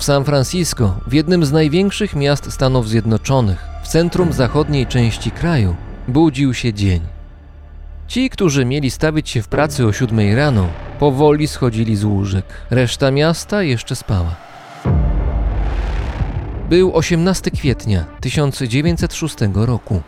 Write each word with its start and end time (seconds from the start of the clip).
W 0.00 0.04
San 0.04 0.24
Francisco, 0.24 0.96
w 1.06 1.12
jednym 1.12 1.44
z 1.44 1.52
największych 1.52 2.16
miast 2.16 2.52
Stanów 2.52 2.88
Zjednoczonych, 2.88 3.64
w 3.82 3.88
centrum 3.88 4.32
zachodniej 4.32 4.86
części 4.86 5.30
kraju, 5.30 5.76
budził 6.08 6.54
się 6.54 6.72
dzień. 6.72 7.00
Ci, 8.06 8.30
którzy 8.30 8.64
mieli 8.64 8.90
stawić 8.90 9.30
się 9.30 9.42
w 9.42 9.48
pracy 9.48 9.86
o 9.86 9.92
siódmej 9.92 10.34
rano, 10.34 10.68
powoli 10.98 11.48
schodzili 11.48 11.96
z 11.96 12.04
łóżek. 12.04 12.44
Reszta 12.70 13.10
miasta 13.10 13.62
jeszcze 13.62 13.96
spała. 13.96 14.36
Był 16.70 16.96
18 16.96 17.50
kwietnia 17.50 18.04
1906 18.20 19.36
roku. 19.54 20.02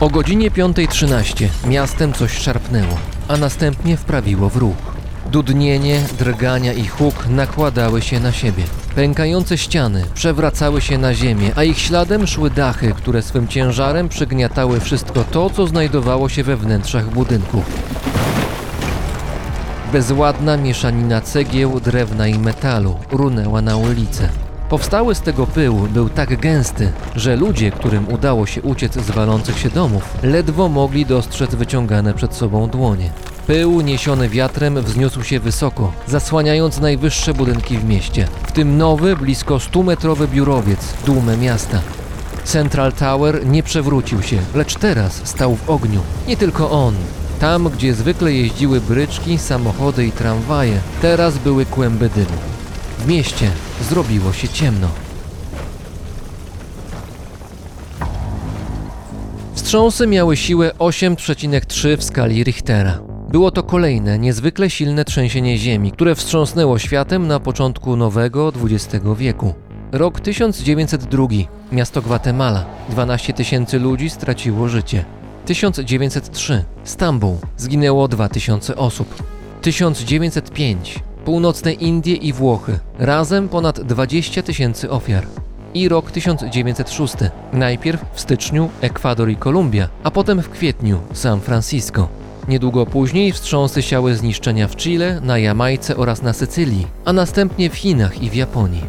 O 0.00 0.08
godzinie 0.08 0.50
5.13 0.50 1.48
miastem 1.66 2.12
coś 2.12 2.38
szarpnęło, 2.38 2.98
a 3.28 3.36
następnie 3.36 3.96
wprawiło 3.96 4.48
w 4.48 4.56
ruch. 4.56 4.76
Dudnienie, 5.26 6.00
drgania 6.18 6.72
i 6.72 6.86
huk 6.86 7.26
nakładały 7.28 8.02
się 8.02 8.20
na 8.20 8.32
siebie. 8.32 8.64
Pękające 8.94 9.58
ściany 9.58 10.04
przewracały 10.14 10.80
się 10.80 10.98
na 10.98 11.14
ziemię, 11.14 11.52
a 11.56 11.64
ich 11.64 11.78
śladem 11.78 12.26
szły 12.26 12.50
dachy, 12.50 12.92
które 12.96 13.22
swym 13.22 13.48
ciężarem 13.48 14.08
przygniatały 14.08 14.80
wszystko 14.80 15.24
to, 15.24 15.50
co 15.50 15.66
znajdowało 15.66 16.28
się 16.28 16.42
we 16.42 16.56
wnętrzach 16.56 17.10
budynków. 17.10 17.64
Bezładna 19.92 20.56
mieszanina 20.56 21.20
cegieł, 21.20 21.80
drewna 21.80 22.26
i 22.26 22.38
metalu 22.38 22.96
runęła 23.10 23.62
na 23.62 23.76
ulicę. 23.76 24.28
Powstały 24.70 25.14
z 25.14 25.20
tego 25.20 25.46
pył 25.46 25.76
był 25.76 26.08
tak 26.08 26.40
gęsty, 26.40 26.92
że 27.16 27.36
ludzie, 27.36 27.70
którym 27.70 28.08
udało 28.08 28.46
się 28.46 28.62
uciec 28.62 28.94
z 28.94 29.10
walących 29.10 29.58
się 29.58 29.70
domów, 29.70 30.02
ledwo 30.22 30.68
mogli 30.68 31.06
dostrzec 31.06 31.54
wyciągane 31.54 32.14
przed 32.14 32.34
sobą 32.34 32.68
dłonie. 32.68 33.10
Pył 33.46 33.80
niesiony 33.80 34.28
wiatrem 34.28 34.82
wzniósł 34.82 35.22
się 35.22 35.40
wysoko, 35.40 35.92
zasłaniając 36.06 36.80
najwyższe 36.80 37.34
budynki 37.34 37.78
w 37.78 37.84
mieście, 37.84 38.28
w 38.46 38.52
tym 38.52 38.78
nowy, 38.78 39.16
blisko 39.16 39.54
100-metrowy 39.54 40.28
biurowiec, 40.28 40.94
dumę 41.06 41.36
miasta. 41.36 41.80
Central 42.44 42.92
Tower 42.92 43.46
nie 43.46 43.62
przewrócił 43.62 44.22
się, 44.22 44.38
lecz 44.54 44.74
teraz 44.74 45.20
stał 45.24 45.56
w 45.56 45.70
ogniu. 45.70 46.00
Nie 46.28 46.36
tylko 46.36 46.70
on. 46.70 46.94
Tam, 47.40 47.68
gdzie 47.68 47.94
zwykle 47.94 48.32
jeździły 48.32 48.80
bryczki, 48.80 49.38
samochody 49.38 50.06
i 50.06 50.12
tramwaje, 50.12 50.80
teraz 51.02 51.38
były 51.38 51.66
kłęby 51.66 52.08
dymu. 52.08 52.38
W 52.98 53.06
mieście 53.06 53.50
zrobiło 53.80 54.32
się 54.32 54.48
ciemno. 54.48 54.88
Wstrząsy 59.54 60.06
miały 60.06 60.36
siłę 60.36 60.70
8,3 60.78 61.96
w 61.96 62.04
skali 62.04 62.44
Richtera. 62.44 62.98
Było 63.30 63.50
to 63.50 63.62
kolejne 63.62 64.18
niezwykle 64.18 64.70
silne 64.70 65.04
trzęsienie 65.04 65.58
ziemi, 65.58 65.92
które 65.92 66.14
wstrząsnęło 66.14 66.78
światem 66.78 67.26
na 67.26 67.40
początku 67.40 67.96
nowego 67.96 68.52
XX 68.64 69.04
wieku. 69.16 69.54
Rok 69.92 70.20
1902. 70.20 71.26
Miasto 71.72 72.02
Gwatemala. 72.02 72.64
12 72.88 73.32
tysięcy 73.32 73.78
ludzi 73.78 74.10
straciło 74.10 74.68
życie. 74.68 75.04
1903. 75.46 76.64
Stambuł. 76.84 77.38
Zginęło 77.56 78.08
2000 78.08 78.76
osób. 78.76 79.22
1905. 79.62 81.09
Północne 81.24 81.72
Indie 81.72 82.14
i 82.14 82.32
Włochy. 82.32 82.78
Razem 82.98 83.48
ponad 83.48 83.80
20 83.80 84.42
tysięcy 84.42 84.90
ofiar. 84.90 85.26
I 85.74 85.88
rok 85.88 86.10
1906. 86.10 87.14
Najpierw 87.52 88.04
w 88.12 88.20
styczniu 88.20 88.70
Ekwador 88.80 89.30
i 89.30 89.36
Kolumbia, 89.36 89.88
a 90.02 90.10
potem 90.10 90.42
w 90.42 90.48
kwietniu 90.48 90.98
San 91.12 91.40
Francisco. 91.40 92.08
Niedługo 92.48 92.86
później 92.86 93.32
wstrząsy 93.32 93.82
siały 93.82 94.14
zniszczenia 94.14 94.68
w 94.68 94.76
Chile, 94.76 95.20
na 95.20 95.38
Jamajce 95.38 95.96
oraz 95.96 96.22
na 96.22 96.32
Sycylii, 96.32 96.86
a 97.04 97.12
następnie 97.12 97.70
w 97.70 97.74
Chinach 97.74 98.22
i 98.22 98.30
w 98.30 98.34
Japonii. 98.34 98.84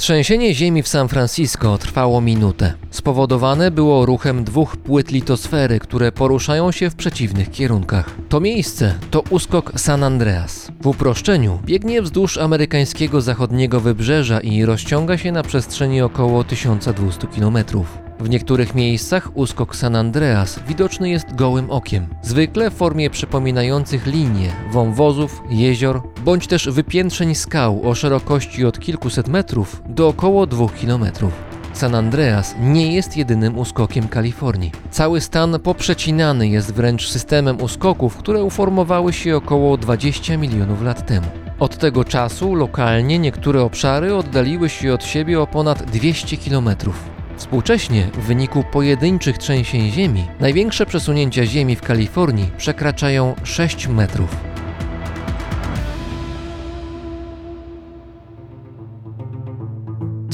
Trzęsienie 0.00 0.54
ziemi 0.54 0.82
w 0.82 0.88
San 0.88 1.08
Francisco 1.08 1.78
trwało 1.78 2.20
minutę. 2.20 2.72
Spowodowane 2.90 3.70
było 3.70 4.06
ruchem 4.06 4.44
dwóch 4.44 4.76
płyt 4.76 5.10
litosfery, 5.10 5.78
które 5.78 6.12
poruszają 6.12 6.72
się 6.72 6.90
w 6.90 6.94
przeciwnych 6.94 7.50
kierunkach. 7.50 8.10
To 8.28 8.40
miejsce 8.40 8.94
to 9.10 9.22
uskok 9.30 9.72
San 9.80 10.04
Andreas. 10.04 10.72
W 10.80 10.86
uproszczeniu 10.86 11.58
biegnie 11.64 12.02
wzdłuż 12.02 12.38
amerykańskiego 12.38 13.20
zachodniego 13.20 13.80
wybrzeża 13.80 14.40
i 14.40 14.64
rozciąga 14.64 15.18
się 15.18 15.32
na 15.32 15.42
przestrzeni 15.42 16.02
około 16.02 16.44
1200 16.44 17.26
kilometrów. 17.26 18.09
W 18.20 18.28
niektórych 18.28 18.74
miejscach 18.74 19.30
uskok 19.34 19.76
San 19.76 19.96
Andreas 19.96 20.60
widoczny 20.68 21.10
jest 21.10 21.34
gołym 21.34 21.70
okiem, 21.70 22.06
zwykle 22.22 22.70
w 22.70 22.74
formie 22.74 23.10
przypominających 23.10 24.06
linie 24.06 24.52
wąwozów, 24.72 25.42
jezior, 25.50 26.02
bądź 26.24 26.46
też 26.46 26.68
wypiętrzeń 26.68 27.34
skał 27.34 27.88
o 27.88 27.94
szerokości 27.94 28.64
od 28.64 28.78
kilkuset 28.80 29.28
metrów 29.28 29.82
do 29.88 30.08
około 30.08 30.46
dwóch 30.46 30.74
kilometrów. 30.74 31.32
San 31.72 31.94
Andreas 31.94 32.54
nie 32.60 32.94
jest 32.94 33.16
jedynym 33.16 33.58
uskokiem 33.58 34.08
Kalifornii. 34.08 34.72
Cały 34.90 35.20
stan 35.20 35.60
poprzecinany 35.60 36.48
jest 36.48 36.74
wręcz 36.74 37.08
systemem 37.08 37.62
uskoków, 37.62 38.16
które 38.16 38.44
uformowały 38.44 39.12
się 39.12 39.36
około 39.36 39.76
20 39.76 40.36
milionów 40.36 40.82
lat 40.82 41.06
temu. 41.06 41.26
Od 41.58 41.78
tego 41.78 42.04
czasu 42.04 42.54
lokalnie 42.54 43.18
niektóre 43.18 43.62
obszary 43.62 44.14
oddaliły 44.14 44.68
się 44.68 44.94
od 44.94 45.04
siebie 45.04 45.40
o 45.40 45.46
ponad 45.46 45.82
200 45.82 46.36
kilometrów. 46.36 47.19
Współcześnie, 47.40 48.10
w 48.14 48.26
wyniku 48.26 48.64
pojedynczych 48.72 49.38
trzęsień 49.38 49.90
ziemi, 49.90 50.28
największe 50.40 50.86
przesunięcia 50.86 51.46
ziemi 51.46 51.76
w 51.76 51.82
Kalifornii 51.82 52.50
przekraczają 52.58 53.34
6 53.44 53.88
metrów. 53.88 54.36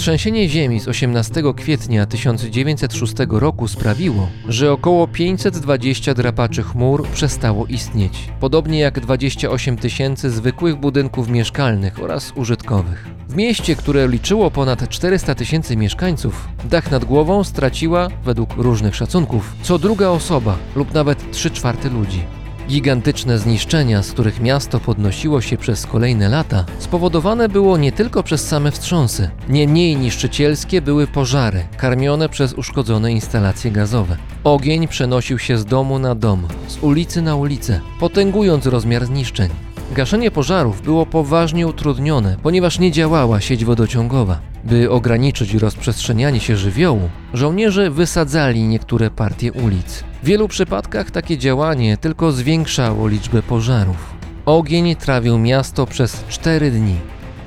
Trzęsienie 0.06 0.48
ziemi 0.48 0.80
z 0.80 0.88
18 0.88 1.42
kwietnia 1.56 2.06
1906 2.06 3.14
roku 3.28 3.68
sprawiło, 3.68 4.28
że 4.48 4.72
około 4.72 5.08
520 5.08 6.14
drapaczy 6.14 6.62
chmur 6.62 7.08
przestało 7.08 7.66
istnieć, 7.66 8.28
podobnie 8.40 8.78
jak 8.78 9.00
28 9.00 9.76
tysięcy 9.76 10.30
zwykłych 10.30 10.76
budynków 10.76 11.28
mieszkalnych 11.28 12.02
oraz 12.02 12.32
użytkowych. 12.36 13.08
W 13.28 13.36
mieście, 13.36 13.76
które 13.76 14.08
liczyło 14.08 14.50
ponad 14.50 14.88
400 14.88 15.34
tysięcy 15.34 15.76
mieszkańców, 15.76 16.48
dach 16.64 16.90
nad 16.90 17.04
głową 17.04 17.44
straciła, 17.44 18.08
według 18.24 18.56
różnych 18.56 18.96
szacunków, 18.96 19.54
co 19.62 19.78
druga 19.78 20.08
osoba 20.08 20.58
lub 20.76 20.94
nawet 20.94 21.30
3 21.30 21.50
czwarte 21.50 21.88
ludzi. 21.88 22.35
Gigantyczne 22.68 23.38
zniszczenia, 23.38 24.02
z 24.02 24.12
których 24.12 24.40
miasto 24.40 24.80
podnosiło 24.80 25.40
się 25.40 25.56
przez 25.56 25.86
kolejne 25.86 26.28
lata, 26.28 26.64
spowodowane 26.78 27.48
było 27.48 27.76
nie 27.76 27.92
tylko 27.92 28.22
przez 28.22 28.48
same 28.48 28.70
wstrząsy. 28.70 29.30
Nie 29.48 29.68
mniej 29.68 29.96
niszczycielskie 29.96 30.82
były 30.82 31.06
pożary, 31.06 31.64
karmione 31.76 32.28
przez 32.28 32.52
uszkodzone 32.52 33.12
instalacje 33.12 33.70
gazowe. 33.70 34.16
Ogień 34.44 34.88
przenosił 34.88 35.38
się 35.38 35.58
z 35.58 35.64
domu 35.64 35.98
na 35.98 36.14
dom, 36.14 36.48
z 36.68 36.78
ulicy 36.78 37.22
na 37.22 37.36
ulicę, 37.36 37.80
potęgując 38.00 38.66
rozmiar 38.66 39.06
zniszczeń. 39.06 39.50
Gaszenie 39.92 40.30
pożarów 40.30 40.82
było 40.82 41.06
poważnie 41.06 41.66
utrudnione, 41.66 42.36
ponieważ 42.42 42.78
nie 42.78 42.92
działała 42.92 43.40
sieć 43.40 43.64
wodociągowa. 43.64 44.38
By 44.64 44.90
ograniczyć 44.90 45.54
rozprzestrzenianie 45.54 46.40
się 46.40 46.56
żywiołu, 46.56 47.10
żołnierze 47.34 47.90
wysadzali 47.90 48.62
niektóre 48.62 49.10
partie 49.10 49.52
ulic. 49.52 50.04
W 50.26 50.28
wielu 50.28 50.48
przypadkach 50.48 51.10
takie 51.10 51.38
działanie 51.38 51.96
tylko 51.96 52.32
zwiększało 52.32 53.08
liczbę 53.08 53.42
pożarów. 53.42 54.14
Ogień 54.46 54.96
trawił 54.96 55.38
miasto 55.38 55.86
przez 55.86 56.24
cztery 56.28 56.70
dni. 56.70 56.96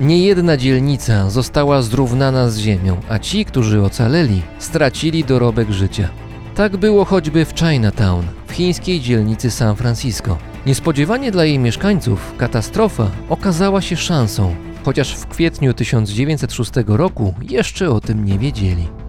Niejedna 0.00 0.56
dzielnica 0.56 1.30
została 1.30 1.82
zrównana 1.82 2.48
z 2.48 2.58
ziemią, 2.58 3.00
a 3.08 3.18
ci, 3.18 3.44
którzy 3.44 3.82
ocaleli, 3.82 4.42
stracili 4.58 5.24
dorobek 5.24 5.70
życia. 5.70 6.08
Tak 6.54 6.76
było 6.76 7.04
choćby 7.04 7.44
w 7.44 7.58
Chinatown, 7.58 8.24
w 8.46 8.52
chińskiej 8.52 9.00
dzielnicy 9.00 9.50
San 9.50 9.76
Francisco. 9.76 10.38
Niespodziewanie 10.66 11.30
dla 11.30 11.44
jej 11.44 11.58
mieszkańców 11.58 12.34
katastrofa 12.36 13.10
okazała 13.28 13.80
się 13.80 13.96
szansą. 13.96 14.54
chociaż 14.84 15.14
w 15.14 15.26
kwietniu 15.26 15.74
1906 15.74 16.70
roku 16.86 17.34
jeszcze 17.42 17.90
o 17.90 18.00
tym 18.00 18.24
nie 18.24 18.38
wiedzieli. 18.38 18.99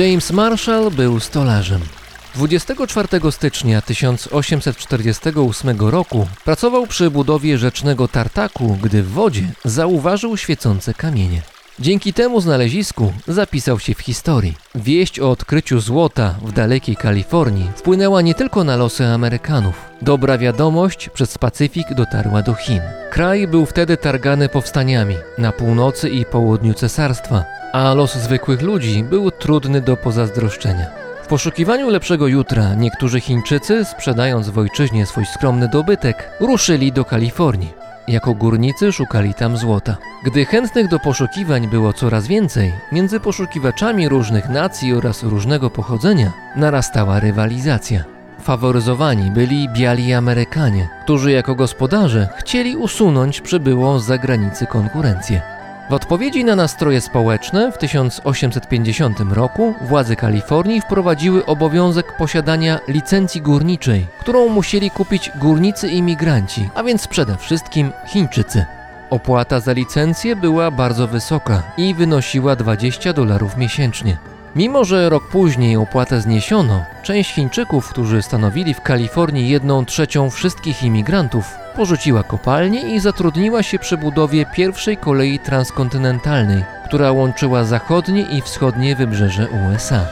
James 0.00 0.30
Marshall 0.30 0.90
był 0.90 1.20
stolarzem. 1.20 1.80
24 2.34 3.08
stycznia 3.30 3.82
1848 3.82 5.80
roku 5.80 6.26
pracował 6.44 6.86
przy 6.86 7.10
budowie 7.10 7.58
rzecznego 7.58 8.08
tartaku, 8.08 8.78
gdy 8.82 9.02
w 9.02 9.10
wodzie 9.10 9.52
zauważył 9.64 10.36
świecące 10.36 10.94
kamienie. 10.94 11.42
Dzięki 11.80 12.12
temu 12.12 12.40
znalezisku 12.40 13.12
zapisał 13.28 13.78
się 13.78 13.94
w 13.94 14.00
historii. 14.00 14.54
Wieść 14.74 15.20
o 15.20 15.30
odkryciu 15.30 15.80
złota 15.80 16.34
w 16.42 16.52
dalekiej 16.52 16.96
Kalifornii 16.96 17.70
wpłynęła 17.76 18.22
nie 18.22 18.34
tylko 18.34 18.64
na 18.64 18.76
losy 18.76 19.06
Amerykanów. 19.06 19.74
Dobra 20.02 20.38
wiadomość 20.38 21.08
przez 21.08 21.38
Pacyfik 21.38 21.94
dotarła 21.94 22.42
do 22.42 22.54
Chin. 22.54 22.80
Kraj 23.10 23.48
był 23.48 23.66
wtedy 23.66 23.96
targany 23.96 24.48
powstaniami 24.48 25.14
na 25.38 25.52
północy 25.52 26.08
i 26.08 26.24
południu 26.24 26.74
cesarstwa, 26.74 27.44
a 27.72 27.94
los 27.94 28.14
zwykłych 28.14 28.62
ludzi 28.62 29.04
był 29.04 29.30
trudny 29.30 29.80
do 29.80 29.96
pozazdroszczenia. 29.96 30.86
W 31.22 31.26
poszukiwaniu 31.26 31.90
lepszego 31.90 32.28
jutra 32.28 32.74
niektórzy 32.74 33.20
Chińczycy, 33.20 33.84
sprzedając 33.84 34.48
w 34.48 34.58
ojczyźnie 34.58 35.06
swój 35.06 35.26
skromny 35.26 35.68
dobytek, 35.68 36.30
ruszyli 36.40 36.92
do 36.92 37.04
Kalifornii. 37.04 37.79
Jako 38.10 38.34
górnicy 38.34 38.92
szukali 38.92 39.34
tam 39.34 39.56
złota. 39.56 39.96
Gdy 40.24 40.44
chętnych 40.44 40.88
do 40.88 40.98
poszukiwań 40.98 41.68
było 41.68 41.92
coraz 41.92 42.26
więcej, 42.26 42.72
między 42.92 43.20
poszukiwaczami 43.20 44.08
różnych 44.08 44.48
nacji 44.48 44.94
oraz 44.94 45.22
różnego 45.22 45.70
pochodzenia 45.70 46.32
narastała 46.56 47.20
rywalizacja. 47.20 48.04
Faworyzowani 48.40 49.30
byli 49.30 49.68
biali 49.68 50.12
Amerykanie, 50.12 50.88
którzy 51.04 51.32
jako 51.32 51.54
gospodarze 51.54 52.28
chcieli 52.36 52.76
usunąć 52.76 53.40
przybyłą 53.40 53.98
z 53.98 54.04
zagranicy 54.04 54.66
konkurencję. 54.66 55.59
W 55.90 55.94
odpowiedzi 55.94 56.44
na 56.44 56.56
nastroje 56.56 57.00
społeczne 57.00 57.72
w 57.72 57.78
1850 57.78 59.20
roku 59.20 59.74
władze 59.80 60.16
Kalifornii 60.16 60.80
wprowadziły 60.80 61.46
obowiązek 61.46 62.16
posiadania 62.16 62.80
licencji 62.88 63.42
górniczej, 63.42 64.06
którą 64.20 64.48
musieli 64.48 64.90
kupić 64.90 65.30
górnicy 65.36 65.88
imigranci, 65.88 66.68
a 66.74 66.82
więc 66.82 67.08
przede 67.08 67.36
wszystkim 67.36 67.92
Chińczycy. 68.06 68.64
Opłata 69.10 69.60
za 69.60 69.72
licencję 69.72 70.36
była 70.36 70.70
bardzo 70.70 71.06
wysoka 71.06 71.62
i 71.76 71.94
wynosiła 71.94 72.56
20 72.56 73.12
dolarów 73.12 73.56
miesięcznie. 73.56 74.16
Mimo, 74.56 74.84
że 74.84 75.08
rok 75.08 75.28
później 75.28 75.76
opłatę 75.76 76.20
zniesiono, 76.20 76.84
część 77.02 77.34
Chińczyków, 77.34 77.88
którzy 77.88 78.22
stanowili 78.22 78.74
w 78.74 78.80
Kalifornii 78.80 79.48
jedną 79.48 79.84
trzecią 79.84 80.30
wszystkich 80.30 80.82
imigrantów, 80.82 81.44
porzuciła 81.76 82.22
kopalnię 82.22 82.94
i 82.94 83.00
zatrudniła 83.00 83.62
się 83.62 83.78
przy 83.78 83.96
budowie 83.96 84.46
pierwszej 84.54 84.96
kolei 84.96 85.38
transkontynentalnej, 85.38 86.64
która 86.84 87.12
łączyła 87.12 87.64
zachodnie 87.64 88.22
i 88.22 88.42
wschodnie 88.42 88.96
wybrzeże 88.96 89.48
USA. 89.48 90.06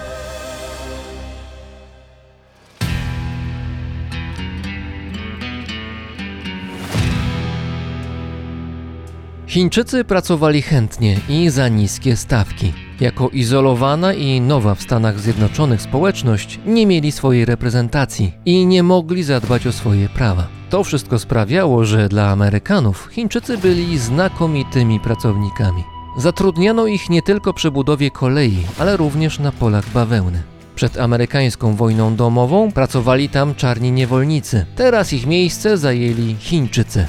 Chińczycy 9.48 10.04
pracowali 10.04 10.62
chętnie 10.62 11.20
i 11.28 11.50
za 11.50 11.68
niskie 11.68 12.16
stawki. 12.16 12.72
Jako 13.00 13.28
izolowana 13.28 14.12
i 14.12 14.40
nowa 14.40 14.74
w 14.74 14.82
Stanach 14.82 15.20
Zjednoczonych 15.20 15.82
społeczność 15.82 16.60
nie 16.66 16.86
mieli 16.86 17.12
swojej 17.12 17.44
reprezentacji 17.44 18.32
i 18.44 18.66
nie 18.66 18.82
mogli 18.82 19.22
zadbać 19.22 19.66
o 19.66 19.72
swoje 19.72 20.08
prawa. 20.08 20.46
To 20.70 20.84
wszystko 20.84 21.18
sprawiało, 21.18 21.84
że 21.84 22.08
dla 22.08 22.28
Amerykanów 22.28 23.08
Chińczycy 23.12 23.58
byli 23.58 23.98
znakomitymi 23.98 25.00
pracownikami. 25.00 25.84
Zatrudniano 26.18 26.86
ich 26.86 27.10
nie 27.10 27.22
tylko 27.22 27.54
przy 27.54 27.70
budowie 27.70 28.10
kolei, 28.10 28.58
ale 28.78 28.96
również 28.96 29.38
na 29.38 29.52
polach 29.52 29.90
bawełny. 29.90 30.42
Przed 30.74 30.98
amerykańską 31.00 31.76
wojną 31.76 32.16
domową 32.16 32.72
pracowali 32.72 33.28
tam 33.28 33.54
czarni 33.54 33.92
niewolnicy. 33.92 34.66
Teraz 34.76 35.12
ich 35.12 35.26
miejsce 35.26 35.78
zajęli 35.78 36.36
Chińczycy. 36.38 37.06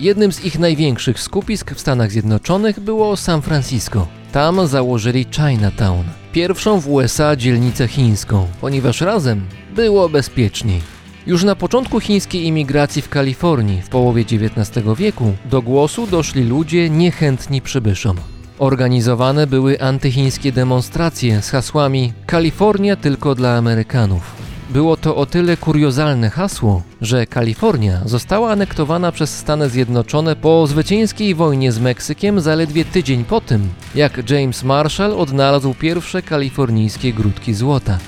Jednym 0.00 0.32
z 0.32 0.44
ich 0.44 0.58
największych 0.58 1.20
skupisk 1.20 1.74
w 1.74 1.80
Stanach 1.80 2.10
Zjednoczonych 2.10 2.80
było 2.80 3.16
San 3.16 3.42
Francisco. 3.42 4.06
Tam 4.32 4.66
założyli 4.66 5.26
Chinatown, 5.30 6.04
pierwszą 6.32 6.80
w 6.80 6.88
USA 6.88 7.36
dzielnicę 7.36 7.88
chińską, 7.88 8.46
ponieważ 8.60 9.00
razem 9.00 9.46
było 9.74 10.08
bezpieczniej. 10.08 10.80
Już 11.26 11.44
na 11.44 11.56
początku 11.56 12.00
chińskiej 12.00 12.46
imigracji 12.46 13.02
w 13.02 13.08
Kalifornii 13.08 13.82
w 13.82 13.88
połowie 13.88 14.22
XIX 14.22 14.86
wieku 14.96 15.32
do 15.50 15.62
głosu 15.62 16.06
doszli 16.06 16.44
ludzie 16.44 16.90
niechętni 16.90 17.62
przybyszom. 17.62 18.16
Organizowane 18.58 19.46
były 19.46 19.80
antychińskie 19.80 20.52
demonstracje 20.52 21.42
z 21.42 21.50
hasłami 21.50 22.12
Kalifornia 22.26 22.96
tylko 22.96 23.34
dla 23.34 23.56
Amerykanów. 23.56 24.47
Było 24.70 24.96
to 24.96 25.16
o 25.16 25.26
tyle 25.26 25.56
kuriozalne 25.56 26.30
hasło, 26.30 26.82
że 27.00 27.26
Kalifornia 27.26 28.00
została 28.04 28.50
anektowana 28.50 29.12
przez 29.12 29.38
Stany 29.38 29.68
Zjednoczone 29.68 30.36
po 30.36 30.66
zwycięskiej 30.66 31.34
wojnie 31.34 31.72
z 31.72 31.78
Meksykiem 31.78 32.40
zaledwie 32.40 32.84
tydzień 32.84 33.24
po 33.24 33.40
tym, 33.40 33.68
jak 33.94 34.30
James 34.30 34.64
Marshall 34.64 35.12
odnalazł 35.12 35.74
pierwsze 35.74 36.22
kalifornijskie 36.22 37.12
grudki 37.12 37.54
złota. 37.54 37.98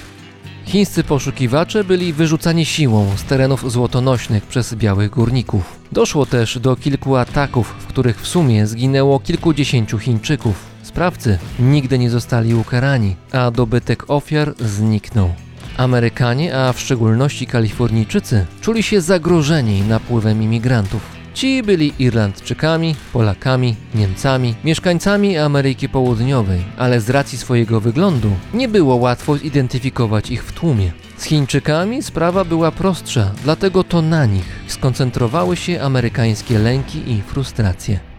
Chińscy 0.64 1.04
poszukiwacze 1.04 1.84
byli 1.84 2.12
wyrzucani 2.12 2.64
siłą 2.64 3.06
z 3.16 3.22
terenów 3.24 3.72
złotonośnych 3.72 4.46
przez 4.46 4.74
białych 4.74 5.10
górników. 5.10 5.78
Doszło 5.92 6.26
też 6.26 6.58
do 6.58 6.76
kilku 6.76 7.16
ataków, 7.16 7.74
w 7.78 7.86
których 7.86 8.20
w 8.20 8.28
sumie 8.28 8.66
zginęło 8.66 9.20
kilkudziesięciu 9.20 9.98
Chińczyków. 9.98 10.64
Sprawcy 10.82 11.38
nigdy 11.58 11.98
nie 11.98 12.10
zostali 12.10 12.54
ukarani, 12.54 13.16
a 13.32 13.50
dobytek 13.50 14.10
ofiar 14.10 14.54
zniknął. 14.58 15.30
Amerykanie, 15.76 16.56
a 16.56 16.72
w 16.72 16.80
szczególności 16.80 17.46
Kalifornijczycy, 17.46 18.46
czuli 18.60 18.82
się 18.82 19.00
zagrożeni 19.00 19.82
napływem 19.82 20.42
imigrantów. 20.42 21.20
Ci 21.34 21.62
byli 21.62 21.92
Irlandczykami, 21.98 22.94
Polakami, 23.12 23.76
Niemcami, 23.94 24.54
mieszkańcami 24.64 25.38
Ameryki 25.38 25.88
Południowej, 25.88 26.64
ale 26.78 27.00
z 27.00 27.10
racji 27.10 27.38
swojego 27.38 27.80
wyglądu 27.80 28.30
nie 28.54 28.68
było 28.68 28.96
łatwo 28.96 29.36
zidentyfikować 29.36 30.30
ich 30.30 30.44
w 30.44 30.52
tłumie. 30.52 30.92
Z 31.16 31.24
Chińczykami 31.24 32.02
sprawa 32.02 32.44
była 32.44 32.70
prostsza, 32.72 33.30
dlatego 33.44 33.84
to 33.84 34.02
na 34.02 34.26
nich 34.26 34.60
skoncentrowały 34.66 35.56
się 35.56 35.82
amerykańskie 35.82 36.58
lęki 36.58 37.12
i 37.12 37.22
frustracje. 37.22 38.09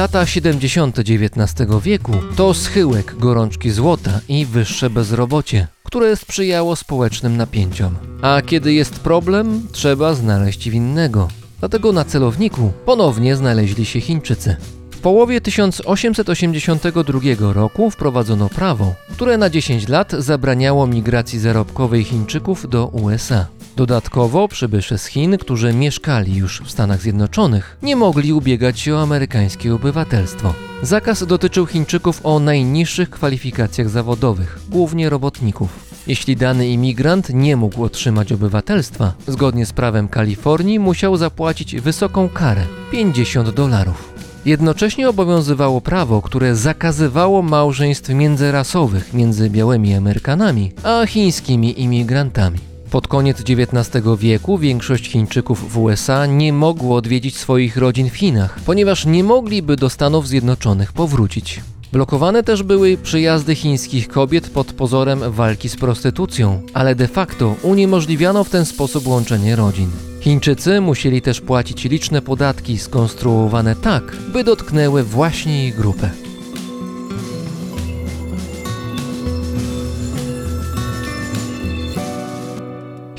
Lata 0.00 0.26
70. 0.26 0.98
XIX 0.98 1.54
wieku 1.82 2.12
to 2.36 2.54
schyłek 2.54 3.14
gorączki 3.18 3.70
złota 3.70 4.20
i 4.28 4.46
wyższe 4.46 4.90
bezrobocie, 4.90 5.66
które 5.84 6.16
sprzyjało 6.16 6.76
społecznym 6.76 7.36
napięciom. 7.36 7.94
A 8.22 8.42
kiedy 8.42 8.72
jest 8.72 9.00
problem, 9.00 9.66
trzeba 9.72 10.14
znaleźć 10.14 10.70
winnego. 10.70 11.28
Dlatego 11.58 11.92
na 11.92 12.04
celowniku 12.04 12.72
ponownie 12.84 13.36
znaleźli 13.36 13.86
się 13.86 14.00
Chińczycy. 14.00 14.56
W 14.90 14.98
połowie 14.98 15.40
1882 15.40 17.52
roku 17.52 17.90
wprowadzono 17.90 18.48
prawo, 18.48 18.94
które 19.12 19.38
na 19.38 19.50
10 19.50 19.88
lat 19.88 20.12
zabraniało 20.12 20.86
migracji 20.86 21.38
zarobkowej 21.38 22.04
Chińczyków 22.04 22.68
do 22.68 22.86
USA. 22.86 23.46
Dodatkowo 23.76 24.48
przybysze 24.48 24.98
z 24.98 25.06
Chin, 25.06 25.38
którzy 25.38 25.74
mieszkali 25.74 26.34
już 26.34 26.62
w 26.62 26.70
Stanach 26.70 27.00
Zjednoczonych, 27.00 27.76
nie 27.82 27.96
mogli 27.96 28.32
ubiegać 28.32 28.80
się 28.80 28.94
o 28.94 29.02
amerykańskie 29.02 29.74
obywatelstwo. 29.74 30.54
Zakaz 30.82 31.26
dotyczył 31.26 31.66
Chińczyków 31.66 32.20
o 32.24 32.40
najniższych 32.40 33.10
kwalifikacjach 33.10 33.88
zawodowych, 33.88 34.58
głównie 34.68 35.10
robotników. 35.10 35.90
Jeśli 36.06 36.36
dany 36.36 36.68
imigrant 36.68 37.28
nie 37.34 37.56
mógł 37.56 37.84
otrzymać 37.84 38.32
obywatelstwa, 38.32 39.12
zgodnie 39.26 39.66
z 39.66 39.72
prawem 39.72 40.08
Kalifornii 40.08 40.78
musiał 40.78 41.16
zapłacić 41.16 41.76
wysoką 41.76 42.28
karę 42.28 42.62
50 42.90 43.50
dolarów. 43.50 44.12
Jednocześnie 44.44 45.08
obowiązywało 45.08 45.80
prawo, 45.80 46.22
które 46.22 46.56
zakazywało 46.56 47.42
małżeństw 47.42 48.08
międzyrasowych 48.08 49.14
między 49.14 49.50
białymi 49.50 49.94
Amerykanami 49.94 50.72
a 50.82 51.06
chińskimi 51.06 51.80
imigrantami. 51.80 52.69
Pod 52.90 53.08
koniec 53.08 53.40
XIX 53.40 54.04
wieku 54.18 54.58
większość 54.58 55.10
Chińczyków 55.10 55.72
w 55.72 55.78
USA 55.78 56.26
nie 56.26 56.52
mogło 56.52 56.96
odwiedzić 56.96 57.36
swoich 57.36 57.76
rodzin 57.76 58.10
w 58.10 58.16
Chinach, 58.16 58.60
ponieważ 58.66 59.06
nie 59.06 59.24
mogliby 59.24 59.76
do 59.76 59.90
Stanów 59.90 60.28
Zjednoczonych 60.28 60.92
powrócić. 60.92 61.60
Blokowane 61.92 62.42
też 62.42 62.62
były 62.62 62.96
przyjazdy 62.96 63.54
chińskich 63.54 64.08
kobiet 64.08 64.50
pod 64.50 64.72
pozorem 64.72 65.20
walki 65.32 65.68
z 65.68 65.76
prostytucją, 65.76 66.62
ale 66.74 66.94
de 66.94 67.08
facto 67.08 67.56
uniemożliwiano 67.62 68.44
w 68.44 68.50
ten 68.50 68.64
sposób 68.64 69.06
łączenie 69.06 69.56
rodzin. 69.56 69.90
Chińczycy 70.20 70.80
musieli 70.80 71.22
też 71.22 71.40
płacić 71.40 71.84
liczne 71.84 72.22
podatki 72.22 72.78
skonstruowane 72.78 73.76
tak, 73.76 74.16
by 74.32 74.44
dotknęły 74.44 75.02
właśnie 75.02 75.66
ich 75.66 75.76
grupę. 75.76 76.10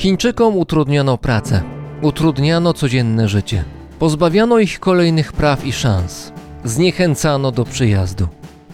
Chińczykom 0.02 0.58
utrudniono 0.58 1.18
pracę, 1.18 1.62
utrudniano 2.02 2.74
codzienne 2.74 3.28
życie, 3.28 3.64
pozbawiano 4.00 4.60
ich 4.60 4.80
kolejnych 4.80 5.34
praw 5.34 5.66
i 5.66 5.72
szans, 5.72 6.32
zniechęcano 6.64 7.52
do 7.52 7.66
przyjazdu. 7.66 8.28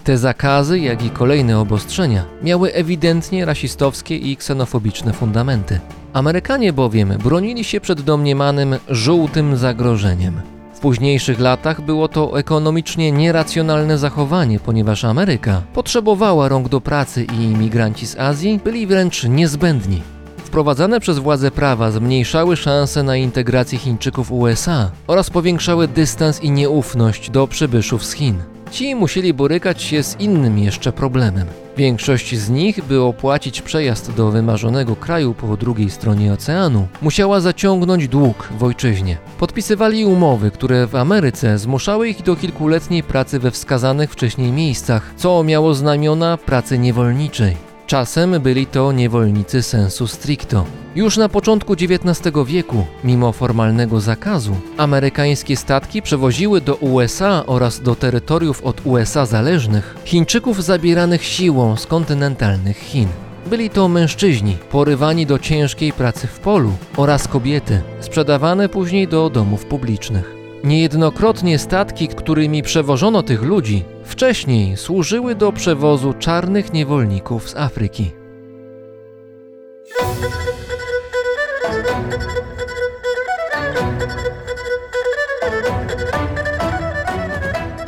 Te 0.04 0.18
zakazy, 0.18 0.80
jak 0.80 1.06
i 1.06 1.10
kolejne 1.10 1.60
obostrzenia 1.60 2.26
miały 2.44 2.74
ewidentnie 2.74 3.46
rasistowskie 3.46 4.18
i 4.18 4.38
ksenofobiczne 4.38 5.14
fundamenty. 5.14 5.80
Amerykanie 6.14 6.74
bowiem 6.74 7.10
bronili 7.24 7.64
się 7.64 7.82
przed 7.82 8.02
domniemanym 8.02 8.76
żółtym 8.90 9.58
zagrożeniem. 9.58 10.42
W 10.74 10.80
późniejszych 10.80 11.40
latach 11.40 11.82
było 11.82 12.08
to 12.08 12.40
ekonomicznie 12.40 13.12
nieracjonalne 13.12 13.98
zachowanie, 13.98 14.60
ponieważ 14.60 15.04
Ameryka 15.04 15.62
potrzebowała 15.74 16.50
rąk 16.50 16.70
do 16.70 16.82
pracy 16.82 17.24
i 17.24 17.44
imigranci 17.44 18.08
z 18.08 18.20
Azji 18.20 18.60
byli 18.64 18.88
wręcz 18.88 19.24
niezbędni. 19.24 20.02
Wprowadzane 20.48 21.00
przez 21.00 21.20
władze 21.20 21.52
prawa 21.52 21.92
zmniejszały 21.92 22.58
szanse 22.58 23.04
na 23.04 23.18
integrację 23.18 23.80
Chińczyków 23.80 24.32
USA 24.32 24.92
oraz 25.08 25.30
powiększały 25.30 25.88
dystans 25.88 26.44
i 26.44 26.52
nieufność 26.52 27.30
do 27.30 27.48
przybyszów 27.48 28.06
z 28.06 28.12
Chin. 28.12 28.36
Ci 28.72 28.96
musieli 28.96 29.34
borykać 29.34 29.82
się 29.82 30.04
z 30.04 30.20
innym 30.20 30.60
jeszcze 30.60 30.92
problemem. 30.92 31.48
Większość 31.78 32.36
z 32.36 32.50
nich, 32.50 32.84
by 32.84 33.02
opłacić 33.02 33.62
przejazd 33.62 34.12
do 34.12 34.32
wymarzonego 34.32 34.96
kraju 34.96 35.34
po 35.34 35.58
drugiej 35.58 35.90
stronie 35.90 36.34
oceanu, 36.34 36.88
musiała 37.02 37.40
zaciągnąć 37.40 38.08
dług 38.08 38.50
w 38.58 38.64
ojczyźnie. 38.64 39.18
Podpisywali 39.40 40.06
umowy, 40.06 40.52
które 40.52 40.88
w 40.88 40.96
Ameryce 40.96 41.58
zmuszały 41.58 42.10
ich 42.10 42.24
do 42.24 42.36
kilkuletniej 42.36 43.04
pracy 43.04 43.40
we 43.40 43.52
wskazanych 43.52 44.12
wcześniej 44.12 44.52
miejscach, 44.52 45.14
co 45.18 45.44
miało 45.44 45.74
znamiona 45.74 46.38
pracy 46.38 46.80
niewolniczej. 46.80 47.67
Czasem 47.88 48.42
byli 48.42 48.66
to 48.66 48.92
niewolnicy 48.92 49.64
sensu 49.64 50.08
stricto. 50.08 50.66
Już 50.96 51.18
na 51.18 51.30
początku 51.30 51.74
XIX 51.74 52.34
wieku, 52.46 52.86
mimo 53.04 53.32
formalnego 53.32 54.00
zakazu, 54.00 54.56
amerykańskie 54.78 55.58
statki 55.58 56.02
przewoziły 56.02 56.62
do 56.62 56.76
USA 56.76 57.44
oraz 57.46 57.82
do 57.82 57.96
terytoriów 57.96 58.64
od 58.64 58.82
USA 58.86 59.26
zależnych 59.26 59.96
Chińczyków 60.06 60.64
zabieranych 60.64 61.24
siłą 61.24 61.76
z 61.76 61.86
kontynentalnych 61.86 62.78
Chin. 62.78 63.08
Byli 63.46 63.70
to 63.70 63.88
mężczyźni, 63.88 64.58
porywani 64.72 65.26
do 65.26 65.40
ciężkiej 65.40 65.94
pracy 65.94 66.28
w 66.28 66.40
polu 66.40 66.72
oraz 66.98 67.28
kobiety, 67.28 67.82
sprzedawane 68.00 68.70
później 68.70 69.08
do 69.08 69.30
domów 69.30 69.66
publicznych. 69.66 70.37
Niejednokrotnie 70.68 71.60
statki, 71.60 72.08
którymi 72.08 72.64
przewożono 72.64 73.24
tych 73.24 73.42
ludzi, 73.42 73.86
wcześniej 74.04 74.78
służyły 74.78 75.36
do 75.36 75.52
przewozu 75.52 76.14
czarnych 76.14 76.74
niewolników 76.74 77.50
z 77.50 77.56
Afryki. 77.56 78.12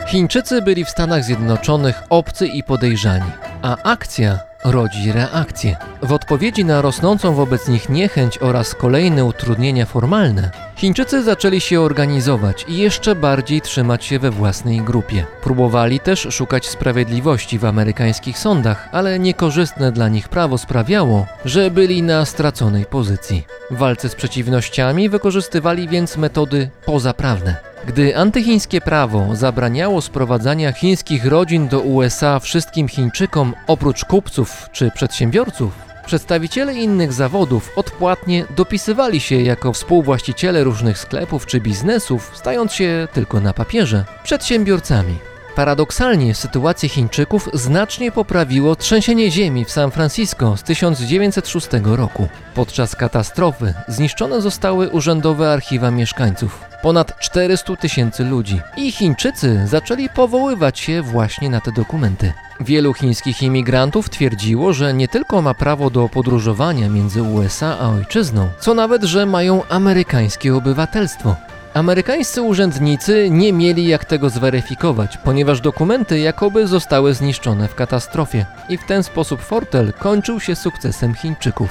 Chińczycy 0.07 0.61
byli 0.61 0.85
w 0.85 0.89
Stanach 0.89 1.23
Zjednoczonych 1.23 2.01
obcy 2.09 2.47
i 2.47 2.63
podejrzani, 2.63 3.31
a 3.61 3.77
akcja 3.83 4.48
rodzi 4.65 5.11
reakcję. 5.11 5.77
W 6.01 6.13
odpowiedzi 6.13 6.65
na 6.65 6.81
rosnącą 6.81 7.33
wobec 7.33 7.67
nich 7.67 7.89
niechęć 7.89 8.37
oraz 8.37 8.75
kolejne 8.75 9.25
utrudnienia 9.25 9.85
formalne, 9.85 10.51
Chińczycy 10.79 11.23
zaczęli 11.23 11.61
się 11.61 11.81
organizować 11.81 12.65
i 12.67 12.77
jeszcze 12.77 13.15
bardziej 13.15 13.61
trzymać 13.61 14.05
się 14.05 14.19
we 14.19 14.31
własnej 14.31 14.81
grupie. 14.81 15.25
Próbowali 15.43 15.99
też 15.99 16.27
szukać 16.31 16.67
sprawiedliwości 16.67 17.59
w 17.59 17.65
amerykańskich 17.65 18.37
sądach, 18.37 18.89
ale 18.91 19.19
niekorzystne 19.19 19.91
dla 19.91 20.09
nich 20.09 20.29
prawo 20.29 20.57
sprawiało, 20.57 21.25
że 21.45 21.71
byli 21.71 22.03
na 22.03 22.25
straconej 22.25 22.85
pozycji. 22.85 23.45
W 23.71 23.77
walce 23.77 24.09
z 24.09 24.15
przeciwnościami 24.15 25.09
wykorzystywali 25.09 25.87
więc 25.87 26.17
metody 26.17 26.69
pozaprawne. 26.85 27.69
Gdy 27.85 28.17
antychińskie 28.17 28.81
prawo 28.81 29.35
zabraniało 29.35 30.01
sprowadzania 30.01 30.71
chińskich 30.71 31.25
rodzin 31.25 31.67
do 31.67 31.79
USA 31.79 32.39
wszystkim 32.39 32.87
Chińczykom 32.87 33.53
oprócz 33.67 34.05
kupców 34.05 34.48
czy 34.71 34.91
przedsiębiorców, 34.91 35.89
Przedstawiciele 36.09 36.73
innych 36.73 37.13
zawodów 37.13 37.71
odpłatnie 37.75 38.45
dopisywali 38.55 39.19
się 39.19 39.35
jako 39.35 39.73
współwłaściciele 39.73 40.63
różnych 40.63 40.97
sklepów 40.97 41.45
czy 41.45 41.61
biznesów, 41.61 42.31
stając 42.33 42.73
się 42.73 43.07
tylko 43.13 43.39
na 43.39 43.53
papierze 43.53 44.05
przedsiębiorcami. 44.23 45.28
Paradoksalnie 45.55 46.35
sytuację 46.35 46.89
Chińczyków 46.89 47.49
znacznie 47.53 48.11
poprawiło 48.11 48.75
trzęsienie 48.75 49.31
ziemi 49.31 49.65
w 49.65 49.71
San 49.71 49.91
Francisco 49.91 50.57
z 50.57 50.63
1906 50.63 51.67
roku. 51.83 52.27
Podczas 52.55 52.95
katastrofy 52.95 53.73
zniszczone 53.87 54.41
zostały 54.41 54.89
urzędowe 54.89 55.53
archiwa 55.53 55.91
mieszkańców. 55.91 56.61
Ponad 56.81 57.19
400 57.19 57.75
tysięcy 57.75 58.23
ludzi. 58.23 58.61
I 58.77 58.91
Chińczycy 58.91 59.67
zaczęli 59.67 60.09
powoływać 60.09 60.79
się 60.79 61.01
właśnie 61.01 61.49
na 61.49 61.61
te 61.61 61.71
dokumenty. 61.71 62.33
Wielu 62.59 62.93
chińskich 62.93 63.43
imigrantów 63.43 64.09
twierdziło, 64.09 64.73
że 64.73 64.93
nie 64.93 65.07
tylko 65.07 65.41
ma 65.41 65.53
prawo 65.53 65.89
do 65.89 66.09
podróżowania 66.09 66.89
między 66.89 67.23
USA 67.23 67.77
a 67.79 67.89
ojczyzną, 67.89 68.49
co 68.59 68.73
nawet, 68.73 69.03
że 69.03 69.25
mają 69.25 69.63
amerykańskie 69.69 70.55
obywatelstwo. 70.55 71.35
Amerykańscy 71.73 72.41
urzędnicy 72.41 73.27
nie 73.31 73.53
mieli 73.53 73.87
jak 73.87 74.05
tego 74.05 74.29
zweryfikować, 74.29 75.17
ponieważ 75.17 75.61
dokumenty 75.61 76.19
jakoby 76.19 76.67
zostały 76.67 77.13
zniszczone 77.13 77.67
w 77.67 77.75
katastrofie 77.75 78.45
i 78.69 78.77
w 78.77 78.85
ten 78.85 79.03
sposób 79.03 79.41
fortel 79.41 79.93
kończył 79.93 80.39
się 80.39 80.55
sukcesem 80.55 81.13
Chińczyków. 81.13 81.69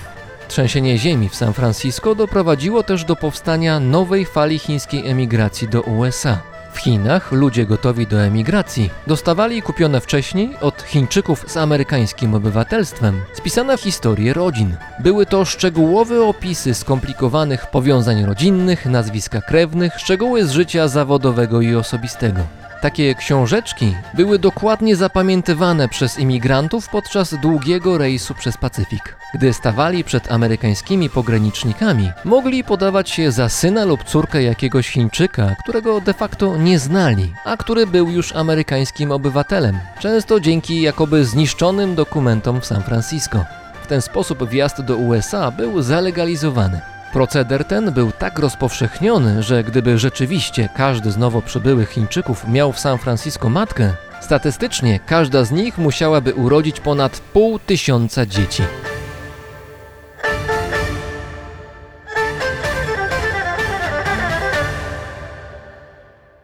Trzęsienie 0.49 0.99
ziemi 0.99 1.29
w 1.29 1.35
San 1.35 1.53
Francisco 1.53 2.15
doprowadziło 2.15 2.83
też 2.83 3.05
do 3.05 3.17
powstania 3.17 3.81
nowej 3.81 4.27
fali 4.27 4.59
chińskiej 4.59 5.09
emigracji 5.09 5.69
do 5.69 5.83
USA. 5.83 6.39
W 6.79 6.81
Chinach 6.81 7.33
ludzie 7.33 7.67
gotowi 7.67 8.07
do 8.07 8.21
emigracji 8.21 8.91
dostawali 9.07 9.63
kupione 9.63 10.01
wcześniej 10.01 10.57
od 10.61 10.83
Chińczyków 10.83 11.45
z 11.47 11.57
amerykańskim 11.57 12.35
obywatelstwem 12.35 13.21
spisane 13.35 13.79
historie 13.79 14.33
rodzin. 14.33 14.77
Były 15.01 15.27
to 15.27 15.45
szczegółowe 15.45 16.25
opisy 16.25 16.75
skomplikowanych 16.75 17.67
powiązań 17.67 18.25
rodzinnych, 18.25 18.87
nazwiska 18.87 19.41
krewnych, 19.41 19.93
szczegóły 19.99 20.47
z 20.47 20.51
życia 20.51 20.89
zawodowego 20.89 21.61
i 21.61 21.75
osobistego. 21.75 22.41
Takie 22.81 23.15
książeczki 23.15 23.97
były 24.15 24.39
dokładnie 24.39 24.97
zapamiętywane 24.97 25.89
przez 25.89 26.19
imigrantów 26.19 26.89
podczas 26.89 27.35
długiego 27.35 27.99
rejsu 27.99 28.35
przez 28.35 28.57
Pacyfik. 28.57 29.17
Gdy 29.35 29.53
stawali 29.53 30.05
przed 30.05 30.33
amerykańskimi 30.33 31.11
pogranicznikami, 31.11 32.11
mogli 32.25 32.65
podawać 32.65 33.11
się 33.11 33.33
za 33.33 33.49
syna 33.49 33.85
lub 33.85 34.05
córkę 34.05 34.43
jakiegoś 34.43 34.89
Chińczyka, 34.89 35.57
którego 35.63 36.01
de 36.01 36.15
facto 36.15 36.57
nie 36.57 36.79
znali, 36.79 37.33
a 37.45 37.57
który 37.57 37.87
był 37.87 38.09
już 38.09 38.37
amerykańskim 38.37 39.13
obywatelem, 39.13 39.79
często 40.01 40.41
dzięki 40.41 40.83
jakoby 40.83 41.25
zniszczonym 41.25 41.95
dokumentom 41.95 42.61
w 42.61 42.67
San 42.67 42.83
Francisco. 42.83 43.45
W 43.83 43.87
ten 43.87 44.03
sposób 44.03 44.49
wjazd 44.49 44.81
do 44.81 44.97
USA 44.97 45.51
był 45.51 45.83
zalegalizowany. 45.83 46.81
Proceder 47.13 47.65
ten 47.65 47.93
był 47.93 48.13
tak 48.13 48.39
rozpowszechniony, 48.39 49.43
że 49.43 49.65
gdyby 49.65 49.99
rzeczywiście 49.99 50.69
każdy 50.77 51.11
z 51.11 51.17
nowo 51.17 51.43
przybyłych 51.43 51.91
Chińczyków 51.91 52.49
miał 52.49 52.73
w 52.73 52.79
San 52.79 52.99
Francisco 52.99 53.49
matkę, 53.49 53.93
statystycznie 54.21 55.01
każda 55.07 55.45
z 55.45 55.51
nich 55.53 55.79
musiałaby 55.79 56.35
urodzić 56.35 56.81
ponad 56.81 57.21
pół 57.21 57.59
tysiąca 57.59 58.27
dzieci. 58.27 58.63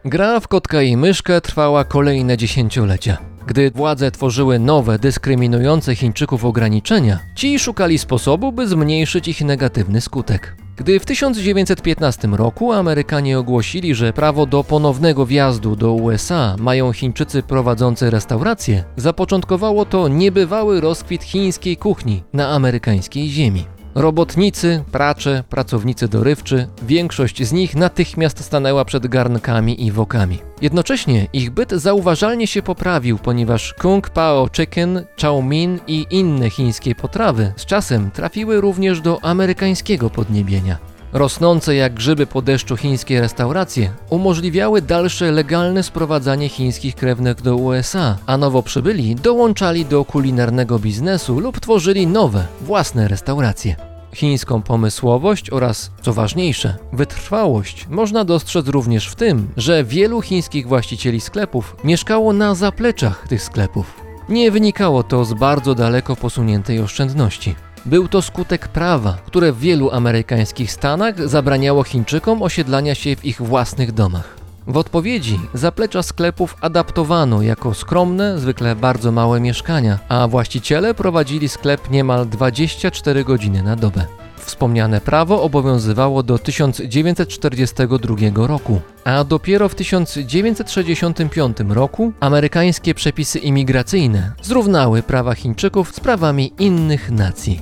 Gra 0.05 0.39
w 0.39 0.47
kotka 0.47 0.81
i 0.81 0.97
myszkę 0.97 1.41
trwała 1.41 1.83
kolejne 1.83 2.37
dziesięciolecia. 2.37 3.34
Gdy 3.47 3.71
władze 3.71 4.11
tworzyły 4.11 4.59
nowe, 4.59 4.99
dyskryminujące 4.99 5.95
Chińczyków 5.95 6.45
ograniczenia, 6.45 7.19
ci 7.35 7.59
szukali 7.59 7.97
sposobu, 7.97 8.51
by 8.51 8.67
zmniejszyć 8.67 9.27
ich 9.27 9.41
negatywny 9.41 10.01
skutek. 10.01 10.55
Gdy 10.77 10.99
w 10.99 11.05
1915 11.05 12.27
roku 12.27 12.71
Amerykanie 12.71 13.39
ogłosili, 13.39 13.95
że 13.95 14.13
prawo 14.13 14.45
do 14.45 14.63
ponownego 14.63 15.25
wjazdu 15.25 15.75
do 15.75 15.93
USA 15.93 16.55
mają 16.59 16.93
Chińczycy 16.93 17.43
prowadzący 17.43 18.09
restauracje, 18.09 18.83
zapoczątkowało 18.97 19.85
to 19.85 20.07
niebywały 20.07 20.81
rozkwit 20.81 21.23
chińskiej 21.23 21.77
kuchni 21.77 22.23
na 22.33 22.49
amerykańskiej 22.49 23.29
ziemi. 23.29 23.74
Robotnicy, 23.95 24.83
pracze, 24.91 25.43
pracownicy 25.49 26.07
dorywczy, 26.07 26.67
większość 26.87 27.43
z 27.43 27.51
nich 27.51 27.75
natychmiast 27.75 28.43
stanęła 28.43 28.85
przed 28.85 29.07
garnkami 29.07 29.85
i 29.85 29.91
wokami. 29.91 30.39
Jednocześnie 30.61 31.27
ich 31.33 31.51
byt 31.51 31.71
zauważalnie 31.71 32.47
się 32.47 32.61
poprawił, 32.61 33.17
ponieważ 33.17 33.73
kung 33.73 34.09
pao 34.09 34.49
chicken, 34.49 35.05
chow 35.21 35.43
mein 35.43 35.79
i 35.87 36.05
inne 36.09 36.49
chińskie 36.49 36.95
potrawy 36.95 37.53
z 37.55 37.65
czasem 37.65 38.11
trafiły 38.11 38.61
również 38.61 39.01
do 39.01 39.23
amerykańskiego 39.23 40.09
podniebienia. 40.09 40.94
Rosnące 41.13 41.75
jak 41.75 41.93
grzyby 41.93 42.27
po 42.27 42.41
deszczu 42.41 42.77
chińskie 42.77 43.21
restauracje 43.21 43.91
umożliwiały 44.09 44.81
dalsze 44.81 45.31
legalne 45.31 45.83
sprowadzanie 45.83 46.49
chińskich 46.49 46.95
krewnych 46.95 47.41
do 47.41 47.55
USA, 47.55 48.17
a 48.25 48.37
nowo 48.37 48.63
przybyli 48.63 49.15
dołączali 49.15 49.85
do 49.85 50.05
kulinarnego 50.05 50.79
biznesu 50.79 51.39
lub 51.39 51.59
tworzyli 51.59 52.07
nowe, 52.07 52.47
własne 52.61 53.07
restauracje. 53.07 53.75
Chińską 54.13 54.61
pomysłowość 54.61 55.49
oraz, 55.49 55.91
co 56.01 56.13
ważniejsze, 56.13 56.77
wytrwałość 56.93 57.87
można 57.89 58.25
dostrzec 58.25 58.67
również 58.67 59.07
w 59.07 59.15
tym, 59.15 59.47
że 59.57 59.83
wielu 59.83 60.21
chińskich 60.21 60.67
właścicieli 60.67 61.21
sklepów 61.21 61.75
mieszkało 61.83 62.33
na 62.33 62.55
zapleczach 62.55 63.27
tych 63.27 63.43
sklepów. 63.43 63.93
Nie 64.29 64.51
wynikało 64.51 65.03
to 65.03 65.25
z 65.25 65.33
bardzo 65.33 65.75
daleko 65.75 66.15
posuniętej 66.15 66.79
oszczędności. 66.79 67.55
Był 67.85 68.07
to 68.07 68.21
skutek 68.21 68.67
prawa, 68.67 69.17
które 69.25 69.51
w 69.51 69.59
wielu 69.59 69.91
amerykańskich 69.91 70.71
stanach 70.71 71.29
zabraniało 71.29 71.83
Chińczykom 71.83 72.41
osiedlania 72.41 72.95
się 72.95 73.15
w 73.15 73.25
ich 73.25 73.41
własnych 73.41 73.91
domach. 73.91 74.35
W 74.67 74.77
odpowiedzi 74.77 75.39
zaplecza 75.53 76.03
sklepów 76.03 76.55
adaptowano 76.61 77.41
jako 77.41 77.73
skromne, 77.73 78.39
zwykle 78.39 78.75
bardzo 78.75 79.11
małe 79.11 79.39
mieszkania, 79.39 79.99
a 80.09 80.27
właściciele 80.27 80.93
prowadzili 80.93 81.49
sklep 81.49 81.89
niemal 81.89 82.25
24 82.25 83.23
godziny 83.23 83.63
na 83.63 83.75
dobę. 83.75 84.05
Wspomniane 84.45 85.01
prawo 85.01 85.41
obowiązywało 85.41 86.23
do 86.23 86.39
1942 86.39 88.47
roku, 88.47 88.81
a 89.03 89.23
dopiero 89.23 89.69
w 89.69 89.75
1965 89.75 91.57
roku 91.69 92.13
amerykańskie 92.19 92.93
przepisy 92.93 93.39
imigracyjne 93.39 94.31
zrównały 94.41 95.03
prawa 95.03 95.35
Chińczyków 95.35 95.95
z 95.95 95.99
prawami 95.99 96.53
innych 96.59 97.11
nacji. 97.11 97.61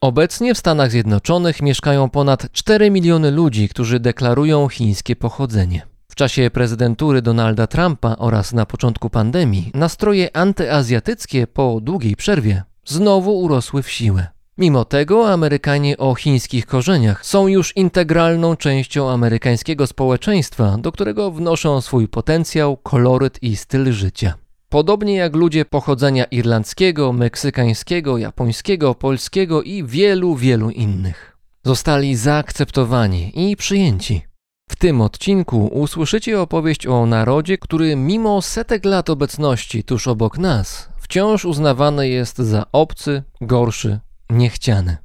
Obecnie 0.00 0.54
w 0.54 0.58
Stanach 0.58 0.90
Zjednoczonych 0.90 1.62
mieszkają 1.62 2.10
ponad 2.10 2.52
4 2.52 2.90
miliony 2.90 3.30
ludzi, 3.30 3.68
którzy 3.68 4.00
deklarują 4.00 4.68
chińskie 4.68 5.16
pochodzenie. 5.16 5.97
Czasie 6.18 6.50
prezydentury 6.50 7.22
Donalda 7.22 7.66
Trumpa 7.66 8.16
oraz 8.18 8.52
na 8.52 8.66
początku 8.66 9.10
pandemii 9.10 9.70
nastroje 9.74 10.36
antyazjatyckie 10.36 11.46
po 11.46 11.80
długiej 11.80 12.16
przerwie 12.16 12.62
znowu 12.84 13.38
urosły 13.40 13.82
w 13.82 13.90
siłę. 13.90 14.26
Mimo 14.58 14.84
tego 14.84 15.32
Amerykanie 15.32 15.98
o 15.98 16.14
chińskich 16.14 16.66
korzeniach 16.66 17.26
są 17.26 17.46
już 17.46 17.76
integralną 17.76 18.56
częścią 18.56 19.10
amerykańskiego 19.10 19.86
społeczeństwa, 19.86 20.78
do 20.78 20.92
którego 20.92 21.30
wnoszą 21.30 21.80
swój 21.80 22.08
potencjał, 22.08 22.76
koloryt 22.76 23.42
i 23.42 23.56
styl 23.56 23.92
życia. 23.92 24.34
Podobnie 24.68 25.14
jak 25.14 25.36
ludzie 25.36 25.64
pochodzenia 25.64 26.24
irlandzkiego, 26.24 27.12
meksykańskiego, 27.12 28.18
japońskiego, 28.18 28.94
polskiego 28.94 29.62
i 29.62 29.84
wielu, 29.84 30.36
wielu 30.36 30.70
innych. 30.70 31.36
Zostali 31.64 32.16
zaakceptowani 32.16 33.50
i 33.50 33.56
przyjęci. 33.56 34.27
W 34.68 34.76
tym 34.76 35.00
odcinku 35.00 35.66
usłyszycie 35.66 36.40
opowieść 36.40 36.86
o 36.86 37.06
narodzie, 37.06 37.58
który 37.58 37.96
mimo 37.96 38.42
setek 38.42 38.84
lat 38.84 39.10
obecności 39.10 39.84
tuż 39.84 40.08
obok 40.08 40.38
nas, 40.38 40.88
wciąż 41.00 41.44
uznawany 41.44 42.08
jest 42.08 42.38
za 42.38 42.66
obcy, 42.72 43.22
gorszy, 43.40 44.00
niechciany. 44.30 44.96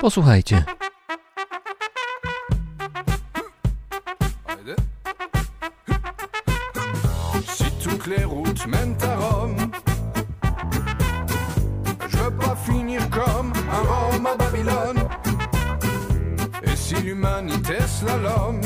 Posłuchajcie. 0.00 0.64
Je 12.08 12.18
veux 12.18 12.36
pas 12.38 12.54
finir 12.66 13.00
comme 13.10 13.52
un 14.12 14.41
si 16.94 17.02
l'humanité 17.02 17.76
slalom, 17.86 18.60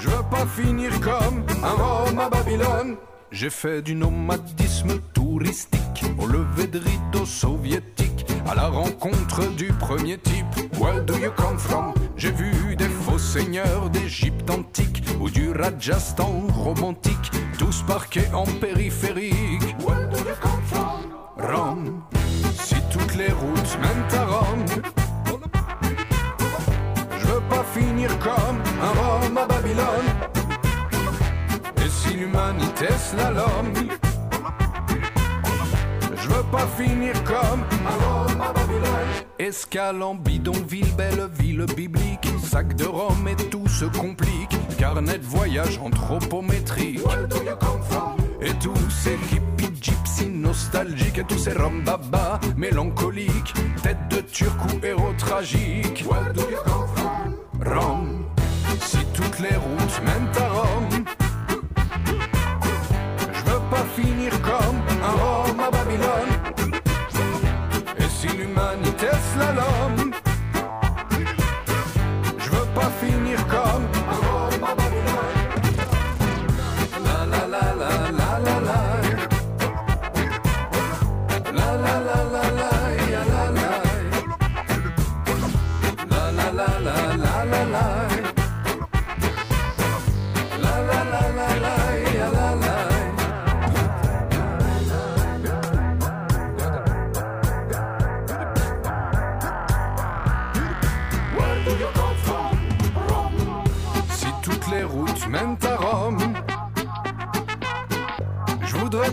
je 0.00 0.08
veux 0.08 0.22
pas 0.30 0.46
finir 0.46 0.90
comme 1.00 1.44
un 1.62 1.70
Rome 1.70 2.18
à 2.18 2.28
Babylone. 2.28 2.96
J'ai 3.30 3.50
fait 3.50 3.80
du 3.82 3.94
nomadisme 3.94 4.98
touristique 5.14 6.04
au 6.18 6.26
lever 6.26 6.66
de 6.66 6.78
rideau 6.78 7.24
soviétique 7.24 8.26
à 8.48 8.54
la 8.54 8.68
rencontre 8.68 9.46
du 9.56 9.68
premier 9.68 10.18
type. 10.18 10.46
Where 10.78 11.02
do 11.04 11.14
you 11.18 11.30
come 11.36 11.58
from? 11.58 11.94
J'ai 12.16 12.32
vu 12.32 12.76
des 12.76 12.88
faux 12.88 13.18
seigneurs 13.18 13.88
d'Égypte 13.90 14.50
antique 14.50 15.02
ou 15.20 15.30
du 15.30 15.52
Rajasthan 15.52 16.46
romantique, 16.52 17.30
tous 17.58 17.82
parqués 17.86 18.28
en 18.34 18.44
périphérique. 18.44 19.76
Where 19.80 20.08
do 20.10 20.18
you 20.18 20.34
come 20.40 20.62
from? 20.66 21.00
Rome. 21.38 22.02
Si 22.62 22.76
toutes 22.90 23.14
les 23.14 23.32
routes 23.32 23.78
mènent 23.80 24.20
à 24.20 24.24
finir 27.72 28.10
comme 28.18 28.58
un 28.82 29.00
Rome 29.00 29.38
à 29.38 29.46
Babylone. 29.46 30.08
Et 31.84 31.88
si 31.88 32.16
l'humanité 32.16 32.88
slalom, 32.98 33.72
je 36.16 36.28
veux 36.28 36.42
pas 36.50 36.66
finir 36.76 37.12
comme 37.24 37.62
un 37.86 38.04
Rome 38.04 38.40
à 38.40 38.52
Babylone. 38.52 39.10
Escale 39.38 40.02
en 40.02 40.14
bidonville, 40.14 40.92
belle 40.96 41.28
ville 41.38 41.66
biblique. 41.76 42.28
Sac 42.42 42.74
de 42.76 42.84
Rome 42.84 43.28
et 43.28 43.36
tout 43.36 43.68
se 43.68 43.84
complique. 43.84 44.56
Carnet 44.78 45.18
de 45.18 45.24
voyage 45.24 45.78
anthropométrique. 45.82 47.00
Et 48.42 48.52
tous 48.54 48.90
ces 48.90 49.18
hippies 49.32 49.80
gypsy 49.80 50.26
nostalgiques. 50.28 51.18
Et 51.18 51.24
tous 51.24 51.38
ces 51.38 51.52
roms 51.52 51.82
baba 51.84 52.40
mélancoliques. 52.56 53.54
Tête 53.82 54.08
de 54.10 54.20
turc 54.20 54.58
ou 54.66 54.84
héros 54.84 55.14
tragique. 55.16 56.04
Rome. 57.64 58.24
Si 58.80 59.04
toutes 59.12 59.38
les 59.40 59.56
routes 59.56 60.00
mènent 60.04 60.32
à 60.38 60.48
Rome. 60.48 61.04
Je 63.32 63.50
veux 63.50 63.60
pas 63.70 63.84
finir 63.96 64.32
comme 64.42 64.80
un 65.02 65.12
Rome 65.22 65.60
à 65.60 65.70
Babylone. 65.70 66.32
Et 67.98 68.08
si 68.08 68.28
l'humanité 68.28 69.08
slalom, 69.32 69.89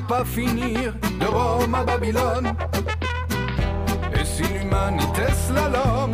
pas 0.08 0.24
finir 0.24 0.94
de 1.20 1.26
Rome 1.26 1.76
à 1.76 1.84
Babylone. 1.84 2.54
Et 4.14 4.24
si 4.24 4.44
l'humanité 4.44 5.24
slalom, 5.34 6.12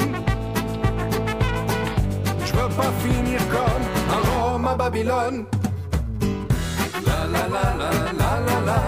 je 2.43 2.53
veux 2.53 2.69
pas 2.69 2.91
finir 3.05 3.39
comme 3.49 3.85
un 4.15 4.21
Rome 4.29 4.67
à 4.67 4.75
Babylone. 4.75 5.45
La 7.05 7.27
la 7.33 7.47
la 7.55 7.65
la 7.79 7.89
la 8.19 8.31
la 8.47 8.57
la. 8.67 8.79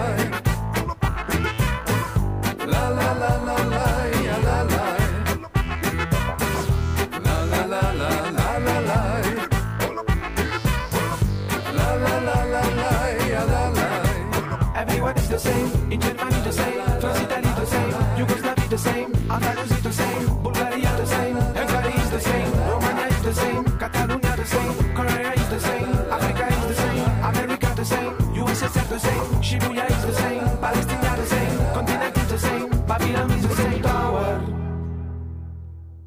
La 2.66 2.90
la 2.90 3.14
la 3.20 3.32
la 3.45 3.45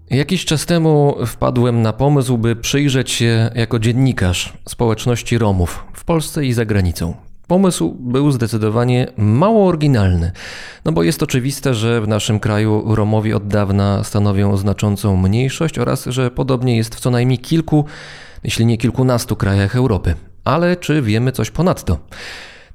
Jakiś 0.10 0.46
czas 0.46 0.66
temu 0.66 1.16
wpadłem 1.26 1.82
na 1.82 1.94
pomysł, 1.94 2.38
by 2.38 2.56
przyjrzeć 2.56 3.12
się 3.12 3.50
jako 3.56 3.80
dziennikarz 3.80 4.54
społeczności 4.70 5.38
Romów 5.38 5.86
w 5.94 6.04
Polsce 6.04 6.46
i 6.46 6.54
za 6.54 6.66
granicą. 6.66 7.29
Pomysł 7.50 7.96
był 8.00 8.32
zdecydowanie 8.32 9.08
mało 9.18 9.68
oryginalny, 9.68 10.32
no 10.86 10.92
bo 10.92 11.04
jest 11.04 11.24
oczywiste, 11.24 11.74
że 11.74 12.02
w 12.02 12.08
naszym 12.08 12.40
kraju 12.40 12.96
Romowie 12.96 13.38
od 13.38 13.48
dawna 13.48 14.04
stanowią 14.04 14.58
znaczącą 14.58 15.18
mniejszość 15.18 15.80
oraz 15.80 16.06
że 16.06 16.32
podobnie 16.32 16.78
jest 16.78 16.96
w 16.96 17.00
co 17.00 17.12
najmniej 17.12 17.38
kilku, 17.38 17.86
jeśli 18.44 18.66
nie 18.66 18.78
kilkunastu 18.78 19.36
krajach 19.36 19.76
Europy. 19.76 20.16
Ale 20.44 20.76
czy 20.78 21.02
wiemy 21.02 21.32
coś 21.32 21.52
ponadto? 21.52 21.98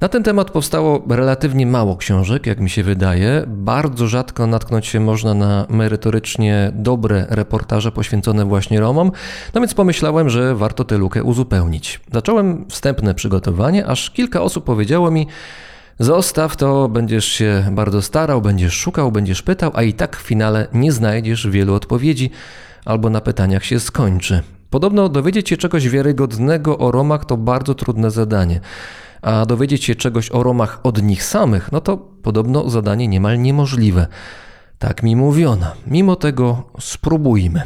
Na 0.00 0.08
ten 0.08 0.22
temat 0.22 0.50
powstało 0.50 1.04
relatywnie 1.08 1.66
mało 1.66 1.96
książek, 1.96 2.46
jak 2.46 2.60
mi 2.60 2.70
się 2.70 2.82
wydaje. 2.82 3.44
Bardzo 3.46 4.06
rzadko 4.06 4.46
natknąć 4.46 4.86
się 4.86 5.00
można 5.00 5.34
na 5.34 5.66
merytorycznie 5.68 6.72
dobre 6.74 7.26
reportaże 7.28 7.92
poświęcone 7.92 8.44
właśnie 8.44 8.80
Romom, 8.80 9.12
no 9.54 9.60
więc 9.60 9.74
pomyślałem, 9.74 10.30
że 10.30 10.54
warto 10.54 10.84
tę 10.84 10.98
lukę 10.98 11.24
uzupełnić. 11.24 12.00
Zacząłem 12.12 12.64
wstępne 12.68 13.14
przygotowanie, 13.14 13.86
aż 13.86 14.10
kilka 14.10 14.42
osób 14.42 14.64
powiedziało 14.64 15.10
mi, 15.10 15.26
Zostaw 15.98 16.56
to, 16.56 16.88
będziesz 16.88 17.24
się 17.24 17.68
bardzo 17.72 18.02
starał, 18.02 18.42
będziesz 18.42 18.74
szukał, 18.74 19.12
będziesz 19.12 19.42
pytał, 19.42 19.70
a 19.74 19.82
i 19.82 19.92
tak 19.92 20.16
w 20.16 20.20
finale 20.20 20.66
nie 20.72 20.92
znajdziesz 20.92 21.48
wielu 21.48 21.74
odpowiedzi 21.74 22.30
albo 22.84 23.10
na 23.10 23.20
pytaniach 23.20 23.64
się 23.64 23.80
skończy. 23.80 24.42
Podobno 24.70 25.08
dowiedzieć 25.08 25.48
się 25.48 25.56
czegoś 25.56 25.88
wiarygodnego 25.88 26.78
o 26.78 26.90
Romach 26.90 27.24
to 27.24 27.36
bardzo 27.36 27.74
trudne 27.74 28.10
zadanie 28.10 28.60
a 29.24 29.46
dowiedzieć 29.46 29.84
się 29.84 29.94
czegoś 29.94 30.30
o 30.30 30.42
Romach 30.42 30.80
od 30.82 31.02
nich 31.02 31.24
samych, 31.24 31.72
no 31.72 31.80
to 31.80 31.96
podobno 31.96 32.70
zadanie 32.70 33.08
niemal 33.08 33.40
niemożliwe. 33.40 34.06
Tak 34.78 35.02
mi 35.02 35.16
mówiono. 35.16 35.66
Mimo 35.86 36.16
tego 36.16 36.62
spróbujmy. 36.80 37.62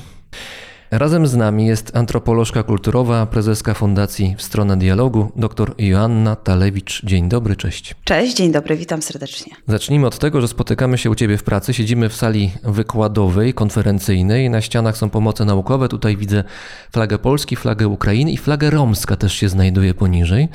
Razem 0.91 1.27
z 1.27 1.35
nami 1.37 1.67
jest 1.67 1.97
antropolożka 1.97 2.63
kulturowa, 2.63 3.27
prezeska 3.27 3.75
Fundacji 3.75 4.35
w 4.39 4.43
Stronę 4.43 4.77
Dialogu, 4.77 5.33
dr 5.37 5.75
Joanna 5.79 6.37
Talewicz. 6.37 7.05
Dzień 7.05 7.29
dobry, 7.29 7.57
cześć. 7.57 7.95
Cześć, 8.05 8.37
dzień 8.37 8.53
dobry, 8.53 8.77
witam 8.77 9.03
serdecznie. 9.03 9.53
Zacznijmy 9.67 10.07
od 10.07 10.19
tego, 10.19 10.41
że 10.41 10.49
spotykamy 10.49 10.99
się 10.99 11.11
u 11.11 11.15
Ciebie 11.15 11.39
w 11.39 11.43
pracy. 11.43 11.75
Siedzimy 11.75 12.09
w 12.09 12.17
sali 12.17 12.51
wykładowej, 12.65 13.55
konferencyjnej. 13.55 14.51
Na 14.51 14.61
ścianach 14.61 14.97
są 14.97 15.11
pomoce 15.11 15.45
naukowe. 15.45 15.89
Tutaj 15.89 16.17
widzę 16.17 16.45
flagę 16.93 17.19
Polski, 17.19 17.57
flagę 17.57 17.89
Ukrainy 17.89 18.33
i 18.33 18.37
flagę 18.37 18.71
romska 18.71 19.17
też 19.17 19.33
się 19.33 19.49
znajduje 19.49 19.95
poniżej. 19.95 20.49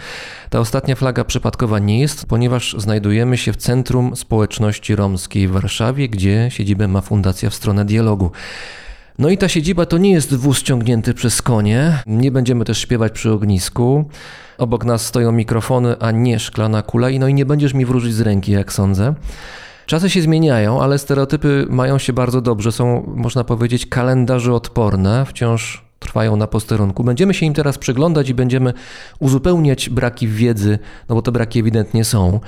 Ta 0.49 0.59
ostatnia 0.59 0.95
flaga 0.95 1.23
przypadkowa 1.23 1.79
nie 1.79 1.99
jest, 1.99 2.25
ponieważ 2.25 2.75
znajdujemy 2.77 3.37
się 3.37 3.53
w 3.53 3.57
Centrum 3.57 4.15
Społeczności 4.15 4.95
Romskiej 4.95 5.47
w 5.47 5.51
Warszawie, 5.51 6.09
gdzie 6.09 6.47
siedzibę 6.51 6.87
ma 6.87 7.01
Fundacja 7.01 7.49
w 7.49 7.55
Stronę 7.55 7.85
Dialogu. 7.85 8.31
No 9.19 9.30
i 9.30 9.38
ta 9.38 9.47
siedziba 9.47 9.86
to 9.86 9.97
nie 9.97 10.12
jest 10.12 10.36
wóz 10.36 10.63
ciągnięty 10.63 11.13
przez 11.13 11.41
konie. 11.41 11.99
Nie 12.08 12.32
będziemy 12.32 12.65
też 12.65 12.78
śpiewać 12.78 13.13
przy 13.13 13.32
ognisku. 13.32 14.06
Obok 14.58 14.86
nas 14.86 15.06
stoją 15.06 15.32
mikrofony, 15.32 15.95
a 15.99 16.12
nie 16.12 16.39
szklana 16.39 16.82
kula. 16.82 17.10
I 17.10 17.19
no 17.19 17.28
i 17.28 17.34
nie 17.34 17.45
będziesz 17.45 17.73
mi 17.73 17.86
wróżyć 17.86 18.13
z 18.13 18.21
ręki, 18.21 18.52
jak 18.52 18.73
sądzę. 18.73 19.13
Czasy 19.86 20.10
się 20.10 20.21
zmieniają, 20.21 20.82
ale 20.82 20.97
stereotypy 20.97 21.65
mają 21.69 21.97
się 21.97 22.13
bardzo 22.13 22.41
dobrze. 22.41 22.71
Są, 22.71 23.13
można 23.15 23.43
powiedzieć, 23.43 23.86
kalendarze 23.86 24.54
odporne. 24.54 25.26
Wciąż 25.26 25.86
trwają 25.99 26.36
na 26.36 26.47
posterunku. 26.47 27.04
Będziemy 27.04 27.34
się 27.34 27.45
im 27.45 27.54
teraz 27.54 27.78
przyglądać 27.78 28.30
i 28.30 28.34
będziemy 28.34 28.73
uzupełniać 29.19 29.89
braki 29.89 30.28
wiedzy, 30.28 30.80
no 31.10 31.15
bo 31.15 31.21
te 31.21 31.32
braki 31.32 31.60
ewidentnie 31.60 32.06
są. 32.06 32.39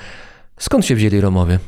Skąd 0.58 0.86
się 0.86 0.94
wzięli 0.94 1.20
Romowie? 1.20 1.58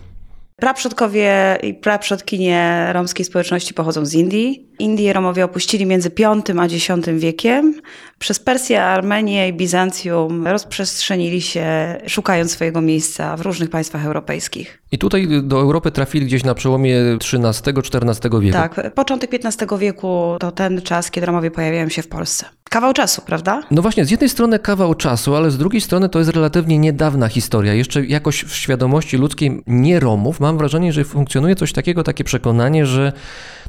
Praprzodkowie 0.60 1.58
i 1.62 1.74
praprzodkinie 1.74 2.88
romskiej 2.92 3.24
społeczności 3.24 3.74
pochodzą 3.74 4.06
z 4.06 4.14
Indii. 4.14 4.68
Indię 4.78 5.12
Romowie 5.12 5.44
opuścili 5.44 5.86
między 5.86 6.10
V 6.18 6.28
a 6.28 6.64
X 6.64 7.08
wiekiem. 7.18 7.80
Przez 8.18 8.40
Persję, 8.40 8.82
Armenię 8.82 9.48
i 9.48 9.52
Bizancjum 9.52 10.46
rozprzestrzenili 10.46 11.42
się, 11.42 11.96
szukając 12.06 12.52
swojego 12.52 12.80
miejsca 12.80 13.36
w 13.36 13.40
różnych 13.40 13.70
państwach 13.70 14.06
europejskich. 14.06 14.82
I 14.92 14.98
tutaj 14.98 15.28
do 15.42 15.60
Europy 15.60 15.90
trafili 15.90 16.26
gdzieś 16.26 16.44
na 16.44 16.54
przełomie 16.54 16.96
XIII-XIV 17.14 18.40
wieku. 18.40 18.52
Tak, 18.52 18.94
początek 18.94 19.30
XV 19.34 19.78
wieku 19.78 20.36
to 20.40 20.52
ten 20.52 20.82
czas, 20.82 21.10
kiedy 21.10 21.26
Romowie 21.26 21.50
pojawiają 21.50 21.88
się 21.88 22.02
w 22.02 22.08
Polsce. 22.08 22.46
Kawał 22.70 22.92
czasu, 22.92 23.22
prawda? 23.26 23.62
No 23.70 23.82
właśnie, 23.82 24.04
z 24.04 24.10
jednej 24.10 24.30
strony 24.30 24.58
kawał 24.58 24.94
czasu, 24.94 25.34
ale 25.34 25.50
z 25.50 25.58
drugiej 25.58 25.80
strony 25.80 26.08
to 26.08 26.18
jest 26.18 26.30
relatywnie 26.30 26.78
niedawna 26.78 27.28
historia. 27.28 27.74
Jeszcze 27.74 28.06
jakoś 28.06 28.44
w 28.44 28.54
świadomości 28.54 29.16
ludzkiej 29.16 29.62
nie 29.66 30.00
Romów 30.00 30.40
mam 30.40 30.58
wrażenie, 30.58 30.92
że 30.92 31.04
funkcjonuje 31.04 31.56
coś 31.56 31.72
takiego, 31.72 32.02
takie 32.02 32.24
przekonanie, 32.24 32.86
że 32.86 33.12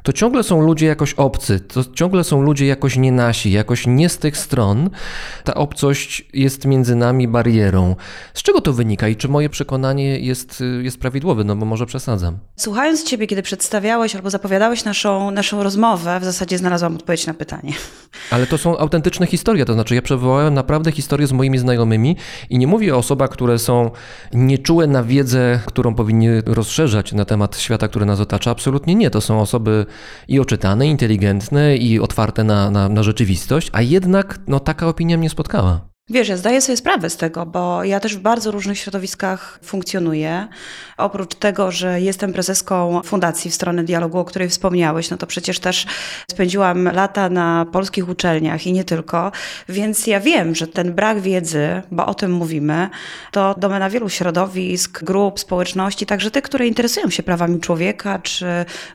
to 0.03 0.13
ciągle 0.13 0.43
są 0.43 0.61
ludzie 0.61 0.85
jakoś 0.85 1.13
obcy, 1.13 1.59
to 1.59 1.83
ciągle 1.93 2.23
są 2.23 2.41
ludzie 2.41 2.65
jakoś 2.65 2.97
nie 2.97 3.11
nasi, 3.11 3.51
jakoś 3.51 3.87
nie 3.87 4.09
z 4.09 4.17
tych 4.17 4.37
stron. 4.37 4.89
Ta 5.43 5.53
obcość 5.53 6.25
jest 6.33 6.65
między 6.65 6.95
nami 6.95 7.27
barierą. 7.27 7.95
Z 8.33 8.43
czego 8.43 8.61
to 8.61 8.73
wynika 8.73 9.07
i 9.07 9.15
czy 9.15 9.27
moje 9.27 9.49
przekonanie 9.49 10.19
jest, 10.19 10.63
jest 10.81 10.99
prawidłowe? 10.99 11.43
No 11.43 11.55
bo 11.55 11.65
może 11.65 11.85
przesadzam. 11.85 12.37
Słuchając 12.55 13.03
Ciebie, 13.03 13.27
kiedy 13.27 13.41
przedstawiałeś 13.41 14.15
albo 14.15 14.29
zapowiadałeś 14.29 14.85
naszą, 14.85 15.31
naszą 15.31 15.63
rozmowę, 15.63 16.19
w 16.19 16.23
zasadzie 16.23 16.57
znalazłam 16.57 16.95
odpowiedź 16.95 17.27
na 17.27 17.33
pytanie. 17.33 17.73
Ale 18.31 18.47
to 18.47 18.57
są 18.57 18.77
autentyczne 18.77 19.27
historie, 19.27 19.65
to 19.65 19.73
znaczy 19.73 19.95
ja 19.95 20.01
przywołałem 20.01 20.53
naprawdę 20.53 20.91
historie 20.91 21.27
z 21.27 21.31
moimi 21.31 21.57
znajomymi 21.57 22.15
i 22.49 22.57
nie 22.57 22.67
mówię 22.67 22.95
o 22.95 22.97
osobach, 22.97 23.29
które 23.29 23.59
są 23.59 23.91
nieczułe 24.33 24.87
na 24.87 25.03
wiedzę, 25.03 25.59
którą 25.65 25.95
powinny 25.95 26.41
rozszerzać 26.45 27.13
na 27.13 27.25
temat 27.25 27.57
świata, 27.57 27.87
który 27.87 28.05
nas 28.05 28.19
otacza. 28.19 28.51
Absolutnie 28.51 28.95
nie. 28.95 29.09
To 29.09 29.21
są 29.21 29.41
osoby 29.41 29.85
i 30.27 30.39
oczytane, 30.39 30.87
inteligentne 30.87 31.77
i 31.77 31.99
otwarte 31.99 32.43
na, 32.43 32.71
na, 32.71 32.89
na 32.89 33.03
rzeczywistość, 33.03 33.69
a 33.73 33.81
jednak 33.81 34.39
no, 34.47 34.59
taka 34.59 34.87
opinia 34.87 35.17
mnie 35.17 35.29
spotkała. 35.29 35.88
Wiesz, 36.11 36.29
ja 36.29 36.37
zdaję 36.37 36.61
sobie 36.61 36.77
sprawę 36.77 37.09
z 37.09 37.17
tego, 37.17 37.45
bo 37.45 37.83
ja 37.83 37.99
też 37.99 38.17
w 38.17 38.19
bardzo 38.19 38.51
różnych 38.51 38.79
środowiskach 38.79 39.59
funkcjonuję. 39.63 40.47
Oprócz 40.97 41.35
tego, 41.35 41.71
że 41.71 42.01
jestem 42.01 42.33
prezeską 42.33 43.01
Fundacji 43.03 43.51
w 43.51 43.55
stronę 43.55 43.83
dialogu, 43.83 44.19
o 44.19 44.25
której 44.25 44.49
wspomniałeś, 44.49 45.09
no 45.09 45.17
to 45.17 45.27
przecież 45.27 45.59
też 45.59 45.85
spędziłam 46.31 46.83
lata 46.83 47.29
na 47.29 47.65
polskich 47.71 48.09
uczelniach 48.09 48.67
i 48.67 48.73
nie 48.73 48.83
tylko, 48.83 49.31
więc 49.69 50.07
ja 50.07 50.19
wiem, 50.19 50.55
że 50.55 50.67
ten 50.67 50.93
brak 50.93 51.19
wiedzy, 51.19 51.81
bo 51.91 52.05
o 52.05 52.13
tym 52.13 52.31
mówimy, 52.31 52.89
to 53.31 53.55
domena 53.57 53.89
wielu 53.89 54.09
środowisk, 54.09 55.03
grup, 55.03 55.39
społeczności, 55.39 56.05
także 56.05 56.31
tych, 56.31 56.43
które 56.43 56.67
interesują 56.67 57.09
się 57.09 57.23
prawami 57.23 57.59
człowieka 57.59 58.19
czy 58.19 58.45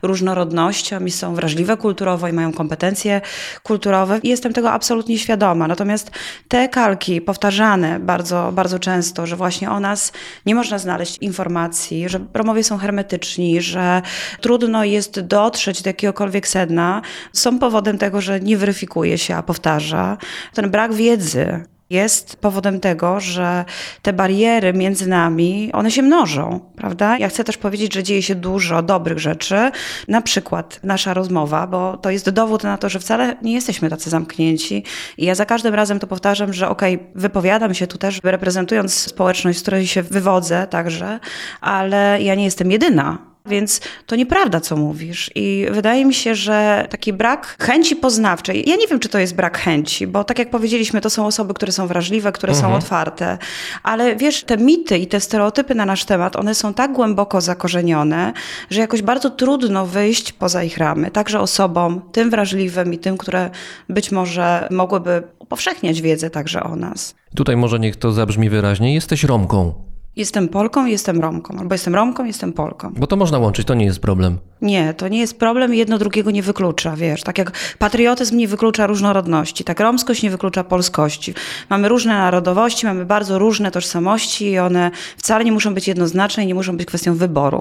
różnorodnością 0.02 1.04
i 1.04 1.10
są 1.10 1.34
wrażliwe 1.34 1.76
kulturowo 1.76 2.28
i 2.28 2.32
mają 2.32 2.52
kompetencje 2.52 3.20
kulturowe. 3.62 4.20
I 4.22 4.28
jestem 4.28 4.52
tego 4.52 4.72
absolutnie 4.72 5.18
świadoma. 5.18 5.68
Natomiast 5.68 6.10
te 6.48 6.68
kalki 6.68 7.03
powtarzane 7.26 8.00
bardzo, 8.00 8.52
bardzo 8.52 8.78
często, 8.78 9.26
że 9.26 9.36
właśnie 9.36 9.70
o 9.70 9.80
nas 9.80 10.12
nie 10.46 10.54
można 10.54 10.78
znaleźć 10.78 11.18
informacji, 11.18 12.08
że 12.08 12.20
Romowie 12.34 12.64
są 12.64 12.78
hermetyczni, 12.78 13.60
że 13.60 14.02
trudno 14.40 14.84
jest 14.84 15.20
dotrzeć 15.20 15.82
do 15.82 15.88
jakiegokolwiek 15.90 16.48
sedna, 16.48 17.02
są 17.32 17.58
powodem 17.58 17.98
tego, 17.98 18.20
że 18.20 18.40
nie 18.40 18.56
weryfikuje 18.56 19.18
się, 19.18 19.36
a 19.36 19.42
powtarza. 19.42 20.16
Ten 20.54 20.70
brak 20.70 20.94
wiedzy 20.94 21.64
jest 21.94 22.36
powodem 22.36 22.80
tego, 22.80 23.20
że 23.20 23.64
te 24.02 24.12
bariery 24.12 24.72
między 24.72 25.08
nami, 25.08 25.70
one 25.72 25.90
się 25.90 26.02
mnożą, 26.02 26.60
prawda? 26.76 27.18
Ja 27.18 27.28
chcę 27.28 27.44
też 27.44 27.56
powiedzieć, 27.56 27.94
że 27.94 28.02
dzieje 28.02 28.22
się 28.22 28.34
dużo 28.34 28.82
dobrych 28.82 29.18
rzeczy, 29.18 29.70
na 30.08 30.22
przykład 30.22 30.80
nasza 30.82 31.14
rozmowa, 31.14 31.66
bo 31.66 31.96
to 31.96 32.10
jest 32.10 32.30
dowód 32.30 32.62
na 32.62 32.78
to, 32.78 32.88
że 32.88 33.00
wcale 33.00 33.36
nie 33.42 33.52
jesteśmy 33.52 33.90
tacy 33.90 34.10
zamknięci 34.10 34.84
i 35.18 35.24
ja 35.24 35.34
za 35.34 35.46
każdym 35.46 35.74
razem 35.74 35.98
to 35.98 36.06
powtarzam, 36.06 36.52
że 36.52 36.68
okej, 36.68 36.94
okay, 36.94 37.06
wypowiadam 37.14 37.74
się 37.74 37.86
tu 37.86 37.98
też 37.98 38.20
reprezentując 38.24 38.94
społeczność, 38.94 39.58
z 39.58 39.62
której 39.62 39.86
się 39.86 40.02
wywodzę 40.02 40.66
także, 40.66 41.20
ale 41.60 42.22
ja 42.22 42.34
nie 42.34 42.44
jestem 42.44 42.70
jedyna. 42.70 43.33
Więc 43.48 43.80
to 44.06 44.16
nieprawda, 44.16 44.60
co 44.60 44.76
mówisz. 44.76 45.30
I 45.34 45.66
wydaje 45.70 46.04
mi 46.04 46.14
się, 46.14 46.34
że 46.34 46.86
taki 46.90 47.12
brak 47.12 47.56
chęci 47.60 47.96
poznawczej, 47.96 48.70
ja 48.70 48.76
nie 48.76 48.86
wiem, 48.86 49.00
czy 49.00 49.08
to 49.08 49.18
jest 49.18 49.34
brak 49.34 49.58
chęci, 49.58 50.06
bo 50.06 50.24
tak 50.24 50.38
jak 50.38 50.50
powiedzieliśmy, 50.50 51.00
to 51.00 51.10
są 51.10 51.26
osoby, 51.26 51.54
które 51.54 51.72
są 51.72 51.86
wrażliwe, 51.86 52.32
które 52.32 52.52
mhm. 52.52 52.72
są 52.72 52.78
otwarte, 52.78 53.38
ale 53.82 54.16
wiesz, 54.16 54.44
te 54.44 54.56
mity 54.56 54.98
i 54.98 55.06
te 55.06 55.20
stereotypy 55.20 55.74
na 55.74 55.86
nasz 55.86 56.04
temat, 56.04 56.36
one 56.36 56.54
są 56.54 56.74
tak 56.74 56.92
głęboko 56.92 57.40
zakorzenione, 57.40 58.32
że 58.70 58.80
jakoś 58.80 59.02
bardzo 59.02 59.30
trudno 59.30 59.86
wyjść 59.86 60.32
poza 60.32 60.62
ich 60.62 60.78
ramy. 60.78 61.10
Także 61.10 61.40
osobom, 61.40 62.00
tym 62.12 62.30
wrażliwym 62.30 62.94
i 62.94 62.98
tym, 62.98 63.16
które 63.16 63.50
być 63.88 64.12
może 64.12 64.68
mogłyby 64.70 65.22
upowszechniać 65.38 66.02
wiedzę 66.02 66.30
także 66.30 66.62
o 66.62 66.76
nas. 66.76 67.14
Tutaj 67.36 67.56
może 67.56 67.78
niech 67.78 67.96
to 67.96 68.12
zabrzmi 68.12 68.50
wyraźnie. 68.50 68.94
Jesteś 68.94 69.24
Romką. 69.24 69.93
Jestem 70.16 70.48
Polką, 70.48 70.86
jestem 70.86 71.20
Romką, 71.20 71.58
albo 71.58 71.74
jestem 71.74 71.94
Romką, 71.94 72.24
jestem 72.24 72.52
Polką. 72.52 72.92
Bo 72.96 73.06
to 73.06 73.16
można 73.16 73.38
łączyć, 73.38 73.66
to 73.66 73.74
nie 73.74 73.84
jest 73.84 74.00
problem. 74.00 74.38
Nie, 74.62 74.94
to 74.94 75.08
nie 75.08 75.18
jest 75.18 75.38
problem 75.38 75.74
i 75.74 75.78
jedno 75.78 75.98
drugiego 75.98 76.30
nie 76.30 76.42
wyklucza, 76.42 76.96
wiesz. 76.96 77.22
Tak 77.22 77.38
jak 77.38 77.52
patriotyzm 77.78 78.36
nie 78.36 78.48
wyklucza 78.48 78.86
różnorodności, 78.86 79.64
tak 79.64 79.80
romskość 79.80 80.22
nie 80.22 80.30
wyklucza 80.30 80.64
polskości. 80.64 81.34
Mamy 81.70 81.88
różne 81.88 82.12
narodowości, 82.12 82.86
mamy 82.86 83.06
bardzo 83.06 83.38
różne 83.38 83.70
tożsamości 83.70 84.50
i 84.50 84.58
one 84.58 84.90
wcale 85.16 85.44
nie 85.44 85.52
muszą 85.52 85.74
być 85.74 85.88
jednoznaczne 85.88 86.44
i 86.44 86.46
nie 86.46 86.54
muszą 86.54 86.76
być 86.76 86.86
kwestią 86.86 87.14
wyboru. 87.14 87.60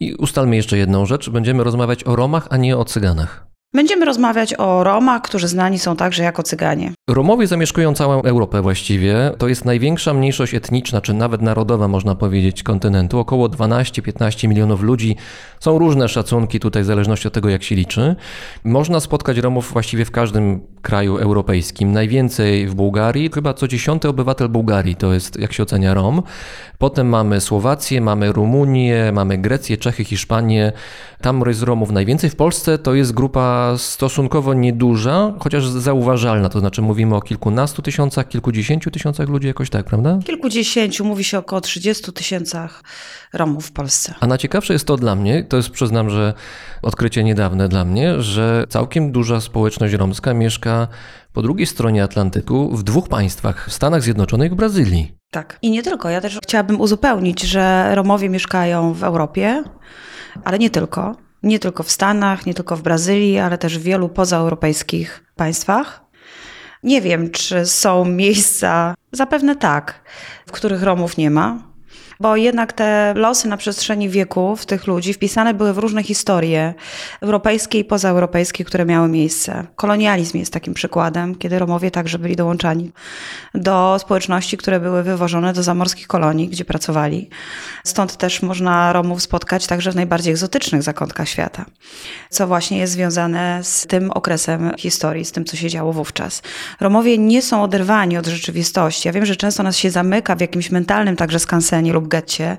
I 0.00 0.14
ustalmy 0.14 0.56
jeszcze 0.56 0.78
jedną 0.78 1.06
rzecz. 1.06 1.30
Będziemy 1.30 1.64
rozmawiać 1.64 2.04
o 2.04 2.16
Romach, 2.16 2.46
a 2.50 2.56
nie 2.56 2.76
o 2.76 2.84
Cyganach. 2.84 3.53
Będziemy 3.74 4.04
rozmawiać 4.04 4.54
o 4.58 4.84
Romach, 4.84 5.22
którzy 5.22 5.48
znani 5.48 5.78
są 5.78 5.96
także 5.96 6.22
jako 6.22 6.42
Cyganie. 6.42 6.92
Romowie 7.10 7.46
zamieszkują 7.46 7.94
całą 7.94 8.22
Europę 8.22 8.62
właściwie. 8.62 9.32
To 9.38 9.48
jest 9.48 9.64
największa 9.64 10.14
mniejszość 10.14 10.54
etniczna, 10.54 11.00
czy 11.00 11.14
nawet 11.14 11.42
narodowa, 11.42 11.88
można 11.88 12.14
powiedzieć, 12.14 12.62
kontynentu. 12.62 13.18
Około 13.18 13.48
12-15 13.48 14.48
milionów 14.48 14.82
ludzi. 14.82 15.16
Są 15.60 15.78
różne 15.78 16.08
szacunki 16.08 16.60
tutaj, 16.60 16.82
w 16.82 16.86
zależności 16.86 17.28
od 17.28 17.34
tego, 17.34 17.48
jak 17.48 17.62
się 17.62 17.74
liczy. 17.74 18.16
Można 18.64 19.00
spotkać 19.00 19.38
Romów 19.38 19.72
właściwie 19.72 20.04
w 20.04 20.10
każdym 20.10 20.60
kraju 20.84 21.16
europejskim. 21.16 21.92
Najwięcej 21.92 22.66
w 22.66 22.74
Bułgarii. 22.74 23.30
Chyba 23.34 23.54
co 23.54 23.68
dziesiąty 23.68 24.08
obywatel 24.08 24.48
Bułgarii 24.48 24.96
to 24.96 25.14
jest, 25.14 25.38
jak 25.38 25.52
się 25.52 25.62
ocenia, 25.62 25.94
Rom. 25.94 26.22
Potem 26.78 27.08
mamy 27.08 27.40
Słowację, 27.40 28.00
mamy 28.00 28.32
Rumunię, 28.32 29.12
mamy 29.12 29.38
Grecję, 29.38 29.76
Czechy, 29.76 30.04
Hiszpanię. 30.04 30.72
Tam 31.20 31.42
jest 31.46 31.62
Romów 31.62 31.90
najwięcej. 31.90 32.30
W 32.30 32.36
Polsce 32.36 32.78
to 32.78 32.94
jest 32.94 33.12
grupa 33.12 33.74
stosunkowo 33.76 34.54
nieduża, 34.54 35.34
chociaż 35.38 35.66
zauważalna. 35.66 36.48
To 36.48 36.60
znaczy 36.60 36.82
mówimy 36.82 37.16
o 37.16 37.20
kilkunastu 37.20 37.82
tysiącach, 37.82 38.28
kilkudziesięciu 38.28 38.90
tysiącach 38.90 39.28
ludzi 39.28 39.46
jakoś 39.46 39.70
tak, 39.70 39.86
prawda? 39.86 40.18
Kilkudziesięciu, 40.24 41.04
mówi 41.04 41.24
się 41.24 41.38
około 41.38 41.60
30 41.60 42.12
tysiącach 42.12 42.82
Romów 43.34 43.66
w 43.66 43.72
Polsce. 43.72 44.14
A 44.20 44.26
najciekawsze 44.26 44.72
jest 44.72 44.86
to 44.86 44.96
dla 44.96 45.14
mnie, 45.14 45.44
to 45.44 45.56
jest 45.56 45.70
przyznam, 45.70 46.10
że 46.10 46.34
odkrycie 46.82 47.24
niedawne 47.24 47.68
dla 47.68 47.84
mnie, 47.84 48.22
że 48.22 48.64
całkiem 48.68 49.12
duża 49.12 49.40
społeczność 49.40 49.94
romska 49.94 50.34
mieszka 50.34 50.88
po 51.32 51.42
drugiej 51.42 51.66
stronie 51.66 52.02
Atlantyku 52.02 52.76
w 52.76 52.82
dwóch 52.82 53.08
państwach, 53.08 53.68
w 53.68 53.72
Stanach 53.72 54.02
Zjednoczonych 54.02 54.52
i 54.52 54.54
Brazylii. 54.54 55.12
Tak. 55.30 55.58
I 55.62 55.70
nie 55.70 55.82
tylko. 55.82 56.10
Ja 56.10 56.20
też 56.20 56.38
chciałabym 56.42 56.80
uzupełnić, 56.80 57.42
że 57.42 57.94
Romowie 57.94 58.28
mieszkają 58.28 58.92
w 58.92 59.04
Europie, 59.04 59.64
ale 60.44 60.58
nie 60.58 60.70
tylko. 60.70 61.16
Nie 61.42 61.58
tylko 61.58 61.82
w 61.82 61.90
Stanach, 61.90 62.46
nie 62.46 62.54
tylko 62.54 62.76
w 62.76 62.82
Brazylii, 62.82 63.38
ale 63.38 63.58
też 63.58 63.78
w 63.78 63.82
wielu 63.82 64.08
pozaeuropejskich 64.08 65.24
państwach. 65.36 66.04
Nie 66.82 67.00
wiem, 67.00 67.30
czy 67.30 67.66
są 67.66 68.04
miejsca, 68.04 68.94
zapewne 69.12 69.56
tak, 69.56 70.04
w 70.46 70.52
których 70.52 70.82
Romów 70.82 71.16
nie 71.16 71.30
ma, 71.30 71.73
bo 72.20 72.36
jednak 72.36 72.72
te 72.72 73.14
losy 73.16 73.48
na 73.48 73.56
przestrzeni 73.56 74.08
wieków 74.08 74.66
tych 74.66 74.86
ludzi 74.86 75.12
wpisane 75.12 75.54
były 75.54 75.72
w 75.72 75.78
różne 75.78 76.02
historie 76.02 76.74
europejskie 77.20 77.78
i 77.78 77.84
pozaeuropejskie, 77.84 78.64
które 78.64 78.84
miały 78.84 79.08
miejsce. 79.08 79.66
Kolonializm 79.76 80.38
jest 80.38 80.52
takim 80.52 80.74
przykładem, 80.74 81.34
kiedy 81.34 81.58
Romowie 81.58 81.90
także 81.90 82.18
byli 82.18 82.36
dołączani 82.36 82.92
do 83.54 83.96
społeczności, 83.98 84.56
które 84.56 84.80
były 84.80 85.02
wywożone 85.02 85.52
do 85.52 85.62
zamorskich 85.62 86.06
kolonii, 86.06 86.48
gdzie 86.48 86.64
pracowali. 86.64 87.28
Stąd 87.84 88.16
też 88.16 88.42
można 88.42 88.92
Romów 88.92 89.22
spotkać 89.22 89.66
także 89.66 89.92
w 89.92 89.96
najbardziej 89.96 90.32
egzotycznych 90.32 90.82
zakątkach 90.82 91.28
świata, 91.28 91.64
co 92.30 92.46
właśnie 92.46 92.78
jest 92.78 92.92
związane 92.92 93.60
z 93.62 93.86
tym 93.86 94.10
okresem 94.10 94.72
historii, 94.78 95.24
z 95.24 95.32
tym, 95.32 95.44
co 95.44 95.56
się 95.56 95.68
działo 95.68 95.92
wówczas. 95.92 96.42
Romowie 96.80 97.18
nie 97.18 97.42
są 97.42 97.62
oderwani 97.62 98.18
od 98.18 98.26
rzeczywistości. 98.26 99.08
Ja 99.08 99.12
wiem, 99.12 99.26
że 99.26 99.36
często 99.36 99.62
nas 99.62 99.76
się 99.76 99.90
zamyka 99.90 100.36
w 100.36 100.40
jakimś 100.40 100.70
mentalnym 100.70 101.16
także 101.16 101.38
skansenie 101.38 101.92
lub 101.92 102.03
getcie, 102.08 102.56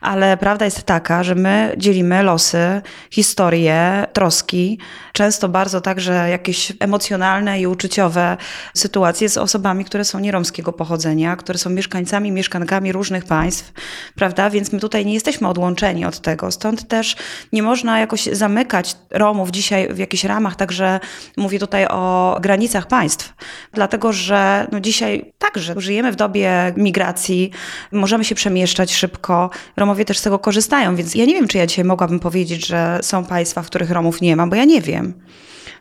ale 0.00 0.36
prawda 0.36 0.64
jest 0.64 0.82
taka, 0.82 1.24
że 1.24 1.34
my 1.34 1.74
dzielimy 1.76 2.22
losy, 2.22 2.82
historie, 3.10 4.06
troski, 4.12 4.78
często 5.12 5.48
bardzo 5.48 5.80
także 5.80 6.28
jakieś 6.30 6.72
emocjonalne 6.80 7.60
i 7.60 7.66
uczuciowe 7.66 8.36
sytuacje 8.74 9.28
z 9.28 9.36
osobami, 9.36 9.84
które 9.84 10.04
są 10.04 10.18
nieromskiego 10.18 10.72
pochodzenia, 10.72 11.36
które 11.36 11.58
są 11.58 11.70
mieszkańcami, 11.70 12.32
mieszkankami 12.32 12.92
różnych 12.92 13.24
państw, 13.24 13.72
prawda? 14.14 14.50
Więc 14.50 14.72
my 14.72 14.80
tutaj 14.80 15.06
nie 15.06 15.14
jesteśmy 15.14 15.48
odłączeni 15.48 16.04
od 16.04 16.20
tego. 16.20 16.50
Stąd 16.50 16.88
też 16.88 17.16
nie 17.52 17.62
można 17.62 18.00
jakoś 18.00 18.22
zamykać 18.22 18.96
Romów 19.10 19.50
dzisiaj 19.50 19.94
w 19.94 19.98
jakichś 19.98 20.24
ramach, 20.24 20.56
także 20.56 21.00
mówię 21.36 21.58
tutaj 21.58 21.86
o 21.86 22.38
granicach 22.40 22.86
państw, 22.86 23.32
dlatego 23.72 24.12
że 24.12 24.66
no 24.72 24.80
dzisiaj 24.80 25.32
także 25.38 25.74
żyjemy 25.76 26.12
w 26.12 26.16
dobie 26.16 26.72
migracji, 26.76 27.50
możemy 27.92 28.24
się 28.24 28.34
przemieszczać 28.34 28.87
szybko. 28.94 29.50
Romowie 29.76 30.04
też 30.04 30.18
z 30.18 30.22
tego 30.22 30.38
korzystają, 30.38 30.96
więc 30.96 31.14
ja 31.14 31.24
nie 31.24 31.34
wiem, 31.34 31.48
czy 31.48 31.58
ja 31.58 31.66
dzisiaj 31.66 31.84
mogłabym 31.84 32.20
powiedzieć, 32.20 32.66
że 32.66 32.98
są 33.02 33.24
państwa, 33.24 33.62
w 33.62 33.66
których 33.66 33.90
Romów 33.90 34.20
nie 34.20 34.36
ma, 34.36 34.46
bo 34.46 34.56
ja 34.56 34.64
nie 34.64 34.80
wiem. 34.80 35.14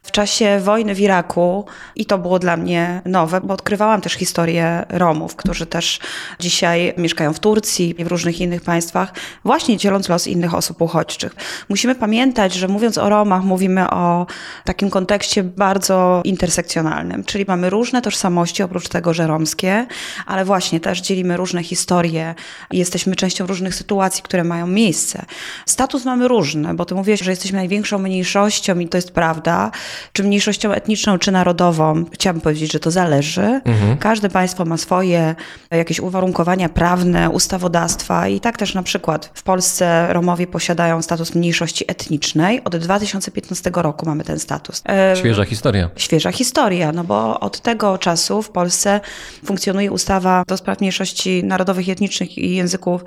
W 0.07 0.11
czasie 0.11 0.59
wojny 0.63 0.95
w 0.95 0.99
Iraku, 0.99 1.65
i 1.95 2.05
to 2.05 2.17
było 2.17 2.39
dla 2.39 2.57
mnie 2.57 3.01
nowe, 3.05 3.41
bo 3.41 3.53
odkrywałam 3.53 4.01
też 4.01 4.13
historię 4.13 4.85
Romów, 4.89 5.35
którzy 5.35 5.65
też 5.65 5.99
dzisiaj 6.39 6.93
mieszkają 6.97 7.33
w 7.33 7.39
Turcji 7.39 7.95
i 8.01 8.03
w 8.03 8.07
różnych 8.07 8.41
innych 8.41 8.61
państwach, 8.61 9.13
właśnie 9.43 9.77
dzieląc 9.77 10.09
los 10.09 10.27
innych 10.27 10.53
osób 10.53 10.81
uchodźczych. 10.81 11.35
Musimy 11.69 11.95
pamiętać, 11.95 12.53
że 12.53 12.67
mówiąc 12.67 12.97
o 12.97 13.09
Romach, 13.09 13.43
mówimy 13.43 13.89
o 13.89 14.25
takim 14.63 14.89
kontekście 14.89 15.43
bardzo 15.43 16.21
intersekcjonalnym, 16.23 17.23
czyli 17.23 17.45
mamy 17.47 17.69
różne 17.69 18.01
tożsamości, 18.01 18.63
oprócz 18.63 18.87
tego, 18.87 19.13
że 19.13 19.27
romskie, 19.27 19.85
ale 20.25 20.45
właśnie 20.45 20.79
też 20.79 21.01
dzielimy 21.01 21.37
różne 21.37 21.63
historie, 21.63 22.35
jesteśmy 22.71 23.15
częścią 23.15 23.45
różnych 23.47 23.75
sytuacji, 23.75 24.23
które 24.23 24.43
mają 24.43 24.67
miejsce. 24.67 25.25
Status 25.65 26.05
mamy 26.05 26.27
różny, 26.27 26.73
bo 26.73 26.85
ty 26.85 26.95
mówiłeś, 26.95 27.21
że 27.21 27.31
jesteśmy 27.31 27.57
największą 27.57 27.99
mniejszością 27.99 28.79
i 28.79 28.87
to 28.87 28.97
jest 28.97 29.11
prawda, 29.11 29.71
czy 30.13 30.23
mniejszością 30.23 30.71
etniczną, 30.71 31.17
czy 31.19 31.31
narodową. 31.31 32.05
Chciałabym 32.11 32.41
powiedzieć, 32.41 32.71
że 32.71 32.79
to 32.79 32.91
zależy. 32.91 33.61
Każde 33.99 34.29
państwo 34.29 34.65
ma 34.65 34.77
swoje 34.77 35.35
jakieś 35.71 35.99
uwarunkowania 35.99 36.69
prawne, 36.69 37.29
ustawodawstwa 37.29 38.27
i 38.27 38.39
tak 38.39 38.57
też 38.57 38.73
na 38.73 38.83
przykład 38.83 39.31
w 39.33 39.43
Polsce 39.43 40.13
Romowie 40.13 40.47
posiadają 40.47 41.01
status 41.01 41.35
mniejszości 41.35 41.85
etnicznej. 41.87 42.63
Od 42.63 42.75
2015 42.75 43.71
roku 43.73 44.05
mamy 44.05 44.23
ten 44.23 44.39
status. 44.39 44.83
E, 44.89 45.15
Świeża 45.15 45.45
historia. 45.45 45.89
Świeża 45.95 46.31
historia, 46.31 46.91
no 46.91 47.03
bo 47.03 47.39
od 47.39 47.61
tego 47.61 47.97
czasu 47.97 48.41
w 48.41 48.49
Polsce 48.49 48.99
funkcjonuje 49.45 49.91
ustawa 49.91 50.43
do 50.47 50.57
spraw 50.57 50.79
mniejszości 50.79 51.43
narodowych, 51.43 51.89
etnicznych 51.89 52.37
i 52.37 52.55
języków 52.55 53.01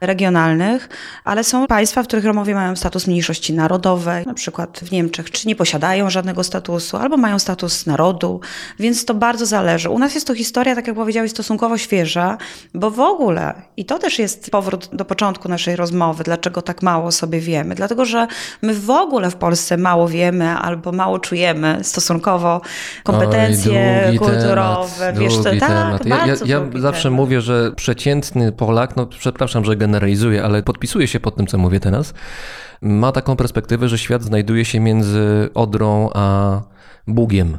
regionalnych, 0.00 0.88
ale 1.24 1.44
są 1.44 1.66
państwa, 1.66 2.02
w 2.02 2.06
których 2.06 2.24
Romowie 2.24 2.54
mają 2.54 2.76
status 2.76 3.06
mniejszości 3.06 3.52
narodowej, 3.52 4.26
na 4.26 4.34
przykład 4.34 4.80
w 4.82 4.92
Niemczech, 4.92 5.30
czy 5.30 5.48
nie 5.48 5.56
posiadają 5.56 6.10
żadnego 6.10 6.31
statusu, 6.40 6.96
albo 6.96 7.16
mają 7.16 7.38
status 7.38 7.86
narodu, 7.86 8.40
więc 8.78 9.04
to 9.04 9.14
bardzo 9.14 9.46
zależy. 9.46 9.90
U 9.90 9.98
nas 9.98 10.14
jest 10.14 10.26
to 10.26 10.34
historia, 10.34 10.74
tak 10.74 10.86
jak 10.86 10.96
powiedziałeś, 10.96 11.30
stosunkowo 11.30 11.78
świeża, 11.78 12.38
bo 12.74 12.90
w 12.90 13.00
ogóle, 13.00 13.54
i 13.76 13.84
to 13.84 13.98
też 13.98 14.18
jest 14.18 14.50
powrót 14.50 14.88
do 14.92 15.04
początku 15.04 15.48
naszej 15.48 15.76
rozmowy, 15.76 16.24
dlaczego 16.24 16.62
tak 16.62 16.82
mało 16.82 17.12
sobie 17.12 17.40
wiemy, 17.40 17.74
dlatego 17.74 18.04
że 18.04 18.26
my 18.62 18.74
w 18.74 18.90
ogóle 18.90 19.30
w 19.30 19.36
Polsce 19.36 19.76
mało 19.76 20.08
wiemy 20.08 20.48
albo 20.48 20.92
mało 20.92 21.18
czujemy 21.18 21.78
stosunkowo 21.82 22.60
kompetencje 23.04 24.04
Oj, 24.08 24.18
kulturowe, 24.18 24.90
temat, 24.98 25.18
wiesz, 25.18 25.36
to, 25.36 25.42
tak. 25.42 26.06
Ja, 26.06 26.26
ja, 26.26 26.34
ja 26.44 26.60
zawsze 26.80 27.02
temat. 27.02 27.16
mówię, 27.16 27.40
że 27.40 27.72
przeciętny 27.76 28.52
Polak, 28.52 28.96
no 28.96 29.06
przepraszam, 29.06 29.64
że 29.64 29.76
generalizuję, 29.76 30.44
ale 30.44 30.62
podpisuję 30.62 31.06
się 31.06 31.20
pod 31.20 31.36
tym, 31.36 31.46
co 31.46 31.58
mówię 31.58 31.80
teraz, 31.80 32.14
ma 32.82 33.12
taką 33.12 33.36
perspektywę, 33.36 33.88
że 33.88 33.98
świat 33.98 34.22
znajduje 34.22 34.64
się 34.64 34.80
między 34.80 35.50
Odrą 35.54 36.11
a 36.14 36.60
Bugiem. 37.06 37.58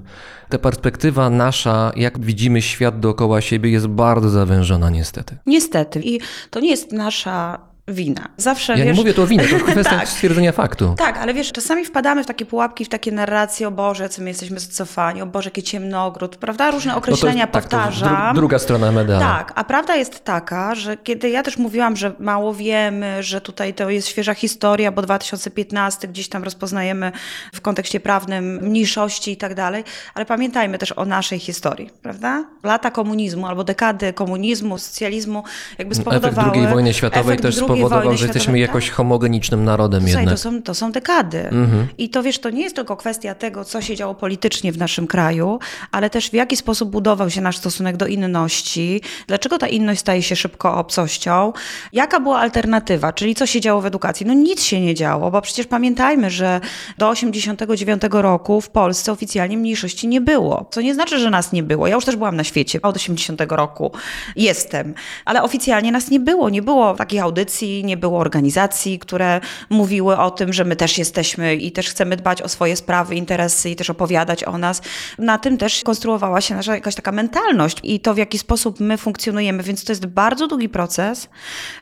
Ta 0.50 0.60
perspektywa 0.60 1.30
nasza, 1.30 1.92
jak 1.96 2.20
widzimy 2.20 2.62
świat 2.62 3.00
dookoła 3.00 3.42
siebie, 3.42 3.70
jest 3.70 3.88
bardzo 3.88 4.30
zawężona 4.30 4.90
niestety. 4.90 5.38
Niestety. 5.46 6.02
I 6.04 6.20
to 6.50 6.60
nie 6.60 6.70
jest 6.70 6.92
nasza 6.92 7.60
wina. 7.88 8.28
Zawsze, 8.38 8.74
Ja 8.74 8.80
nie 8.80 8.86
wiesz, 8.86 8.98
mówię 8.98 9.14
tu 9.14 9.22
o 9.24 9.28
winie, 9.28 9.44
to 9.48 9.66
kwestia 9.72 9.98
Tak. 9.98 10.08
stwierdzenia 10.10 10.52
faktu. 10.52 10.96
Tak, 10.98 11.18
ale 11.18 11.34
wiesz, 11.34 11.52
czasami 11.52 11.86
wpadamy 11.86 12.24
w 12.24 12.28
takie 12.28 12.46
pułapki, 12.46 12.86
w 12.86 12.90
takie 12.90 13.12
narracje, 13.12 13.68
o 13.68 13.72
Boże, 13.72 14.10
co 14.10 14.22
my 14.22 14.30
jesteśmy 14.30 14.60
zacofani, 14.60 15.22
o 15.22 15.26
Boże, 15.26 15.48
jakie 15.48 15.64
ciemnogród, 15.64 16.36
prawda? 16.38 16.72
Różne 16.72 16.90
No 16.90 16.94
to 16.96 17.00
określenia 17.00 17.48
tak, 17.48 17.52
to 17.66 17.70
powtarzam. 17.78 18.10
dru- 18.16 18.36
druga 18.36 18.60
strona 18.60 18.92
medalu. 18.92 19.20
Tak, 19.20 19.52
a 19.56 19.64
prawda 19.64 19.96
jest 19.96 20.24
taka, 20.24 20.76
że 20.76 20.98
kiedy 20.98 21.30
ja 21.30 21.44
też 21.44 21.58
mówiłam, 21.58 21.96
że 21.96 22.14
mało 22.20 22.54
wiemy, 22.54 23.24
że 23.24 23.42
tutaj 23.42 23.74
to 23.74 23.90
jest 23.90 24.08
świeża 24.08 24.34
historia, 24.34 24.92
bo 24.92 25.02
2015 25.02 26.08
gdzieś 26.08 26.30
tam 26.30 26.44
rozpoznajemy 26.44 27.12
w 27.54 27.62
kontekście 27.62 28.00
prawnym 28.00 28.60
mniejszości 28.62 29.32
i 29.32 29.38
tak 29.38 29.54
dalej, 29.56 29.84
ale 30.14 30.26
pamiętajmy 30.26 30.78
też 30.78 30.92
o 30.92 31.06
naszej 31.06 31.40
historii, 31.40 31.90
prawda? 32.02 32.44
Lata 32.64 32.92
komunizmu 32.92 33.48
albo 33.48 33.64
dekady 33.64 34.14
komunizmu, 34.14 34.78
socjalizmu 34.78 35.44
jakby 35.78 35.96
spowodowały... 35.96 36.48
Efekt 36.48 36.58
II 36.58 36.68
wojny 36.74 36.94
światowej 36.94 37.22
efekt 37.34 37.42
też 37.44 37.56
spowodował, 37.76 38.18
że 38.18 38.26
jesteśmy 38.26 38.60
jakoś 38.60 38.86
tak. 38.86 38.96
homogenicznym 38.96 39.66
narodem 39.66 40.02
Słuchaj, 40.02 40.22
jednak. 40.22 40.36
to 40.36 40.42
są, 40.42 40.62
to 40.62 40.74
są 40.74 40.92
dekady. 40.92 41.40
Mhm. 41.40 41.88
I 41.98 42.10
to 42.10 42.24
wiesz, 42.24 42.40
to 42.40 42.50
nie 42.50 42.62
jest 42.62 42.76
tylko 42.76 42.98
kwestia 42.98 43.36
tego, 43.36 43.66
co 43.66 43.82
się 43.82 43.96
działo 43.96 44.16
politycznie 44.16 44.72
w 44.72 44.78
naszym 44.78 45.08
kraju, 45.08 45.60
ale 45.92 46.10
też 46.10 46.30
w 46.30 46.34
jaki 46.34 46.58
sposób 46.58 46.90
budował 46.90 47.30
się 47.30 47.42
nasz 47.42 47.58
stosunek 47.58 47.98
do 47.98 48.08
inności, 48.08 49.02
dlaczego 49.28 49.58
ta 49.58 49.68
inność 49.68 50.00
staje 50.00 50.24
się 50.24 50.36
szybko 50.36 50.76
obcością, 50.78 51.54
jaka 51.94 52.20
była 52.20 52.40
alternatywa, 52.40 53.14
czyli 53.14 53.36
co 53.36 53.46
się 53.46 53.62
działo 53.62 53.82
w 53.82 53.86
edukacji. 53.86 54.26
No 54.26 54.34
nic 54.34 54.64
się 54.64 54.82
nie 54.82 54.96
działo, 54.96 55.32
bo 55.32 55.42
przecież 55.42 55.68
pamiętajmy, 55.68 56.30
że 56.30 56.62
do 56.98 57.10
89 57.10 58.02
roku 58.12 58.62
w 58.62 58.70
Polsce 58.70 59.12
oficjalnie 59.12 59.58
mniejszości 59.58 60.08
nie 60.08 60.22
było. 60.22 60.66
Co 60.72 60.82
nie 60.82 60.94
znaczy, 60.94 61.20
że 61.20 61.30
nas 61.30 61.52
nie 61.52 61.64
było. 61.64 61.88
Ja 61.88 61.96
już 61.96 62.06
też 62.06 62.16
byłam 62.16 62.36
na 62.36 62.44
świecie 62.44 62.82
od 62.82 62.96
80 62.96 63.42
roku. 63.50 63.92
Jestem. 64.36 64.94
Ale 65.26 65.44
oficjalnie 65.44 65.92
nas 65.92 66.10
nie 66.10 66.20
było. 66.20 66.50
Nie 66.50 66.62
było 66.62 66.94
takich 66.94 67.22
audycji, 67.22 67.63
Nie 67.84 67.98
było 67.98 68.20
organizacji, 68.20 69.00
które 69.00 69.42
mówiły 69.70 70.18
o 70.18 70.32
tym, 70.32 70.54
że 70.54 70.66
my 70.66 70.76
też 70.76 70.98
jesteśmy 70.98 71.56
i 71.56 71.72
też 71.72 71.90
chcemy 71.90 72.18
dbać 72.18 72.42
o 72.42 72.50
swoje 72.50 72.76
sprawy, 72.76 73.16
interesy 73.16 73.70
i 73.70 73.76
też 73.76 73.90
opowiadać 73.90 74.44
o 74.44 74.58
nas. 74.58 74.82
Na 75.18 75.38
tym 75.38 75.58
też 75.58 75.84
konstruowała 75.84 76.42
się 76.42 76.56
nasza 76.56 76.76
jakaś 76.76 76.96
taka 76.96 77.12
mentalność 77.12 77.78
i 77.84 78.00
to, 78.00 78.14
w 78.14 78.18
jaki 78.18 78.38
sposób 78.38 78.80
my 78.80 78.98
funkcjonujemy, 78.98 79.64
więc 79.64 79.84
to 79.84 79.92
jest 79.92 80.06
bardzo 80.06 80.48
długi 80.48 80.70
proces, 80.70 81.30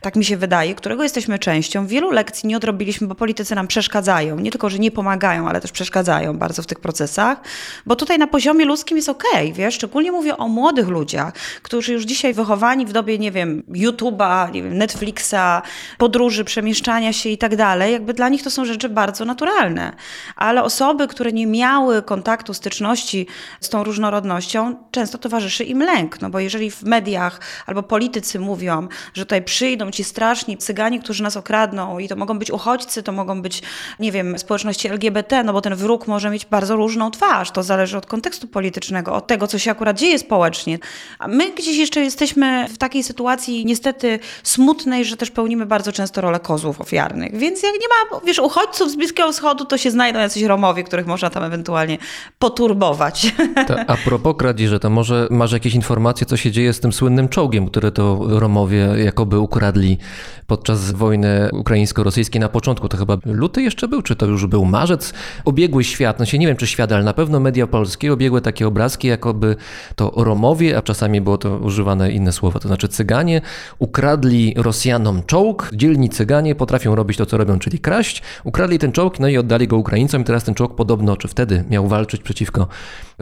tak 0.00 0.16
mi 0.16 0.24
się 0.24 0.36
wydaje, 0.36 0.74
którego 0.74 1.02
jesteśmy 1.02 1.38
częścią. 1.38 1.86
Wielu 1.86 2.10
lekcji 2.10 2.48
nie 2.48 2.56
odrobiliśmy, 2.56 3.06
bo 3.06 3.14
politycy 3.14 3.54
nam 3.54 3.66
przeszkadzają. 3.66 4.38
Nie 4.38 4.50
tylko, 4.50 4.70
że 4.70 4.78
nie 4.78 4.90
pomagają, 4.90 5.48
ale 5.48 5.60
też 5.60 5.72
przeszkadzają 5.72 6.38
bardzo 6.38 6.62
w 6.62 6.66
tych 6.66 6.80
procesach, 6.80 7.40
bo 7.86 7.96
tutaj 7.96 8.18
na 8.18 8.26
poziomie 8.26 8.64
ludzkim 8.64 8.96
jest 8.96 9.08
okej, 9.08 9.52
wiesz, 9.52 9.74
szczególnie 9.74 10.12
mówię 10.12 10.36
o 10.36 10.48
młodych 10.48 10.88
ludziach, 10.88 11.34
którzy 11.62 11.92
już 11.92 12.04
dzisiaj 12.04 12.34
wychowani 12.34 12.86
w 12.86 12.92
dobie, 12.92 13.18
nie 13.18 13.30
wiem, 13.30 13.62
YouTube'a, 13.68 14.62
Netflixa, 14.62 15.62
podróży, 15.98 16.44
przemieszczania 16.44 17.12
się 17.12 17.28
i 17.28 17.38
tak 17.38 17.56
dalej, 17.56 17.92
jakby 17.92 18.14
dla 18.14 18.28
nich 18.28 18.42
to 18.42 18.50
są 18.50 18.64
rzeczy 18.64 18.88
bardzo 18.88 19.24
naturalne. 19.24 19.92
Ale 20.36 20.62
osoby, 20.62 21.08
które 21.08 21.32
nie 21.32 21.46
miały 21.46 22.02
kontaktu, 22.02 22.54
styczności 22.54 23.26
z 23.60 23.68
tą 23.68 23.84
różnorodnością, 23.84 24.76
często 24.90 25.18
towarzyszy 25.18 25.64
im 25.64 25.82
lęk, 25.82 26.20
no 26.20 26.30
bo 26.30 26.40
jeżeli 26.40 26.70
w 26.70 26.82
mediach 26.82 27.40
albo 27.66 27.82
politycy 27.82 28.38
mówią, 28.38 28.88
że 29.14 29.24
tutaj 29.24 29.42
przyjdą 29.42 29.90
ci 29.90 30.04
straszni 30.04 30.56
cyganie, 30.58 31.00
którzy 31.00 31.22
nas 31.22 31.36
okradną 31.36 31.98
i 31.98 32.08
to 32.08 32.16
mogą 32.16 32.38
być 32.38 32.50
uchodźcy, 32.50 33.02
to 33.02 33.12
mogą 33.12 33.42
być, 33.42 33.62
nie 34.00 34.12
wiem, 34.12 34.38
społeczności 34.38 34.88
LGBT, 34.88 35.44
no 35.44 35.52
bo 35.52 35.60
ten 35.60 35.74
wróg 35.74 36.06
może 36.06 36.30
mieć 36.30 36.46
bardzo 36.46 36.76
różną 36.76 37.10
twarz, 37.10 37.50
to 37.50 37.62
zależy 37.62 37.96
od 37.96 38.06
kontekstu 38.06 38.48
politycznego, 38.48 39.14
od 39.14 39.26
tego, 39.26 39.46
co 39.46 39.58
się 39.58 39.70
akurat 39.70 39.98
dzieje 39.98 40.18
społecznie. 40.18 40.78
A 41.18 41.28
my 41.28 41.50
gdzieś 41.50 41.76
jeszcze 41.76 42.00
jesteśmy 42.00 42.68
w 42.68 42.78
takiej 42.78 43.02
sytuacji 43.02 43.64
niestety 43.64 44.18
smutnej, 44.42 45.04
że 45.04 45.16
też 45.16 45.30
pełnimy 45.30 45.61
bardzo 45.66 45.92
często 45.92 46.20
rolę 46.20 46.40
kozłów 46.40 46.80
ofiarnych. 46.80 47.36
Więc 47.36 47.62
jak 47.62 47.72
nie 47.72 47.88
ma, 47.88 48.20
wiesz, 48.26 48.38
uchodźców 48.38 48.90
z 48.90 48.96
Bliskiego 48.96 49.32
Wschodu, 49.32 49.64
to 49.64 49.78
się 49.78 49.90
znajdą 49.90 50.18
jacyś 50.18 50.42
Romowie, 50.42 50.84
których 50.84 51.06
można 51.06 51.30
tam 51.30 51.42
ewentualnie 51.44 51.98
poturbować. 52.38 53.26
To 53.68 53.76
a 53.86 53.96
propos 53.96 54.36
kradzieży, 54.38 54.78
to 54.78 54.90
może 54.90 55.28
masz 55.30 55.52
jakieś 55.52 55.74
informacje, 55.74 56.26
co 56.26 56.36
się 56.36 56.50
dzieje 56.50 56.72
z 56.72 56.80
tym 56.80 56.92
słynnym 56.92 57.28
czołgiem, 57.28 57.66
który 57.66 57.92
to 57.92 58.18
Romowie 58.28 58.88
jakoby 59.04 59.38
ukradli 59.38 59.98
podczas 60.46 60.90
wojny 60.90 61.50
ukraińsko-rosyjskiej 61.52 62.40
na 62.40 62.48
początku. 62.48 62.88
To 62.88 62.96
chyba 62.96 63.16
luty 63.24 63.62
jeszcze 63.62 63.88
był, 63.88 64.02
czy 64.02 64.16
to 64.16 64.26
już 64.26 64.46
był 64.46 64.64
marzec? 64.64 65.12
Obiegły 65.44 65.84
świat, 65.84 66.18
no 66.18 66.24
się 66.24 66.38
nie 66.38 66.46
wiem 66.46 66.56
czy 66.56 66.66
świat, 66.66 66.92
ale 66.92 67.04
na 67.04 67.12
pewno 67.12 67.40
media 67.40 67.66
polskie 67.66 68.12
obiegły 68.12 68.40
takie 68.40 68.66
obrazki, 68.66 69.08
jakoby 69.08 69.56
to 69.96 70.12
Romowie, 70.16 70.78
a 70.78 70.82
czasami 70.82 71.20
było 71.20 71.38
to 71.38 71.56
używane 71.56 72.12
inne 72.12 72.32
słowa, 72.32 72.60
to 72.60 72.68
znaczy 72.68 72.88
cyganie, 72.88 73.40
ukradli 73.78 74.54
Rosjanom 74.56 75.22
czołg. 75.26 75.51
Dzielni 75.72 76.08
cyganie 76.08 76.54
potrafią 76.54 76.94
robić 76.94 77.18
to, 77.18 77.26
co 77.26 77.36
robią, 77.36 77.58
czyli 77.58 77.78
kraść. 77.78 78.22
Ukradli 78.44 78.78
ten 78.78 78.92
czołg, 78.92 79.20
no 79.20 79.28
i 79.28 79.38
oddali 79.38 79.68
go 79.68 79.76
Ukraińcom 79.76 80.22
i 80.22 80.24
teraz 80.24 80.44
ten 80.44 80.54
czołg 80.54 80.74
podobno, 80.74 81.16
czy 81.16 81.28
wtedy 81.28 81.64
miał 81.70 81.88
walczyć 81.88 82.22
przeciwko 82.22 82.68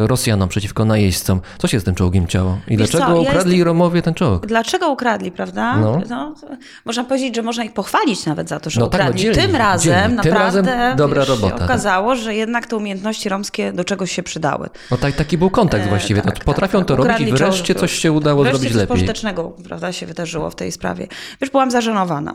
Rosjanom, 0.06 0.48
przeciwko 0.48 0.84
najeźdźcom. 0.84 1.40
Co 1.58 1.68
się 1.68 1.80
z 1.80 1.84
tym 1.84 1.94
czołgiem 1.94 2.26
działo? 2.28 2.58
I 2.68 2.76
Wiesz 2.76 2.90
co, 2.90 2.98
dlaczego 2.98 3.22
ja 3.22 3.28
ukradli 3.30 3.52
jestem- 3.52 3.66
Romowie 3.66 4.02
ten 4.02 4.14
czołg? 4.14 4.46
Dlaczego 4.46 4.88
ukradli, 4.90 5.32
prawda? 5.32 5.76
No. 5.76 6.00
to 6.08 6.34
można 6.84 7.04
powiedzieć, 7.04 7.36
że 7.36 7.42
można 7.42 7.64
ich 7.64 7.72
pochwalić 7.72 8.26
nawet 8.26 8.48
za 8.48 8.60
to, 8.60 8.70
że 8.70 8.80
No 8.80 8.86
tak, 8.86 9.00
no 9.00 9.06
ukradli. 9.08 9.30
tym 9.34 9.56
razem 9.56 9.92
dzielni. 9.94 10.06
Tym 10.06 10.16
naprawdę 10.32 10.62
razem 10.62 10.96
dobra 10.96 11.20
wiesz, 11.20 11.28
robota, 11.28 11.50
tak. 11.50 11.58
się 11.58 11.64
okazało, 11.64 12.16
że 12.16 12.34
jednak 12.34 12.66
te 12.66 12.76
umiejętności 12.76 13.28
romskie 13.28 13.72
do 13.72 13.84
czegoś 13.84 14.12
się 14.12 14.22
przydały. 14.22 14.68
No 14.90 14.96
tak, 14.96 15.14
taki 15.16 15.38
był 15.38 15.50
kontekst 15.50 15.88
właściwie. 15.88 16.22
tak, 16.22 16.38
no, 16.38 16.44
potrafią 16.44 16.78
tak, 16.78 16.88
to 16.88 16.96
tak. 16.96 17.04
robić 17.04 17.20
i 17.20 17.32
Ukradli 17.32 17.46
wreszcie 17.46 17.74
czołg. 17.74 17.80
coś 17.80 17.92
się 17.92 18.12
udało 18.12 18.42
Wreszcie 18.42 18.58
zrobić 18.58 18.72
coś 18.72 18.80
lepiej. 18.80 18.96
pożytecznego 18.96 19.52
prawda, 19.68 19.92
się 19.92 20.06
wydarzyło 20.06 20.50
w 20.50 20.54
tej 20.54 20.72
sprawie. 20.72 21.06
Wiesz, 21.40 21.50
byłam 21.50 21.70
zażenowana. 21.70 22.34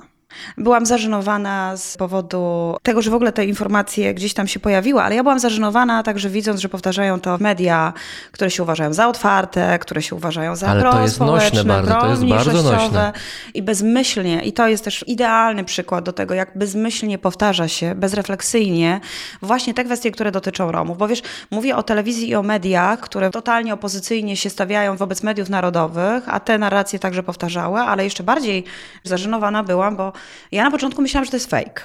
Byłam 0.57 0.85
zażenowana 0.85 1.77
z 1.77 1.97
powodu 1.97 2.75
tego, 2.83 3.01
że 3.01 3.11
w 3.11 3.13
ogóle 3.13 3.31
te 3.31 3.45
informacje 3.45 4.13
gdzieś 4.13 4.33
tam 4.33 4.47
się 4.47 4.59
pojawiły, 4.59 5.01
ale 5.01 5.15
ja 5.15 5.23
byłam 5.23 5.39
zażenowana 5.39 6.03
także 6.03 6.29
widząc, 6.29 6.61
że 6.61 6.69
powtarzają 6.69 7.19
to 7.19 7.37
media, 7.39 7.93
które 8.31 8.51
się 8.51 8.63
uważają 8.63 8.93
za 8.93 9.07
otwarte, 9.07 9.79
które 9.79 10.01
się 10.01 10.15
uważają 10.15 10.55
za 10.55 10.67
Ale 10.67 10.81
to 10.81 11.01
jest 11.01 11.19
nośne 11.19 11.35
prospołeczne, 11.35 11.73
bardzo, 11.73 11.95
to 12.01 12.09
jest 12.09 12.25
bardzo 12.25 12.51
promniejszościowe 12.51 12.83
nośne. 12.83 13.13
I 13.53 13.61
bezmyślnie, 13.61 14.41
i 14.41 14.53
to 14.53 14.67
jest 14.67 14.83
też 14.83 15.05
idealny 15.07 15.63
przykład 15.63 16.05
do 16.05 16.13
tego, 16.13 16.33
jak 16.33 16.57
bezmyślnie 16.57 17.17
powtarza 17.17 17.67
się, 17.67 17.95
bezrefleksyjnie 17.95 18.99
właśnie 19.41 19.73
te 19.73 19.83
kwestie, 19.83 20.11
które 20.11 20.31
dotyczą 20.31 20.71
Romów. 20.71 20.97
Bo 20.97 21.07
wiesz, 21.07 21.21
mówię 21.51 21.75
o 21.75 21.83
telewizji 21.83 22.29
i 22.29 22.35
o 22.35 22.43
mediach, 22.43 22.99
które 22.99 23.29
totalnie 23.29 23.73
opozycyjnie 23.73 24.37
się 24.37 24.49
stawiają 24.49 24.97
wobec 24.97 25.23
mediów 25.23 25.49
narodowych, 25.49 26.23
a 26.27 26.39
te 26.39 26.57
narracje 26.57 26.99
także 26.99 27.23
powtarzały, 27.23 27.79
ale 27.79 28.03
jeszcze 28.03 28.23
bardziej 28.23 28.63
zażenowana 29.03 29.63
byłam, 29.63 29.95
bo 29.95 30.13
ja 30.51 30.63
na 30.63 30.71
początku 30.71 31.01
myślałam, 31.01 31.25
że 31.25 31.31
to 31.31 31.37
jest 31.37 31.49
fake. 31.49 31.81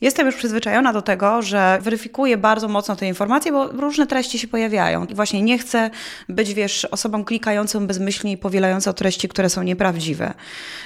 Jestem 0.00 0.26
już 0.26 0.36
przyzwyczajona 0.36 0.92
do 0.92 1.02
tego, 1.02 1.42
że 1.42 1.78
weryfikuję 1.82 2.36
bardzo 2.36 2.68
mocno 2.68 2.96
te 2.96 3.06
informacje, 3.06 3.52
bo 3.52 3.66
różne 3.66 4.06
treści 4.06 4.38
się 4.38 4.48
pojawiają. 4.48 5.06
I 5.06 5.14
właśnie 5.14 5.42
nie 5.42 5.58
chcę 5.58 5.90
być, 6.28 6.54
wiesz, 6.54 6.84
osobą 6.84 7.24
klikającą 7.24 7.86
bezmyślnie 7.86 8.32
i 8.32 8.36
powielającą 8.36 8.92
treści, 8.92 9.28
które 9.28 9.50
są 9.50 9.62
nieprawdziwe. 9.62 10.34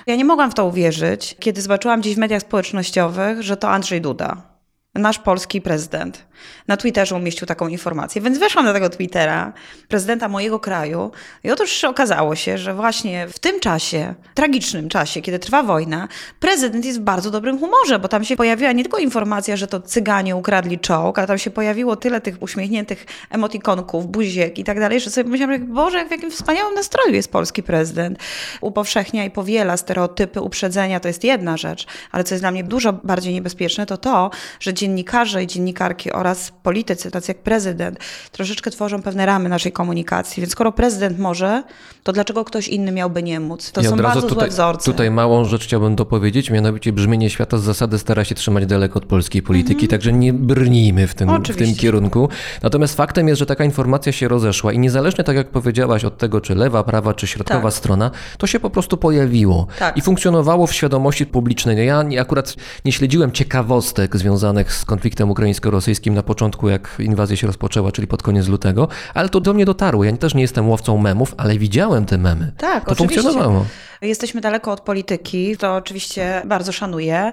Ja 0.06 0.16
nie 0.16 0.24
mogłam 0.24 0.50
w 0.50 0.54
to 0.54 0.66
uwierzyć, 0.66 1.36
kiedy 1.40 1.62
zobaczyłam 1.62 2.00
gdzieś 2.00 2.14
w 2.14 2.18
mediach 2.18 2.42
społecznościowych, 2.42 3.42
że 3.42 3.56
to 3.56 3.70
Andrzej 3.70 4.00
Duda, 4.00 4.57
nasz 4.98 5.18
polski 5.18 5.60
prezydent, 5.60 6.26
na 6.68 6.76
Twitterze 6.76 7.16
umieścił 7.16 7.46
taką 7.46 7.68
informację. 7.68 8.22
Więc 8.22 8.38
weszłam 8.38 8.64
na 8.64 8.72
tego 8.72 8.88
Twittera, 8.88 9.52
prezydenta 9.88 10.28
mojego 10.28 10.60
kraju, 10.60 11.10
i 11.44 11.50
otóż 11.50 11.84
okazało 11.84 12.34
się, 12.34 12.58
że 12.58 12.74
właśnie 12.74 13.28
w 13.28 13.38
tym 13.38 13.60
czasie, 13.60 14.14
tragicznym 14.34 14.88
czasie, 14.88 15.20
kiedy 15.20 15.38
trwa 15.38 15.62
wojna, 15.62 16.08
prezydent 16.40 16.84
jest 16.84 17.00
w 17.00 17.02
bardzo 17.02 17.30
dobrym 17.30 17.58
humorze, 17.58 17.98
bo 17.98 18.08
tam 18.08 18.24
się 18.24 18.36
pojawiła 18.36 18.72
nie 18.72 18.82
tylko 18.82 18.98
informacja, 18.98 19.56
że 19.56 19.66
to 19.66 19.80
cyganie 19.80 20.36
ukradli 20.36 20.78
czołg, 20.78 21.18
ale 21.18 21.26
tam 21.26 21.38
się 21.38 21.50
pojawiło 21.50 21.96
tyle 21.96 22.20
tych 22.20 22.42
uśmiechniętych 22.42 23.06
emotikonków, 23.30 24.06
buziek 24.06 24.58
i 24.58 24.64
tak 24.64 24.80
dalej, 24.80 25.00
że 25.00 25.10
sobie 25.10 25.24
pomyślałam, 25.24 25.66
Boże, 25.66 26.06
w 26.06 26.10
jakim 26.10 26.30
wspaniałym 26.30 26.74
nastroju 26.74 27.14
jest 27.14 27.32
polski 27.32 27.62
prezydent. 27.62 28.18
Upowszechnia 28.60 29.24
i 29.24 29.30
powiela 29.30 29.76
stereotypy, 29.76 30.40
uprzedzenia, 30.40 31.00
to 31.00 31.08
jest 31.08 31.24
jedna 31.24 31.56
rzecz, 31.56 31.86
ale 32.12 32.24
co 32.24 32.34
jest 32.34 32.42
dla 32.42 32.50
mnie 32.50 32.64
dużo 32.64 32.92
bardziej 32.92 33.34
niebezpieczne, 33.34 33.86
to 33.86 33.96
to, 33.96 34.30
że 34.60 34.72
dziennikarze 34.88 35.42
i 35.42 35.46
dziennikarki 35.46 36.12
oraz 36.12 36.52
politycy, 36.62 37.10
tacy 37.10 37.30
jak 37.30 37.38
prezydent, 37.42 37.98
troszeczkę 38.32 38.70
tworzą 38.70 39.02
pewne 39.02 39.26
ramy 39.26 39.48
naszej 39.48 39.72
komunikacji. 39.72 40.40
Więc 40.40 40.52
skoro 40.52 40.72
prezydent 40.72 41.18
może, 41.18 41.62
to 42.02 42.12
dlaczego 42.12 42.44
ktoś 42.44 42.68
inny 42.68 42.92
miałby 42.92 43.22
nie 43.22 43.40
móc? 43.40 43.72
To 43.72 43.80
I 43.80 43.84
są 43.84 43.96
bardzo 43.96 44.22
tutaj, 44.22 44.38
złe 44.38 44.48
wzorce. 44.48 44.84
tutaj 44.84 45.10
małą 45.10 45.44
rzecz 45.44 45.64
chciałbym 45.64 45.96
dopowiedzieć, 45.96 46.50
mianowicie 46.50 46.92
brzmienie 46.92 47.30
świata 47.30 47.58
z 47.58 47.62
zasady 47.62 47.98
stara 47.98 48.24
się 48.24 48.34
trzymać 48.34 48.66
daleko 48.66 48.98
od 48.98 49.04
polskiej 49.04 49.42
polityki, 49.42 49.88
także 49.88 50.12
nie 50.12 50.32
brnijmy 50.32 51.06
w 51.06 51.14
tym, 51.14 51.28
w 51.28 51.46
tym 51.46 51.56
Mhm. 51.58 51.76
Kierunku. 51.76 52.28
Natomiast 52.62 52.96
faktem 52.96 53.28
jest, 53.28 53.38
że 53.38 53.46
taka 53.46 53.64
informacja 53.64 54.12
się 54.12 54.28
rozeszła 54.28 54.72
i 54.72 54.78
niezależnie, 54.78 55.24
tak 55.24 55.36
jak 55.36 55.48
powiedziałaś, 55.50 56.04
od 56.04 56.18
tego, 56.18 56.40
czy 56.40 56.54
lewa, 56.54 56.84
prawa, 56.84 57.14
czy 57.14 57.26
środkowa 57.26 57.62
Tak. 57.62 57.72
strona, 57.74 58.10
to 58.38 58.46
się 58.46 58.60
po 58.60 58.70
prostu 58.70 58.96
pojawiło 58.96 59.66
Tak. 59.78 59.96
i 59.96 60.00
funkcjonowało 60.00 60.66
w 60.66 60.72
świadomości 60.74 61.26
publicznej. 61.26 61.76
No 61.76 61.82
Ja 61.82 62.20
akurat 62.20 62.54
nie 62.84 62.92
śledziłem 62.92 63.32
ciekawostek 63.32 64.16
związanych 64.16 64.67
z 64.72 64.84
konfliktem 64.84 65.30
ukraińsko-rosyjskim 65.30 66.14
na 66.14 66.22
początku, 66.22 66.68
jak 66.68 66.96
inwazja 66.98 67.36
się 67.36 67.46
rozpoczęła, 67.46 67.92
czyli 67.92 68.06
pod 68.06 68.22
koniec 68.22 68.48
lutego, 68.48 68.88
ale 69.14 69.28
to 69.28 69.40
do 69.40 69.54
mnie 69.54 69.64
dotarło. 69.64 70.04
Ja 70.04 70.16
też 70.16 70.34
nie 70.34 70.42
jestem 70.42 70.68
łowcą 70.68 70.98
memów, 70.98 71.34
ale 71.36 71.58
widziałem 71.58 72.04
te 72.04 72.18
memy. 72.18 72.52
Tak, 72.56 72.84
to 72.84 72.90
oczywiście. 72.92 73.22
funkcjonowało. 73.22 73.64
Jesteśmy 74.02 74.40
daleko 74.40 74.72
od 74.72 74.80
polityki, 74.80 75.56
to 75.56 75.74
oczywiście 75.74 76.42
bardzo 76.44 76.72
szanuję. 76.72 77.32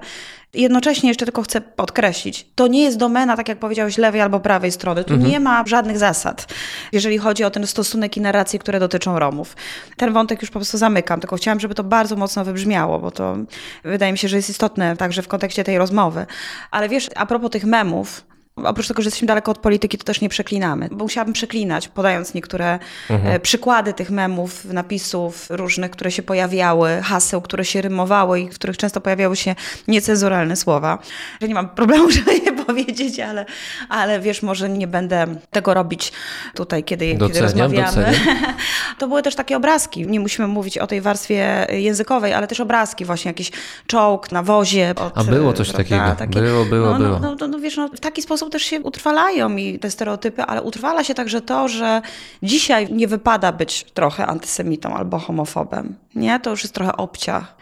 Jednocześnie 0.53 1.09
jeszcze 1.09 1.25
tylko 1.25 1.41
chcę 1.41 1.61
podkreślić, 1.61 2.47
to 2.55 2.67
nie 2.67 2.83
jest 2.83 2.97
domena, 2.97 3.37
tak 3.37 3.49
jak 3.49 3.59
powiedziałeś, 3.59 3.97
lewej 3.97 4.21
albo 4.21 4.39
prawej 4.39 4.71
strony. 4.71 5.03
Tu 5.03 5.15
nie 5.15 5.39
ma 5.39 5.63
żadnych 5.67 5.97
zasad, 5.97 6.53
jeżeli 6.91 7.17
chodzi 7.17 7.43
o 7.43 7.51
ten 7.51 7.67
stosunek 7.67 8.17
i 8.17 8.21
narracje, 8.21 8.59
które 8.59 8.79
dotyczą 8.79 9.19
Romów. 9.19 9.55
Ten 9.97 10.13
wątek 10.13 10.41
już 10.41 10.51
po 10.51 10.59
prostu 10.59 10.77
zamykam, 10.77 11.19
tylko 11.19 11.35
chciałam, 11.35 11.59
żeby 11.59 11.75
to 11.75 11.83
bardzo 11.83 12.15
mocno 12.15 12.45
wybrzmiało, 12.45 12.99
bo 12.99 13.11
to 13.11 13.37
wydaje 13.83 14.11
mi 14.11 14.17
się, 14.17 14.27
że 14.27 14.35
jest 14.35 14.49
istotne 14.49 14.97
także 14.97 15.21
w 15.21 15.27
kontekście 15.27 15.63
tej 15.63 15.77
rozmowy. 15.77 16.25
Ale 16.71 16.89
wiesz, 16.89 17.09
a 17.15 17.25
propos 17.25 17.51
tych 17.51 17.65
memów, 17.65 18.25
Oprócz 18.63 18.87
tego, 18.87 19.01
że 19.01 19.07
jesteśmy 19.07 19.27
daleko 19.27 19.51
od 19.51 19.57
polityki, 19.57 19.97
to 19.97 20.03
też 20.03 20.21
nie 20.21 20.29
przeklinamy. 20.29 20.89
Bo 20.91 21.05
musiałabym 21.05 21.33
przeklinać, 21.33 21.87
podając 21.87 22.33
niektóre 22.33 22.79
e, 23.09 23.39
przykłady 23.39 23.93
tych 23.93 24.11
memów, 24.11 24.65
napisów 24.65 25.47
różnych, 25.49 25.91
które 25.91 26.11
się 26.11 26.23
pojawiały, 26.23 27.01
haseł, 27.03 27.41
które 27.41 27.65
się 27.65 27.81
rymowały 27.81 28.39
i 28.39 28.49
w 28.49 28.55
których 28.55 28.77
często 28.77 29.01
pojawiały 29.01 29.35
się 29.35 29.55
niecenzuralne 29.87 30.55
słowa. 30.55 30.99
Że 31.41 31.47
nie 31.47 31.53
mam 31.53 31.69
problemu, 31.69 32.11
żeby 32.15 32.33
je 32.33 32.51
powiedzieć, 32.65 33.19
ale, 33.19 33.45
ale 33.89 34.19
wiesz, 34.19 34.41
może 34.41 34.69
nie 34.69 34.87
będę 34.87 35.25
tego 35.51 35.73
robić 35.73 36.11
tutaj, 36.53 36.83
kiedy, 36.83 37.05
kiedy 37.05 37.19
Doceniam, 37.19 37.43
rozmawiamy. 37.43 37.85
doceniam. 37.85 38.15
To 38.99 39.07
były 39.07 39.23
też 39.23 39.35
takie 39.35 39.57
obrazki. 39.57 40.07
Nie 40.07 40.19
musimy 40.19 40.47
mówić 40.47 40.77
o 40.77 40.87
tej 40.87 41.01
warstwie 41.01 41.67
językowej, 41.71 42.33
ale 42.33 42.47
też 42.47 42.59
obrazki, 42.59 43.05
właśnie 43.05 43.29
jakiś 43.29 43.51
czołg 43.87 44.31
na 44.31 44.43
wozie. 44.43 44.93
Od, 44.95 45.17
A 45.17 45.23
było 45.23 45.53
coś 45.53 45.71
prawda, 45.71 46.15
takiego. 46.15 46.45
Było, 46.45 46.65
było, 46.65 46.91
no, 46.91 46.99
było. 46.99 47.19
No, 47.19 47.35
no, 47.39 47.47
no, 47.47 47.59
wiesz, 47.59 47.77
no, 47.77 47.87
w 47.87 47.99
taki 47.99 48.21
sposób 48.21 48.44
też 48.49 48.63
się 48.63 48.79
utrwalają 48.79 49.55
i 49.55 49.79
te 49.79 49.91
stereotypy, 49.91 50.43
ale 50.43 50.61
utrwala 50.61 51.03
się 51.03 51.13
także 51.13 51.41
to, 51.41 51.67
że 51.67 52.01
dzisiaj 52.43 52.93
nie 52.93 53.07
wypada 53.07 53.51
być 53.51 53.83
trochę 53.83 54.25
antysemitą 54.25 54.93
albo 54.93 55.19
homofobem. 55.19 55.95
Nie? 56.15 56.39
To 56.39 56.49
już 56.49 56.63
jest 56.63 56.73
trochę 56.73 56.97
obciach. 56.97 57.55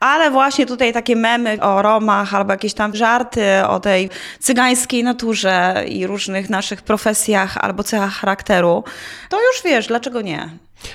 Ale 0.00 0.30
właśnie 0.30 0.66
tutaj 0.66 0.92
takie 0.92 1.16
memy 1.16 1.60
o 1.60 1.82
Romach 1.82 2.34
albo 2.34 2.52
jakieś 2.52 2.74
tam 2.74 2.96
żarty 2.96 3.44
o 3.68 3.80
tej 3.80 4.10
cygańskiej 4.38 5.04
naturze 5.04 5.84
i 5.88 6.06
różnych 6.06 6.50
naszych 6.50 6.82
profesjach 6.82 7.56
albo 7.56 7.82
cechach 7.82 8.12
charakteru, 8.12 8.84
to 9.28 9.36
już 9.36 9.62
wiesz, 9.64 9.86
dlaczego 9.86 10.20
nie? 10.20 10.48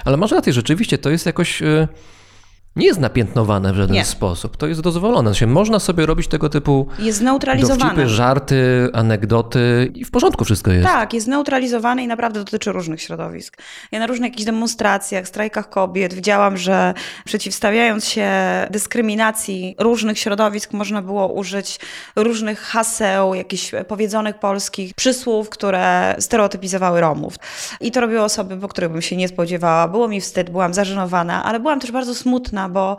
Ale 0.06 0.18
masz 0.18 0.32
rację, 0.32 0.54
rzeczywiście 0.54 0.98
to 0.98 1.10
jest 1.10 1.26
jakoś. 1.26 1.62
y, 1.62 1.88
Nie 2.76 2.86
jest 2.86 3.00
napiętnowane 3.00 3.74
w 3.74 3.76
żaden 3.76 3.94
Nie. 3.94 4.06
sposób. 4.06 4.58
To 4.58 4.68
jest 4.68 4.82
dozwolone. 4.82 5.30
Znaczy, 5.30 5.48
można 5.48 5.80
sobie 5.80 6.06
robić 6.06 6.28
tego 6.28 6.50
typu 6.50 6.88
Jest 7.00 7.18
zneutralizowane. 7.18 7.80
dowcipy, 7.92 8.08
żarty, 8.10 8.90
anegdoty 8.94 9.92
i 9.96 10.06
w 10.06 10.12
porządku 10.12 10.46
wszystko 10.46 10.72
jest. 10.72 10.88
Tak, 10.88 11.14
jest 11.14 11.26
zneutralizowany 11.26 12.04
i 12.04 12.08
naprawdę 12.08 12.40
dotyczy 12.40 12.72
różnych 12.72 13.02
środowisk. 13.02 13.58
Ja 13.92 14.00
na 14.00 14.08
różnych 14.08 14.30
jakichś 14.32 14.46
demonstracjach, 14.46 15.28
strajkach 15.28 15.70
kobiet 15.70 16.14
widziałam, 16.14 16.58
że 16.58 16.94
przeciwstawiając 17.26 18.06
się 18.06 18.30
dyskryminacji 18.70 19.76
różnych 19.80 20.20
środowisk, 20.20 20.74
można 20.74 21.02
było 21.02 21.28
użyć 21.34 21.80
różnych 22.16 22.60
haseł, 22.60 23.34
jakichś 23.34 23.72
powiedzionych 23.88 24.40
polskich 24.40 24.94
przysłów, 24.94 25.50
które 25.50 26.16
stereotypizowały 26.20 27.02
Romów. 27.02 27.34
I 27.82 27.92
to 27.92 28.02
robiły 28.02 28.22
osoby, 28.22 28.58
po 28.58 28.68
których 28.68 28.92
bym 28.92 29.02
się 29.02 29.18
nie 29.18 29.28
spodziewała. 29.28 29.88
Było 29.88 30.08
mi 30.08 30.22
wstyd, 30.22 30.50
byłam 30.50 30.74
zażenowana, 30.74 31.44
ale 31.44 31.60
byłam 31.60 31.80
też 31.80 31.92
bardzo 31.92 32.16
smutna, 32.16 32.65
bo 32.70 32.98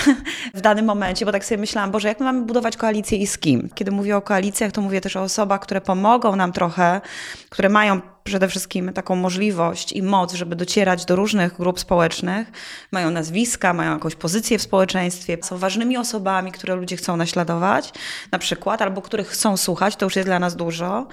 w 0.54 0.60
danym 0.60 0.84
momencie, 0.84 1.26
bo 1.26 1.32
tak 1.32 1.44
sobie 1.44 1.58
myślałam, 1.58 1.90
Boże, 1.90 2.08
jak 2.08 2.20
my 2.20 2.24
mamy 2.24 2.42
budować 2.42 2.76
koalicję 2.76 3.18
i 3.18 3.26
z 3.26 3.38
kim? 3.38 3.68
Kiedy 3.74 3.90
mówię 3.90 4.16
o 4.16 4.22
koalicjach, 4.22 4.72
to 4.72 4.80
mówię 4.80 5.00
też 5.00 5.16
o 5.16 5.22
osobach, 5.22 5.60
które 5.60 5.80
pomogą 5.80 6.36
nam 6.36 6.52
trochę, 6.52 7.00
które 7.48 7.68
mają 7.68 8.00
przede 8.28 8.48
wszystkim 8.48 8.92
taką 8.92 9.16
możliwość 9.16 9.92
i 9.92 10.02
moc, 10.02 10.34
żeby 10.34 10.56
docierać 10.56 11.04
do 11.04 11.16
różnych 11.16 11.56
grup 11.56 11.80
społecznych, 11.80 12.52
mają 12.92 13.10
nazwiska, 13.10 13.74
mają 13.74 13.92
jakąś 13.92 14.14
pozycję 14.14 14.58
w 14.58 14.62
społeczeństwie, 14.62 15.38
są 15.42 15.58
ważnymi 15.58 15.96
osobami, 15.96 16.52
które 16.52 16.74
ludzie 16.74 16.96
chcą 16.96 17.16
naśladować, 17.16 17.92
na 18.32 18.38
przykład, 18.38 18.82
albo 18.82 19.02
których 19.02 19.28
chcą 19.28 19.56
słuchać, 19.56 19.96
to 19.96 20.06
już 20.06 20.16
jest 20.16 20.28
dla 20.28 20.38
nas 20.38 20.56
dużo. 20.56 21.06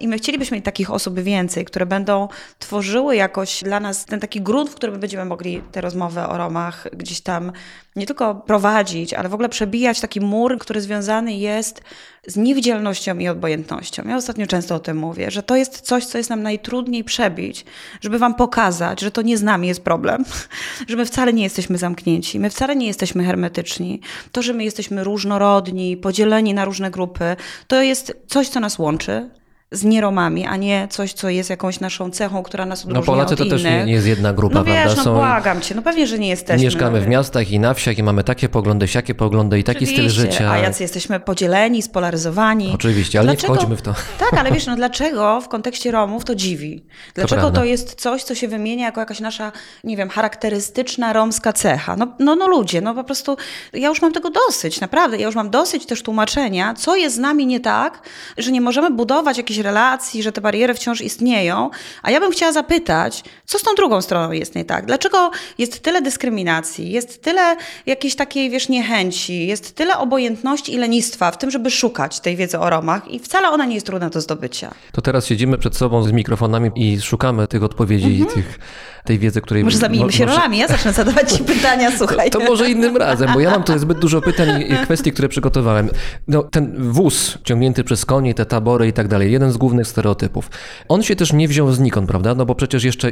I 0.00 0.08
my 0.08 0.18
chcielibyśmy 0.18 0.56
mieć 0.56 0.64
takich 0.64 0.90
osób 0.90 1.20
więcej, 1.20 1.64
które 1.64 1.86
będą 1.86 2.28
tworzyły 2.58 3.16
jakoś 3.16 3.64
dla 3.64 3.80
nas 3.80 4.04
ten 4.04 4.20
taki 4.20 4.40
grunt, 4.40 4.70
w 4.70 4.74
którym 4.74 5.00
będziemy 5.00 5.24
mogli 5.24 5.62
te 5.72 5.80
rozmowy 5.80 6.20
o 6.20 6.38
Romach 6.38 6.86
gdzieś 6.92 7.20
tam 7.20 7.52
nie 7.96 8.06
tylko 8.06 8.34
prowadzić, 8.34 9.14
ale 9.14 9.28
w 9.28 9.34
ogóle 9.34 9.48
przebijać 9.48 10.00
taki 10.00 10.20
mur, 10.20 10.58
który 10.58 10.80
związany 10.80 11.32
jest 11.32 11.82
z 12.26 12.36
niewidzialnością 12.36 13.18
i 13.18 13.28
obojętnością. 13.28 14.02
Ja 14.08 14.16
ostatnio 14.16 14.46
często 14.46 14.74
o 14.74 14.78
tym 14.78 14.96
mówię, 14.96 15.30
że 15.30 15.42
to 15.42 15.56
jest 15.56 15.80
coś, 15.80 16.06
co 16.06 16.18
jest 16.18 16.30
nam 16.30 16.42
najtrudniej 16.42 17.04
przebić, 17.04 17.64
żeby 18.00 18.18
wam 18.18 18.34
pokazać, 18.34 19.00
że 19.00 19.10
to 19.10 19.22
nie 19.22 19.38
z 19.38 19.42
nami 19.42 19.68
jest 19.68 19.84
problem, 19.84 20.24
że 20.88 20.96
my 20.96 21.06
wcale 21.06 21.32
nie 21.32 21.42
jesteśmy 21.42 21.78
zamknięci, 21.78 22.40
my 22.40 22.50
wcale 22.50 22.76
nie 22.76 22.86
jesteśmy 22.86 23.24
hermetyczni. 23.24 24.00
To, 24.32 24.42
że 24.42 24.52
my 24.52 24.64
jesteśmy 24.64 25.04
różnorodni, 25.04 25.96
podzieleni 25.96 26.54
na 26.54 26.64
różne 26.64 26.90
grupy, 26.90 27.36
to 27.66 27.82
jest 27.82 28.16
coś, 28.26 28.48
co 28.48 28.60
nas 28.60 28.78
łączy 28.78 29.30
z 29.72 29.84
nieromami, 29.84 30.46
a 30.46 30.56
nie 30.56 30.88
coś, 30.90 31.12
co 31.12 31.28
jest 31.28 31.50
jakąś 31.50 31.80
naszą 31.80 32.10
cechą, 32.10 32.42
która 32.42 32.66
nas 32.66 32.80
odróżnia 32.80 33.00
No 33.00 33.06
Polacy 33.06 33.34
od 33.34 33.38
to 33.38 33.44
innych. 33.44 33.62
też 33.62 33.70
nie, 33.72 33.84
nie 33.84 33.92
jest 33.92 34.06
jedna 34.06 34.32
grupa, 34.32 34.54
No 34.54 34.64
wiesz, 34.64 34.84
prawda? 34.84 35.02
no 35.04 35.14
błagam 35.14 35.60
cię, 35.60 35.74
no 35.74 35.82
pewnie, 35.82 36.06
że 36.06 36.18
nie 36.18 36.28
jesteśmy. 36.28 36.64
Mieszkamy 36.64 36.98
no, 37.00 37.04
w 37.04 37.08
miastach 37.08 37.50
i 37.50 37.58
na 37.58 37.74
wsiach 37.74 37.98
i 37.98 38.02
mamy 38.02 38.24
takie 38.24 38.48
poglądy, 38.48 38.88
siakie 38.88 39.14
poglądy 39.14 39.58
i 39.58 39.64
taki 39.64 39.86
styl 39.86 40.06
Oczywiście, 40.06 40.20
życia. 40.32 40.50
A 40.50 40.58
jacy 40.58 40.82
jesteśmy 40.82 41.20
podzieleni, 41.20 41.82
spolaryzowani. 41.82 42.72
Oczywiście, 42.74 43.20
ale 43.20 43.30
nie 43.32 43.38
wchodźmy 43.38 43.76
w 43.76 43.82
to. 43.82 43.94
Tak, 44.30 44.40
ale 44.40 44.52
wiesz, 44.52 44.66
no 44.66 44.76
dlaczego 44.76 45.40
w 45.40 45.48
kontekście 45.48 45.90
Romów 45.90 46.24
to 46.24 46.34
dziwi? 46.34 46.84
Dlaczego 47.14 47.42
to, 47.42 47.50
prawda. 47.50 47.64
jest 47.64 47.94
coś, 47.94 48.22
co 48.22 48.34
się 48.34 48.48
wymienia 48.48 48.86
jako 48.86 49.00
jakaś 49.00 49.20
nasza, 49.20 49.52
nie 49.84 49.96
wiem, 49.96 50.08
charakterystyczna 50.08 51.12
romska 51.12 51.52
cecha? 51.52 51.96
No, 51.96 52.06
no, 52.18 52.36
no 52.36 52.48
ludzie, 52.48 52.80
no 52.80 52.94
po 52.94 53.04
prostu 53.04 53.36
ja 53.72 53.88
już 53.88 54.02
mam 54.02 54.12
tego 54.12 54.30
dosyć, 54.30 54.80
naprawdę. 54.80 55.16
Ja 55.16 55.26
już 55.26 55.34
mam 55.34 55.50
dosyć 55.50 55.86
też 55.86 56.02
tłumaczenia, 56.02 56.74
co 56.74 56.96
jest 56.96 57.16
z 57.16 57.18
nami 57.18 57.46
nie 57.46 57.60
tak, 57.60 58.02
że 58.38 58.52
nie 58.52 58.60
możemy 58.60 58.90
budować 58.90 59.38
jakichś 59.38 59.61
relacji, 59.62 60.22
że 60.22 60.32
te 60.32 60.40
bariery 60.40 60.74
wciąż 60.74 61.00
istnieją. 61.00 61.70
A 62.02 62.10
ja 62.10 62.20
bym 62.20 62.30
chciała 62.32 62.52
zapytać, 62.52 63.24
co 63.44 63.58
z 63.58 63.62
tą 63.62 63.74
drugą 63.74 64.02
stroną 64.02 64.32
jest 64.32 64.54
nie 64.54 64.64
tak? 64.64 64.86
Dlaczego 64.86 65.30
jest 65.58 65.82
tyle 65.82 66.02
dyskryminacji, 66.02 66.90
jest 66.90 67.22
tyle 67.22 67.56
jakiejś 67.86 68.16
takiej, 68.16 68.50
wiesz, 68.50 68.68
niechęci, 68.68 69.46
jest 69.46 69.74
tyle 69.74 69.98
obojętności 69.98 70.74
i 70.74 70.78
lenistwa 70.78 71.30
w 71.30 71.38
tym, 71.38 71.50
żeby 71.50 71.70
szukać 71.70 72.20
tej 72.20 72.36
wiedzy 72.36 72.58
o 72.58 72.70
Romach 72.70 73.10
i 73.10 73.18
wcale 73.18 73.48
ona 73.50 73.64
nie 73.64 73.74
jest 73.74 73.86
trudna 73.86 74.10
do 74.10 74.20
zdobycia. 74.20 74.70
To 74.92 75.02
teraz 75.02 75.26
siedzimy 75.26 75.58
przed 75.58 75.76
sobą 75.76 76.02
z 76.02 76.12
mikrofonami 76.12 76.70
i 76.74 77.00
szukamy 77.00 77.46
tych 77.48 77.62
odpowiedzi 77.62 78.20
i 78.20 78.26
tych, 78.26 78.58
tej 79.04 79.18
wiedzy, 79.18 79.40
której... 79.40 79.60
Mhm. 79.60 79.66
Może 79.66 79.78
zamienimy 79.78 80.12
się 80.12 80.26
może- 80.26 80.36
rolami, 80.36 80.58
ja 80.58 80.68
zacznę 80.68 80.92
zadawać 80.92 81.32
ci 81.32 81.44
pytania, 81.54 81.90
słuchaj. 81.98 82.30
To 82.30 82.40
może 82.40 82.70
innym 82.70 82.96
razem, 82.96 83.30
bo 83.34 83.40
ja 83.40 83.50
mam 83.50 83.62
tutaj 83.62 83.78
zbyt 83.78 83.98
dużo 83.98 84.20
pytań 84.20 84.64
i 84.68 84.74
kwestii, 84.84 85.12
które 85.12 85.28
przygotowałem. 85.28 85.88
No, 86.28 86.42
ten 86.42 86.92
wóz 86.92 87.38
ciągnięty 87.44 87.84
przez 87.84 88.04
konie, 88.04 88.34
te 88.34 88.46
tabory 88.46 88.88
i 88.88 88.92
tak 88.92 89.08
dalej, 89.08 89.32
jeden 89.32 89.51
z 89.52 89.56
głównych 89.56 89.86
stereotypów. 89.86 90.50
On 90.88 91.02
się 91.02 91.16
też 91.16 91.32
nie 91.32 91.48
wziął 91.48 91.72
znikąd, 91.72 92.08
prawda? 92.08 92.34
No 92.34 92.46
bo 92.46 92.54
przecież 92.54 92.84
jeszcze 92.84 93.10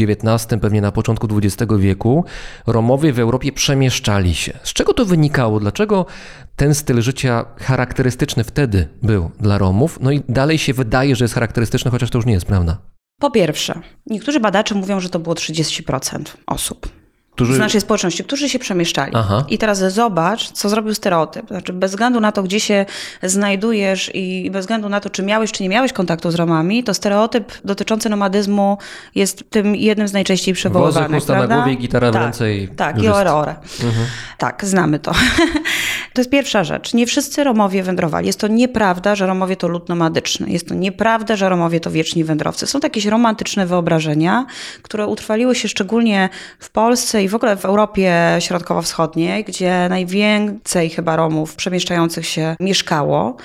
XIX, 0.00 0.60
pewnie 0.60 0.80
na 0.80 0.92
początku 0.92 1.28
XX 1.36 1.72
wieku, 1.78 2.24
Romowie 2.66 3.12
w 3.12 3.18
Europie 3.18 3.52
przemieszczali 3.52 4.34
się. 4.34 4.58
Z 4.62 4.72
czego 4.72 4.94
to 4.94 5.04
wynikało? 5.04 5.60
Dlaczego 5.60 6.06
ten 6.56 6.74
styl 6.74 7.02
życia 7.02 7.44
charakterystyczny 7.56 8.44
wtedy 8.44 8.88
był 9.02 9.30
dla 9.40 9.58
Romów? 9.58 9.98
No 10.02 10.10
i 10.10 10.22
dalej 10.28 10.58
się 10.58 10.74
wydaje, 10.74 11.16
że 11.16 11.24
jest 11.24 11.34
charakterystyczny, 11.34 11.90
chociaż 11.90 12.10
to 12.10 12.18
już 12.18 12.26
nie 12.26 12.32
jest 12.32 12.46
prawda. 12.46 12.78
Po 13.20 13.30
pierwsze, 13.30 13.80
niektórzy 14.06 14.40
badacze 14.40 14.74
mówią, 14.74 15.00
że 15.00 15.08
to 15.08 15.18
było 15.18 15.34
30% 15.34 16.22
osób. 16.46 16.97
Którzy... 17.38 17.54
z 17.54 17.58
naszej 17.58 17.80
społeczności, 17.80 18.24
którzy 18.24 18.48
się 18.48 18.58
przemieszczali. 18.58 19.12
Aha. 19.14 19.44
I 19.48 19.58
teraz 19.58 19.78
zobacz, 19.78 20.50
co 20.50 20.68
zrobił 20.68 20.94
stereotyp. 20.94 21.48
Znaczy, 21.48 21.72
bez 21.72 21.90
względu 21.90 22.20
na 22.20 22.32
to, 22.32 22.42
gdzie 22.42 22.60
się 22.60 22.86
znajdujesz 23.22 24.10
i 24.14 24.50
bez 24.50 24.60
względu 24.60 24.88
na 24.88 25.00
to, 25.00 25.10
czy 25.10 25.22
miałeś, 25.22 25.52
czy 25.52 25.62
nie 25.62 25.68
miałeś 25.68 25.92
kontaktu 25.92 26.30
z 26.30 26.34
Romami, 26.34 26.84
to 26.84 26.94
stereotyp 26.94 27.52
dotyczący 27.64 28.08
nomadyzmu 28.08 28.78
jest 29.14 29.50
tym 29.50 29.76
jednym 29.76 30.08
z 30.08 30.12
najczęściej 30.12 30.54
przywoływanych. 30.54 31.28
na 31.28 31.34
prawda? 31.34 31.56
głowie 31.56 31.72
i 31.72 31.78
gitara 31.78 32.10
w 32.10 32.12
tak, 32.12 32.22
ręce 32.22 32.54
i 32.54 32.68
Tak, 32.68 33.02
i 33.02 33.08
ore, 33.08 33.34
ore. 33.34 33.54
Tak, 34.38 34.64
znamy 34.64 34.98
to. 34.98 35.12
to 36.14 36.20
jest 36.20 36.30
pierwsza 36.30 36.64
rzecz. 36.64 36.94
Nie 36.94 37.06
wszyscy 37.06 37.44
Romowie 37.44 37.82
wędrowali. 37.82 38.26
Jest 38.26 38.40
to 38.40 38.48
nieprawda, 38.48 39.14
że 39.14 39.26
Romowie 39.26 39.56
to 39.56 39.68
lud 39.68 39.88
nomadyczny. 39.88 40.50
Jest 40.50 40.68
to 40.68 40.74
nieprawda, 40.74 41.36
że 41.36 41.48
Romowie 41.48 41.80
to 41.80 41.90
wieczni 41.90 42.24
wędrowcy. 42.24 42.66
Są 42.66 42.80
to 42.80 42.86
jakieś 42.86 43.06
romantyczne 43.06 43.66
wyobrażenia, 43.66 44.46
które 44.82 45.06
utrwaliły 45.06 45.54
się 45.54 45.68
szczególnie 45.68 46.28
w 46.58 46.70
Polsce 46.70 47.22
i 47.24 47.27
w 47.28 47.34
ogóle 47.34 47.56
w 47.56 47.64
Europie 47.64 48.36
Środkowo-Wschodniej, 48.38 49.44
gdzie 49.44 49.86
najwięcej 49.88 50.90
chyba 50.90 51.16
Romów 51.16 51.56
przemieszczających 51.56 52.26
się 52.26 52.56
mieszkało. 52.60 53.36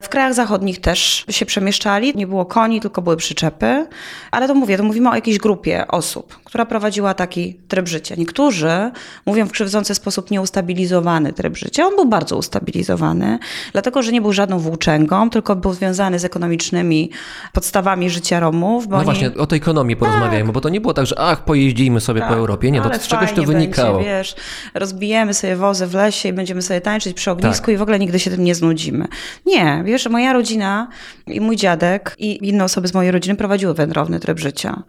W 0.00 0.08
krajach 0.08 0.34
zachodnich 0.34 0.80
też 0.80 1.24
się 1.30 1.46
przemieszczali. 1.46 2.12
Nie 2.16 2.26
było 2.26 2.44
koni, 2.44 2.80
tylko 2.80 3.02
były 3.02 3.16
przyczepy. 3.16 3.86
Ale 4.30 4.48
to 4.48 4.54
mówię, 4.54 4.76
to 4.76 4.82
mówimy 4.82 5.10
o 5.10 5.14
jakiejś 5.14 5.38
grupie 5.38 5.88
osób, 5.88 6.38
która 6.44 6.66
prowadziła 6.66 7.14
taki 7.14 7.54
tryb 7.68 7.88
życia. 7.88 8.14
Niektórzy 8.18 8.90
mówią 9.26 9.46
w 9.46 9.52
krzywdzący 9.52 9.94
sposób 9.94 10.30
nieustabilizowany 10.30 11.32
tryb 11.32 11.56
życia. 11.56 11.86
On 11.86 11.96
był 11.96 12.06
bardzo 12.06 12.36
ustabilizowany, 12.36 13.38
dlatego 13.72 14.02
że 14.02 14.12
nie 14.12 14.20
był 14.20 14.32
żadną 14.32 14.58
włóczęgą, 14.58 15.30
tylko 15.30 15.56
był 15.56 15.72
związany 15.72 16.18
z 16.18 16.24
ekonomicznymi 16.24 17.10
podstawami 17.52 18.10
życia 18.10 18.40
Romów. 18.40 18.86
Bo 18.86 18.90
No 18.90 18.96
oni... 18.96 19.04
właśnie, 19.04 19.34
o 19.34 19.46
tej 19.46 19.56
ekonomii 19.56 19.96
porozmawiajmy, 19.96 20.52
bo 20.52 20.60
to 20.60 20.68
nie 20.68 20.80
było 20.80 20.94
tak, 20.94 21.06
że 21.06 21.18
ach, 21.18 21.44
pojeździmy 21.44 22.00
sobie 22.00 22.20
po 22.20 22.34
Europie. 22.34 22.70
Nie, 22.70 22.80
to 22.80 22.94
z 22.94 23.06
czegoś 23.06 23.31
to 23.34 23.42
fajnie 23.42 23.60
wynikało. 23.60 23.94
Będzie, 23.94 24.10
wiesz, 24.10 24.34
rozbijemy 24.74 25.34
sobie 25.34 25.56
wozy 25.56 25.86
w 25.86 25.94
lesie 25.94 26.28
i 26.28 26.32
będziemy 26.32 26.62
sobie 26.62 26.80
tańczyć 26.80 27.16
przy 27.16 27.30
ognisku 27.30 27.70
i 27.70 27.76
w 27.76 27.82
ogóle 27.82 27.98
nigdy 27.98 28.18
się 28.18 28.30
tym 28.30 28.44
nie 28.44 28.54
znudzimy. 28.54 29.08
Nie, 29.46 29.82
wiesz, 29.84 30.08
moja 30.08 30.32
rodzina 30.32 30.88
i 31.26 31.40
mój 31.40 31.56
dziadek 31.56 32.14
i 32.18 32.48
inne 32.48 32.64
osoby 32.64 32.88
z 32.88 32.94
mojej 32.94 33.12
rodziny 33.12 33.36
prowadziły 33.36 33.74
wędrowny 33.74 34.20
tryb 34.20 34.38
życia. 34.38 34.82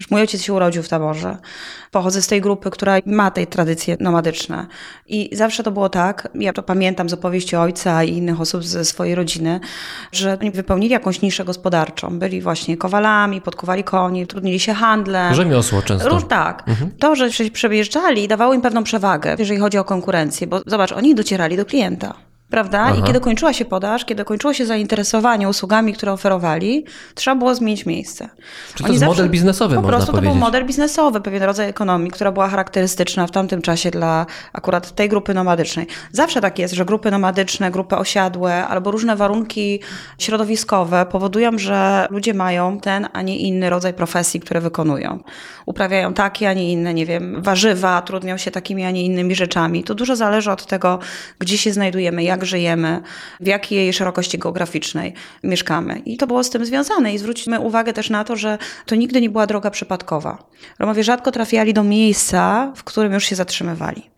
Już 0.00 0.10
mój 0.10 0.20
ojciec 0.20 0.42
się 0.42 0.52
urodził 0.52 0.82
w 0.82 0.88
taborze. 0.88 1.38
Pochodzę 1.90 2.22
z 2.22 2.26
tej 2.26 2.40
grupy, 2.40 2.70
która 2.70 2.96
ma 3.06 3.30
tej 3.30 3.46
tradycje 3.46 3.96
nomadyczne. 4.00 4.66
I 5.06 5.36
zawsze 5.36 5.62
to 5.62 5.70
było 5.70 5.88
tak, 5.88 6.28
ja 6.34 6.52
to 6.52 6.62
pamiętam 6.62 7.08
z 7.08 7.12
opowieści 7.12 7.56
ojca 7.56 8.04
i 8.04 8.12
innych 8.12 8.40
osób 8.40 8.64
ze 8.64 8.84
swojej 8.84 9.14
rodziny, 9.14 9.60
że 10.12 10.38
oni 10.40 10.50
wypełnili 10.50 10.92
jakąś 10.92 11.22
niszę 11.22 11.44
gospodarczą. 11.44 12.18
Byli 12.18 12.40
właśnie 12.40 12.76
kowalami, 12.76 13.40
podkuwali 13.40 13.84
koni, 13.84 14.26
trudnili 14.26 14.60
się 14.60 14.74
handlem. 14.74 15.34
Rzemiosło 15.34 15.82
często. 15.82 16.08
Róż, 16.08 16.22
tak. 16.28 16.64
To, 16.98 17.16
że 17.16 17.32
się 17.32 17.50
przejeżdżali, 17.50 18.28
dawało 18.28 18.54
im 18.54 18.60
pewną 18.60 18.84
przewagę, 18.84 19.36
jeżeli 19.38 19.60
chodzi 19.60 19.78
o 19.78 19.84
konkurencję, 19.84 20.46
bo 20.46 20.60
zobacz, 20.66 20.92
oni 20.92 21.14
docierali 21.14 21.56
do 21.56 21.64
klienta. 21.64 22.27
Prawda? 22.50 22.80
Aha. 22.80 22.96
I 22.98 23.02
kiedy 23.02 23.20
kończyła 23.20 23.52
się 23.52 23.64
podaż, 23.64 24.04
kiedy 24.04 24.24
kończyło 24.24 24.54
się 24.54 24.66
zainteresowanie 24.66 25.48
usługami, 25.48 25.92
które 25.92 26.12
oferowali, 26.12 26.84
trzeba 27.14 27.34
było 27.36 27.54
zmienić 27.54 27.86
miejsce. 27.86 28.28
Czy 28.74 28.84
to 28.84 28.92
jest 28.92 29.04
model 29.04 29.30
biznesowy, 29.30 29.76
Po 29.76 29.82
prostu 29.82 30.06
to 30.06 30.12
powiedzieć? 30.12 30.32
był 30.32 30.40
model 30.40 30.66
biznesowy, 30.66 31.20
pewien 31.20 31.42
rodzaj 31.42 31.68
ekonomii, 31.68 32.10
która 32.10 32.32
była 32.32 32.48
charakterystyczna 32.48 33.26
w 33.26 33.30
tamtym 33.30 33.62
czasie 33.62 33.90
dla 33.90 34.26
akurat 34.52 34.94
tej 34.94 35.08
grupy 35.08 35.34
nomadycznej. 35.34 35.86
Zawsze 36.12 36.40
tak 36.40 36.58
jest, 36.58 36.74
że 36.74 36.84
grupy 36.84 37.10
nomadyczne, 37.10 37.70
grupy 37.70 37.96
osiadłe 37.96 38.66
albo 38.66 38.90
różne 38.90 39.16
warunki 39.16 39.80
środowiskowe 40.18 41.06
powodują, 41.06 41.58
że 41.58 42.06
ludzie 42.10 42.34
mają 42.34 42.80
ten, 42.80 43.08
a 43.12 43.22
nie 43.22 43.36
inny 43.38 43.70
rodzaj 43.70 43.94
profesji, 43.94 44.40
które 44.40 44.60
wykonują. 44.60 45.22
Uprawiają 45.66 46.14
takie, 46.14 46.48
a 46.48 46.52
nie 46.52 46.72
inne, 46.72 46.94
nie 46.94 47.06
wiem, 47.06 47.42
warzywa, 47.42 48.02
trudnią 48.02 48.36
się 48.36 48.50
takimi, 48.50 48.84
a 48.84 48.90
nie 48.90 49.04
innymi 49.04 49.34
rzeczami. 49.34 49.84
To 49.84 49.94
dużo 49.94 50.16
zależy 50.16 50.50
od 50.50 50.66
tego, 50.66 50.98
gdzie 51.38 51.58
się 51.58 51.72
znajdujemy, 51.72 52.22
jak 52.22 52.37
żyjemy, 52.44 53.02
w 53.40 53.46
jakiej 53.46 53.92
szerokości 53.92 54.38
geograficznej 54.38 55.14
mieszkamy. 55.42 55.98
I 55.98 56.16
to 56.16 56.26
było 56.26 56.44
z 56.44 56.50
tym 56.50 56.66
związane. 56.66 57.14
I 57.14 57.18
zwróćmy 57.18 57.60
uwagę 57.60 57.92
też 57.92 58.10
na 58.10 58.24
to, 58.24 58.36
że 58.36 58.58
to 58.86 58.94
nigdy 58.94 59.20
nie 59.20 59.30
była 59.30 59.46
droga 59.46 59.70
przypadkowa. 59.70 60.38
Romowie 60.78 61.04
rzadko 61.04 61.32
trafiali 61.32 61.74
do 61.74 61.84
miejsca, 61.84 62.72
w 62.76 62.84
którym 62.84 63.12
już 63.12 63.24
się 63.24 63.36
zatrzymywali. 63.36 64.10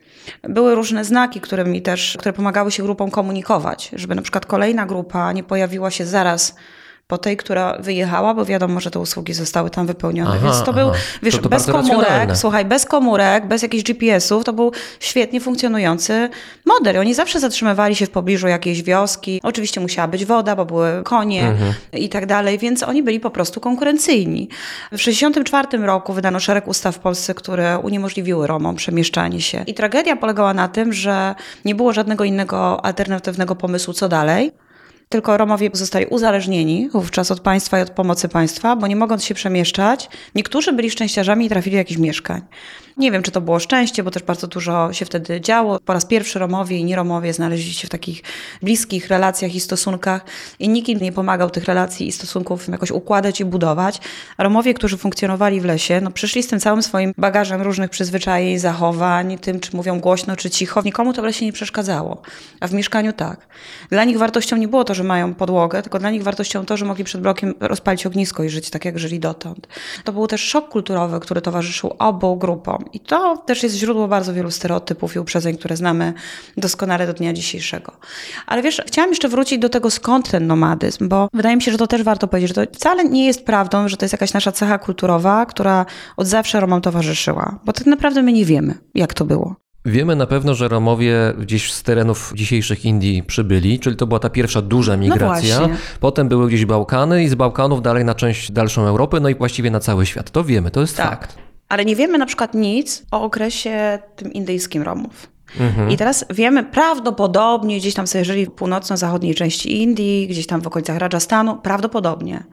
Były 0.42 0.74
różne 0.74 1.04
znaki, 1.04 1.40
które 1.40 1.64
mi 1.64 1.82
też, 1.82 2.16
które 2.18 2.32
pomagały 2.32 2.72
się 2.72 2.82
grupom 2.82 3.10
komunikować, 3.10 3.90
żeby 3.92 4.14
na 4.14 4.22
przykład 4.22 4.46
kolejna 4.46 4.86
grupa 4.86 5.32
nie 5.32 5.42
pojawiła 5.42 5.90
się 5.90 6.06
zaraz 6.06 6.54
po 7.10 7.18
tej, 7.18 7.36
która 7.36 7.76
wyjechała, 7.80 8.34
bo 8.34 8.44
wiadomo, 8.44 8.80
że 8.80 8.90
te 8.90 8.98
usługi 8.98 9.34
zostały 9.34 9.70
tam 9.70 9.86
wypełnione. 9.86 10.30
Aha, 10.30 10.38
Więc 10.44 10.62
to 10.62 10.72
był, 10.72 10.88
aha. 10.88 10.98
wiesz, 11.22 11.36
To- 11.36 11.42
to 11.42 11.48
bez 11.48 11.66
komórek, 11.66 11.98
racjonalne. 12.02 12.36
słuchaj, 12.36 12.64
bez 12.64 12.86
komórek, 12.86 13.46
bez 13.46 13.62
jakichś 13.62 13.82
GPS-ów, 13.84 14.44
to 14.44 14.52
był 14.52 14.72
świetnie 15.00 15.40
funkcjonujący 15.40 16.28
model. 16.64 16.98
Oni 16.98 17.14
zawsze 17.14 17.40
zatrzymywali 17.40 17.96
się 17.96 18.06
w 18.06 18.10
pobliżu 18.10 18.48
jakiejś 18.48 18.82
wioski. 18.82 19.40
Oczywiście 19.42 19.80
musiała 19.80 20.08
być 20.08 20.24
woda, 20.24 20.56
bo 20.56 20.64
były 20.64 21.02
konie 21.04 21.48
Mhm. 21.48 21.72
i 21.92 22.08
tak 22.08 22.26
dalej, 22.26 22.58
więc 22.58 22.82
oni 22.82 23.02
byli 23.02 23.20
po 23.20 23.30
prostu 23.30 23.60
konkurencyjni. 23.60 24.48
W 24.92 24.96
1964 24.96 25.86
roku 25.86 26.12
wydano 26.12 26.40
szereg 26.40 26.68
ustaw 26.68 26.96
w 26.96 26.98
Polsce, 26.98 27.34
które 27.34 27.78
uniemożliwiły 27.78 28.46
Romom 28.46 28.76
przemieszczanie 28.76 29.40
się. 29.40 29.62
I 29.66 29.74
tragedia 29.74 30.16
polegała 30.16 30.54
na 30.54 30.68
tym, 30.68 30.92
że 30.92 31.34
nie 31.64 31.74
było 31.74 31.92
żadnego 31.92 32.24
innego 32.24 32.84
alternatywnego 32.84 33.56
pomysłu, 33.56 33.94
co 33.94 34.08
dalej. 34.08 34.52
Tylko 35.12 35.36
Romowie 35.36 35.70
zostali 35.72 36.06
uzależnieni 36.06 36.88
wówczas 36.92 37.30
od 37.30 37.40
państwa 37.40 37.78
i 37.78 37.82
od 37.82 37.90
pomocy 37.90 38.28
państwa, 38.28 38.76
bo 38.76 38.86
nie 38.86 38.96
mogąc 38.96 39.24
się 39.24 39.34
przemieszczać, 39.34 40.08
niektórzy 40.34 40.72
byli 40.72 40.90
szczęściarzami 40.90 41.46
i 41.46 41.48
trafili 41.48 41.74
do 41.74 41.78
jakichś 41.78 42.00
mieszkań. 42.00 42.42
Nie 42.96 43.12
wiem, 43.12 43.22
czy 43.22 43.30
to 43.30 43.40
było 43.40 43.58
szczęście, 43.58 44.02
bo 44.02 44.10
też 44.10 44.22
bardzo 44.22 44.46
dużo 44.46 44.92
się 44.92 45.04
wtedy 45.04 45.40
działo. 45.40 45.78
Po 45.84 45.92
raz 45.92 46.04
pierwszy 46.04 46.38
Romowie 46.38 46.76
i 46.76 46.84
nieromowie 46.84 47.32
znaleźli 47.32 47.72
się 47.72 47.86
w 47.86 47.90
takich 47.90 48.22
bliskich 48.62 49.08
relacjach 49.08 49.54
i 49.54 49.60
stosunkach 49.60 50.24
i 50.58 50.68
nikt 50.68 50.88
im 50.88 51.00
nie 51.00 51.12
pomagał 51.12 51.50
tych 51.50 51.64
relacji 51.64 52.06
i 52.06 52.12
stosunków 52.12 52.68
jakoś 52.68 52.90
układać 52.90 53.40
i 53.40 53.44
budować. 53.44 54.00
A 54.36 54.42
Romowie, 54.42 54.74
którzy 54.74 54.96
funkcjonowali 54.96 55.60
w 55.60 55.64
lesie, 55.64 56.00
no 56.00 56.10
przyszli 56.10 56.42
z 56.42 56.48
tym 56.48 56.60
całym 56.60 56.82
swoim 56.82 57.12
bagażem 57.18 57.62
różnych 57.62 57.90
przyzwyczajeń, 57.90 58.58
zachowań, 58.58 59.38
tym, 59.38 59.60
czy 59.60 59.76
mówią 59.76 60.00
głośno, 60.00 60.36
czy 60.36 60.50
cicho. 60.50 60.82
Nikomu 60.84 61.12
to 61.12 61.22
w 61.22 61.24
lesie 61.24 61.44
nie 61.44 61.52
przeszkadzało, 61.52 62.22
a 62.60 62.66
w 62.66 62.72
mieszkaniu 62.72 63.12
tak. 63.12 63.46
Dla 63.90 64.04
nich 64.04 64.18
wartością 64.18 64.56
nie 64.56 64.68
było 64.68 64.84
to, 64.84 64.94
że 64.94 65.04
mają 65.04 65.34
podłogę, 65.34 65.82
tylko 65.82 65.98
dla 65.98 66.10
nich 66.10 66.22
wartością 66.22 66.64
to, 66.64 66.76
że 66.76 66.84
mogli 66.84 67.04
przed 67.04 67.20
blokiem 67.20 67.54
rozpalić 67.60 68.06
ognisko 68.06 68.44
i 68.44 68.48
żyć 68.48 68.70
tak, 68.70 68.84
jak 68.84 68.98
żyli 68.98 69.20
dotąd. 69.20 69.68
To 70.04 70.12
był 70.12 70.26
też 70.26 70.40
szok 70.40 70.68
kulturowy, 70.68 71.20
który 71.20 71.40
towarzyszył 71.40 71.96
obu 71.98 72.36
grupom. 72.36 72.84
I 72.92 73.00
to 73.00 73.36
też 73.36 73.62
jest 73.62 73.74
źródło 73.76 74.08
bardzo 74.08 74.34
wielu 74.34 74.50
stereotypów 74.50 75.16
i 75.16 75.18
uprzedzeń, 75.18 75.56
które 75.56 75.76
znamy 75.76 76.12
doskonale 76.56 77.06
do 77.06 77.12
dnia 77.12 77.32
dzisiejszego. 77.32 77.92
Ale 78.46 78.62
wiesz, 78.62 78.82
chciałam 78.86 79.10
jeszcze 79.10 79.28
wrócić 79.28 79.58
do 79.58 79.68
tego, 79.68 79.90
skąd 79.90 80.30
ten 80.30 80.46
nomadyzm, 80.46 81.08
bo 81.08 81.28
wydaje 81.32 81.56
mi 81.56 81.62
się, 81.62 81.72
że 81.72 81.78
to 81.78 81.86
też 81.86 82.02
warto 82.02 82.28
powiedzieć, 82.28 82.56
że 82.56 82.66
to 82.66 82.72
wcale 82.72 83.04
nie 83.04 83.26
jest 83.26 83.44
prawdą, 83.44 83.88
że 83.88 83.96
to 83.96 84.04
jest 84.04 84.12
jakaś 84.12 84.32
nasza 84.32 84.52
cecha 84.52 84.78
kulturowa, 84.78 85.46
która 85.46 85.86
od 86.16 86.26
zawsze 86.26 86.60
Romom 86.60 86.80
towarzyszyła. 86.80 87.58
Bo 87.64 87.72
tak 87.72 87.86
naprawdę 87.86 88.22
my 88.22 88.32
nie 88.32 88.44
wiemy, 88.44 88.74
jak 88.94 89.14
to 89.14 89.24
było. 89.24 89.56
Wiemy 89.84 90.16
na 90.16 90.26
pewno, 90.26 90.54
że 90.54 90.68
Romowie 90.68 91.34
gdzieś 91.38 91.72
z 91.72 91.82
terenów 91.82 92.32
dzisiejszych 92.34 92.84
Indii 92.84 93.22
przybyli, 93.22 93.78
czyli 93.78 93.96
to 93.96 94.06
była 94.06 94.20
ta 94.20 94.30
pierwsza 94.30 94.62
duża 94.62 94.96
migracja. 94.96 95.58
właśnie. 95.58 95.76
Potem 96.00 96.28
były 96.28 96.48
gdzieś 96.48 96.64
Bałkany 96.64 97.24
i 97.24 97.28
z 97.28 97.34
Bałkanów 97.34 97.82
dalej 97.82 98.04
na 98.04 98.14
część 98.14 98.52
dalszą 98.52 98.82
Europy, 98.86 99.20
no 99.20 99.28
i 99.28 99.34
właściwie 99.34 99.70
na 99.70 99.80
cały 99.80 100.06
świat. 100.06 100.30
To 100.30 100.44
wiemy, 100.44 100.70
to 100.70 100.80
jest 100.80 100.96
fakt. 100.96 101.49
Ale 101.70 101.84
nie 101.84 101.96
wiemy 101.96 102.18
na 102.18 102.26
przykład 102.26 102.54
nic 102.54 103.02
o 103.10 103.22
okresie 103.22 103.98
tym 104.16 104.32
indyjskim 104.32 104.82
Romów. 104.82 105.30
Mhm. 105.60 105.90
I 105.90 105.96
teraz 105.96 106.24
wiemy 106.30 106.64
prawdopodobnie, 106.64 107.78
gdzieś 107.78 107.94
tam 107.94 108.06
sobie 108.06 108.24
żyli 108.24 108.46
w 108.46 108.50
północno-zachodniej 108.50 109.34
części 109.34 109.82
Indii, 109.82 110.28
gdzieś 110.28 110.46
tam 110.46 110.60
w 110.60 110.66
okolicach 110.66 110.98
Rajasthanu, 110.98 111.56
prawdopodobnie. 111.56 112.44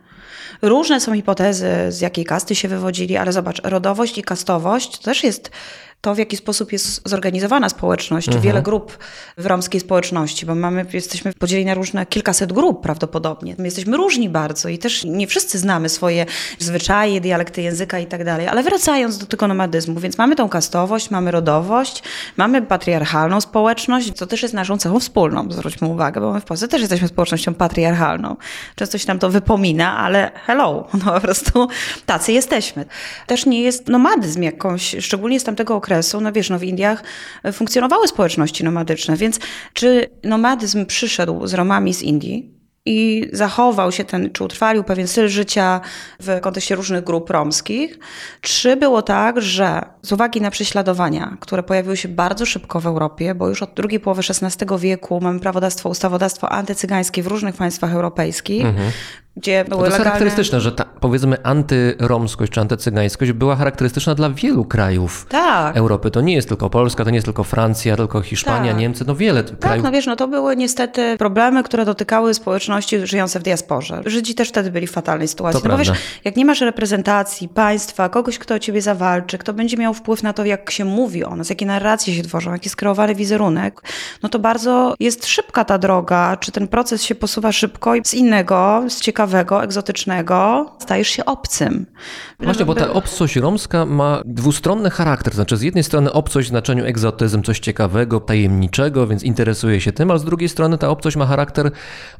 Różne 0.61 0.99
są 0.99 1.13
hipotezy, 1.13 1.69
z 1.89 2.01
jakiej 2.01 2.25
kasty 2.25 2.55
się 2.55 2.67
wywodzili, 2.67 3.17
ale 3.17 3.31
zobacz, 3.31 3.61
rodowość 3.63 4.17
i 4.17 4.23
kastowość 4.23 4.97
to 4.97 5.03
też 5.03 5.23
jest 5.23 5.51
to, 6.01 6.15
w 6.15 6.17
jaki 6.17 6.37
sposób 6.37 6.71
jest 6.71 7.09
zorganizowana 7.09 7.69
społeczność, 7.69 8.29
czy 8.29 8.39
wiele 8.39 8.61
grup 8.61 8.97
w 9.37 9.45
romskiej 9.45 9.81
społeczności, 9.81 10.45
bo 10.45 10.55
mamy, 10.55 10.85
jesteśmy 10.93 11.33
podzieleni 11.33 11.65
na 11.65 11.73
różne, 11.73 12.05
kilkaset 12.05 12.53
grup 12.53 12.81
prawdopodobnie. 12.81 13.55
My 13.57 13.65
jesteśmy 13.65 13.97
różni 13.97 14.29
bardzo 14.29 14.69
i 14.69 14.77
też 14.77 15.03
nie 15.03 15.27
wszyscy 15.27 15.59
znamy 15.59 15.89
swoje 15.89 16.25
zwyczaje, 16.59 17.21
dialekty 17.21 17.61
języka 17.61 17.99
i 17.99 18.05
tak 18.05 18.23
dalej. 18.23 18.47
Ale 18.47 18.63
wracając 18.63 19.17
do 19.17 19.25
tego 19.25 19.47
nomadyzmu, 19.47 19.99
więc 19.99 20.17
mamy 20.17 20.35
tą 20.35 20.49
kastowość, 20.49 21.09
mamy 21.09 21.31
rodowość, 21.31 22.03
mamy 22.37 22.61
patriarchalną 22.61 23.41
społeczność, 23.41 24.13
co 24.13 24.27
też 24.27 24.41
jest 24.41 24.53
naszą 24.53 24.77
cechą 24.77 24.99
wspólną, 24.99 25.51
zwróćmy 25.51 25.87
uwagę, 25.87 26.21
bo 26.21 26.33
my 26.33 26.41
w 26.41 26.45
Polsce 26.45 26.67
też 26.67 26.81
jesteśmy 26.81 27.07
społecznością 27.07 27.53
patriarchalną. 27.53 28.35
Często 28.75 28.97
się 28.97 29.07
nam 29.07 29.19
to 29.19 29.29
wypomina, 29.29 29.97
ale 29.97 30.31
hello, 30.45 30.87
no 31.05 31.13
po 31.13 31.21
prostu 31.21 31.67
tacy 32.05 32.31
jesteśmy. 32.31 32.85
Też 33.27 33.45
nie 33.45 33.61
jest 33.61 33.87
nomadyzm 33.87 34.41
jakąś, 34.41 34.95
szczególnie 34.99 35.39
z 35.39 35.43
tamtego 35.43 35.75
okresu, 35.75 35.86
no 36.21 36.31
wiesz, 36.31 36.49
no 36.49 36.59
w 36.59 36.63
Indiach 36.63 37.03
e, 37.43 37.51
funkcjonowały 37.51 38.07
społeczności 38.07 38.63
nomadyczne, 38.63 39.17
więc 39.17 39.39
czy 39.73 40.09
nomadyzm 40.23 40.85
przyszedł 40.85 41.47
z 41.47 41.53
Romami 41.53 41.93
z 41.93 42.01
Indii, 42.01 42.57
i 42.87 43.29
zachował 43.33 43.91
się 43.91 44.03
ten, 44.03 44.31
czy 44.31 44.43
utrwalił 44.43 44.83
pewien 44.83 45.07
styl 45.07 45.27
życia 45.27 45.81
w 46.19 46.39
kontekście 46.41 46.75
różnych 46.75 47.03
grup 47.03 47.29
romskich, 47.29 47.99
czy 48.41 48.75
było 48.75 49.01
tak, 49.01 49.41
że 49.41 49.81
z 50.01 50.11
uwagi 50.11 50.41
na 50.41 50.51
prześladowania, 50.51 51.37
które 51.39 51.63
pojawiły 51.63 51.97
się 51.97 52.09
bardzo 52.09 52.45
szybko 52.45 52.79
w 52.79 52.87
Europie, 52.87 53.35
bo 53.35 53.49
już 53.49 53.63
od 53.63 53.73
drugiej 53.73 53.99
połowy 53.99 54.21
XVI 54.29 54.65
wieku 54.79 55.19
mamy 55.21 55.39
prawodawstwo, 55.39 55.89
ustawodawstwo 55.89 56.49
antycygańskie 56.49 57.23
w 57.23 57.27
różnych 57.27 57.55
państwach 57.55 57.93
europejskich, 57.93 58.65
gdzie 59.37 59.65
były 59.65 59.79
To 59.79 59.85
jest 59.85 59.99
legalne... 59.99 60.03
charakterystyczne, 60.03 60.61
że 60.61 60.71
ta 60.71 60.85
powiedzmy 60.99 61.37
antyromskość 61.43 62.51
czy 62.51 62.61
antycygańskość 62.61 63.31
była 63.31 63.55
charakterystyczna 63.55 64.15
dla 64.15 64.29
wielu 64.29 64.65
krajów 64.65 65.25
Tak. 65.29 65.77
Europy. 65.77 66.11
To 66.11 66.21
nie 66.21 66.33
jest 66.35 66.47
tylko 66.49 66.69
Polska, 66.69 67.03
to 67.03 67.09
nie 67.09 67.15
jest 67.17 67.25
tylko 67.25 67.43
Francja, 67.43 67.95
tylko 67.95 68.21
Hiszpania, 68.21 68.71
Tak. 68.71 68.79
Niemcy, 68.79 69.03
no 69.07 69.15
wiele 69.15 69.43
Tak, 69.43 69.59
krajów. 69.59 69.83
no 69.83 69.91
wiesz, 69.91 70.05
no 70.05 70.15
to 70.15 70.27
były 70.27 70.55
niestety 70.55 71.15
problemy, 71.17 71.63
które 71.63 71.85
dotykały 71.85 72.33
społeczności 72.33 73.07
żyjące 73.07 73.39
w 73.39 73.43
diasporze. 73.43 74.01
Żydzi 74.05 74.35
też 74.35 74.49
wtedy 74.49 74.71
byli 74.71 74.87
w 74.87 74.91
fatalnej 74.91 75.27
sytuacji. 75.27 75.61
To 75.61 75.67
no 75.69 75.77
wiesz, 75.77 75.91
jak 76.23 76.35
nie 76.35 76.45
masz 76.45 76.61
reprezentacji 76.61 77.49
państwa, 77.49 78.09
kogoś, 78.09 78.39
kto 78.39 78.55
o 78.55 78.59
ciebie 78.59 78.81
zawalczy, 78.81 79.37
kto 79.37 79.53
będzie 79.53 79.77
miał 79.77 79.93
wpływ 79.93 80.23
na 80.23 80.33
to, 80.33 80.45
jak 80.45 80.71
się 80.71 80.85
mówi 80.85 81.23
o 81.23 81.35
nas, 81.35 81.49
jakie 81.49 81.65
narracje 81.65 82.13
się 82.13 82.23
tworzą, 82.23 82.51
jaki 82.51 82.65
jest 82.67 82.75
kreowany 82.75 83.15
wizerunek, 83.15 83.81
no 84.23 84.29
to 84.29 84.39
bardzo 84.39 84.95
jest 84.99 85.25
szybka 85.25 85.65
ta 85.65 85.77
droga, 85.77 86.37
czy 86.39 86.51
ten 86.51 86.67
proces 86.67 87.03
się 87.03 87.15
posuwa 87.15 87.51
szybko 87.51 87.95
i 87.95 88.01
z 88.05 88.13
innego, 88.13 88.83
z 88.89 89.01
ciekawego, 89.01 89.26
egzotycznego 89.63 90.65
stajesz 90.79 91.07
się 91.07 91.25
obcym. 91.25 91.85
Właśnie, 92.39 92.65
bo 92.65 92.75
ta 92.75 92.93
obcość 92.93 93.35
romska 93.35 93.85
ma 93.85 94.21
dwustronny 94.25 94.89
charakter. 94.89 95.33
Znaczy, 95.33 95.57
z 95.57 95.61
jednej 95.61 95.83
strony 95.83 96.11
obcość 96.11 96.47
w 96.47 96.49
znaczeniu 96.49 96.85
egzotyzm, 96.85 97.43
coś 97.43 97.59
ciekawego, 97.59 98.19
tajemniczego, 98.19 99.07
więc 99.07 99.23
interesuje 99.23 99.81
się 99.81 99.91
tym, 99.91 100.11
a 100.11 100.17
z 100.17 100.23
drugiej 100.23 100.49
strony 100.49 100.77
ta 100.77 100.89
obcość 100.89 101.15
ma 101.15 101.25
charakter 101.25 101.71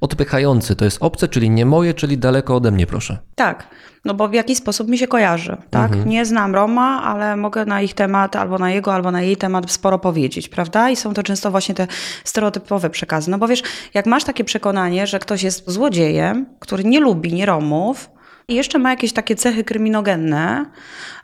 odpychający. 0.02 0.76
To 0.76 0.86
jest 0.86 0.98
obce, 1.02 1.28
czyli 1.28 1.50
nie 1.50 1.66
moje, 1.66 1.94
czyli 1.94 2.18
daleko 2.18 2.56
ode 2.56 2.72
mnie, 2.72 2.88
proszę. 2.88 3.18
Tak, 3.36 3.68
no 4.08 4.14
bo 4.14 4.28
w 4.28 4.34
jakiś 4.34 4.58
sposób 4.58 4.90
mi 4.90 4.98
się 4.98 5.08
kojarzy, 5.08 5.58
tak? 5.70 5.92
Mhm. 5.92 6.10
Nie 6.10 6.26
znam 6.26 6.56
Roma, 6.56 7.04
ale 7.04 7.36
mogę 7.36 7.66
na 7.66 7.82
ich 7.82 7.94
temat, 7.94 8.36
albo 8.36 8.58
na 8.58 8.72
jego, 8.72 8.94
albo 8.94 9.12
na 9.12 9.22
jej 9.22 9.38
temat 9.38 9.72
sporo 9.72 10.00
powiedzieć, 10.00 10.50
prawda? 10.50 10.90
I 10.90 10.96
są 10.96 11.14
to 11.14 11.24
często 11.24 11.52
właśnie 11.52 11.76
te 11.76 11.88
stereotypowe 12.24 12.90
przekazy. 12.90 13.32
No 13.32 13.38
bo 13.38 13.48
wiesz, 13.48 13.64
jak 13.94 14.06
masz 14.06 14.24
takie 14.24 14.44
przekonanie, 14.44 15.08
że 15.08 15.20
ktoś 15.20 15.44
jest 15.44 15.70
złodziejem, 15.70 16.46
który 16.60 16.84
nie 16.84 17.00
lubi 17.00 17.34
nie 17.34 17.46
Romów, 17.46 18.10
i 18.50 18.56
jeszcze 18.56 18.80
ma 18.80 18.90
jakieś 18.90 19.14
takie 19.14 19.36
cechy 19.36 19.64
kryminogenne, 19.64 20.66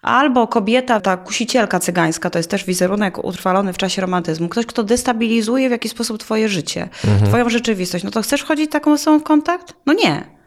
albo 0.02 0.48
kobieta, 0.48 1.02
ta 1.02 1.18
kusicielka 1.18 1.80
cygańska, 1.80 2.30
to 2.30 2.40
jest 2.40 2.50
też 2.50 2.66
wizerunek 2.66 3.24
utrwalony 3.24 3.74
w 3.74 3.78
czasie 3.78 4.02
romantyzmu, 4.02 4.50
ktoś, 4.50 4.66
kto 4.66 4.84
destabilizuje 4.84 5.70
w 5.70 5.72
jakiś 5.72 5.92
sposób 5.92 6.18
twoje 6.18 6.50
życie, 6.50 6.90
twoją 7.26 7.50
rzeczywistość, 7.50 8.04
no 8.04 8.12
to 8.12 8.22
chcesz 8.22 8.42
wchodzić 8.42 8.72
taką 8.72 8.94
osobą 8.94 9.20
w 9.20 9.24
kontakt? 9.24 9.74
No 9.86 9.94
nie. 9.94 10.43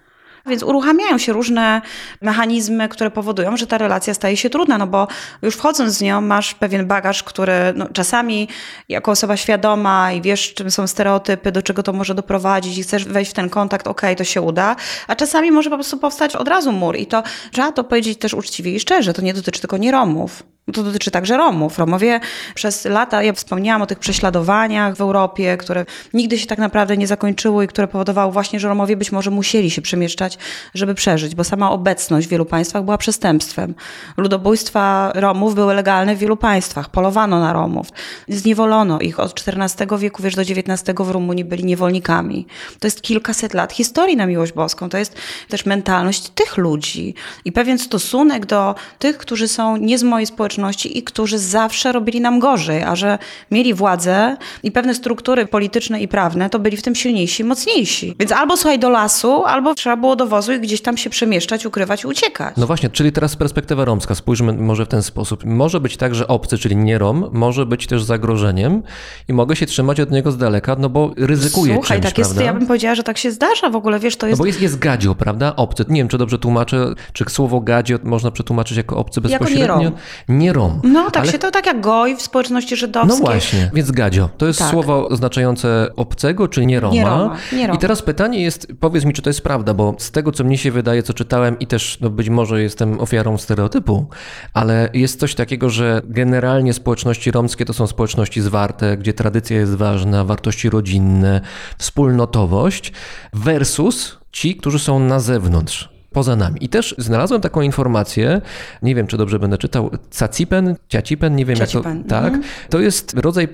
Więc 0.46 0.62
uruchamiają 0.62 1.18
się 1.18 1.32
różne 1.32 1.82
mechanizmy, 2.22 2.88
które 2.88 3.10
powodują, 3.10 3.56
że 3.56 3.66
ta 3.66 3.78
relacja 3.78 4.14
staje 4.14 4.36
się 4.36 4.50
trudna, 4.50 4.78
no 4.78 4.86
bo 4.86 5.08
już 5.42 5.54
wchodząc 5.54 5.92
z 5.92 6.00
nią 6.00 6.20
masz 6.20 6.54
pewien 6.54 6.86
bagaż, 6.86 7.22
który 7.22 7.52
no, 7.74 7.88
czasami 7.92 8.48
jako 8.88 9.10
osoba 9.10 9.36
świadoma 9.36 10.12
i 10.12 10.22
wiesz, 10.22 10.54
czym 10.54 10.70
są 10.70 10.86
stereotypy, 10.86 11.52
do 11.52 11.62
czego 11.62 11.82
to 11.82 11.92
może 11.92 12.14
doprowadzić 12.14 12.78
i 12.78 12.82
chcesz 12.82 13.04
wejść 13.04 13.30
w 13.30 13.34
ten 13.34 13.50
kontakt, 13.50 13.86
okej, 13.86 14.16
to 14.16 14.24
się 14.24 14.42
uda, 14.42 14.76
a 15.06 15.16
czasami 15.16 15.50
może 15.50 15.70
po 15.70 15.76
prostu 15.76 15.98
powstać 15.98 16.36
od 16.36 16.48
razu 16.48 16.72
mur 16.72 16.96
i 16.96 17.06
to 17.06 17.22
trzeba 17.52 17.72
to 17.72 17.84
powiedzieć 17.84 18.18
też 18.18 18.34
uczciwie 18.34 18.74
i 18.74 18.80
szczerze, 18.80 19.12
to 19.12 19.22
nie 19.22 19.34
dotyczy 19.34 19.60
tylko 19.60 19.76
nie 19.76 19.92
Romów. 19.92 20.42
To 20.72 20.82
dotyczy 20.82 21.10
także 21.10 21.36
Romów. 21.36 21.78
Romowie 21.78 22.20
przez 22.54 22.84
lata, 22.84 23.22
ja 23.22 23.32
wspomniałam 23.32 23.82
o 23.82 23.86
tych 23.86 23.98
prześladowaniach 23.98 24.96
w 24.96 25.00
Europie, 25.00 25.56
które 25.56 25.84
nigdy 26.14 26.38
się 26.38 26.46
tak 26.46 26.58
naprawdę 26.58 26.96
nie 26.96 27.06
zakończyły 27.06 27.64
i 27.64 27.68
które 27.68 27.88
powodowały 27.88 28.32
właśnie, 28.32 28.60
że 28.60 28.68
Romowie 28.68 28.96
być 28.96 29.12
może 29.12 29.30
musieli 29.30 29.70
się 29.70 29.82
przemieszczać, 29.82 30.35
żeby 30.74 30.94
przeżyć, 30.94 31.34
bo 31.34 31.44
sama 31.44 31.70
obecność 31.70 32.26
w 32.26 32.30
wielu 32.30 32.44
państwach 32.44 32.84
była 32.84 32.98
przestępstwem. 32.98 33.74
Ludobójstwa 34.16 35.12
Romów 35.14 35.54
były 35.54 35.74
legalne 35.74 36.16
w 36.16 36.18
wielu 36.18 36.36
państwach. 36.36 36.88
Polowano 36.88 37.40
na 37.40 37.52
Romów. 37.52 37.86
Zniewolono 38.28 39.00
ich 39.00 39.20
od 39.20 39.42
XIV 39.46 39.98
wieku, 39.98 40.22
wiesz, 40.22 40.34
do 40.34 40.42
XIX 40.42 40.82
w 40.98 41.10
Rumunii 41.10 41.44
byli 41.44 41.64
niewolnikami. 41.64 42.46
To 42.80 42.86
jest 42.86 43.02
kilkaset 43.02 43.54
lat 43.54 43.72
historii 43.72 44.16
na 44.16 44.26
miłość 44.26 44.52
boską. 44.52 44.88
To 44.88 44.98
jest 44.98 45.16
też 45.48 45.66
mentalność 45.66 46.28
tych 46.28 46.56
ludzi 46.56 47.14
i 47.44 47.52
pewien 47.52 47.78
stosunek 47.78 48.46
do 48.46 48.74
tych, 48.98 49.18
którzy 49.18 49.48
są 49.48 49.76
nie 49.76 49.98
z 49.98 50.02
mojej 50.02 50.26
społeczności, 50.26 50.98
i 50.98 51.02
którzy 51.02 51.38
zawsze 51.38 51.92
robili 51.92 52.20
nam 52.20 52.38
gorzej, 52.38 52.82
a 52.82 52.96
że 52.96 53.18
mieli 53.50 53.74
władzę 53.74 54.36
i 54.62 54.72
pewne 54.72 54.94
struktury 54.94 55.46
polityczne 55.46 56.00
i 56.00 56.08
prawne, 56.08 56.50
to 56.50 56.58
byli 56.58 56.76
w 56.76 56.82
tym 56.82 56.94
silniejsi 56.94 57.44
mocniejsi. 57.44 58.14
Więc 58.18 58.32
albo 58.32 58.56
słuchaj 58.56 58.78
do 58.78 58.90
lasu, 58.90 59.44
albo 59.44 59.74
trzeba 59.74 59.96
było 59.96 60.16
do 60.16 60.25
wozu 60.28 60.52
i 60.52 60.60
gdzieś 60.60 60.82
tam 60.82 60.96
się 60.96 61.10
przemieszczać, 61.10 61.66
ukrywać, 61.66 62.04
uciekać. 62.04 62.54
No 62.56 62.66
właśnie, 62.66 62.90
czyli 62.90 63.12
teraz 63.12 63.36
perspektywa 63.36 63.84
romska, 63.84 64.14
spójrzmy 64.14 64.52
może 64.52 64.84
w 64.84 64.88
ten 64.88 65.02
sposób. 65.02 65.44
Może 65.44 65.80
być 65.80 65.96
tak, 65.96 66.14
że 66.14 66.28
obcy, 66.28 66.58
czyli 66.58 66.76
nie 66.76 66.98
Rom, 66.98 67.28
może 67.32 67.66
być 67.66 67.86
też 67.86 68.02
zagrożeniem 68.04 68.82
i 69.28 69.32
mogę 69.32 69.56
się 69.56 69.66
trzymać 69.66 70.00
od 70.00 70.10
niego 70.10 70.32
z 70.32 70.36
daleka, 70.36 70.76
no 70.78 70.88
bo 70.88 71.10
ryzykuje 71.16 71.74
Słuchaj, 71.74 71.98
czymś, 71.98 72.10
tak 72.10 72.18
jest, 72.18 72.30
prawda? 72.30 72.44
ja 72.44 72.54
bym 72.58 72.66
powiedziała, 72.66 72.94
że 72.94 73.02
tak 73.02 73.18
się 73.18 73.30
zdarza 73.32 73.70
w 73.70 73.76
ogóle, 73.76 73.98
wiesz, 73.98 74.16
to 74.16 74.26
jest... 74.26 74.38
No 74.38 74.42
bo 74.42 74.46
jest, 74.46 74.60
jest 74.60 74.78
gadzio, 74.78 75.14
prawda? 75.14 75.56
Obcy. 75.56 75.84
Nie 75.88 76.00
wiem, 76.00 76.08
czy 76.08 76.18
dobrze 76.18 76.38
tłumaczę, 76.38 76.94
czy 77.12 77.24
słowo 77.28 77.60
gadzio 77.60 77.98
można 78.02 78.30
przetłumaczyć 78.30 78.76
jako 78.76 78.96
obcy 78.96 79.20
Jako 79.24 79.44
bezpośrednio? 79.44 79.78
nie 79.78 79.84
Rom. 79.84 79.94
Nie 80.28 80.52
Rom. 80.52 80.80
No 80.84 81.10
tak 81.10 81.22
Ale- 81.22 81.32
się 81.32 81.38
to 81.38 81.50
tak 81.50 81.66
jak 81.66 81.80
goj 81.80 82.16
w 82.16 82.22
społeczności 82.22 82.76
żydowskiej. 82.76 83.18
No 83.20 83.24
właśnie, 83.26 83.70
więc 83.74 83.90
gadzio. 83.90 84.28
To 84.38 84.46
jest 84.46 84.58
Tak. 84.58 84.70
słowo 84.70 85.08
oznaczające 85.08 85.88
obcego, 85.96 86.48
czy 86.48 86.66
nie 86.66 86.80
Roma. 86.80 86.94
Nie 86.94 87.04
Roma, 87.04 87.36
nie 87.52 87.66
Roma. 87.66 87.74
I 87.76 87.78
teraz 87.80 88.02
pytanie 88.02 88.42
jest, 88.42 88.68
powiedz 88.80 89.04
mi, 89.04 89.12
czy 89.12 89.22
to 89.22 89.30
jest 89.30 89.40
prawda, 89.40 89.74
bo 89.74 89.94
z 89.98 90.10
tego, 90.16 90.32
co 90.32 90.44
mnie 90.44 90.58
się 90.58 90.70
wydaje, 90.70 91.02
co 91.02 91.14
czytałem 91.14 91.58
i 91.58 91.66
też 91.66 91.98
no 92.00 92.10
być 92.10 92.28
może 92.28 92.62
jestem 92.62 93.00
ofiarą 93.00 93.38
stereotypu, 93.38 94.06
ale 94.52 94.88
jest 94.94 95.20
coś 95.20 95.34
takiego, 95.34 95.70
że 95.70 96.02
generalnie 96.04 96.72
społeczności 96.72 97.30
romskie 97.30 97.64
to 97.64 97.72
są 97.72 97.86
społeczności 97.86 98.40
zwarte, 98.40 98.96
gdzie 98.96 99.12
tradycja 99.14 99.56
jest 99.56 99.74
ważna, 99.74 100.24
wartości 100.24 100.70
rodzinne, 100.70 101.40
wspólnotowość 101.78 102.92
versus 103.32 104.18
ci, 104.32 104.56
którzy 104.56 104.78
są 104.78 105.00
na 105.00 105.20
zewnątrz. 105.20 105.88
Poza 106.12 106.36
nami. 106.36 106.64
I 106.64 106.68
też 106.68 106.94
znalazłem 106.98 107.40
taką 107.40 107.60
informację, 107.60 108.40
nie 108.82 108.94
wiem 108.94 109.06
czy 109.06 109.16
dobrze 109.16 109.38
będę 109.38 109.58
czytał, 109.58 109.90
cacipen, 110.10 110.76
ciacipen, 110.88 111.36
nie 111.36 111.44
wiem 111.44 111.58
jak 111.58 111.70
to. 111.70 111.82
Tak. 112.08 112.24
mhm. 112.24 112.42
To 112.70 112.80
jest 112.80 113.14
rodzaj. 113.14 113.48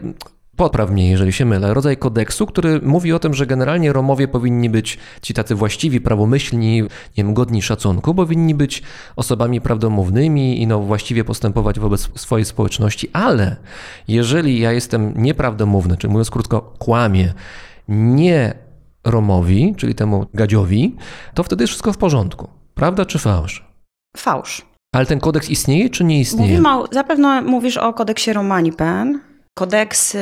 Popraw 0.57 0.91
mnie, 0.91 1.11
jeżeli 1.11 1.33
się 1.33 1.45
mylę, 1.45 1.75
rodzaj 1.75 1.97
kodeksu, 1.97 2.47
który 2.47 2.81
mówi 2.83 3.13
o 3.13 3.19
tym, 3.19 3.35
że 3.35 3.47
generalnie 3.47 3.93
Romowie 3.93 4.29
powinni 4.29 4.71
być 4.71 4.99
ci 5.23 5.35
tacy 5.35 5.55
właściwi, 5.55 6.01
prawomyślni, 6.01 6.83
nie 6.83 6.89
wiem, 7.17 7.35
godni 7.35 7.63
szacunku, 7.63 8.15
powinni 8.15 8.55
być 8.55 8.83
osobami 9.17 9.61
prawdomównymi 9.61 10.63
i 10.63 10.67
no 10.67 10.81
właściwie 10.81 11.25
postępować 11.25 11.81
wobec 11.81 12.09
swojej 12.21 12.45
społeczności, 12.45 13.09
ale 13.13 13.57
jeżeli 14.09 14.61
ja 14.61 14.73
jestem 14.73 15.23
nieprawdomówny, 15.23 15.97
czy 15.97 16.09
mówiąc 16.09 16.31
krótko, 16.31 16.61
kłamie, 16.79 17.33
nie 17.89 18.55
Romowi, 19.05 19.75
czyli 19.77 19.95
temu 19.95 20.27
gadziowi, 20.35 20.97
to 21.35 21.43
wtedy 21.43 21.63
jest 21.63 21.71
wszystko 21.71 21.93
w 21.93 21.99
porządku. 21.99 22.49
Prawda 22.75 23.07
czy 23.07 23.19
fałsz? 23.19 23.65
Fałsz. 24.17 24.67
Ale 24.95 25.07
ten 25.07 25.21
kodeks 25.21 25.51
istnieje 25.51 25.91
czy 25.91 26.05
nie 26.05 26.21
istnieje? 26.21 26.51
Mówimy 26.51 26.79
o, 26.79 26.89
zapewne 26.93 27.43
mówisz 27.43 27.77
o 27.77 27.93
kodeksie 27.93 28.33
Romani-Pen. 28.33 29.32
Kodeksy 29.55 30.19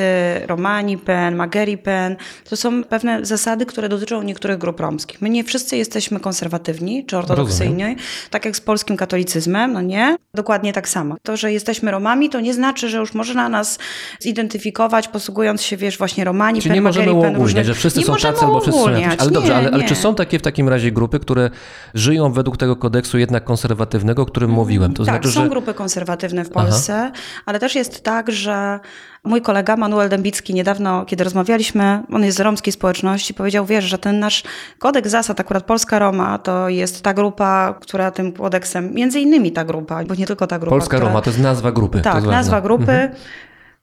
Romani-Pen, 0.46 1.36
Mageri-Pen 1.36 2.16
to 2.48 2.56
są 2.56 2.84
pewne 2.84 3.24
zasady, 3.24 3.66
które 3.66 3.88
dotyczą 3.88 4.22
niektórych 4.22 4.58
grup 4.58 4.80
romskich. 4.80 5.22
My 5.22 5.30
nie 5.30 5.44
wszyscy 5.44 5.76
jesteśmy 5.76 6.20
konserwatywni 6.20 7.06
czy 7.06 7.16
ortodoksyjni, 7.16 7.96
tak 8.30 8.44
jak 8.44 8.56
z 8.56 8.60
polskim 8.60 8.96
katolicyzmem, 8.96 9.72
no 9.72 9.82
nie? 9.82 10.16
Dokładnie 10.34 10.72
tak 10.72 10.88
samo. 10.88 11.16
To, 11.22 11.36
że 11.36 11.52
jesteśmy 11.52 11.90
Romami, 11.90 12.30
to 12.30 12.40
nie 12.40 12.54
znaczy, 12.54 12.88
że 12.88 12.98
już 12.98 13.14
można 13.14 13.48
nas 13.48 13.78
zidentyfikować, 14.20 15.08
posługując 15.08 15.62
się, 15.62 15.76
wiesz, 15.76 15.98
właśnie 15.98 16.24
Romani, 16.24 16.62
Czy 16.62 16.70
nie 16.70 16.82
możemy 16.82 17.12
uogólniać, 17.12 17.66
że 17.66 17.74
wszyscy 17.74 18.02
są 18.02 18.16
tacy 18.16 18.44
albo 18.44 18.60
wszyscy 18.60 18.80
są 18.80 18.90
jacyś. 18.90 19.20
Ale 19.20 19.30
dobrze, 19.30 19.52
nie, 19.52 19.58
ale, 19.58 19.70
ale 19.70 19.82
nie. 19.82 19.88
czy 19.88 19.94
są 19.94 20.14
takie 20.14 20.38
w 20.38 20.42
takim 20.42 20.68
razie 20.68 20.92
grupy, 20.92 21.20
które 21.20 21.50
żyją 21.94 22.32
według 22.32 22.56
tego 22.56 22.76
kodeksu 22.76 23.18
jednak 23.18 23.44
konserwatywnego, 23.44 24.22
o 24.22 24.26
którym 24.26 24.50
mówiłem? 24.50 24.94
To 24.94 25.04
tak, 25.04 25.14
znaczy, 25.14 25.32
są 25.32 25.42
że 25.42 25.48
grupy 25.48 25.74
konserwatywne 25.74 26.44
w 26.44 26.50
Polsce, 26.50 27.12
ale 27.46 27.58
też 27.58 27.74
jest 27.74 28.02
tak, 28.02 28.32
że 28.32 28.80
mój 29.24 29.42
kolega 29.42 29.76
Manuel 29.76 30.08
Dębicki 30.08 30.54
niedawno, 30.54 31.04
kiedy 31.04 31.24
rozmawialiśmy, 31.24 32.02
on 32.12 32.24
jest 32.24 32.36
z 32.36 32.40
romskiej 32.40 32.72
społeczności, 32.72 33.34
powiedział, 33.34 33.66
wiesz, 33.66 33.84
że 33.84 33.98
ten 33.98 34.18
nasz 34.18 34.42
kodeks 34.78 35.10
zasad, 35.10 35.40
akurat 35.40 35.64
Polska 35.64 35.98
Roma, 35.98 36.38
to 36.38 36.68
jest 36.68 37.02
ta 37.02 37.14
grupa, 37.14 37.74
która 37.80 38.10
tym 38.10 38.32
kodeksem, 38.32 38.94
między 38.94 39.20
innymi 39.20 39.52
ta 39.52 39.64
grupa, 39.64 40.04
bo 40.04 40.14
nie 40.14 40.26
tylko 40.26 40.46
ta 40.46 40.58
grupa. 40.58 40.76
Polska 40.76 40.96
która, 40.96 41.08
Roma 41.08 41.22
to 41.22 41.30
jest 41.30 41.42
nazwa 41.42 41.72
grupy. 41.72 42.00
Tak, 42.00 42.24
nazwa 42.24 42.60
grupy. 42.60 42.92
Mhm. 42.92 43.10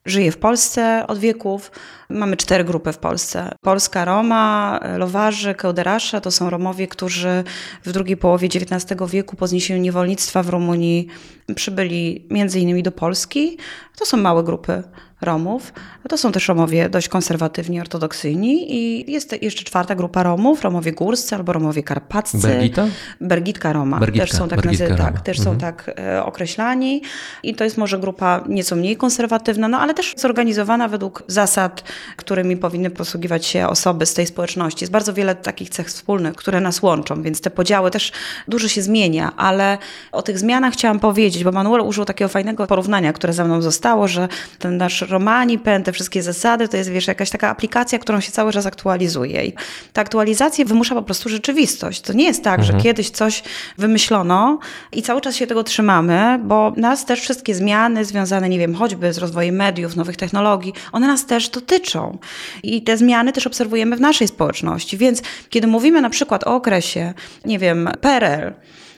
Żyje 0.04 0.32
w 0.32 0.38
Polsce 0.38 1.04
od 1.06 1.18
wieków. 1.18 1.70
Mamy 2.10 2.36
cztery 2.36 2.64
grupy 2.64 2.92
w 2.92 2.98
Polsce. 2.98 3.52
Polska 3.60 4.04
Roma, 4.04 4.80
Lowarzy, 4.96 5.54
Kełderasze 5.54 6.20
to 6.20 6.30
są 6.30 6.50
Romowie, 6.50 6.86
którzy 6.86 7.44
w 7.84 7.92
drugiej 7.92 8.16
połowie 8.16 8.48
XIX 8.54 9.00
wieku 9.10 9.36
po 9.36 9.46
zniesieniu 9.46 9.80
niewolnictwa 9.80 10.42
w 10.42 10.48
Rumunii 10.48 11.08
przybyli 11.54 12.26
między 12.30 12.60
innymi 12.60 12.82
do 12.82 12.92
Polski. 12.92 13.58
To 13.98 14.06
są 14.06 14.16
małe 14.16 14.44
grupy 14.44 14.82
Romów. 15.20 15.72
To 16.08 16.18
są 16.18 16.32
też 16.32 16.48
Romowie 16.48 16.88
dość 16.88 17.08
konserwatywni, 17.08 17.80
ortodoksyjni 17.80 18.74
i 18.76 19.12
jest 19.12 19.42
jeszcze 19.42 19.64
czwarta 19.64 19.94
grupa 19.94 20.22
Romów, 20.22 20.62
Romowie 20.62 20.92
górscy 20.92 21.34
albo 21.34 21.52
Romowie 21.52 21.82
karpaccy. 21.82 22.38
Bergita? 22.38 22.86
Bergitka 23.20 23.72
Roma. 23.72 23.98
Bergitka, 23.98 24.26
też 24.26 24.36
są 24.38 24.48
tak, 24.48 24.64
nazy- 24.64 24.96
tak, 24.96 25.20
też 25.20 25.38
Mhm. 25.38 25.54
są 25.56 25.60
tak 25.60 25.90
e, 25.98 26.24
określani. 26.24 27.02
I 27.42 27.54
to 27.54 27.64
jest 27.64 27.78
może 27.78 27.98
grupa 27.98 28.44
nieco 28.48 28.76
mniej 28.76 28.96
konserwatywna, 28.96 29.68
no 29.68 29.78
ale 29.80 29.94
też 29.94 30.14
zorganizowana 30.16 30.88
według 30.88 31.22
zasad, 31.26 31.84
którymi 32.16 32.56
powinny 32.56 32.90
posługiwać 32.90 33.46
się 33.46 33.66
osoby 33.68 34.06
z 34.06 34.14
tej 34.14 34.26
społeczności. 34.26 34.82
Jest 34.84 34.92
bardzo 34.92 35.12
wiele 35.12 35.34
takich 35.34 35.70
cech 35.70 35.86
wspólnych, 35.86 36.34
które 36.34 36.60
nas 36.60 36.82
łączą, 36.82 37.22
więc 37.22 37.40
te 37.40 37.50
podziały 37.50 37.90
też 37.90 38.12
dużo 38.48 38.68
się 38.68 38.82
zmienia, 38.82 39.32
ale 39.36 39.78
o 40.12 40.22
tych 40.22 40.38
zmianach 40.38 40.72
chciałam 40.72 41.00
powiedzieć, 41.00 41.44
bo 41.44 41.52
Manuel 41.52 41.80
użył 41.80 42.04
takiego 42.04 42.28
fajnego 42.28 42.66
porównania, 42.66 43.12
które 43.12 43.32
za 43.32 43.44
mną 43.44 43.62
zostało, 43.62 44.08
że 44.08 44.28
ten 44.58 44.76
nasz 44.76 45.00
Romani, 45.08 45.58
PEN, 45.58 45.82
te 45.82 45.92
wszystkie 45.92 46.22
zasady, 46.22 46.68
to 46.68 46.76
jest 46.76 46.90
wiesz, 46.90 47.06
jakaś 47.06 47.30
taka 47.30 47.48
aplikacja, 47.48 47.98
którą 47.98 48.20
się 48.20 48.32
cały 48.32 48.52
czas 48.52 48.66
aktualizuje. 48.66 49.44
I 49.44 49.52
ta 49.92 50.00
aktualizacja 50.00 50.64
wymusza 50.64 50.94
po 50.94 51.02
prostu 51.02 51.28
rzeczywistość. 51.28 52.00
To 52.00 52.12
nie 52.12 52.24
jest 52.24 52.44
tak, 52.44 52.64
że 52.64 52.72
kiedyś 52.72 53.10
coś 53.10 53.42
wymyślono 53.78 54.58
i 54.92 55.02
cały 55.02 55.20
czas 55.20 55.36
się 55.36 55.46
tego 55.46 55.64
trzymamy, 55.64 56.40
bo 56.44 56.72
nas 56.76 57.04
też 57.04 57.20
wszystkie 57.20 57.54
zmiany 57.54 58.04
związane, 58.04 58.48
nie 58.48 58.58
wiem, 58.58 58.74
choćby 58.74 59.12
z 59.12 59.18
rozwojem 59.18 59.54
mediów, 59.54 59.96
nowych 59.96 60.16
technologii, 60.16 60.72
one 60.92 61.06
nas 61.06 61.26
też 61.26 61.48
dotyczą. 61.48 62.18
I 62.62 62.82
te 62.82 62.96
zmiany 62.96 63.32
też 63.32 63.46
obserwujemy 63.46 63.96
w 63.96 64.00
naszej 64.00 64.28
społeczności. 64.28 64.96
Więc 64.96 65.22
kiedy 65.50 65.66
mówimy 65.66 66.00
na 66.00 66.10
przykład 66.10 66.46
o 66.46 66.54
okresie, 66.54 67.14
nie 67.44 67.58
wiem, 67.58 67.90
PRL, 68.00 68.52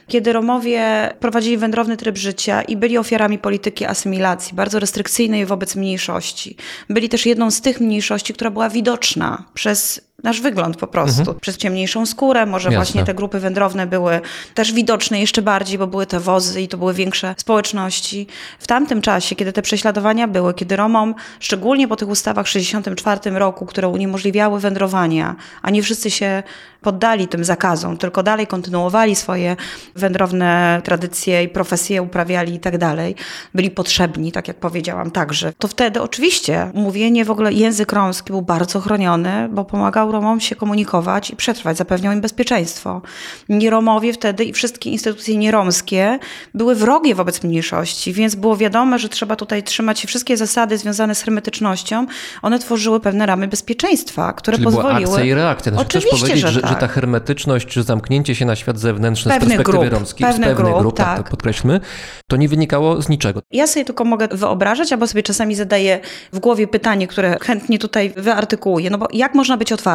kiedy 0.07 0.33
Romowie 0.33 1.13
prowadzili 1.19 1.57
wędrowny 1.57 1.97
tryb 1.97 2.17
życia 2.17 2.61
i 2.61 2.77
byli 2.77 2.97
ofiarami 2.97 3.39
polityki 3.39 3.85
asymilacji, 3.85 4.55
bardzo 4.55 4.79
restrykcyjnej 4.79 5.45
wobec 5.45 5.75
mniejszości. 5.75 6.55
Byli 6.89 7.09
też 7.09 7.25
jedną 7.25 7.51
z 7.51 7.61
tych 7.61 7.79
mniejszości, 7.79 8.33
która 8.33 8.51
była 8.51 8.69
widoczna 8.69 9.43
przez 9.53 10.10
nasz 10.23 10.41
wygląd 10.41 10.77
po 10.77 10.87
prostu. 10.87 11.33
Przez 11.33 11.57
ciemniejszą 11.57 12.05
skórę, 12.05 12.45
może 12.45 12.69
Jasne. 12.69 12.77
właśnie 12.77 13.03
te 13.03 13.13
grupy 13.13 13.39
wędrowne 13.39 13.87
były 13.87 14.21
też 14.53 14.73
widoczne 14.73 15.19
jeszcze 15.19 15.41
bardziej, 15.41 15.77
bo 15.77 15.87
były 15.87 16.05
te 16.05 16.19
wozy 16.19 16.61
i 16.61 16.67
to 16.67 16.77
były 16.77 16.93
większe 16.93 17.35
społeczności. 17.37 18.27
W 18.59 18.67
tamtym 18.67 19.01
czasie, 19.01 19.35
kiedy 19.35 19.53
te 19.53 19.61
prześladowania 19.61 20.27
były, 20.27 20.53
kiedy 20.53 20.75
Romom, 20.75 21.15
szczególnie 21.39 21.87
po 21.87 21.95
tych 21.95 22.09
ustawach 22.09 22.45
w 22.45 22.53
1964 22.53 23.39
roku, 23.39 23.65
które 23.65 23.87
uniemożliwiały 23.87 24.59
wędrowania, 24.59 25.35
a 25.61 25.69
nie 25.69 25.83
wszyscy 25.83 26.11
się 26.11 26.43
poddali 26.81 27.27
tym 27.27 27.43
zakazom, 27.43 27.97
tylko 27.97 28.23
dalej 28.23 28.47
kontynuowali 28.47 29.15
swoje 29.15 29.55
wędrowne 29.95 30.81
tradycje 30.83 31.43
i 31.43 31.49
profesje 31.49 32.01
uprawiali 32.01 32.53
i 32.53 32.59
tak 32.59 32.77
dalej, 32.77 33.15
byli 33.53 33.71
potrzebni, 33.71 34.31
tak 34.31 34.47
jak 34.47 34.57
powiedziałam, 34.57 35.11
także. 35.11 35.53
To 35.57 35.67
wtedy 35.67 36.01
oczywiście 36.01 36.71
mówienie 36.73 37.25
w 37.25 37.31
ogóle 37.31 37.53
język 37.53 37.93
romski 37.93 38.31
był 38.31 38.41
bardzo 38.41 38.79
chroniony, 38.79 39.49
bo 39.51 39.65
pomagał 39.65 40.10
pozwalał 40.11 40.21
Romom 40.21 40.39
się 40.39 40.55
komunikować 40.55 41.29
i 41.29 41.35
przetrwać, 41.35 41.77
zapewniał 41.77 42.13
im 42.13 42.21
bezpieczeństwo. 42.21 43.01
Nieromowie 43.49 44.13
wtedy 44.13 44.43
i 44.43 44.53
wszystkie 44.53 44.89
instytucje 44.89 45.37
nieromskie 45.37 46.19
były 46.53 46.75
wrogie 46.75 47.15
wobec 47.15 47.43
mniejszości, 47.43 48.13
więc 48.13 48.35
było 48.35 48.57
wiadome, 48.57 48.99
że 48.99 49.09
trzeba 49.09 49.35
tutaj 49.35 49.63
trzymać 49.63 49.99
się 49.99 50.07
wszystkie 50.07 50.37
zasady 50.37 50.77
związane 50.77 51.15
z 51.15 51.21
hermetycznością. 51.21 52.05
One 52.41 52.59
tworzyły 52.59 52.99
pewne 52.99 53.25
ramy 53.25 53.47
bezpieczeństwa, 53.47 54.33
które 54.33 54.57
Czyli 54.57 54.65
pozwoliły... 54.65 55.01
była 55.01 55.15
akcja 55.15 55.23
i 55.23 55.33
reakcja. 55.33 55.71
Znaczy, 55.71 55.87
Oczywiście, 55.87 56.09
chcesz 56.09 56.19
powiedzieć, 56.19 56.41
że, 56.41 56.51
że, 56.51 56.61
tak. 56.61 56.69
że 56.69 56.75
ta 56.75 56.87
hermetyczność, 56.87 57.67
czy 57.67 57.83
zamknięcie 57.83 58.35
się 58.35 58.45
na 58.45 58.55
świat 58.55 58.79
zewnętrzny 58.79 59.31
Pewnych 59.31 59.47
z 59.47 59.55
perspektywy 59.55 59.89
grup, 59.89 59.93
romskiej, 59.99 60.27
pewnych 60.27 60.45
z 60.45 60.49
pewnych 60.49 60.71
grup, 60.71 60.81
grup, 60.81 60.97
tak. 60.97 61.17
tak. 61.17 61.25
to 61.25 61.31
podkreślmy, 61.31 61.79
to 62.27 62.37
nie 62.37 62.49
wynikało 62.49 63.01
z 63.01 63.09
niczego. 63.09 63.41
Ja 63.51 63.67
sobie 63.67 63.85
tylko 63.85 64.05
mogę 64.05 64.27
wyobrażać, 64.27 64.91
albo 64.91 65.07
sobie 65.07 65.23
czasami 65.23 65.55
zadaję 65.55 65.99
w 66.33 66.39
głowie 66.39 66.67
pytanie, 66.67 67.07
które 67.07 67.37
chętnie 67.41 67.79
tutaj 67.79 68.13
wyartykułuję. 68.17 68.89
No 68.89 68.97
bo 68.97 69.07
jak 69.13 69.35
można 69.35 69.57
być 69.57 69.71
otwartym, 69.71 69.90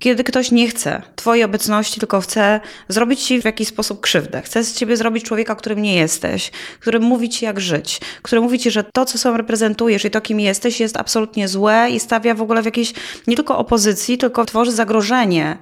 kiedy 0.00 0.24
ktoś 0.24 0.50
nie 0.50 0.68
chce 0.68 1.02
Twojej 1.16 1.44
obecności, 1.44 2.00
tylko 2.00 2.20
chce 2.20 2.60
zrobić 2.88 3.22
Ci 3.22 3.42
w 3.42 3.44
jakiś 3.44 3.68
sposób 3.68 4.00
krzywdę. 4.00 4.42
Chce 4.42 4.64
z 4.64 4.74
Ciebie 4.74 4.96
zrobić 4.96 5.24
człowieka, 5.24 5.54
którym 5.54 5.82
nie 5.82 5.94
jesteś, 5.94 6.50
który 6.80 7.00
mówi 7.00 7.28
Ci 7.28 7.44
jak 7.44 7.60
żyć, 7.60 8.00
który 8.22 8.40
mówi 8.40 8.58
Ci, 8.58 8.70
że 8.70 8.84
to, 8.84 9.04
co 9.04 9.18
sam 9.18 9.36
reprezentujesz 9.36 10.04
i 10.04 10.10
to, 10.10 10.20
kim 10.20 10.40
jesteś, 10.40 10.80
jest 10.80 10.96
absolutnie 10.96 11.48
złe 11.48 11.90
i 11.90 12.00
stawia 12.00 12.34
w 12.34 12.42
ogóle 12.42 12.62
w 12.62 12.64
jakiejś 12.64 12.92
nie 13.26 13.36
tylko 13.36 13.58
opozycji, 13.58 14.18
tylko 14.18 14.44
tworzy 14.44 14.72
zagrożenie 14.72 15.58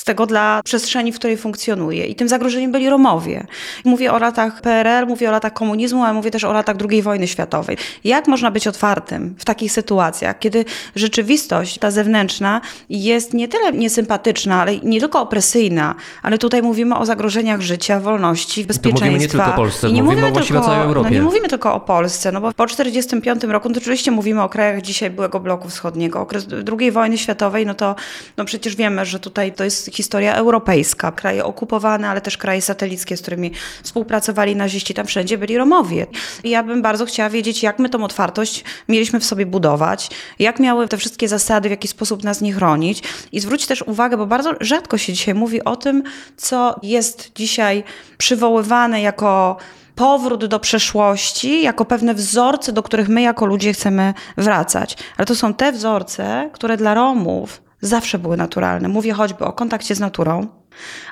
z 0.00 0.04
tego 0.04 0.26
dla 0.26 0.60
przestrzeni, 0.64 1.12
w 1.12 1.18
której 1.18 1.36
funkcjonuje. 1.36 2.06
I 2.06 2.14
tym 2.14 2.28
zagrożeniem 2.28 2.72
byli 2.72 2.90
Romowie. 2.90 3.46
Mówię 3.84 4.12
o 4.12 4.18
latach 4.18 4.60
PRL, 4.60 5.06
mówię 5.06 5.28
o 5.28 5.32
latach 5.32 5.52
komunizmu, 5.52 6.04
ale 6.04 6.14
mówię 6.14 6.30
też 6.30 6.44
o 6.44 6.52
latach 6.52 6.76
II 6.90 7.02
wojny 7.02 7.28
światowej. 7.28 7.76
Jak 8.04 8.28
można 8.28 8.50
być 8.50 8.66
otwartym 8.66 9.34
w 9.38 9.44
takich 9.44 9.72
sytuacjach, 9.72 10.38
kiedy 10.38 10.64
rzeczywistość, 10.96 11.78
ta 11.78 11.90
zewnętrzna, 11.90 12.60
jest 12.90 13.34
nie 13.34 13.48
tyle 13.48 13.72
niesympatyczna, 13.72 14.62
ale 14.62 14.76
nie 14.76 15.00
tylko 15.00 15.20
opresyjna, 15.20 15.94
ale 16.22 16.38
tutaj 16.38 16.62
mówimy 16.62 16.96
o 16.96 17.06
zagrożeniach 17.06 17.60
życia, 17.60 18.00
wolności, 18.00 18.64
bezpieczeństwa. 18.64 19.06
mówimy 19.06 19.18
nie 19.18 19.28
tylko 19.28 19.46
o 19.46 19.56
Polsce, 19.56 19.88
I 19.88 19.92
nie 19.92 20.02
mówimy 20.02 20.22
mówimy 20.22 20.40
o 20.40 20.46
tylko, 20.46 20.64
całej 20.64 20.80
Europie. 20.80 21.10
No 21.10 21.14
nie 21.14 21.22
mówimy 21.22 21.48
tylko 21.48 21.74
o 21.74 21.80
Polsce, 21.80 22.32
no 22.32 22.40
bo 22.40 22.52
po 22.52 22.66
1945 22.66 23.52
roku, 23.52 23.68
no 23.68 23.74
to 23.74 23.80
oczywiście 23.80 24.10
mówimy 24.10 24.42
o 24.42 24.48
krajach 24.48 24.82
dzisiaj 24.82 25.10
byłego 25.10 25.40
bloku 25.40 25.68
wschodniego. 25.68 26.20
Okres 26.20 26.46
II 26.78 26.90
wojny 26.90 27.18
światowej, 27.18 27.66
no 27.66 27.74
to 27.74 27.94
no 28.36 28.44
przecież 28.44 28.76
wiemy, 28.76 29.06
że 29.06 29.20
tutaj 29.20 29.52
to 29.52 29.64
historia 29.90 30.34
europejska. 30.34 31.12
Kraje 31.12 31.44
okupowane, 31.44 32.08
ale 32.08 32.20
też 32.20 32.36
kraje 32.36 32.62
satelickie, 32.62 33.16
z 33.16 33.22
którymi 33.22 33.52
współpracowali 33.82 34.56
naziści, 34.56 34.94
tam 34.94 35.06
wszędzie 35.06 35.38
byli 35.38 35.58
Romowie. 35.58 36.06
I 36.44 36.50
ja 36.50 36.62
bym 36.62 36.82
bardzo 36.82 37.06
chciała 37.06 37.30
wiedzieć, 37.30 37.62
jak 37.62 37.78
my 37.78 37.88
tą 37.88 38.04
otwartość 38.04 38.64
mieliśmy 38.88 39.20
w 39.20 39.24
sobie 39.24 39.46
budować, 39.46 40.10
jak 40.38 40.60
miały 40.60 40.88
te 40.88 40.96
wszystkie 40.96 41.28
zasady, 41.28 41.68
w 41.68 41.70
jaki 41.70 41.88
sposób 41.88 42.24
nas 42.24 42.40
nie 42.40 42.52
chronić. 42.52 43.02
I 43.32 43.40
zwróć 43.40 43.66
też 43.66 43.82
uwagę, 43.82 44.16
bo 44.16 44.26
bardzo 44.26 44.54
rzadko 44.60 44.98
się 44.98 45.12
dzisiaj 45.12 45.34
mówi 45.34 45.64
o 45.64 45.76
tym, 45.76 46.02
co 46.36 46.80
jest 46.82 47.30
dzisiaj 47.34 47.84
przywoływane 48.18 49.02
jako 49.02 49.56
powrót 49.94 50.44
do 50.44 50.60
przeszłości, 50.60 51.62
jako 51.62 51.84
pewne 51.84 52.14
wzorce, 52.14 52.72
do 52.72 52.82
których 52.82 53.08
my 53.08 53.22
jako 53.22 53.46
ludzie 53.46 53.72
chcemy 53.72 54.14
wracać. 54.36 54.96
Ale 55.16 55.26
to 55.26 55.34
są 55.34 55.54
te 55.54 55.72
wzorce, 55.72 56.50
które 56.52 56.76
dla 56.76 56.94
Romów 56.94 57.69
zawsze 57.80 58.18
były 58.18 58.36
naturalne. 58.36 58.88
Mówię 58.88 59.12
choćby 59.12 59.44
o 59.44 59.52
kontakcie 59.52 59.94
z 59.94 60.00
naturą, 60.00 60.46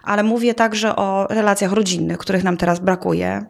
ale 0.02 0.22
mówię 0.22 0.54
także 0.54 0.96
o 0.96 1.26
relacjach 1.30 1.72
rodzinnych, 1.72 2.18
których 2.18 2.44
nam 2.44 2.56
teraz 2.56 2.78
brakuje. 2.78 3.46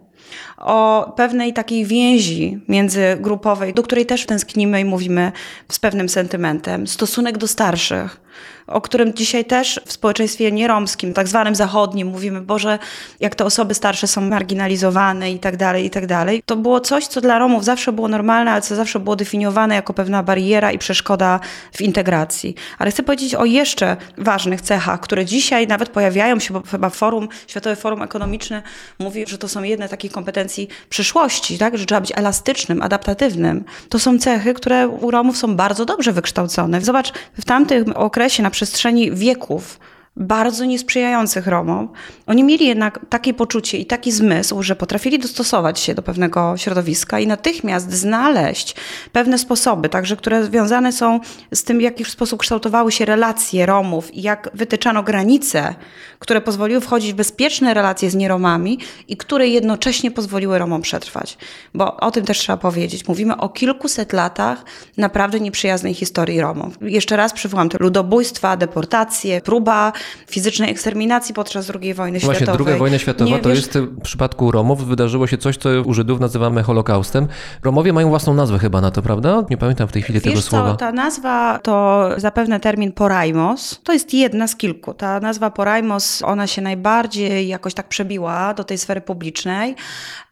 O 0.57 1.13
pewnej 1.17 1.53
takiej 1.53 1.85
więzi 1.85 2.61
międzygrupowej, 2.69 3.75
do 3.75 3.83
której 3.83 4.07
też 4.07 4.27
tęsknimy 4.27 4.81
i 4.81 4.85
mówimy 4.85 5.33
z 5.69 5.79
pewnym 5.79 6.09
sentymentem. 6.09 6.87
Stosunek 6.87 7.39
do 7.39 7.49
starszych, 7.49 8.21
o 8.69 8.81
którym 8.81 9.15
dzisiaj 9.15 9.45
też 9.45 9.81
w 9.87 9.93
społeczeństwie 9.93 10.53
nieromskim, 10.53 11.15
tak 11.15 11.29
zwanym 11.29 11.55
zachodnim, 11.55 12.09
mówimy, 12.09 12.41
Boże, 12.41 12.79
jak 13.21 13.35
te 13.35 13.45
osoby 13.45 13.75
starsze 13.75 14.07
są 14.07 14.21
marginalizowane 14.21 15.33
i 15.33 15.39
tak 15.39 15.57
dalej, 15.57 15.85
i 15.85 15.91
tak 15.91 16.07
dalej. 16.07 16.43
To 16.47 16.57
było 16.57 16.81
coś, 16.81 17.07
co 17.07 17.21
dla 17.21 17.39
Romów 17.39 17.65
zawsze 17.65 17.93
było 17.93 18.09
normalne, 18.09 18.53
ale 18.53 18.63
co 18.63 18.77
zawsze 18.77 19.01
było 19.01 19.17
definiowane 19.17 19.75
jako 19.75 19.95
pewna 19.95 20.23
bariera 20.23 20.73
i 20.73 20.79
przeszkoda 20.79 21.41
w 21.73 21.81
integracji. 21.81 22.55
Ale 22.79 22.91
chcę 22.91 23.03
powiedzieć 23.03 23.35
o 23.35 23.45
jeszcze 23.45 23.97
ważnych 24.19 24.61
cechach, 24.61 25.01
które 25.01 25.25
dzisiaj 25.25 25.67
nawet 25.67 25.89
pojawiają 25.89 26.39
się, 26.39 26.55
bo 26.55 26.63
chyba 26.71 26.91
forum, 26.91 27.29
Światowe 27.47 27.77
Forum 27.77 28.03
Ekonomiczne 28.03 28.63
mówi, 28.99 29.25
że 29.27 29.39
to 29.39 29.49
są 29.49 29.63
jedne 29.63 29.89
takie 29.89 30.09
kompetencji 30.09 30.69
przyszłości, 30.89 31.59
tak? 31.59 31.79
że 31.79 31.87
trzeba 31.87 32.01
być 32.01 32.13
elastycznym, 32.17 32.83
adaptatywnym. 32.83 33.65
To 33.89 33.99
są 33.99 34.19
cechy, 34.19 34.55
które 34.55 34.89
u 34.89 35.11
Romów 35.11 35.39
są 35.39 35.57
bardzo 35.57 35.85
dobrze 35.85 36.13
wykształcone. 36.13 36.81
Zobacz, 36.81 37.13
w 37.41 37.45
tamtym 37.45 37.93
okresie, 37.97 38.43
na 38.43 38.51
przestrzeni 38.59 39.11
wieków, 39.13 39.81
bardzo 40.19 40.65
niesprzyjających 40.65 41.47
Romom. 41.47 41.89
Oni 42.27 42.45
mieli 42.45 42.67
jednak 42.67 43.01
takie 43.09 43.35
poczucie 43.35 43.79
i 43.79 43.87
taki 43.87 44.13
zmysł, 44.13 44.63
że 44.63 44.77
potrafili 44.77 45.19
dostosować 45.19 45.81
się 45.81 45.95
do 45.95 46.03
pewnego 46.03 46.55
środowiska 46.57 47.21
i 47.21 47.27
natychmiast 47.27 47.93
znaleźć 47.93 48.77
pewne 49.13 49.39
sposoby, 49.39 49.89
także 49.89 50.17
które 50.17 50.45
związane 50.45 50.93
są 50.93 51.21
z 51.53 51.65
tym, 51.65 51.79
w 51.79 51.83
jaki 51.83 52.05
sposób 52.05 52.41
kształtowały 52.41 52.93
się 52.93 53.05
relacje 53.05 53.67
Romów 53.67 54.15
i 54.15 54.23
jak 54.23 54.51
wytyczano 54.55 55.03
granice, 55.03 55.75
które 56.19 56.41
pozwoliły 56.41 56.81
wchodzić 56.81 57.13
w 57.13 57.17
bezpieczne 57.17 57.75
relacje 57.75 58.11
z 58.11 58.15
nieromami 58.15 58.79
i 59.09 59.17
które 59.17 59.49
jednocześnie 59.49 60.11
pozwoliły 60.11 60.59
Romom 60.59 60.83
przetrwać. 60.83 61.39
Bo 61.75 61.97
o 61.97 62.11
tym 62.11 62.25
też 62.25 62.39
trzeba 62.39 62.59
powiedzieć. 62.59 63.09
Mówimy 63.09 63.37
o 63.37 63.49
kilkuset 63.49 64.13
latach 64.13 64.65
naprawdę 64.97 65.41
nieprzyjaznej 65.41 65.95
historii 65.95 66.41
Romów. 66.41 66.75
Jeszcze 66.81 67.17
raz 67.17 67.33
przywołam 67.33 67.69
te 67.69 67.79
ludobójstwa, 67.79 68.57
deportacje, 68.57 69.41
próba 69.41 69.93
fizycznej 70.31 70.71
eksterminacji 70.71 71.35
podczas 71.35 71.71
II 71.83 71.95
wojny 71.95 72.19
Właśnie 72.19 72.35
światowej. 72.37 72.57
druga 72.57 72.79
wojna 72.79 72.99
światowa 72.99 73.31
Nie, 73.31 73.39
to 73.39 73.49
wiesz, 73.49 73.59
jest 73.59 73.79
w 73.79 74.01
przypadku 74.03 74.51
Romów 74.53 74.87
wydarzyło 74.87 75.27
się 75.27 75.39
coś, 75.39 75.57
co 75.57 75.69
u 75.85 75.95
Żydów 75.95 76.21
nazywamy 76.21 76.63
Holokaustem. 76.63 77.29
Romowie 77.65 77.93
mają 77.93 78.09
własną 78.09 78.35
nazwę 78.35 78.59
chyba 78.59 78.81
na 78.81 78.91
to, 78.91 79.03
prawda? 79.03 79.43
Nie 79.51 79.57
pamiętam 79.57 79.89
w 79.89 79.93
tej 79.93 80.03
chwili 80.03 80.21
tego 80.21 80.35
Wiesz 80.37 80.45
co, 80.45 80.51
słowa. 80.51 80.75
ta 80.77 80.93
nazwa 80.93 81.59
to 81.63 82.09
zapewne 82.17 82.61
termin 82.61 82.93
poraimos. 82.93 83.81
To 83.85 83.93
jest 83.93 84.15
jedna 84.15 84.49
z 84.49 84.57
kilku. 84.57 84.95
Ta 84.95 85.21
nazwa 85.21 85.51
poraimos, 85.51 86.23
ona 86.23 86.47
się 86.47 86.63
najbardziej 86.63 87.49
jakoś 87.49 87.75
tak 87.75 87.89
przebiła 87.89 88.55
do 88.55 88.65
tej 88.65 88.79
sfery 88.79 89.01
publicznej. 89.01 89.75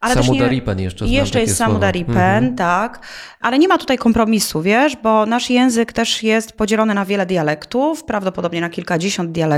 Ale 0.01 0.14
też 0.14 0.22
nie- 0.22 0.29
Samudaripen 0.29 0.81
jeszcze 0.81 1.07
Jeszcze 1.07 1.41
jest 1.41 1.57
słowo. 1.57 1.70
samudaripen, 1.72 2.16
Mhm. 2.16 2.57
tak. 2.57 3.01
Ale 3.41 3.59
nie 3.59 3.68
ma 3.68 3.79
tutaj 3.79 3.99
kompromisu, 3.99 4.62
wiesz, 4.62 4.97
bo 5.03 5.27
nasz 5.27 5.51
język 5.51 5.93
też 5.93 6.22
jest 6.22 6.53
podzielony 6.53 6.95
na 6.95 7.05
wiele 7.05 7.27
dialektów, 7.27 8.05
prawdopodobnie 8.05 8.61
na 8.61 8.70
kilkadziesiąt 8.70 9.33
dialektów. 9.33 9.56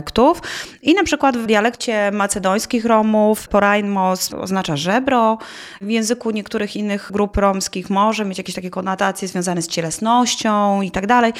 I 0.82 0.94
na 0.94 1.04
przykład 1.04 1.36
w 1.36 1.46
dialekcie 1.46 2.10
macedońskich 2.10 2.84
Romów 2.84 3.48
poraimos 3.48 4.32
oznacza 4.32 4.76
żebro. 4.76 5.38
W 5.80 5.90
języku 5.90 6.30
niektórych 6.30 6.76
innych 6.76 7.12
grup 7.12 7.36
romskich 7.36 7.90
może 7.90 8.24
mieć 8.24 8.38
jakieś 8.38 8.54
takie 8.54 8.70
konotacje 8.70 9.28
związane 9.28 9.62
z 9.62 9.68
cielesnością 9.68 10.82
i 10.82 10.90
tak 10.90 11.06
dalej. 11.06 11.32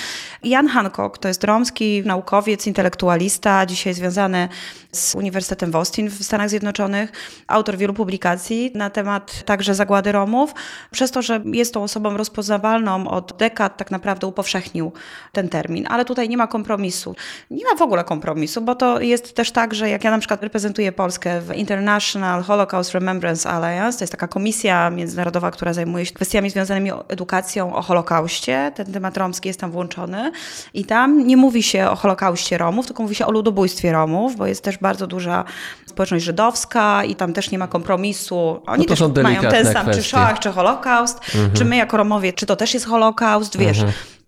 Jan 0.44 0.68
Hancock 0.68 1.18
to 1.18 1.28
jest 1.28 1.44
romski 1.44 2.02
naukowiec, 2.06 2.66
intelektualista, 2.66 3.66
dzisiaj 3.66 3.94
związany 3.94 4.48
z 4.92 5.14
Uniwersytetem 5.14 5.70
w 5.70 5.76
Austin 5.76 6.10
w 6.10 6.24
Stanach 6.24 6.48
Zjednoczonych, 6.48 7.12
autor 7.46 7.76
wielu 7.76 7.94
publikacji 7.94 8.72
na 8.74 8.90
temat 8.90 9.42
także 9.44 9.74
zagłady 9.74 10.12
Romów. 10.12 10.54
Przez 10.90 11.10
to, 11.10 11.22
że 11.22 11.40
jest 11.44 11.74
tą 11.74 11.82
osobą 11.82 12.16
rozpoznawalną 12.16 13.08
od 13.08 13.36
dekad, 13.36 13.76
tak 13.76 13.90
naprawdę 13.90 14.26
upowszechnił 14.26 14.92
ten 15.32 15.48
termin. 15.48 15.86
Ale 15.90 16.04
tutaj 16.04 16.28
nie 16.28 16.36
ma 16.36 16.46
kompromisu. 16.46 17.14
Nie 17.50 17.64
ma 17.64 17.74
w 17.74 17.82
ogóle 17.82 18.04
kompromisu, 18.04 18.47
bo 18.60 18.74
to 18.74 19.00
jest 19.00 19.34
też 19.34 19.50
tak, 19.52 19.74
że 19.74 19.90
jak 19.90 20.04
ja 20.04 20.10
na 20.10 20.18
przykład 20.18 20.42
reprezentuję 20.42 20.92
Polskę 20.92 21.40
w 21.40 21.54
International 21.54 22.42
Holocaust 22.42 22.94
Remembrance 22.94 23.50
Alliance, 23.50 23.98
to 23.98 24.02
jest 24.04 24.12
taka 24.12 24.28
komisja 24.28 24.90
międzynarodowa, 24.90 25.50
która 25.50 25.72
zajmuje 25.72 26.06
się 26.06 26.14
kwestiami 26.14 26.50
związanymi 26.50 26.90
z 26.90 26.94
edukacją 27.08 27.74
o 27.74 27.82
Holokauście. 27.82 28.72
Ten 28.74 28.92
temat 28.92 29.16
romski 29.16 29.48
jest 29.48 29.60
tam 29.60 29.70
włączony. 29.70 30.32
I 30.74 30.84
tam 30.84 31.26
nie 31.26 31.36
mówi 31.36 31.62
się 31.62 31.90
o 31.90 31.96
Holokauście 31.96 32.58
Romów, 32.58 32.86
tylko 32.86 33.02
mówi 33.02 33.14
się 33.14 33.26
o 33.26 33.30
ludobójstwie 33.30 33.92
Romów, 33.92 34.36
bo 34.36 34.46
jest 34.46 34.64
też 34.64 34.78
bardzo 34.78 35.06
duża 35.06 35.44
społeczność 35.86 36.24
żydowska 36.24 37.04
i 37.04 37.14
tam 37.16 37.32
też 37.32 37.50
nie 37.50 37.58
ma 37.58 37.66
kompromisu. 37.68 38.62
Oni 38.66 38.86
No 38.88 38.96
też 38.96 39.22
mają 39.22 39.42
ten 39.42 39.64
sam, 39.66 39.86
czy 39.86 39.92
kwestie. 39.92 40.02
Shoah, 40.02 40.38
czy 40.38 40.52
Holokaust, 40.52 41.20
czy 41.54 41.64
my 41.64 41.76
jako 41.76 41.96
Romowie, 41.96 42.32
czy 42.32 42.46
to 42.46 42.56
też 42.56 42.74
jest 42.74 42.86
Holokaust, 42.86 43.58
wiesz. 43.58 43.78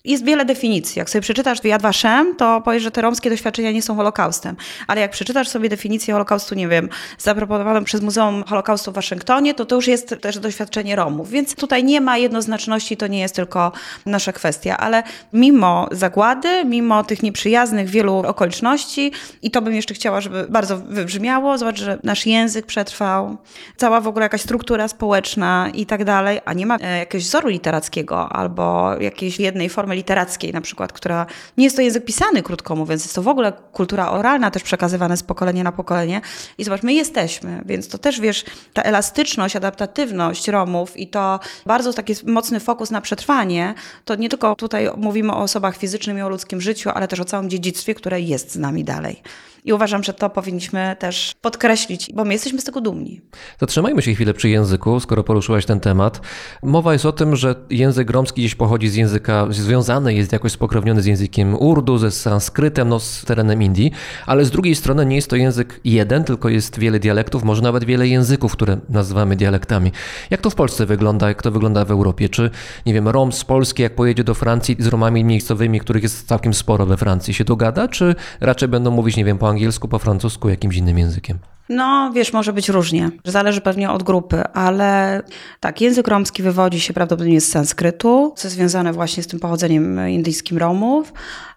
Jest 0.05 0.24
wiele 0.24 0.44
definicji. 0.44 0.98
Jak 0.98 1.11
sobie 1.11 1.22
przeczytasz 1.22 1.64
Yad 1.64 1.82
Vashem, 1.82 2.36
to 2.36 2.61
powiesz, 2.61 2.82
że 2.82 2.90
te 2.90 3.03
romskie 3.03 3.30
doświadczenia 3.30 3.70
nie 3.70 3.82
są 3.82 3.96
Holokaustem. 3.96 4.57
Ale 4.86 5.01
jak 5.01 5.11
przeczytasz 5.11 5.48
sobie 5.48 5.68
definicję 5.68 6.14
Holokaustu, 6.14 6.55
nie 6.55 6.68
wiem, 6.68 6.88
zaproponowaną 7.18 7.84
przez 7.84 8.01
Muzeum 8.01 8.44
Holokaustu 8.44 8.90
w 8.90 8.94
Waszyngtonie, 8.94 9.55
to 9.55 9.66
to 9.66 9.76
już 9.76 9.86
jest 9.86 10.14
też 10.20 10.38
doświadczenie 10.38 10.96
Romów. 10.96 11.30
Więc 11.30 11.55
tutaj 11.55 11.84
nie 11.84 12.01
ma 12.01 12.18
jednoznaczności, 12.18 12.96
to 12.96 13.07
nie 13.07 13.20
jest 13.20 13.34
tylko 13.34 13.72
nasza 14.07 14.32
kwestia. 14.32 14.76
Ale 14.76 15.03
mimo 15.32 15.88
zagłady, 15.92 16.64
mimo 16.64 17.05
tych 17.05 17.22
nieprzyjaznych 17.22 17.88
wielu 17.88 18.16
okoliczności, 18.16 19.12
i 19.42 19.51
to 19.51 19.62
bym 19.62 19.74
jeszcze 19.74 19.94
chciała, 19.94 20.20
żeby 20.20 20.46
bardzo 20.48 20.78
wybrzmiało, 20.78 21.59
zobacz, 21.59 21.78
że 21.78 21.98
nasz 22.05 22.26
język 22.26 22.66
przetrwał, 22.66 23.36
cała 23.76 24.01
w 24.01 24.09
ogóle 24.09 24.22
jakaś 24.22 24.40
struktura 24.40 24.88
społeczna 24.88 25.70
i 25.74 25.86
tak 25.86 26.05
dalej, 26.05 26.40
a 26.44 26.53
nie 26.53 26.66
ma 26.66 26.76
e, 26.76 26.98
jakiegoś 26.98 27.24
wzoru 27.24 27.48
literackiego 27.48 28.28
albo 28.28 28.94
jakiejś 29.01 29.40
jednej 29.40 29.68
formy 29.68 29.89
formy 29.91 29.97
literackiej 29.97 30.53
na 30.53 30.61
przykład, 30.61 30.93
która 30.93 31.26
nie 31.57 31.64
jest 31.64 31.76
to 31.76 31.82
język 31.82 32.05
pisany, 32.05 32.43
krótko 32.43 32.76
mówiąc, 32.76 33.03
jest 33.03 33.14
to 33.14 33.22
w 33.22 33.28
ogóle 33.28 33.53
kultura 33.72 34.11
oralna 34.11 34.51
też 34.51 34.62
przekazywana 34.62 35.16
z 35.16 35.22
pokolenia 35.22 35.64
na 35.64 35.72
pokolenie. 35.72 36.20
I 36.59 36.64
zobacz, 36.64 36.82
my 36.82 36.93
jesteśmy, 36.93 37.62
więc 37.66 37.88
to 37.88 37.99
też 37.99 38.20
wiesz, 38.20 38.45
ta 38.72 38.82
elastyczność, 38.82 39.57
adaptatywność 39.57 40.49
Romów 40.49 40.97
i 40.97 41.07
to 41.07 41.41
bardzo 41.66 41.93
taki 41.93 42.14
mocny 42.26 42.61
fokus 42.61 42.91
na 42.91 43.01
przetrwanie, 43.01 43.74
to 44.05 44.14
nie 44.14 44.28
tylko 44.28 44.55
tutaj 44.55 44.88
mówimy 44.97 45.32
o 45.32 45.38
osobach 45.38 45.76
fizycznych 45.76 46.16
i 46.16 46.22
o 46.22 46.28
ludzkim 46.28 46.61
życiu, 46.61 46.91
ale 46.95 47.09
też 47.09 47.20
o 47.20 47.24
całym 47.24 47.51
dziedzictwie, 47.51 47.95
które 47.95 48.20
jest 48.20 48.53
z 48.53 48.57
nami 48.57 48.84
dalej. 48.84 49.22
I 49.64 49.72
uważam, 49.72 50.02
że 50.02 50.14
to 50.14 50.30
powinniśmy 50.30 50.96
też 50.98 51.34
podkreślić, 51.40 52.11
bo 52.14 52.24
my 52.24 52.32
jesteśmy 52.32 52.61
z 52.61 52.64
tego 52.64 52.80
dumni. 52.80 53.20
Zatrzymajmy 53.61 54.02
się 54.02 54.14
chwilę 54.14 54.34
przy 54.34 54.48
języku, 54.48 55.00
skoro 55.00 55.24
poruszyłaś 55.24 55.66
ten 55.66 55.80
temat. 55.80 56.20
Mowa 56.62 56.92
jest 56.92 57.06
o 57.06 57.12
tym, 57.12 57.36
że 57.36 57.54
język 57.70 58.11
romski 58.11 58.40
gdzieś 58.40 58.54
pochodzi 58.54 58.88
z 58.88 58.94
języka, 58.94 59.46
związany 59.50 60.14
jest 60.14 60.32
jakoś 60.32 60.52
spokrewniony 60.52 61.02
z 61.02 61.06
językiem 61.06 61.54
urdu, 61.54 61.98
ze 61.98 62.11
sanskrytem, 62.11 62.88
no 62.88 63.00
z 63.00 63.24
terenem 63.24 63.62
Indii, 63.62 63.92
ale 64.26 64.44
z 64.44 64.50
drugiej 64.50 64.74
strony 64.74 65.06
nie 65.06 65.16
jest 65.16 65.30
to 65.30 65.36
język 65.36 65.80
jeden, 65.84 66.24
tylko 66.24 66.48
jest 66.48 66.78
wiele 66.78 66.98
dialektów, 66.98 67.44
może 67.44 67.62
nawet 67.62 67.84
wiele 67.84 68.08
języków, 68.08 68.52
które 68.52 68.78
nazywamy 68.88 69.36
dialektami. 69.36 69.92
Jak 70.30 70.40
to 70.40 70.50
w 70.50 70.54
Polsce 70.54 70.86
wygląda, 70.86 71.28
jak 71.28 71.42
to 71.42 71.50
wygląda 71.50 71.84
w 71.84 71.90
Europie? 71.90 72.28
Czy, 72.28 72.50
nie 72.86 72.94
wiem, 72.94 73.08
Rom 73.08 73.32
z 73.32 73.44
Polski, 73.44 73.82
jak 73.82 73.94
pojedzie 73.94 74.24
do 74.24 74.34
Francji 74.34 74.76
z 74.78 74.86
Romami 74.86 75.24
miejscowymi, 75.24 75.80
których 75.80 76.02
jest 76.02 76.28
całkiem 76.28 76.54
sporo 76.54 76.86
we 76.86 76.96
Francji, 76.96 77.34
się 77.34 77.44
dogada, 77.44 77.88
czy 77.88 78.14
raczej 78.40 78.68
będą 78.68 78.90
mówić, 78.90 79.16
nie 79.16 79.24
wiem, 79.24 79.38
po 79.38 79.49
angielsku, 79.51 79.88
po 79.88 79.98
francusku, 79.98 80.48
jakimś 80.48 80.76
innym 80.76 80.98
językiem? 80.98 81.38
No, 81.68 82.11
wiesz, 82.14 82.32
może 82.32 82.53
być 82.53 82.68
różnie. 82.68 83.11
Zależy 83.24 83.61
pewnie 83.61 83.90
od 83.90 84.03
grupy, 84.03 84.42
ale 84.42 85.22
tak, 85.61 85.80
język 85.80 86.09
romski 86.09 86.42
wywodzi 86.42 86.80
się 86.80 86.92
prawdopodobnie 86.92 87.40
z 87.40 87.48
sanskrytu, 87.48 88.32
co 88.36 88.51
związane 88.51 88.92
właśnie 88.92 89.22
z 89.22 89.26
tym 89.26 89.40
pochodzeniem 89.40 90.09
indyjskim 90.09 90.59
Romów, 90.59 91.12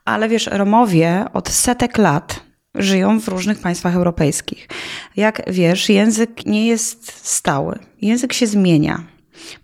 ale 0.05 0.29
wiesz, 0.29 0.49
Romowie 0.51 1.25
od 1.33 1.49
setek 1.49 1.97
lat 1.97 2.39
żyją 2.75 3.19
w 3.19 3.27
różnych 3.27 3.59
państwach 3.59 3.95
europejskich. 3.95 4.67
Jak 5.15 5.41
wiesz, 5.47 5.89
język 5.89 6.45
nie 6.45 6.67
jest 6.67 7.27
stały. 7.27 7.79
Język 8.01 8.33
się 8.33 8.47
zmienia. 8.47 9.03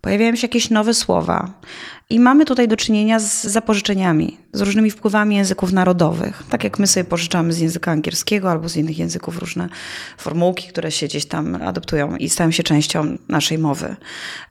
Pojawiają 0.01 0.36
się 0.36 0.47
jakieś 0.47 0.69
nowe 0.69 0.93
słowa. 0.93 1.53
I 2.12 2.20
mamy 2.20 2.45
tutaj 2.45 2.68
do 2.68 2.78
czynienia 2.78 3.20
z 3.20 3.43
zapożyczeniami, 3.43 4.38
z 4.53 4.62
różnymi 4.62 4.91
wpływami 4.91 5.36
języków 5.36 5.74
narodowych. 5.74 6.43
Tak 6.49 6.64
jak 6.64 6.80
my 6.80 6.88
sobie 6.88 7.03
pożyczamy 7.03 7.53
z 7.53 7.60
języka 7.60 7.91
angielskiego 7.91 8.51
albo 8.51 8.70
z 8.70 8.76
innych 8.76 8.99
języków 8.99 9.38
różne 9.38 9.70
formułki, 10.18 10.68
które 10.68 10.91
się 10.91 11.05
gdzieś 11.07 11.26
tam 11.26 11.55
adoptują 11.55 12.16
i 12.16 12.30
stają 12.30 12.51
się 12.51 12.64
częścią 12.64 13.18
naszej 13.28 13.57
mowy. 13.57 13.95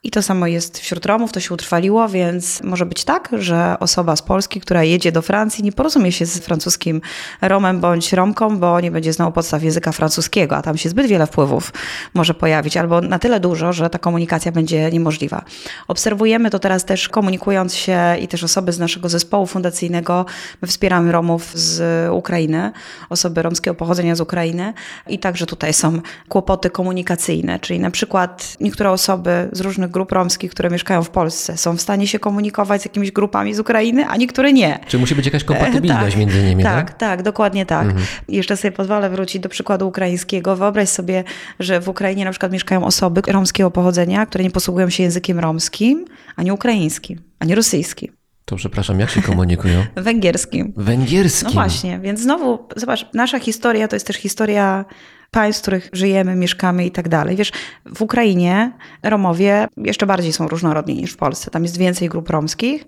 I 0.02 0.10
to 0.10 0.22
samo 0.22 0.46
jest 0.46 0.78
wśród 0.78 1.06
Romów, 1.06 1.32
to 1.32 1.40
się 1.40 1.54
utrwaliło, 1.54 2.08
więc 2.08 2.62
może 2.62 2.86
być 2.86 3.04
tak, 3.04 3.30
że 3.38 3.76
osoba 3.80 4.16
z 4.16 4.22
Polski, 4.22 4.60
która 4.60 4.84
jedzie 4.84 5.12
do 5.12 5.22
Francji, 5.22 5.64
nie 5.64 5.72
porozumie 5.72 6.12
się 6.12 6.26
z 6.26 6.38
francuskim 6.38 7.00
Romem 7.40 7.80
bądź 7.80 8.12
Romką, 8.12 8.58
bo 8.58 8.80
nie 8.80 8.90
będzie 8.90 9.12
znał 9.12 9.32
podstaw 9.32 9.62
języka 9.62 9.92
francuskiego, 9.92 10.56
a 10.56 10.62
tam 10.62 10.76
się 10.76 10.88
zbyt 10.88 11.06
wiele 11.06 11.26
wpływów 11.26 11.72
może 12.14 12.34
pojawić, 12.34 12.76
albo 12.76 13.00
na 13.00 13.18
tyle 13.18 13.40
dużo, 13.40 13.72
że 13.72 13.90
ta 13.90 13.98
komunikacja 13.98 14.52
będzie 14.52 14.90
niemożliwa. 14.90 15.44
Obserwujemy 15.88 16.50
to 16.50 16.58
teraz 16.58 16.84
też 16.84 17.08
komunikując 17.08 17.47
się 17.68 18.16
i 18.20 18.28
też 18.28 18.44
osoby 18.44 18.72
z 18.72 18.78
naszego 18.78 19.08
zespołu 19.08 19.46
fundacyjnego. 19.46 20.26
My 20.62 20.68
wspieramy 20.68 21.12
Romów 21.12 21.50
z 21.54 21.82
Ukrainy, 22.12 22.72
osoby 23.10 23.42
romskiego 23.42 23.74
pochodzenia 23.74 24.14
z 24.14 24.20
Ukrainy 24.20 24.72
i 25.08 25.18
także 25.18 25.46
tutaj 25.46 25.72
są 25.72 26.00
kłopoty 26.28 26.70
komunikacyjne, 26.70 27.58
czyli 27.60 27.80
na 27.80 27.90
przykład 27.90 28.56
niektóre 28.60 28.90
osoby 28.90 29.48
z 29.52 29.60
różnych 29.60 29.90
grup 29.90 30.12
romskich, 30.12 30.50
które 30.50 30.70
mieszkają 30.70 31.02
w 31.02 31.10
Polsce, 31.10 31.56
są 31.56 31.76
w 31.76 31.80
stanie 31.80 32.06
się 32.06 32.18
komunikować 32.18 32.82
z 32.82 32.84
jakimiś 32.84 33.12
grupami 33.12 33.54
z 33.54 33.60
Ukrainy, 33.60 34.06
a 34.08 34.16
niektóre 34.16 34.52
nie. 34.52 34.78
Czy 34.86 34.98
musi 34.98 35.14
być 35.14 35.26
jakaś 35.26 35.44
kompatybilność 35.44 36.10
tak, 36.10 36.16
między 36.16 36.42
nimi, 36.42 36.62
tak? 36.62 36.90
tak? 36.90 36.98
Tak, 36.98 37.22
dokładnie 37.22 37.66
tak. 37.66 37.86
Mhm. 37.86 38.06
Jeszcze 38.28 38.56
sobie 38.56 38.72
pozwolę 38.72 39.10
wrócić 39.10 39.42
do 39.42 39.48
przykładu 39.48 39.88
ukraińskiego. 39.88 40.56
Wyobraź 40.56 40.88
sobie, 40.88 41.24
że 41.60 41.80
w 41.80 41.88
Ukrainie 41.88 42.24
na 42.24 42.30
przykład 42.30 42.52
mieszkają 42.52 42.84
osoby 42.84 43.22
romskiego 43.26 43.70
pochodzenia, 43.70 44.26
które 44.26 44.44
nie 44.44 44.50
posługują 44.50 44.90
się 44.90 45.02
językiem 45.02 45.38
romskim, 45.38 46.04
ani 46.38 46.52
ukraińskim, 46.52 47.20
ani 47.38 47.54
rosyjskim, 47.54 48.12
To 48.44 48.56
przepraszam, 48.56 49.00
jak 49.00 49.10
się 49.10 49.22
komunikują? 49.22 49.84
węgierskim. 50.10 50.72
Węgierskim. 50.76 51.48
No 51.48 51.54
właśnie, 51.54 51.98
więc 51.98 52.20
znowu, 52.20 52.58
zobacz, 52.76 53.06
nasza 53.14 53.38
historia 53.38 53.88
to 53.88 53.96
jest 53.96 54.06
też 54.06 54.16
historia 54.16 54.84
państw, 55.30 55.60
w 55.60 55.62
których 55.62 55.90
żyjemy, 55.92 56.36
mieszkamy 56.36 56.86
i 56.86 56.90
tak 56.90 57.08
dalej. 57.08 57.36
Wiesz, 57.36 57.52
w 57.94 58.02
Ukrainie 58.02 58.72
Romowie 59.02 59.68
jeszcze 59.76 60.06
bardziej 60.06 60.32
są 60.32 60.48
różnorodni 60.48 60.94
niż 60.94 61.12
w 61.12 61.16
Polsce. 61.16 61.50
Tam 61.50 61.62
jest 61.62 61.78
więcej 61.78 62.08
grup 62.08 62.30
romskich 62.30 62.84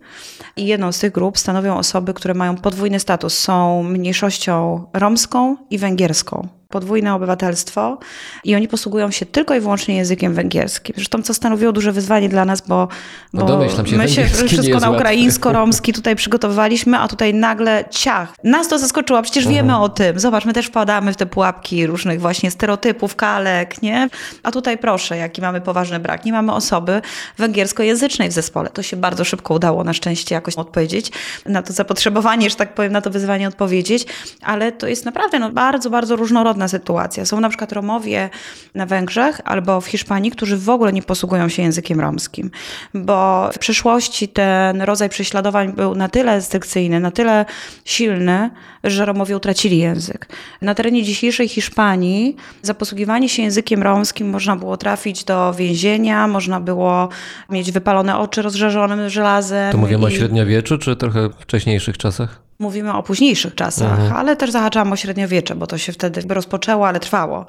i 0.56 0.66
jedną 0.66 0.92
z 0.92 0.98
tych 0.98 1.12
grup 1.12 1.38
stanowią 1.38 1.76
osoby, 1.76 2.14
które 2.14 2.34
mają 2.34 2.56
podwójny 2.56 3.00
status. 3.00 3.38
Są 3.38 3.82
mniejszością 3.82 4.84
romską 4.92 5.56
i 5.70 5.78
węgierską. 5.78 6.59
Podwójne 6.70 7.14
obywatelstwo 7.14 7.98
i 8.44 8.54
oni 8.54 8.68
posługują 8.68 9.10
się 9.10 9.26
tylko 9.26 9.54
i 9.54 9.60
wyłącznie 9.60 9.96
językiem 9.96 10.34
węgierskim. 10.34 10.94
Zresztą 10.96 11.22
co 11.22 11.34
stanowiło 11.34 11.72
duże 11.72 11.92
wyzwanie 11.92 12.28
dla 12.28 12.44
nas, 12.44 12.60
bo, 12.60 12.88
No 13.32 13.40
bo 13.40 13.46
domyślam 13.46 13.86
się, 13.86 13.96
my 13.96 14.08
się 14.08 14.24
wszystko 14.26 14.80
na 14.80 14.90
ukraińsko-romski 14.90 15.92
tutaj 15.92 16.16
przygotowaliśmy, 16.16 16.98
a 16.98 17.08
tutaj 17.08 17.34
nagle 17.34 17.84
ciach. 17.90 18.34
Nas 18.44 18.68
to 18.68 18.78
zaskoczyło, 18.78 19.22
przecież 19.22 19.48
wiemy 19.48 19.78
o 19.78 19.88
tym. 19.88 20.20
Zobacz, 20.20 20.44
my 20.44 20.52
też 20.52 20.66
wpadamy 20.66 21.12
w 21.12 21.16
te 21.16 21.26
pułapki 21.26 21.86
różnych 21.86 22.20
właśnie 22.20 22.50
stereotypów, 22.50 23.16
kalek, 23.16 23.82
nie? 23.82 24.08
A 24.42 24.50
tutaj 24.50 24.78
proszę, 24.78 25.16
jaki 25.16 25.40
mamy 25.40 25.60
poważny 25.60 25.98
brak. 25.98 26.24
Nie 26.24 26.32
mamy 26.32 26.52
osoby 26.52 27.02
węgierskojęzycznej 27.38 28.28
w 28.28 28.32
zespole. 28.32 28.70
To 28.70 28.82
się 28.82 28.96
bardzo 28.96 29.24
szybko 29.24 29.54
udało 29.54 29.84
na 29.84 29.92
szczęście 29.92 30.34
jakoś 30.34 30.54
odpowiedzieć 30.54 31.12
na 31.46 31.62
to 31.62 31.72
zapotrzebowanie, 31.72 32.50
że 32.50 32.56
tak 32.56 32.74
powiem, 32.74 32.92
na 32.92 33.00
to 33.00 33.10
wyzwanie 33.10 33.48
odpowiedzieć, 33.48 34.06
ale 34.42 34.72
to 34.72 34.86
jest 34.86 35.04
naprawdę 35.04 35.38
no, 35.38 35.50
bardzo, 35.50 35.90
bardzo 35.90 36.16
różnorodna 36.60 36.68
sytuacja. 36.68 37.24
Są 37.24 37.40
na 37.40 37.48
przykład 37.48 37.72
Romowie 37.72 38.30
na 38.74 38.86
Węgrzech 38.86 39.40
albo 39.44 39.80
w 39.80 39.86
Hiszpanii, 39.86 40.30
którzy 40.30 40.56
w 40.56 40.68
ogóle 40.68 40.92
nie 40.92 41.02
posługują 41.02 41.48
się 41.48 41.62
językiem 41.62 42.00
romskim, 42.00 42.50
bo 42.94 43.50
w 43.52 43.58
przeszłości 43.58 44.28
ten 44.28 44.82
rodzaj 44.82 45.08
prześladowań 45.08 45.72
był 45.72 45.94
na 45.94 46.08
tyle 46.08 46.34
restrykcyjny, 46.36 47.00
na 47.00 47.10
tyle 47.10 47.44
silny, 47.84 48.50
że 48.84 49.04
Romowie 49.04 49.36
utracili 49.36 49.78
język. 49.78 50.26
Na 50.62 50.74
terenie 50.74 51.02
dzisiejszej 51.02 51.48
Hiszpanii 51.48 52.36
za 52.62 52.74
posługiwanie 52.74 53.28
się 53.28 53.42
językiem 53.42 53.82
romskim 53.82 54.30
można 54.30 54.56
było 54.56 54.76
trafić 54.76 55.24
do 55.24 55.54
więzienia, 55.54 56.28
można 56.28 56.60
było 56.60 57.08
mieć 57.50 57.72
wypalone 57.72 58.18
oczy 58.18 58.42
rozżarzonym 58.42 59.08
żelazem. 59.08 59.72
To 59.72 59.78
mówimy 59.78 60.06
o 60.06 60.08
i- 60.08 60.16
średniowieczu, 60.16 60.78
czy 60.78 60.96
trochę 60.96 61.28
wcześniejszych 61.40 61.98
czasach? 61.98 62.49
Mówimy 62.60 62.92
o 62.92 63.02
późniejszych 63.02 63.54
czasach, 63.54 63.98
ale 64.16 64.36
też 64.36 64.50
zahaczałam 64.50 64.92
o 64.92 64.96
średniowiecze, 64.96 65.54
bo 65.54 65.66
to 65.66 65.78
się 65.78 65.92
wtedy 65.92 66.22
rozpoczęło, 66.28 66.88
ale 66.88 67.00
trwało. 67.00 67.46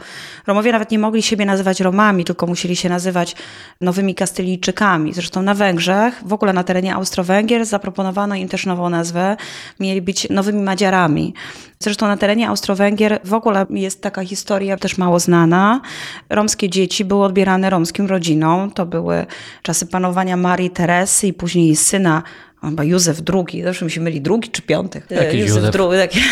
Romowie 0.47 0.71
nawet 0.71 0.91
nie 0.91 0.99
mogli 0.99 1.21
siebie 1.21 1.45
nazywać 1.45 1.79
Romami, 1.79 2.25
tylko 2.25 2.47
musieli 2.47 2.75
się 2.75 2.89
nazywać 2.89 3.35
nowymi 3.81 4.15
Kastylijczykami. 4.15 5.13
Zresztą 5.13 5.41
na 5.41 5.53
Węgrzech, 5.53 6.21
w 6.25 6.33
ogóle 6.33 6.53
na 6.53 6.63
terenie 6.63 6.95
Austro-Węgier, 6.95 7.65
zaproponowano 7.65 8.35
im 8.35 8.49
też 8.49 8.65
nową 8.65 8.89
nazwę. 8.89 9.37
Mieli 9.79 10.01
być 10.01 10.29
nowymi 10.29 10.61
Madziarami. 10.63 11.33
Zresztą 11.79 12.07
na 12.07 12.17
terenie 12.17 12.49
Austro-Węgier 12.49 13.19
w 13.23 13.33
ogóle 13.33 13.65
jest 13.69 14.01
taka 14.01 14.25
historia 14.25 14.77
też 14.77 14.97
mało 14.97 15.19
znana. 15.19 15.81
Romskie 16.29 16.69
dzieci 16.69 17.05
były 17.05 17.25
odbierane 17.25 17.69
romskim 17.69 18.05
rodzinom. 18.05 18.71
To 18.71 18.85
były 18.85 19.25
czasy 19.61 19.85
panowania 19.85 20.37
Marii 20.37 20.69
Teresy 20.69 21.27
i 21.27 21.33
później 21.33 21.75
syna 21.75 22.23
Chyba 22.69 22.83
Józef 22.83 23.21
II, 23.33 23.63
zawsze 23.63 23.85
mi 23.85 23.91
się 23.91 24.01
myli 24.01 24.21
drugi 24.21 24.49
czy 24.49 24.61
piąty. 24.61 25.01
Jakiś 25.09 25.39
Józef. 25.41 25.75
II. 25.75 25.99
Taki. 25.99 26.19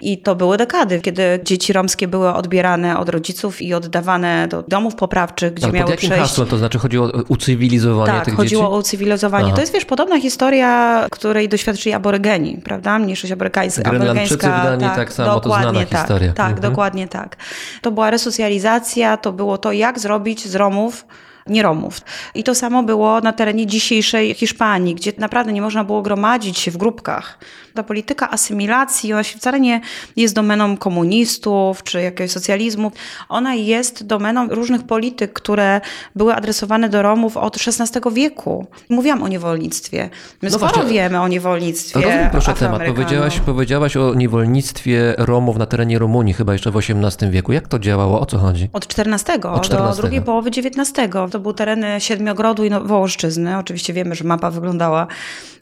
I 0.00 0.18
to 0.18 0.36
były 0.36 0.56
dekady, 0.56 1.00
kiedy 1.00 1.40
dzieci 1.44 1.72
romskie 1.72 2.08
były 2.08 2.34
odbierane 2.34 2.98
od 2.98 3.08
rodziców 3.08 3.62
i 3.62 3.74
oddawane 3.74 4.48
do 4.48 4.62
domów 4.62 4.94
poprawczych, 4.94 5.54
gdzie 5.54 5.64
Ale 5.64 5.72
pod 5.72 5.78
miały 5.78 5.90
jakim 5.90 6.10
przejść. 6.10 6.30
hasłem? 6.30 6.48
To 6.48 6.58
znaczy 6.58 6.78
chodziło 6.78 7.06
o 7.06 7.22
ucywilizowanie 7.28 8.12
Tak, 8.12 8.24
tych 8.24 8.34
chodziło 8.34 8.62
dzieci? 8.62 8.72
o 8.74 8.78
ucywilizowanie. 8.78 9.46
Aha. 9.46 9.54
To 9.54 9.60
jest, 9.60 9.72
wiesz, 9.72 9.84
podobna 9.84 10.20
historia, 10.20 11.06
której 11.10 11.48
doświadczyli 11.48 11.94
aborygeni, 11.94 12.60
prawda? 12.64 12.98
Mniejszość 12.98 13.32
amerykańska. 13.32 13.82
Grenlandczycy 13.90 14.36
w 14.36 14.40
Danii 14.40 14.86
tak 14.96 15.12
samo, 15.12 15.34
to 15.34 15.40
dokładnie 15.40 15.70
znana 15.70 15.86
tak, 15.86 15.98
historia. 16.00 16.32
Tak, 16.32 16.52
Mhm. 16.52 16.70
dokładnie 16.70 17.08
tak. 17.08 17.36
To 17.82 17.90
była 17.90 18.10
resocjalizacja, 18.10 19.16
to 19.16 19.32
było 19.32 19.58
to, 19.58 19.72
jak 19.72 19.98
zrobić 19.98 20.46
z 20.48 20.54
Romów 20.54 21.04
nie 21.48 21.62
Romów. 21.62 22.00
I 22.34 22.44
to 22.44 22.54
samo 22.54 22.82
było 22.82 23.20
na 23.20 23.32
terenie 23.32 23.66
dzisiejszej 23.66 24.34
Hiszpanii, 24.34 24.94
gdzie 24.94 25.12
naprawdę 25.18 25.52
nie 25.52 25.62
można 25.62 25.84
było 25.84 26.02
gromadzić 26.02 26.58
się 26.58 26.70
w 26.70 26.76
grupkach. 26.76 27.38
Ta 27.78 27.82
polityka 27.82 28.30
asymilacji, 28.30 29.12
ona 29.12 29.22
się 29.24 29.38
wcale 29.38 29.60
nie 29.60 29.80
jest 30.16 30.34
domeną 30.34 30.76
komunistów 30.76 31.82
czy 31.82 32.02
jakiegoś 32.02 32.30
socjalizmu. 32.30 32.92
Ona 33.28 33.54
jest 33.54 34.06
domeną 34.06 34.48
różnych 34.48 34.82
polityk, 34.82 35.32
które 35.32 35.80
były 36.16 36.34
adresowane 36.34 36.88
do 36.88 37.02
Romów 37.02 37.36
od 37.36 37.56
XVI 37.56 38.00
wieku. 38.12 38.66
Mówiłam 38.88 39.22
o 39.22 39.28
niewolnictwie. 39.28 40.10
My 40.42 40.50
No 40.50 40.58
sporo 40.58 40.84
wiemy 40.84 41.20
o 41.20 41.28
niewolnictwie 41.28 42.00
Rozumiem 42.00 42.30
proszę 42.30 42.54
temat. 42.54 42.82
Powiedziałaś, 42.86 43.40
powiedziałaś 43.40 43.96
o 43.96 44.14
niewolnictwie 44.14 45.14
Romów 45.18 45.56
na 45.56 45.66
terenie 45.66 45.98
Rumunii 45.98 46.34
chyba 46.34 46.52
jeszcze 46.52 46.70
w 46.70 46.76
XVIII 46.76 47.30
wieku. 47.30 47.52
Jak 47.52 47.68
to 47.68 47.78
działało? 47.78 48.20
O 48.20 48.26
co 48.26 48.38
chodzi? 48.38 48.68
Od 48.72 48.84
XIV, 48.84 49.46
Od 49.46 49.68
do 49.68 49.78
XIV. 49.78 49.96
drugiej 49.96 50.22
połowy 50.22 50.50
XIX. 50.50 50.92
To 51.12 51.28
to 51.28 51.38
były 51.38 51.54
tereny 51.54 52.00
Siedmiogrodu 52.00 52.64
i 52.64 52.70
Wołoszczyzny. 52.70 53.58
Oczywiście 53.58 53.92
wiemy, 53.92 54.14
że 54.14 54.24
mapa 54.24 54.50
wyglądała 54.50 55.06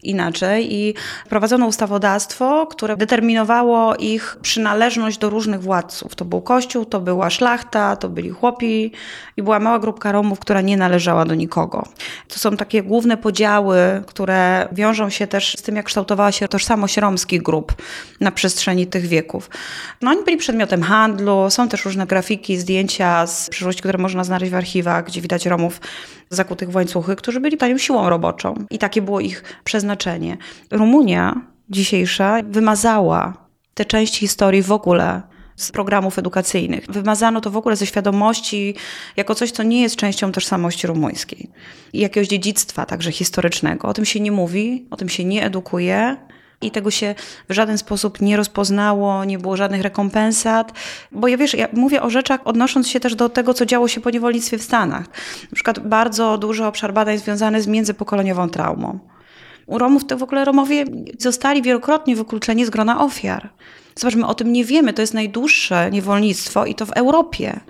inaczej 0.02 0.74
i 0.74 0.94
prowadzono 1.28 1.66
ustawodawstwo, 1.66 2.05
które 2.70 2.96
determinowało 2.96 3.96
ich 3.96 4.36
przynależność 4.42 5.18
do 5.18 5.30
różnych 5.30 5.62
władców. 5.62 6.14
To 6.14 6.24
był 6.24 6.40
kościół, 6.40 6.84
to 6.84 7.00
była 7.00 7.30
szlachta, 7.30 7.96
to 7.96 8.08
byli 8.08 8.30
chłopi 8.30 8.92
i 9.36 9.42
była 9.42 9.58
mała 9.58 9.78
grupka 9.78 10.12
Romów, 10.12 10.38
która 10.38 10.60
nie 10.60 10.76
należała 10.76 11.24
do 11.24 11.34
nikogo. 11.34 11.82
To 12.28 12.38
są 12.38 12.56
takie 12.56 12.82
główne 12.82 13.16
podziały, 13.16 13.78
które 14.06 14.68
wiążą 14.72 15.10
się 15.10 15.26
też 15.26 15.56
z 15.58 15.62
tym, 15.62 15.76
jak 15.76 15.86
kształtowała 15.86 16.32
się 16.32 16.48
tożsamość 16.48 16.96
romskich 16.96 17.42
grup 17.42 17.74
na 18.20 18.30
przestrzeni 18.30 18.86
tych 18.86 19.06
wieków. 19.06 19.50
No 20.02 20.10
oni 20.10 20.24
byli 20.24 20.36
przedmiotem 20.36 20.82
handlu, 20.82 21.50
są 21.50 21.68
też 21.68 21.84
różne 21.84 22.06
grafiki, 22.06 22.58
zdjęcia 22.58 23.26
z 23.26 23.50
przyszłości, 23.50 23.82
które 23.82 23.98
można 23.98 24.24
znaleźć 24.24 24.52
w 24.52 24.54
archiwach, 24.54 25.04
gdzie 25.04 25.20
widać 25.20 25.46
Romów 25.46 25.80
zakutych 26.30 26.70
w 26.70 26.74
łańcuchy, 26.74 27.16
którzy 27.16 27.40
byli 27.40 27.56
tanią 27.56 27.78
siłą 27.78 28.08
roboczą. 28.08 28.54
I 28.70 28.78
takie 28.78 29.02
było 29.02 29.20
ich 29.20 29.42
przeznaczenie. 29.64 30.36
Rumunia 30.70 31.55
dzisiejsza 31.70 32.38
wymazała 32.44 33.46
te 33.74 33.84
części 33.84 34.20
historii 34.20 34.62
w 34.62 34.72
ogóle 34.72 35.22
z 35.56 35.72
programów 35.72 36.18
edukacyjnych. 36.18 36.86
Wymazano 36.88 37.40
to 37.40 37.50
w 37.50 37.56
ogóle 37.56 37.76
ze 37.76 37.86
świadomości 37.86 38.74
jako 39.16 39.34
coś, 39.34 39.50
co 39.50 39.62
nie 39.62 39.82
jest 39.82 39.96
częścią 39.96 40.32
tożsamości 40.32 40.86
rumuńskiej 40.86 41.50
i 41.92 42.00
jakiegoś 42.00 42.28
dziedzictwa 42.28 42.86
także 42.86 43.12
historycznego. 43.12 43.88
O 43.88 43.94
tym 43.94 44.04
się 44.04 44.20
nie 44.20 44.32
mówi, 44.32 44.86
o 44.90 44.96
tym 44.96 45.08
się 45.08 45.24
nie 45.24 45.44
edukuje. 45.44 46.16
I 46.60 46.70
tego 46.70 46.90
się 46.90 47.14
w 47.48 47.52
żaden 47.52 47.78
sposób 47.78 48.20
nie 48.20 48.36
rozpoznało, 48.36 49.24
nie 49.24 49.38
było 49.38 49.56
żadnych 49.56 49.82
rekompensat. 49.82 50.72
Bo 51.12 51.28
ja 51.28 51.36
wiesz, 51.36 51.54
ja 51.54 51.68
mówię 51.72 52.02
o 52.02 52.10
rzeczach 52.10 52.40
odnosząc 52.44 52.88
się 52.88 53.00
też 53.00 53.14
do 53.14 53.28
tego, 53.28 53.54
co 53.54 53.66
działo 53.66 53.88
się 53.88 54.00
po 54.00 54.10
niewolnictwie 54.10 54.58
w 54.58 54.62
Stanach. 54.62 55.06
Na 55.42 55.54
przykład 55.54 55.88
bardzo 55.88 56.38
duży 56.38 56.64
obszar 56.64 56.92
badań 56.94 57.18
związany 57.18 57.62
z 57.62 57.66
międzypokoleniową 57.66 58.48
traumą. 58.48 58.98
U 59.66 59.78
Romów 59.78 60.04
to 60.04 60.16
w 60.16 60.22
ogóle 60.22 60.44
Romowie 60.44 60.84
zostali 61.18 61.62
wielokrotnie 61.62 62.16
wykluczeni 62.16 62.66
z 62.66 62.70
grona 62.70 63.00
ofiar. 63.00 63.48
Zobaczmy, 63.94 64.26
o 64.26 64.34
tym 64.34 64.52
nie 64.52 64.64
wiemy. 64.64 64.92
To 64.92 65.02
jest 65.02 65.14
najdłuższe 65.14 65.90
niewolnictwo 65.90 66.66
i 66.66 66.74
to 66.74 66.86
w 66.86 66.92
Europie, 66.92 67.60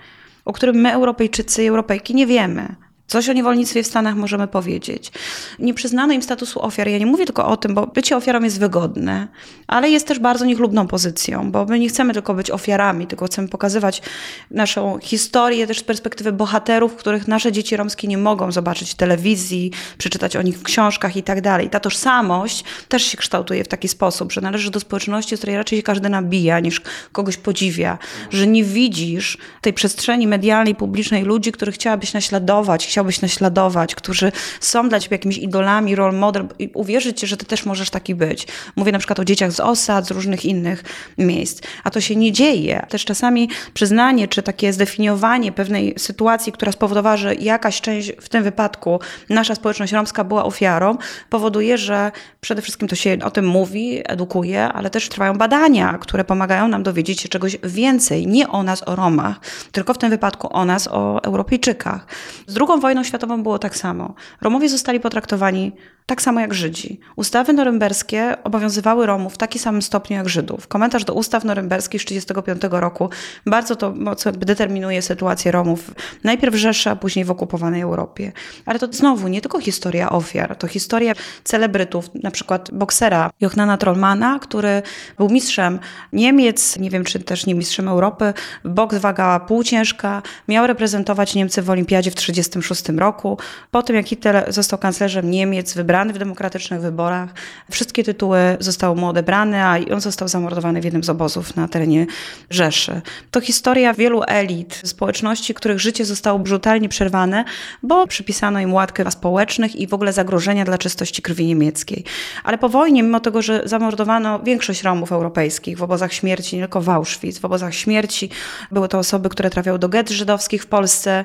o 0.45 0.53
którym 0.53 0.77
my, 0.77 0.93
Europejczycy 0.93 1.65
i 1.65 1.67
Europejki, 1.67 2.15
nie 2.15 2.27
wiemy. 2.27 2.77
Coś 3.07 3.29
o 3.29 3.33
niewolnictwie 3.33 3.83
w 3.83 3.87
Stanach 3.87 4.17
możemy 4.17 4.49
powiedzieć. 4.49 5.13
Nie 5.59 5.75
przyznano 5.75 6.13
im 6.13 6.23
statusu 6.23 6.63
ofiar. 6.63 6.89
Ja 6.89 6.99
nie 6.99 7.07
mówię 7.07 7.25
tylko 7.25 7.47
o 7.47 7.57
tym, 7.57 7.75
bo 7.75 7.87
bycie 7.87 8.17
ofiarą 8.17 8.43
jest 8.43 8.61
wygodne, 8.61 9.29
ale 9.67 9.91
jest 9.91 10.07
też 10.07 10.19
bardzo 10.19 10.45
niechlubną 10.45 10.87
pozycją, 10.87 11.51
bo 11.51 11.65
my 11.65 11.79
nie 11.79 11.89
chcemy 11.89 12.15
tylko 12.15 12.35
być 12.35 12.51
ofiarami, 12.51 13.07
tylko 13.07 13.27
chcemy 13.27 13.49
pokazywać 13.49 14.03
naszą 14.51 14.99
historię 15.03 15.67
też 15.67 15.79
z 15.79 15.83
perspektywy 15.83 16.33
bohaterów, 16.33 16.97
których 16.97 17.29
nasze 17.29 17.53
dzieci 17.53 17.77
romskie 17.77 18.09
nie 18.09 18.19
mogą 18.19 18.53
zobaczyć 18.53 18.91
w 18.91 18.95
telewizji, 18.95 19.71
przeczytać 19.99 20.37
o 20.37 20.43
nich 20.43 20.59
w 20.59 20.63
książkach 20.63 21.17
i 21.17 21.23
tak 21.23 21.41
dalej. 21.41 21.71
Ta 21.71 21.81
tożsamość 21.81 22.65
też 22.89 23.03
się 23.03 23.17
kształtuje 23.17 23.65
w 23.65 23.69
taki 23.69 23.89
sposób, 23.89 24.33
że 24.33 24.41
należy 24.41 24.71
do 24.71 24.81
społeczności, 24.81 25.37
z 25.37 25.39
której 25.39 25.57
raczej 25.57 25.79
się 25.79 25.83
każdy 25.83 26.09
nabija, 26.09 26.61
niż 26.61 26.83
kogoś 27.13 27.37
podziwia, 27.37 27.99
że 28.31 28.47
nie 28.47 28.65
widzisz 28.65 29.39
tej 29.61 29.73
przestrzeni 29.73 30.27
medialnej, 30.27 30.75
publicznej 30.75 31.23
ludzi, 31.23 31.53
których 31.53 31.75
chciałabyś 31.75 32.13
naśladować, 32.13 32.96
chciałbyś 32.97 33.21
naśladować, 33.21 33.95
którzy 33.95 34.33
są 34.61 34.89
dla 34.89 35.01
ciebie 35.01 35.15
jakimiś 35.15 35.39
idolami, 35.39 35.95
role 35.95 36.13
model 36.13 36.49
i 36.59 36.71
uwierzyć 36.75 37.21
że 37.21 37.37
ty 37.37 37.47
też 37.47 37.67
możesz 37.67 37.91
taki 37.91 38.15
być. 38.15 38.47
Mówię 38.77 38.93
na 38.93 38.99
przykład 38.99 39.21
o 39.21 39.25
dzieciach 39.25 39.53
z 39.53 39.61
osad, 39.61 40.07
z 40.07 40.11
różnych 40.11 40.45
innych 40.45 40.85
miejsc. 41.19 41.63
A 41.85 41.91
to 41.91 42.01
się 42.01 42.17
nie 42.17 42.33
dzieje. 42.33 42.87
Też 42.89 43.05
czasami 43.05 43.49
przyznanie, 43.75 44.29
czy 44.29 44.43
takie 44.43 44.73
zdefiniowanie 44.73 45.53
pewnej 45.53 45.95
sytuacji, 45.99 46.53
która 46.53 46.73
spowodowała, 46.73 47.17
że 47.17 47.35
jakaś 47.35 47.81
część, 47.81 48.13
w 48.21 48.29
tym 48.29 48.45
wypadku 48.45 49.01
nasza 49.29 49.55
społeczność 49.55 49.93
romska 49.93 50.25
była 50.25 50.45
ofiarą, 50.45 50.97
powoduje, 51.31 51.79
że 51.79 52.13
przede 52.41 52.63
wszystkim 52.63 52.89
to 52.89 52.97
się 52.97 53.17
o 53.25 53.31
tym 53.31 53.47
mówi, 53.47 54.03
edukuje, 54.05 54.65
ale 54.65 54.91
też 54.91 55.09
trwają 55.09 55.35
badania, 55.35 55.99
które 56.01 56.25
pomagają 56.25 56.69
nam 56.69 56.83
dowiedzieć 56.83 57.21
się 57.21 57.29
czegoś 57.29 57.57
więcej, 57.65 58.27
nie 58.27 58.49
o 58.49 58.63
nas, 58.63 58.89
o 58.89 58.97
Romach, 58.97 59.41
tylko 59.73 59.95
w 59.95 59.99
tym 59.99 60.11
wypadku 60.11 60.49
o 60.53 60.65
nas, 60.65 60.89
o 60.89 61.23
Europejczykach. 61.23 62.07
Z 62.47 62.55
drugą 62.55 62.81
wojną 62.87 63.05
światową 63.05 63.43
było 63.43 63.59
tak 63.59 63.77
samo. 63.77 64.15
Romowie 64.41 64.69
zostali 64.69 65.01
potraktowani 65.01 65.73
tak 66.07 66.23
samo 66.23 66.41
jak 66.41 66.55
Żydzi. 66.55 67.01
Ustawy 67.17 67.53
norymberskie 67.53 68.37
obowiązywały 68.45 69.07
Romów 69.07 69.35
w 69.35 69.39
takim 69.39 69.61
samym 69.61 69.83
stopniu 69.83 70.17
jak 70.17 70.29
Żydów. 70.29 70.69
Komentarz 70.69 71.05
do 71.05 71.15
ustaw 71.15 71.45
norymberskich 71.45 72.03
z 72.03 72.05
1935 72.05 72.83
roku 72.83 73.11
bardzo 73.47 73.77
to 73.77 73.93
mocno 73.93 74.33
determinuje 74.33 75.03
sytuację 75.03 75.53
Romów 75.53 75.95
najpierw 76.25 76.55
w 76.55 76.59
Rzeszy, 76.59 76.91
a 76.91 76.97
później 76.97 77.25
w 77.25 77.31
okupowanej 77.31 77.83
Europie. 77.83 78.33
Ale 78.67 78.79
to 78.79 78.89
znowu 78.91 79.29
nie 79.29 79.41
tylko 79.41 79.61
historia 79.61 80.11
ofiar, 80.11 80.57
to 80.57 80.67
historia 80.67 81.13
celebrytów, 81.45 82.11
na 82.15 82.31
przykład 82.31 82.71
boksera 82.73 83.31
Jochnana 83.41 83.77
Trollmana, 83.77 84.39
który 84.39 84.83
był 85.19 85.29
mistrzem 85.29 85.79
Niemiec, 86.13 86.79
nie 86.79 86.91
wiem 86.91 87.05
czy 87.05 87.19
też 87.19 87.47
nie 87.47 87.55
mistrzem 87.55 87.89
Europy, 87.89 88.33
boks 88.65 88.99
waga 88.99 89.41
półciężka, 89.41 90.23
miał 90.49 90.67
reprezentować 90.67 91.35
Niemcy 91.35 91.63
w 91.63 91.71
olimpiadzie 91.71 92.11
w 92.11 92.15
1936 92.15 92.76
roku. 92.99 93.39
Po 93.71 93.83
tym 93.83 93.97
jak 93.97 94.09
Hitler 94.09 94.45
został 94.49 94.79
kanclerzem 94.79 95.31
Niemiec, 95.31 95.75
wybrany 95.75 96.13
w 96.13 96.19
demokratycznych 96.19 96.81
wyborach, 96.81 97.31
wszystkie 97.71 98.05
tytuły 98.05 98.39
zostały 98.61 98.97
mu 98.97 99.09
odebrane, 99.09 99.65
a 99.65 99.79
on 99.93 100.01
został 100.01 100.29
zamordowany 100.29 100.81
w 100.81 100.85
jednym 100.85 101.05
z 101.05 101.09
obozów 101.09 101.57
na 101.57 101.69
terenie 101.69 102.07
Rzeszy. 102.51 103.01
To 103.31 103.41
historia 103.41 103.95
wielu 103.95 104.23
elit, 104.27 104.81
społeczności, 104.85 105.55
których 105.55 105.81
życie 105.81 106.05
zostało 106.05 106.39
brutalnie 106.39 106.89
przerwane, 106.89 107.45
bo 107.83 108.07
przypisano 108.07 108.61
im 108.61 108.75
łatkę 108.75 109.11
społecznych 109.11 109.77
i 109.77 109.87
w 109.87 109.95
ogóle 109.95 110.13
zagrożenia 110.13 110.65
dla 110.65 110.79
czystości 110.79 111.23
krwi 111.23 111.47
niemieckiej. 111.47 112.05
Ale 112.45 112.59
po 112.59 112.69
wojnie, 112.69 113.03
mimo 113.03 113.21
tego, 113.21 113.43
że 113.43 113.63
zamordowano 113.65 114.41
większość 114.41 114.83
Romów 114.83 115.13
europejskich 115.13 115.79
w 115.79 115.83
obozach 115.83 116.13
śmierci, 116.13 116.57
nie 116.57 116.63
tylko 116.63 116.81
w 116.81 116.89
Auschwitz, 116.89 117.39
w 117.41 117.45
obozach 117.45 117.75
śmierci, 117.75 118.31
były 118.71 118.89
to 118.89 118.99
osoby, 118.99 119.29
które 119.29 119.51
trafiały 119.51 119.79
do 119.79 119.89
get 119.89 120.11
żydowskich 120.11 120.63
w 120.63 120.67
Polsce, 120.67 121.25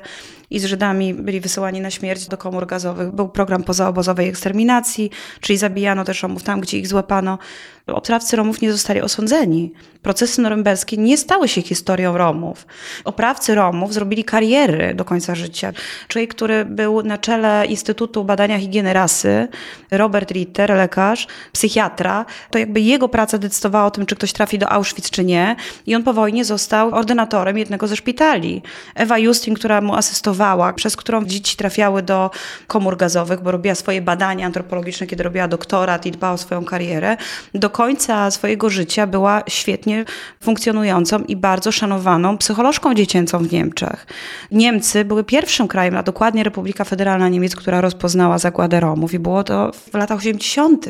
i 0.56 0.60
z 0.60 0.64
Żydami 0.64 1.14
byli 1.14 1.40
wysyłani 1.40 1.80
na 1.80 1.90
śmierć 1.90 2.28
do 2.28 2.36
komór 2.36 2.66
gazowych. 2.66 3.10
Był 3.10 3.28
program 3.28 3.62
pozaobozowej 3.62 4.28
eksterminacji, 4.28 5.10
czyli 5.40 5.58
zabijano 5.58 6.04
też 6.04 6.22
Romów 6.22 6.42
tam, 6.42 6.60
gdzie 6.60 6.78
ich 6.78 6.88
złapano. 6.88 7.38
Oprawcy 7.86 8.36
Romów 8.36 8.60
nie 8.60 8.72
zostali 8.72 9.00
osądzeni. 9.00 9.72
Procesy 10.02 10.42
norymberskie 10.42 10.96
nie 10.96 11.16
stały 11.16 11.48
się 11.48 11.62
historią 11.62 12.18
Romów. 12.18 12.66
Oprawcy 13.04 13.54
Romów 13.54 13.94
zrobili 13.94 14.24
kariery 14.24 14.94
do 14.94 15.04
końca 15.04 15.34
życia. 15.34 15.72
Człowiek, 16.08 16.30
który 16.30 16.64
był 16.64 17.02
na 17.02 17.18
czele 17.18 17.66
Instytutu 17.66 18.24
Badania 18.24 18.58
Higieny 18.58 18.92
Rasy, 18.92 19.48
Robert 19.90 20.30
Ritter, 20.30 20.70
lekarz, 20.70 21.26
psychiatra, 21.52 22.24
to 22.50 22.58
jakby 22.58 22.80
jego 22.80 23.08
praca 23.08 23.38
decydowała 23.38 23.86
o 23.86 23.90
tym, 23.90 24.06
czy 24.06 24.16
ktoś 24.16 24.32
trafi 24.32 24.58
do 24.58 24.68
Auschwitz, 24.68 25.10
czy 25.10 25.24
nie. 25.24 25.56
I 25.86 25.94
on 25.94 26.02
po 26.02 26.12
wojnie 26.12 26.44
został 26.44 26.94
ordynatorem 26.94 27.58
jednego 27.58 27.86
ze 27.86 27.96
szpitali. 27.96 28.62
Ewa 28.94 29.18
Justin, 29.18 29.54
która 29.54 29.80
mu 29.80 29.94
asystowała, 29.94 30.41
przez 30.74 30.96
którą 30.96 31.24
dzieci 31.24 31.56
trafiały 31.56 32.02
do 32.02 32.30
komór 32.66 32.96
gazowych, 32.96 33.40
bo 33.40 33.50
robiła 33.50 33.74
swoje 33.74 34.02
badania 34.02 34.46
antropologiczne, 34.46 35.06
kiedy 35.06 35.22
robiła 35.22 35.48
doktorat 35.48 36.06
i 36.06 36.10
dbała 36.10 36.32
o 36.32 36.38
swoją 36.38 36.64
karierę, 36.64 37.16
do 37.54 37.70
końca 37.70 38.30
swojego 38.30 38.70
życia 38.70 39.06
była 39.06 39.42
świetnie 39.48 40.04
funkcjonującą 40.40 41.18
i 41.18 41.36
bardzo 41.36 41.72
szanowaną 41.72 42.38
psycholożką 42.38 42.94
dziecięcą 42.94 43.38
w 43.38 43.52
Niemczech. 43.52 44.06
Niemcy 44.50 45.04
były 45.04 45.24
pierwszym 45.24 45.68
krajem, 45.68 45.96
a 45.96 46.02
dokładnie 46.02 46.44
Republika 46.44 46.84
Federalna 46.84 47.28
Niemiec, 47.28 47.56
która 47.56 47.80
rozpoznała 47.80 48.38
zagładę 48.38 48.80
Romów 48.80 49.14
i 49.14 49.18
było 49.18 49.44
to 49.44 49.72
w 49.92 49.94
latach 49.94 50.18
80. 50.18 50.86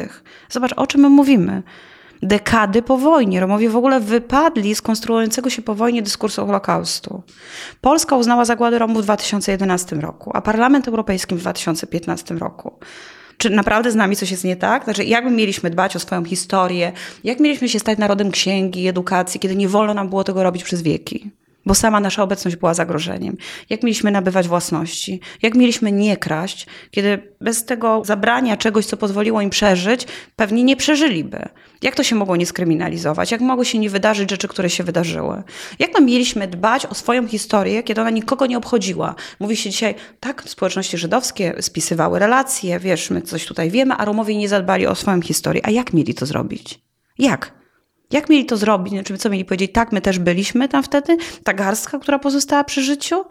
Zobacz, 0.50 0.72
o 0.76 0.86
czym 0.86 1.00
my 1.00 1.08
mówimy 1.08 1.62
dekady 2.22 2.82
po 2.82 2.98
wojnie. 2.98 3.40
Romowie 3.40 3.70
w 3.70 3.76
ogóle 3.76 4.00
wypadli 4.00 4.74
z 4.74 4.82
konstruującego 4.82 5.50
się 5.50 5.62
po 5.62 5.74
wojnie 5.74 6.02
dyskursu 6.02 6.46
Holokaustu. 6.46 7.22
Polska 7.80 8.16
uznała 8.16 8.44
zagładę 8.44 8.78
Romów 8.78 9.02
w 9.02 9.04
2011 9.04 9.96
roku, 9.96 10.30
a 10.34 10.42
Parlament 10.42 10.88
Europejski 10.88 11.34
w 11.34 11.38
2015 11.38 12.34
roku. 12.34 12.72
Czy 13.36 13.50
naprawdę 13.50 13.92
z 13.92 13.94
nami 13.94 14.16
coś 14.16 14.30
jest 14.30 14.44
nie 14.44 14.56
tak? 14.56 14.84
Znaczy, 14.84 15.04
jak 15.04 15.24
my 15.24 15.30
mieliśmy 15.30 15.70
dbać 15.70 15.96
o 15.96 15.98
swoją 15.98 16.24
historię? 16.24 16.92
Jak 17.24 17.40
mieliśmy 17.40 17.68
się 17.68 17.78
stać 17.78 17.98
narodem 17.98 18.30
księgi, 18.30 18.88
edukacji, 18.88 19.40
kiedy 19.40 19.56
nie 19.56 19.68
wolno 19.68 19.94
nam 19.94 20.08
było 20.08 20.24
tego 20.24 20.42
robić 20.42 20.64
przez 20.64 20.82
wieki? 20.82 21.30
Bo 21.66 21.74
sama 21.74 22.00
nasza 22.00 22.22
obecność 22.22 22.56
była 22.56 22.74
zagrożeniem. 22.74 23.36
Jak 23.70 23.82
mieliśmy 23.82 24.10
nabywać 24.10 24.48
własności? 24.48 25.20
Jak 25.42 25.54
mieliśmy 25.54 25.92
nie 25.92 26.16
kraść, 26.16 26.66
kiedy 26.90 27.34
bez 27.40 27.64
tego 27.64 28.02
zabrania 28.04 28.56
czegoś, 28.56 28.86
co 28.86 28.96
pozwoliło 28.96 29.40
im 29.40 29.50
przeżyć, 29.50 30.06
pewnie 30.36 30.64
nie 30.64 30.76
przeżyliby? 30.76 31.48
Jak 31.82 31.94
to 31.94 32.04
się 32.04 32.16
mogło 32.16 32.36
nie 32.36 32.46
skryminalizować? 32.46 33.32
Jak 33.32 33.40
mogły 33.40 33.64
się 33.64 33.78
nie 33.78 33.90
wydarzyć 33.90 34.30
rzeczy, 34.30 34.48
które 34.48 34.70
się 34.70 34.84
wydarzyły? 34.84 35.42
Jak 35.78 36.00
my 36.00 36.06
mieliśmy 36.06 36.48
dbać 36.48 36.86
o 36.86 36.94
swoją 36.94 37.28
historię, 37.28 37.82
kiedy 37.82 38.00
ona 38.00 38.10
nikogo 38.10 38.46
nie 38.46 38.58
obchodziła? 38.58 39.14
Mówi 39.40 39.56
się 39.56 39.70
dzisiaj, 39.70 39.94
tak, 40.20 40.42
społeczności 40.46 40.98
żydowskie 40.98 41.54
spisywały 41.60 42.18
relacje, 42.18 42.78
wiesz, 42.78 43.10
my 43.10 43.22
coś 43.22 43.46
tutaj 43.46 43.70
wiemy, 43.70 43.94
a 43.94 44.04
Romowie 44.04 44.36
nie 44.36 44.48
zadbali 44.48 44.86
o 44.86 44.94
swoją 44.94 45.22
historię. 45.22 45.66
A 45.66 45.70
jak 45.70 45.92
mieli 45.92 46.14
to 46.14 46.26
zrobić? 46.26 46.80
Jak? 47.18 47.61
Jak 48.12 48.28
mieli 48.28 48.46
to 48.46 48.56
zrobić? 48.56 48.92
Znaczy, 48.92 49.18
co 49.18 49.30
mieli 49.30 49.44
powiedzieć? 49.44 49.72
Tak, 49.72 49.92
my 49.92 50.00
też 50.00 50.18
byliśmy 50.18 50.68
tam 50.68 50.82
wtedy? 50.82 51.16
Ta 51.44 51.52
garstka, 51.52 51.98
która 51.98 52.18
pozostała 52.18 52.64
przy 52.64 52.82
życiu? 52.82 53.24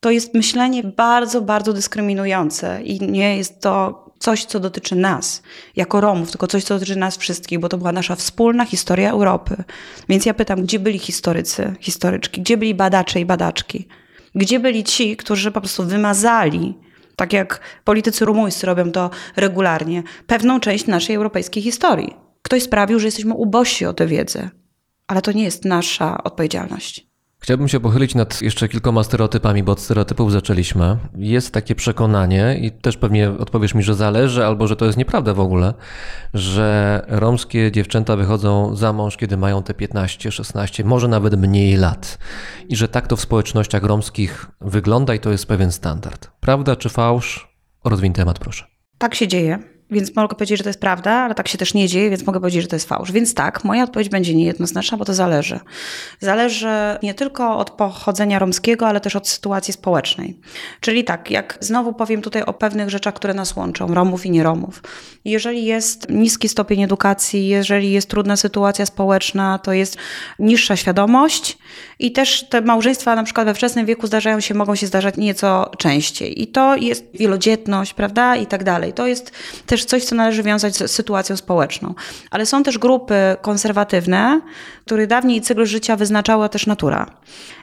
To 0.00 0.10
jest 0.10 0.34
myślenie 0.34 0.84
bardzo, 0.84 1.40
bardzo 1.40 1.72
dyskryminujące 1.72 2.82
i 2.82 3.10
nie 3.10 3.36
jest 3.36 3.60
to 3.60 4.04
coś, 4.18 4.44
co 4.44 4.60
dotyczy 4.60 4.96
nas, 4.96 5.42
jako 5.76 6.00
Romów, 6.00 6.30
tylko 6.30 6.46
coś, 6.46 6.64
co 6.64 6.74
dotyczy 6.74 6.96
nas 6.96 7.16
wszystkich, 7.16 7.58
bo 7.58 7.68
to 7.68 7.78
była 7.78 7.92
nasza 7.92 8.16
wspólna 8.16 8.64
historia 8.64 9.10
Europy. 9.10 9.64
Więc 10.08 10.26
ja 10.26 10.34
pytam, 10.34 10.62
gdzie 10.62 10.78
byli 10.78 10.98
historycy, 10.98 11.74
historyczki, 11.80 12.40
gdzie 12.40 12.56
byli 12.56 12.74
badacze 12.74 13.20
i 13.20 13.24
badaczki? 13.24 13.88
Gdzie 14.34 14.60
byli 14.60 14.84
ci, 14.84 15.16
którzy 15.16 15.50
po 15.50 15.60
prostu 15.60 15.84
wymazali, 15.84 16.74
tak 17.16 17.32
jak 17.32 17.60
politycy 17.84 18.24
rumuńscy 18.24 18.66
robią 18.66 18.92
to 18.92 19.10
regularnie, 19.36 20.02
pewną 20.26 20.60
część 20.60 20.86
naszej 20.86 21.16
europejskiej 21.16 21.62
historii? 21.62 22.27
Ktoś 22.48 22.62
sprawił, 22.62 23.00
że 23.00 23.06
jesteśmy 23.06 23.34
ubożsi 23.34 23.86
o 23.86 23.92
tę 23.92 24.06
wiedzę, 24.06 24.50
ale 25.06 25.22
to 25.22 25.32
nie 25.32 25.44
jest 25.44 25.64
nasza 25.64 26.24
odpowiedzialność. 26.24 27.06
Chciałbym 27.38 27.68
się 27.68 27.80
pochylić 27.80 28.14
nad 28.14 28.42
jeszcze 28.42 28.68
kilkoma 28.68 29.04
stereotypami, 29.04 29.62
bo 29.62 29.72
od 29.72 29.80
stereotypów 29.80 30.32
zaczęliśmy. 30.32 30.96
Jest 31.16 31.52
takie 31.52 31.74
przekonanie, 31.74 32.58
i 32.62 32.70
też 32.70 32.96
pewnie 32.96 33.30
odpowiesz 33.30 33.74
mi, 33.74 33.82
że 33.82 33.94
zależy, 33.94 34.46
albo 34.46 34.66
że 34.66 34.76
to 34.76 34.84
jest 34.84 34.98
nieprawda 34.98 35.34
w 35.34 35.40
ogóle, 35.40 35.74
że 36.34 37.02
romskie 37.08 37.72
dziewczęta 37.72 38.16
wychodzą 38.16 38.76
za 38.76 38.92
mąż, 38.92 39.16
kiedy 39.16 39.36
mają 39.36 39.62
te 39.62 39.74
15, 39.74 40.32
16, 40.32 40.84
może 40.84 41.08
nawet 41.08 41.36
mniej 41.40 41.76
lat. 41.76 42.18
I 42.68 42.76
że 42.76 42.88
tak 42.88 43.06
to 43.06 43.16
w 43.16 43.20
społecznościach 43.20 43.82
romskich 43.82 44.46
wygląda 44.60 45.14
i 45.14 45.20
to 45.20 45.30
jest 45.30 45.46
pewien 45.46 45.72
standard. 45.72 46.30
Prawda 46.40 46.76
czy 46.76 46.88
fałsz? 46.88 47.56
Rozwiń 47.84 48.12
temat, 48.12 48.38
proszę. 48.38 48.64
Tak 48.98 49.14
się 49.14 49.28
dzieje. 49.28 49.77
Więc 49.90 50.16
mogę 50.16 50.34
powiedzieć, 50.34 50.58
że 50.58 50.64
to 50.64 50.70
jest 50.70 50.80
prawda, 50.80 51.10
ale 51.10 51.34
tak 51.34 51.48
się 51.48 51.58
też 51.58 51.74
nie 51.74 51.88
dzieje, 51.88 52.10
więc 52.10 52.26
mogę 52.26 52.40
powiedzieć, 52.40 52.62
że 52.62 52.68
to 52.68 52.76
jest 52.76 52.88
fałsz. 52.88 53.12
Więc 53.12 53.34
tak, 53.34 53.64
moja 53.64 53.84
odpowiedź 53.84 54.08
będzie 54.08 54.34
niejednoznaczna, 54.34 54.98
bo 54.98 55.04
to 55.04 55.14
zależy. 55.14 55.60
Zależy 56.20 56.68
nie 57.02 57.14
tylko 57.14 57.58
od 57.58 57.70
pochodzenia 57.70 58.38
romskiego, 58.38 58.86
ale 58.86 59.00
też 59.00 59.16
od 59.16 59.28
sytuacji 59.28 59.72
społecznej. 59.72 60.36
Czyli 60.80 61.04
tak, 61.04 61.30
jak 61.30 61.58
znowu 61.60 61.92
powiem 61.92 62.22
tutaj 62.22 62.42
o 62.42 62.52
pewnych 62.52 62.90
rzeczach, 62.90 63.14
które 63.14 63.34
nas 63.34 63.56
łączą, 63.56 63.94
Romów 63.94 64.26
i 64.26 64.30
nieromów. 64.30 64.82
Jeżeli 65.24 65.64
jest 65.64 66.10
niski 66.10 66.48
stopień 66.48 66.82
edukacji, 66.82 67.48
jeżeli 67.48 67.92
jest 67.92 68.10
trudna 68.10 68.36
sytuacja 68.36 68.86
społeczna, 68.86 69.58
to 69.58 69.72
jest 69.72 69.96
niższa 70.38 70.76
świadomość 70.76 71.58
i 71.98 72.12
też 72.12 72.48
te 72.48 72.60
małżeństwa 72.60 73.16
na 73.16 73.22
przykład 73.22 73.46
we 73.46 73.54
wczesnym 73.54 73.86
wieku 73.86 74.06
zdarzają 74.06 74.40
się, 74.40 74.54
mogą 74.54 74.74
się 74.74 74.86
zdarzać 74.86 75.16
nieco 75.16 75.70
częściej. 75.78 76.42
I 76.42 76.46
to 76.46 76.76
jest 76.76 77.04
wielodzietność, 77.14 77.94
prawda, 77.94 78.36
i 78.36 78.46
tak 78.46 78.64
dalej. 78.64 78.92
To 78.92 79.06
jest 79.06 79.32
też 79.66 79.77
coś, 79.84 80.04
co 80.04 80.14
należy 80.14 80.42
wiązać 80.42 80.76
z 80.76 80.90
sytuacją 80.90 81.36
społeczną. 81.36 81.94
Ale 82.30 82.46
są 82.46 82.62
też 82.62 82.78
grupy 82.78 83.14
konserwatywne, 83.42 84.40
których 84.84 85.06
dawniej 85.06 85.40
cykl 85.40 85.66
życia 85.66 85.96
wyznaczała 85.96 86.48
też 86.48 86.66
natura. 86.66 87.06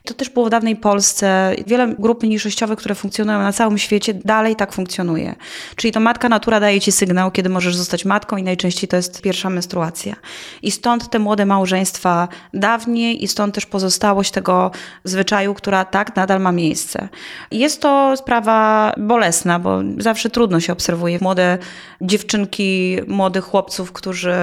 To 0.05 0.13
też 0.13 0.30
było 0.30 0.45
w 0.45 0.49
dawnej 0.49 0.76
Polsce. 0.76 1.55
Wiele 1.68 1.95
grup 1.99 2.24
mniejszościowych, 2.24 2.80
które 2.80 2.95
funkcjonują 2.95 3.39
na 3.39 3.53
całym 3.53 3.78
świecie, 3.78 4.13
dalej 4.13 4.55
tak 4.55 4.74
funkcjonuje. 4.74 5.36
Czyli 5.76 5.91
to 5.91 5.99
matka 5.99 6.30
natura 6.30 6.59
daje 6.59 6.82
ci 6.82 6.91
sygnał, 6.91 7.32
kiedy 7.32 7.49
możesz 7.49 7.76
zostać 7.76 8.05
matką 8.05 8.38
i 8.38 8.43
najczęściej 8.43 8.88
to 8.88 8.95
jest 8.95 9.22
pierwsza 9.22 9.49
menstruacja. 9.49 10.16
I 10.61 10.72
stąd 10.72 11.09
te 11.09 11.20
młode 11.20 11.45
małżeństwa 11.45 12.28
dawniej 12.53 13.24
i 13.24 13.28
stąd 13.28 13.55
też 13.55 13.66
pozostałość 13.66 14.32
tego 14.32 14.72
zwyczaju, 15.03 15.53
która 15.53 15.86
tak 15.86 16.16
nadal 16.16 16.41
ma 16.41 16.51
miejsce. 16.51 17.09
Jest 17.51 17.82
to 17.82 18.18
sprawa 18.18 18.93
bolesna, 18.97 19.59
bo 19.59 19.82
zawsze 19.97 20.30
trudno 20.30 20.59
się 20.59 20.74
obserwuje 20.74 21.20
młode 21.22 21.57
dziewczynki, 22.06 22.97
młodych 23.08 23.43
chłopców, 23.43 23.91
którzy 23.91 24.36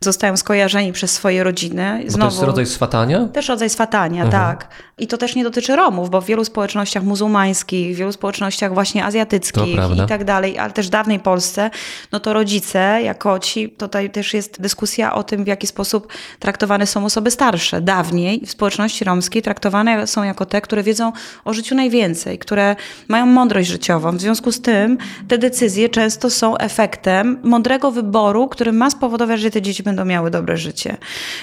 zostają 0.00 0.36
skojarzeni 0.36 0.92
przez 0.92 1.10
swoje 1.12 1.44
rodziny. 1.44 2.04
Bo 2.12 2.18
to 2.18 2.24
jest 2.24 2.42
rodzaj 2.42 2.66
swatania? 2.66 3.28
Też 3.28 3.48
rodzaj 3.48 3.70
swatania, 3.70 4.26
tak. 4.28 4.68
I 5.00 5.06
to 5.06 5.18
też 5.18 5.34
nie 5.34 5.44
dotyczy 5.44 5.76
Romów, 5.76 6.10
bo 6.10 6.20
w 6.20 6.26
wielu 6.26 6.44
społecznościach 6.44 7.02
muzułmańskich, 7.02 7.94
w 7.94 7.98
wielu 7.98 8.12
społecznościach 8.12 8.74
właśnie 8.74 9.04
azjatyckich 9.04 9.76
i 10.04 10.08
tak 10.08 10.24
dalej, 10.24 10.58
ale 10.58 10.72
też 10.72 10.86
w 10.86 10.90
dawnej 10.90 11.20
Polsce, 11.20 11.70
no 12.12 12.20
to 12.20 12.32
rodzice 12.32 13.00
jako 13.02 13.38
ci, 13.38 13.68
tutaj 13.68 14.10
też 14.10 14.34
jest 14.34 14.60
dyskusja 14.60 15.14
o 15.14 15.22
tym, 15.22 15.44
w 15.44 15.46
jaki 15.46 15.66
sposób 15.66 16.12
traktowane 16.38 16.86
są 16.86 17.04
osoby 17.04 17.30
starsze. 17.30 17.80
Dawniej 17.80 18.40
w 18.46 18.50
społeczności 18.50 19.04
romskiej 19.04 19.42
traktowane 19.42 20.06
są 20.06 20.22
jako 20.22 20.46
te, 20.46 20.60
które 20.60 20.82
wiedzą 20.82 21.12
o 21.44 21.52
życiu 21.52 21.74
najwięcej, 21.74 22.38
które 22.38 22.76
mają 23.08 23.26
mądrość 23.26 23.68
życiową. 23.68 24.16
W 24.16 24.20
związku 24.20 24.52
z 24.52 24.60
tym 24.60 24.98
te 25.28 25.38
decyzje 25.38 25.88
często 25.88 26.30
są 26.30 26.56
efektem 26.56 27.38
mądrego 27.42 27.90
wyboru, 27.90 28.48
który 28.48 28.72
ma 28.72 28.90
spowodować, 28.90 29.40
że 29.40 29.50
te 29.50 29.62
dzieci 29.62 29.82
będą 29.82 30.04
miały 30.04 30.30
dobre 30.30 30.56
życie. 30.56 30.96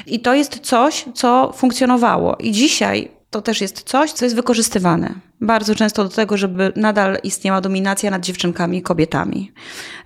I 0.05 0.19
to 0.19 0.33
jest 0.33 0.59
coś, 0.59 1.05
co 1.13 1.53
funkcjonowało. 1.55 2.35
I 2.39 2.51
dzisiaj 2.51 3.16
to 3.30 3.41
też 3.41 3.61
jest 3.61 3.84
coś, 3.84 4.11
co 4.11 4.25
jest 4.25 4.36
wykorzystywane 4.36 5.15
bardzo 5.41 5.75
często 5.75 6.03
do 6.03 6.09
tego, 6.09 6.38
żeby 6.38 6.71
nadal 6.75 7.17
istniała 7.23 7.61
dominacja 7.61 8.11
nad 8.11 8.25
dziewczynkami 8.25 8.77
i 8.77 8.81
kobietami. 8.81 9.51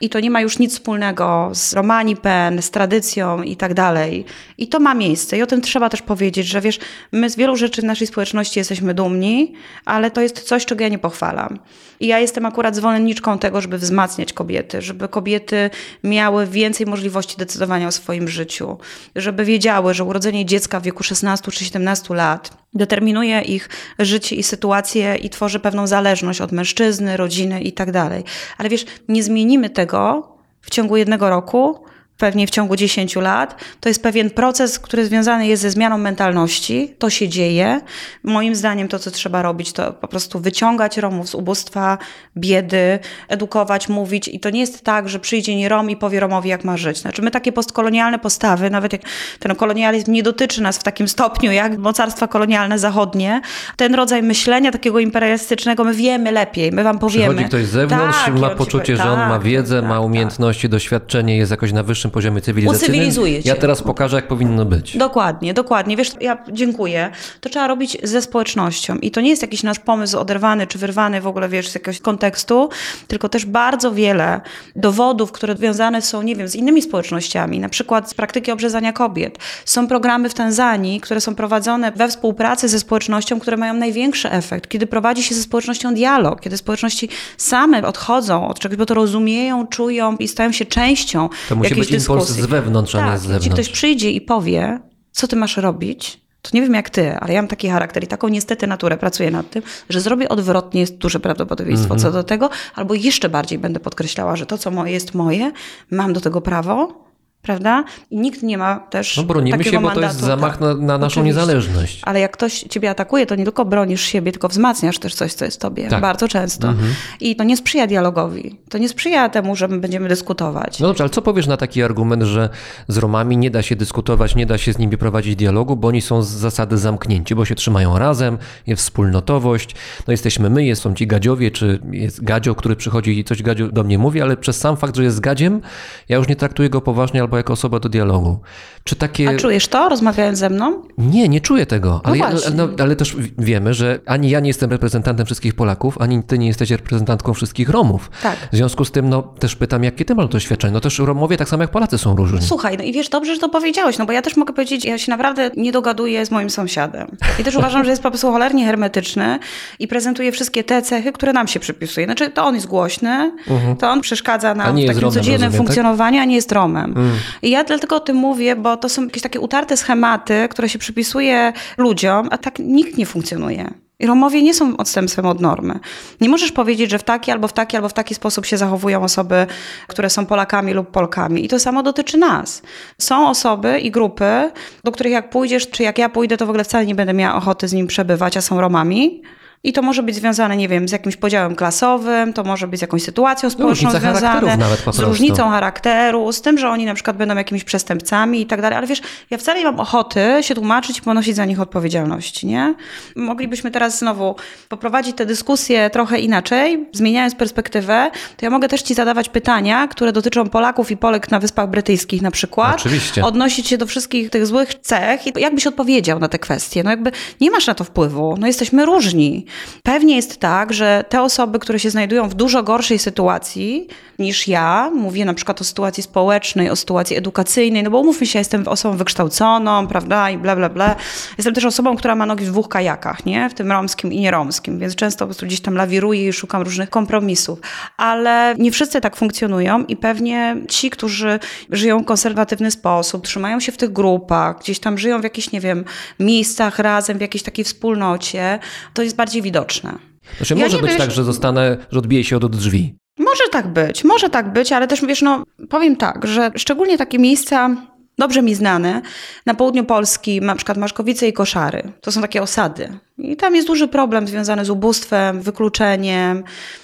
I 0.02 0.10
to 0.10 0.20
nie 0.20 0.32
ma 0.32 0.42
już 0.42 0.60
nic 0.60 0.74
wspólnego 0.74 1.50
z 1.54 1.74
Romani 1.74 2.16
Pen, 2.16 2.62
z 2.62 2.72
tradycją 2.72 3.44
i 3.44 3.56
tak 3.56 3.74
dalej. 3.74 4.26
I 4.58 4.68
to 4.68 4.80
ma 4.80 4.94
miejsce. 4.94 5.38
I 5.38 5.42
o 5.42 5.48
tym 5.48 5.62
trzeba 5.62 5.90
też 5.90 6.02
powiedzieć, 6.02 6.48
że 6.48 6.62
wiesz, 6.62 6.80
my 7.12 7.30
z 7.30 7.36
wielu 7.36 7.56
rzeczy 7.56 7.82
w 7.82 7.86
naszej 7.86 8.08
społeczności 8.08 8.60
jesteśmy 8.60 8.94
dumni, 8.94 9.54
ale 9.86 10.12
to 10.12 10.22
jest 10.22 10.42
coś, 10.42 10.66
czego 10.66 10.84
ja 10.84 10.90
nie 10.90 11.00
pochwalam. 11.00 11.60
I 12.00 12.08
ja 12.08 12.20
jestem 12.20 12.46
akurat 12.46 12.76
zwolenniczką 12.76 13.40
tego, 13.40 13.62
żeby 13.62 13.78
wzmacniać 13.78 14.34
kobiety, 14.34 14.82
żeby 14.82 15.08
kobiety 15.08 15.70
miały 16.04 16.48
więcej 16.48 16.86
możliwości 16.86 17.38
decydowania 17.38 17.88
o 17.88 17.92
swoim 17.92 18.28
życiu, 18.28 18.78
żeby 19.16 19.46
wiedziały, 19.46 19.94
że 19.94 20.04
urodzenie 20.04 20.46
dziecka 20.46 20.80
w 20.80 20.84
wieku 20.84 21.04
16 21.04 21.52
czy 21.52 21.66
17 21.66 22.14
lat 22.14 22.62
determinuje 22.74 23.42
ich 23.42 23.70
życie 24.00 24.36
i 24.36 24.44
sytuację 24.44 25.16
i 25.26 25.30
tworzy 25.30 25.60
pewną 25.60 25.88
zależność 25.88 26.42
od 26.42 26.52
mężczyzny, 26.52 27.18
rodziny 27.18 27.62
i 27.62 27.72
tak 27.72 27.92
dalej. 27.92 28.24
Ale 28.58 28.70
wiesz, 28.70 28.86
nie 29.08 29.24
zmienimy 29.24 29.70
tego 29.70 30.32
w 30.62 30.70
ciągu 30.70 30.98
jednego 30.98 31.30
roku, 31.30 31.84
pewnie 32.22 32.48
w 32.48 32.50
ciągu 32.50 32.76
10 32.76 33.16
lat. 33.16 33.56
To 33.80 33.90
jest 33.90 34.04
pewien 34.04 34.30
proces, 34.30 34.80
który 34.80 35.06
związany 35.06 35.48
jest 35.48 35.62
ze 35.62 35.72
zmianą 35.72 35.98
mentalności. 35.98 36.96
To 37.00 37.10
się 37.10 37.30
dzieje. 37.30 37.82
Moim 38.24 38.56
zdaniem 38.56 38.88
to, 38.88 39.00
co 39.00 39.12
trzeba 39.12 39.42
robić, 39.42 39.74
to 39.74 39.94
po 39.94 40.08
prostu 40.08 40.40
wyciągać 40.40 40.98
Romów 40.98 41.30
z 41.30 41.36
ubóstwa, 41.36 41.98
biedy, 42.38 43.00
edukować, 43.28 43.90
mówić. 43.90 44.28
I 44.28 44.40
to 44.40 44.50
nie 44.50 44.60
jest 44.60 44.82
tak, 44.84 45.10
że 45.10 45.20
przyjdzie 45.20 45.56
nie 45.56 45.70
Rom 45.70 45.90
i 45.90 45.96
powie 45.96 46.20
Romowi, 46.20 46.50
jak 46.50 46.64
ma 46.64 46.78
żyć. 46.78 46.98
Znaczy 46.98 47.22
my 47.22 47.32
takie 47.32 47.52
postkolonialne 47.52 48.20
postawy, 48.20 48.70
nawet 48.70 48.94
jak 48.94 49.02
ten 49.40 49.56
kolonializm 49.56 50.12
nie 50.12 50.24
dotyczy 50.24 50.62
nas 50.62 50.78
w 50.78 50.84
takim 50.84 51.08
stopniu, 51.08 51.52
jak 51.52 51.78
mocarstwa 51.78 52.28
kolonialne 52.28 52.80
zachodnie, 52.80 53.42
ten 53.78 53.96
rodzaj 53.96 54.24
myślenia 54.24 54.72
takiego 54.72 55.00
imperialistycznego, 55.00 55.84
my 55.84 55.94
wiemy 55.94 56.32
lepiej, 56.32 56.72
my 56.72 56.84
wam 56.84 57.00
powiemy. 57.00 57.26
Przychodzi 57.26 57.50
ktoś 57.50 57.66
z 57.66 57.70
zewnątrz, 57.70 58.18
Tak, 58.26 58.40
ma 58.40 58.50
poczucie, 58.50 58.94
powie, 58.94 59.04
że 59.04 59.12
on 59.12 59.20
ma 59.20 59.30
tak, 59.30 59.44
wiedzę, 59.44 59.82
tak, 59.82 59.90
ma 59.90 59.96
tak. 59.96 60.06
umiejętności, 60.06 60.70
doświadczenie, 60.70 61.38
jest 61.38 61.52
jakoś 61.52 61.72
na 61.74 61.84
wyższym 61.84 62.11
poziomie 62.12 62.42
cywilizacyjnym. 62.42 62.92
Ucywilizuje 62.92 63.44
cię. 63.44 63.50
Ja 63.50 63.56
teraz 63.56 63.82
pokażę, 63.82 64.16
jak 64.16 64.28
powinno 64.28 64.66
być. 64.66 64.98
Dokładnie, 64.98 65.54
dokładnie. 65.54 65.98
Wiesz, 65.98 66.12
ja 66.22 66.38
dziękuję. 66.52 67.12
To 67.42 67.50
trzeba 67.50 67.68
robić 67.68 67.98
ze 68.04 68.22
społecznością. 68.22 68.98
I 68.98 69.12
to 69.12 69.22
nie 69.22 69.30
jest 69.30 69.42
jakiś 69.42 69.64
nasz 69.64 69.80
pomysł 69.80 70.20
oderwany 70.20 70.68
czy 70.68 70.78
wyrwany 70.78 71.22
w 71.22 71.28
ogóle, 71.28 71.50
wiesz, 71.50 71.70
z 71.70 71.74
jakiegoś 71.76 72.00
kontekstu, 72.00 72.70
tylko 73.08 73.30
też 73.30 73.46
bardzo 73.46 73.92
wiele 73.92 74.42
dowodów, 74.76 75.32
które 75.32 75.56
związane 75.56 76.02
są, 76.02 76.22
nie 76.22 76.36
wiem, 76.36 76.48
z 76.48 76.56
innymi 76.56 76.82
społecznościami, 76.82 77.60
na 77.60 77.70
przykład 77.70 78.10
z 78.10 78.14
praktyki 78.14 78.52
obrzezania 78.52 78.94
kobiet. 78.94 79.38
Są 79.66 79.88
programy 79.88 80.30
w 80.30 80.34
Tanzanii, 80.34 81.02
które 81.02 81.22
są 81.22 81.36
prowadzone 81.36 81.92
we 81.92 82.10
współpracy 82.10 82.68
ze 82.70 82.80
społecznością, 82.80 83.40
które 83.40 83.58
mają 83.58 83.74
największy 83.74 84.32
efekt, 84.32 84.70
kiedy 84.70 84.88
prowadzi 84.88 85.24
się 85.24 85.36
ze 85.36 85.42
społecznością 85.42 85.94
dialog, 85.94 86.42
kiedy 86.42 86.58
społeczności 86.58 87.10
same 87.38 87.88
odchodzą 87.88 88.48
od 88.48 88.60
czegoś, 88.60 88.78
bo 88.78 88.86
to 88.86 88.94
rozumieją, 88.94 89.68
czują 89.68 90.18
i 90.18 90.28
stają 90.28 90.52
się 90.52 90.66
częścią 90.66 91.30
To 91.50 91.56
musi 91.56 91.70
jakiejś 91.70 91.88
być 91.88 92.01
impuls 92.10 92.30
z 92.30 92.46
wewnątrz, 92.46 92.96
a 92.96 93.06
nie 93.06 93.12
tak, 93.12 93.20
z 93.20 93.22
zewnątrz. 93.22 93.50
ktoś 93.50 93.70
przyjdzie 93.70 94.12
i 94.12 94.22
powie, 94.22 94.80
co 95.12 95.28
ty 95.28 95.36
masz 95.36 95.58
robić, 95.58 96.22
to 96.42 96.50
nie 96.54 96.62
wiem 96.62 96.74
jak 96.74 96.90
ty, 96.90 97.16
ale 97.16 97.34
ja 97.34 97.42
mam 97.42 97.48
taki 97.50 97.70
charakter 97.70 98.04
i 98.04 98.08
taką 98.08 98.28
niestety 98.28 98.68
naturę, 98.68 98.98
pracuję 98.98 99.32
nad 99.32 99.50
tym, 99.50 99.64
że 99.90 100.02
zrobię 100.02 100.30
odwrotnie, 100.30 100.82
jest 100.82 100.98
duże 100.98 101.20
prawdopodobieństwo 101.20 101.94
Mhm. 101.94 102.00
co 102.02 102.12
do 102.12 102.24
tego, 102.24 102.50
albo 102.76 102.94
jeszcze 102.94 103.30
bardziej 103.30 103.60
będę 103.60 103.80
podkreślała, 103.80 104.36
że 104.36 104.46
to, 104.46 104.58
co 104.58 104.72
moje 104.72 104.94
jest 104.94 105.14
moje, 105.14 105.52
mam 105.92 106.14
do 106.14 106.22
tego 106.22 106.42
prawo, 106.42 106.94
prawda? 107.42 107.84
I 108.12 108.20
nikt 108.20 108.44
nie 108.44 108.58
ma 108.58 108.80
też 108.80 109.18
No 109.18 109.24
bronimy 109.24 109.58
takiego 109.58 109.78
się, 109.78 109.82
bo 109.84 109.92
to 109.92 110.02
jest 110.02 110.22
mandatu, 110.22 110.26
zamach 110.42 110.60
na, 110.60 110.74
na 110.74 110.98
naszą 110.98 111.06
Oczywiście. 111.22 111.24
niezależność. 111.24 112.02
Ale 112.06 112.20
jak 112.20 112.32
ktoś 112.32 112.60
ciebie 112.60 112.90
atakuje, 112.90 113.26
to 113.26 113.36
nie 113.36 113.44
tylko 113.44 113.66
bronisz 113.66 114.02
siebie, 114.02 114.32
tylko 114.32 114.48
wzmacniasz 114.48 115.00
też 115.00 115.16
coś, 115.16 115.34
co 115.34 115.46
jest 115.46 115.62
tobie. 115.62 115.88
Tak. 115.88 116.02
Bardzo 116.02 116.28
często. 116.28 116.74
I 117.22 117.36
to 117.36 117.44
nie 117.44 117.58
sprzyja 117.58 117.88
dialogowi. 117.88 118.60
To 118.70 118.78
nie 118.78 118.90
sprzyja 118.90 119.30
temu, 119.30 119.56
że 119.56 119.68
my 119.68 119.78
będziemy 119.80 120.10
dyskutować. 120.10 120.80
No 120.80 120.88
dobrze, 120.88 121.04
ale 121.04 121.10
co 121.10 121.22
powiesz 121.22 121.48
na 121.48 121.58
taki 121.58 121.84
argument, 121.84 122.24
że 122.24 122.50
z 122.88 122.98
Romami 122.98 123.38
nie 123.38 123.52
da 123.52 123.62
się 123.62 123.76
dyskutować, 123.76 124.36
nie 124.36 124.46
da 124.46 124.58
się 124.58 124.74
z 124.74 124.78
nimi 124.78 124.98
prowadzić 124.98 125.36
dialogu, 125.36 125.76
bo 125.76 125.88
oni 125.88 126.02
są 126.02 126.22
z 126.24 126.30
zasady 126.30 126.78
zamknięci, 126.78 127.36
bo 127.36 127.46
się 127.46 127.56
trzymają 127.56 127.98
razem, 128.00 128.38
jest 128.68 128.82
wspólnotowość, 128.82 129.76
no 130.08 130.12
jesteśmy 130.12 130.50
my, 130.50 130.66
jest- 130.66 130.82
są 130.82 130.94
ci 130.94 131.08
gadziowie, 131.08 131.52
czy 131.52 131.80
jest 131.92 132.24
gadzio, 132.24 132.56
który 132.56 132.76
przychodzi 132.76 133.20
i 133.20 133.24
coś 133.24 133.44
gadziu 133.44 133.72
do 133.72 133.84
mnie 133.84 133.98
mówi, 133.98 134.22
ale 134.22 134.38
przez 134.38 134.58
sam 134.58 134.78
fakt, 134.78 134.96
że 134.96 135.04
jest 135.04 135.20
gadziem, 135.20 135.62
ja 136.10 136.18
już 136.18 136.28
nie 136.28 136.36
traktuję 136.36 136.70
go 136.70 136.82
poważnie 136.82 137.24
albo 137.32 137.38
jako 137.38 137.54
osoba 137.54 137.80
do 137.80 137.90
dialogu. 137.90 138.40
Czy 138.84 138.96
takie... 138.96 139.30
A 139.30 139.38
czujesz 139.38 139.68
to, 139.68 139.90
rozmawiając 139.90 140.40
ze 140.40 140.50
mną? 140.50 140.84
Nie, 140.98 141.30
nie 141.30 141.42
czuję 141.42 141.66
tego. 141.66 142.02
Ale, 142.04 142.18
ja, 142.18 142.32
właśnie. 142.32 142.52
no, 142.56 142.70
ale 142.80 142.96
też 142.96 143.16
wiemy, 143.38 143.74
że 143.74 144.00
ani 144.06 144.30
ja 144.30 144.40
nie 144.40 144.48
jestem 144.48 144.72
reprezentantem 144.72 145.26
wszystkich 145.26 145.54
Polaków, 145.54 146.02
ani 146.02 146.24
ty 146.24 146.38
nie 146.38 146.48
jesteś 146.48 146.72
reprezentantką 146.72 147.34
wszystkich 147.34 147.70
Romów. 147.70 148.12
Tak. 148.24 148.36
W 148.52 148.56
związku 148.56 148.86
z 148.86 148.92
tym 148.92 149.10
no, 149.10 149.22
też 149.22 149.56
pytam, 149.56 149.84
jakie 149.84 150.06
ty 150.06 150.16
masz 150.16 150.28
doświadczenie. 150.28 150.74
No 150.74 150.80
też 150.80 151.00
Romowie 151.00 151.38
tak 151.38 151.50
samo 151.50 151.64
jak 151.64 151.72
Polacy 151.72 151.98
są 151.98 152.16
różni. 152.16 152.42
Słuchaj, 152.42 152.78
no 152.78 152.84
i 152.84 152.94
wiesz, 152.94 153.10
dobrze, 153.10 153.36
że 153.36 153.42
to 153.42 153.50
powiedziałeś, 153.50 153.98
no 153.98 154.06
bo 154.06 154.14
ja 154.14 154.22
też 154.22 154.38
mogę 154.38 154.54
powiedzieć, 154.54 154.86
ja 154.86 154.98
się 154.98 155.12
naprawdę 155.12 155.52
nie 155.58 155.72
dogaduję 155.72 156.26
z 156.26 156.32
moim 156.32 156.50
sąsiadem. 156.50 157.08
I 157.40 157.44
też 157.44 157.56
uważam, 157.56 157.84
że 157.84 157.90
jest 157.90 158.04
po 158.04 158.12
prostu 158.12 158.32
cholernie 158.32 158.66
hermetyczny 158.66 159.40
i 159.80 159.88
prezentuje 159.88 160.32
wszystkie 160.32 160.64
te 160.64 160.82
cechy, 160.82 161.12
które 161.12 161.34
nam 161.34 161.48
się 161.48 161.60
przypisuje. 161.60 162.06
Znaczy, 162.06 162.30
to 162.30 162.46
on 162.46 162.56
jest 162.56 162.68
głośny, 162.68 163.32
to 163.80 163.90
on 163.90 164.02
przeszkadza 164.02 164.56
nam 164.56 164.78
w 164.78 164.86
takim 164.86 165.02
Romem, 165.02 165.14
codziennym 165.14 165.34
rozumiem, 165.34 165.52
tak? 165.52 165.58
funkcjonowaniu, 165.58 166.22
a 166.22 166.26
nie 166.26 166.36
jest 166.36 166.52
Romem. 166.52 166.96
I 167.42 167.50
ja 167.50 167.64
dlatego 167.64 167.96
o 167.96 168.00
tym 168.00 168.16
mówię, 168.16 168.56
bo 168.56 168.78
to 168.78 168.90
są 168.90 169.04
jakieś 169.04 169.24
takie 169.24 169.40
utarte 169.40 169.78
schematy, 169.78 170.48
które 170.50 170.70
się 170.70 170.80
przypisuje 170.80 171.54
ludziom, 171.78 172.28
a 172.32 172.38
tak 172.38 172.60
nikt 172.60 172.98
nie 172.98 173.06
funkcjonuje. 173.06 173.74
I 174.02 174.08
Romowie 174.08 174.44
nie 174.44 174.54
są 174.54 174.78
odstępstwem 174.78 175.26
od 175.26 175.42
normy. 175.42 175.80
Nie 176.22 176.30
możesz 176.30 176.52
powiedzieć, 176.52 176.92
że 176.92 177.00
w 177.00 177.04
taki 177.04 177.32
albo 177.32 177.48
w 177.48 177.54
taki 177.54 177.78
albo 177.78 177.90
w 177.90 177.94
taki 177.94 178.16
sposób 178.16 178.46
się 178.46 178.58
zachowują 178.58 179.04
osoby, 179.04 179.48
które 179.88 180.10
są 180.10 180.26
Polakami 180.26 180.74
lub 180.74 180.92
Polkami. 180.92 181.46
I 181.46 181.48
to 181.48 181.60
samo 181.60 181.84
dotyczy 181.84 182.18
nas. 182.18 182.62
Są 182.98 183.30
osoby 183.30 183.80
i 183.80 183.92
grupy, 183.92 184.52
do 184.84 184.92
których 184.92 185.14
jak 185.14 185.30
pójdziesz, 185.30 185.70
czy 185.70 185.84
jak 185.84 185.98
ja 185.98 186.10
pójdę, 186.10 186.38
to 186.38 186.46
w 186.46 186.50
ogóle 186.50 186.64
wcale 186.64 186.86
nie 186.86 186.96
będę 186.96 187.14
miała 187.14 187.36
ochoty 187.36 187.68
z 187.68 187.74
nim 187.74 187.88
przebywać, 187.88 188.38
a 188.38 188.42
są 188.42 188.62
Romami. 188.62 189.22
I 189.64 189.74
to 189.74 189.82
może 189.82 190.04
być 190.04 190.16
związane, 190.16 190.58
nie 190.58 190.68
wiem, 190.68 190.88
z 190.88 190.92
jakimś 190.92 191.16
podziałem 191.16 191.56
klasowym, 191.56 192.34
to 192.34 192.44
może 192.44 192.68
być 192.68 192.80
z 192.80 192.82
jakąś 192.82 193.04
sytuacją 193.04 193.50
społeczną 193.50 193.90
różnica 193.92 194.00
związane, 194.00 194.58
z 194.92 195.00
różnicą 195.00 195.50
charakteru, 195.50 196.32
z 196.32 196.42
tym, 196.42 196.58
że 196.58 196.70
oni 196.70 196.86
na 196.86 196.94
przykład 196.94 197.18
będą 197.18 197.36
jakimiś 197.36 197.64
przestępcami 197.64 198.42
i 198.42 198.46
tak 198.46 198.62
dalej. 198.62 198.78
Ale 198.78 198.88
wiesz, 198.88 199.02
ja 199.30 199.38
wcale 199.38 199.60
nie 199.60 199.66
mam 199.66 199.80
ochoty 199.80 200.38
się 200.42 200.56
tłumaczyć 200.56 200.98
i 200.98 201.02
ponosić 201.02 201.36
za 201.36 201.46
nich 201.46 201.60
odpowiedzialności, 201.60 202.48
nie? 202.48 202.76
Moglibyśmy 203.16 203.72
teraz 203.72 204.00
znowu 204.00 204.36
poprowadzić 204.70 205.18
tę 205.18 205.26
dyskusję 205.26 205.90
trochę 205.90 206.20
inaczej, 206.20 206.90
zmieniając 206.94 207.36
perspektywę, 207.36 208.12
to 208.38 208.46
ja 208.46 208.50
mogę 208.50 208.68
też 208.68 208.82
ci 208.82 208.94
zadawać 208.94 209.30
pytania, 209.30 209.88
które 209.88 210.12
dotyczą 210.12 210.50
Polaków 210.50 210.92
i 210.92 210.98
Polek 210.98 211.32
na 211.32 211.40
Wyspach 211.40 211.70
Brytyjskich 211.70 212.22
na 212.22 212.32
przykład. 212.32 212.76
Oczywiście. 212.76 213.26
Odnosić 213.26 213.68
się 213.68 213.78
do 213.78 213.86
wszystkich 213.86 214.30
tych 214.30 214.48
złych 214.48 214.74
cech 214.74 215.28
i 215.28 215.34
jakbyś 215.40 215.68
odpowiedział 215.68 216.20
na 216.20 216.28
te 216.28 216.40
kwestie. 216.40 216.84
No 216.84 216.90
jakby 216.90 217.12
nie 217.42 217.52
masz 217.52 217.68
na 217.68 217.76
to 217.76 217.84
wpływu. 217.84 218.36
No 218.40 218.48
jesteśmy 218.48 218.86
różni. 218.86 219.46
Pewnie 219.84 220.16
jest 220.16 220.38
tak, 220.38 220.74
że 220.74 221.06
te 221.10 221.22
osoby, 221.22 221.60
które 221.60 221.80
się 221.80 221.90
znajdują 221.90 222.30
w 222.30 222.34
dużo 222.34 222.64
gorszej 222.64 223.00
sytuacji 223.00 223.88
niż 224.22 224.48
ja, 224.48 224.92
mówię 224.96 225.26
na 225.26 225.34
przykład 225.34 225.62
o 225.62 225.64
sytuacji 225.64 226.04
społecznej, 226.04 226.70
o 226.70 226.76
sytuacji 226.76 227.16
edukacyjnej, 227.18 227.84
no 227.84 227.90
bo 227.92 228.00
umówmy 228.00 228.28
się, 228.28 228.40
jestem 228.40 228.68
osobą 228.68 228.98
wykształconą, 228.98 229.88
prawda, 229.88 230.30
i 230.30 230.38
bla, 230.38 230.56
bla, 230.56 230.70
bla. 230.70 230.96
Jestem 231.38 231.54
też 231.54 231.66
osobą, 231.66 231.96
która 231.98 232.16
ma 232.16 232.26
nogi 232.26 232.46
w 232.46 232.48
dwóch 232.48 232.70
kajakach, 232.70 233.26
nie? 233.26 233.50
W 233.50 233.54
tym 233.54 233.72
romskim 233.72 234.14
i 234.14 234.20
nieromskim, 234.20 234.80
więc 234.80 234.96
często 234.96 235.20
po 235.20 235.26
prostu 235.28 235.46
gdzieś 235.46 235.62
tam 235.62 235.76
lawiruję 235.76 236.28
i 236.28 236.34
szukam 236.34 236.62
różnych 236.62 236.90
kompromisów. 236.90 237.60
Ale 237.98 238.56
nie 238.58 238.72
wszyscy 238.72 239.02
tak 239.02 239.16
funkcjonują 239.16 239.84
i 239.86 239.98
pewnie 239.98 240.58
ci, 240.70 240.90
którzy 240.90 241.40
żyją 241.70 242.00
w 242.00 242.06
konserwatywny 242.06 242.72
sposób, 242.72 243.26
trzymają 243.26 243.60
się 243.60 243.72
w 243.72 243.78
tych 243.78 243.94
grupach, 243.94 244.60
gdzieś 244.60 244.80
tam 244.80 244.98
żyją 244.98 245.22
w 245.22 245.24
jakichś, 245.24 245.52
nie 245.52 245.60
wiem, 245.62 245.86
miejscach 246.20 246.80
razem, 246.80 247.18
w 247.18 247.22
jakiejś 247.22 247.44
takiej 247.44 247.66
wspólnocie, 247.66 248.60
to 248.94 249.04
jest 249.04 249.16
bardziej 249.16 249.42
widoczne. 249.42 249.94
Znaczy, 250.38 250.54
Ja 250.54 250.60
może 250.66 250.78
być 250.78 250.88
wiem, 250.90 250.98
tak, 250.98 251.08
wiesz- 251.08 251.16
że 251.16 251.24
zostanę, 251.24 251.78
że 251.92 252.00
odbiję 252.00 252.24
się 252.24 252.38
od 252.38 252.56
drzwi. 252.58 252.96
Może 253.22 253.44
tak 253.52 253.68
być, 253.68 254.04
może 254.04 254.30
tak 254.30 254.54
być, 254.54 254.72
ale 254.72 254.88
też 254.88 255.06
wiesz, 255.06 255.22
no 255.22 255.44
powiem 255.70 255.96
tak, 255.96 256.28
że 256.28 256.52
szczególnie 256.56 256.98
takie 256.98 257.20
miejsca 257.20 257.70
dobrze 258.18 258.42
mi 258.42 258.56
znane, 258.56 259.02
na 259.46 259.54
południu 259.54 259.84
Polski, 259.84 260.42
na 260.42 260.56
przykład 260.56 260.78
Maszkowice 260.78 261.28
i 261.28 261.34
Koszary, 261.34 261.84
to 262.02 262.12
są 262.12 262.22
takie 262.22 262.42
osady. 262.42 262.98
I 263.18 263.36
tam 263.36 263.56
jest 263.56 263.68
duży 263.68 263.88
problem 263.88 264.28
związany 264.28 264.66
z 264.66 264.70
ubóstwem, 264.70 265.42
wykluczeniem 265.42 266.44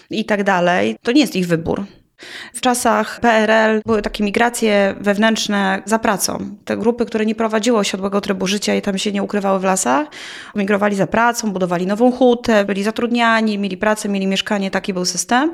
i 0.09 0.25
tak 0.25 0.43
dalej. 0.43 0.95
To 1.03 1.11
nie 1.11 1.21
jest 1.21 1.35
ich 1.35 1.47
wybór. 1.47 1.85
W 2.53 2.61
czasach 2.61 3.19
PRL 3.19 3.81
były 3.85 4.01
takie 4.01 4.23
migracje 4.23 4.95
wewnętrzne 5.01 5.81
za 5.85 5.99
pracą. 5.99 6.55
Te 6.65 6.77
grupy, 6.77 7.05
które 7.05 7.25
nie 7.25 7.35
prowadziły 7.35 7.77
osiadłego 7.77 8.21
trybu 8.21 8.47
życia 8.47 8.75
i 8.75 8.81
tam 8.81 8.97
się 8.97 9.11
nie 9.11 9.23
ukrywały 9.23 9.59
w 9.59 9.63
lasach, 9.63 10.07
migrowali 10.55 10.95
za 10.95 11.07
pracą, 11.07 11.51
budowali 11.51 11.87
nową 11.87 12.11
hutę, 12.11 12.65
byli 12.65 12.83
zatrudniani, 12.83 13.57
mieli 13.57 13.77
pracę, 13.77 14.09
mieli 14.09 14.27
mieszkanie, 14.27 14.71
taki 14.71 14.93
był 14.93 15.05
system. 15.05 15.51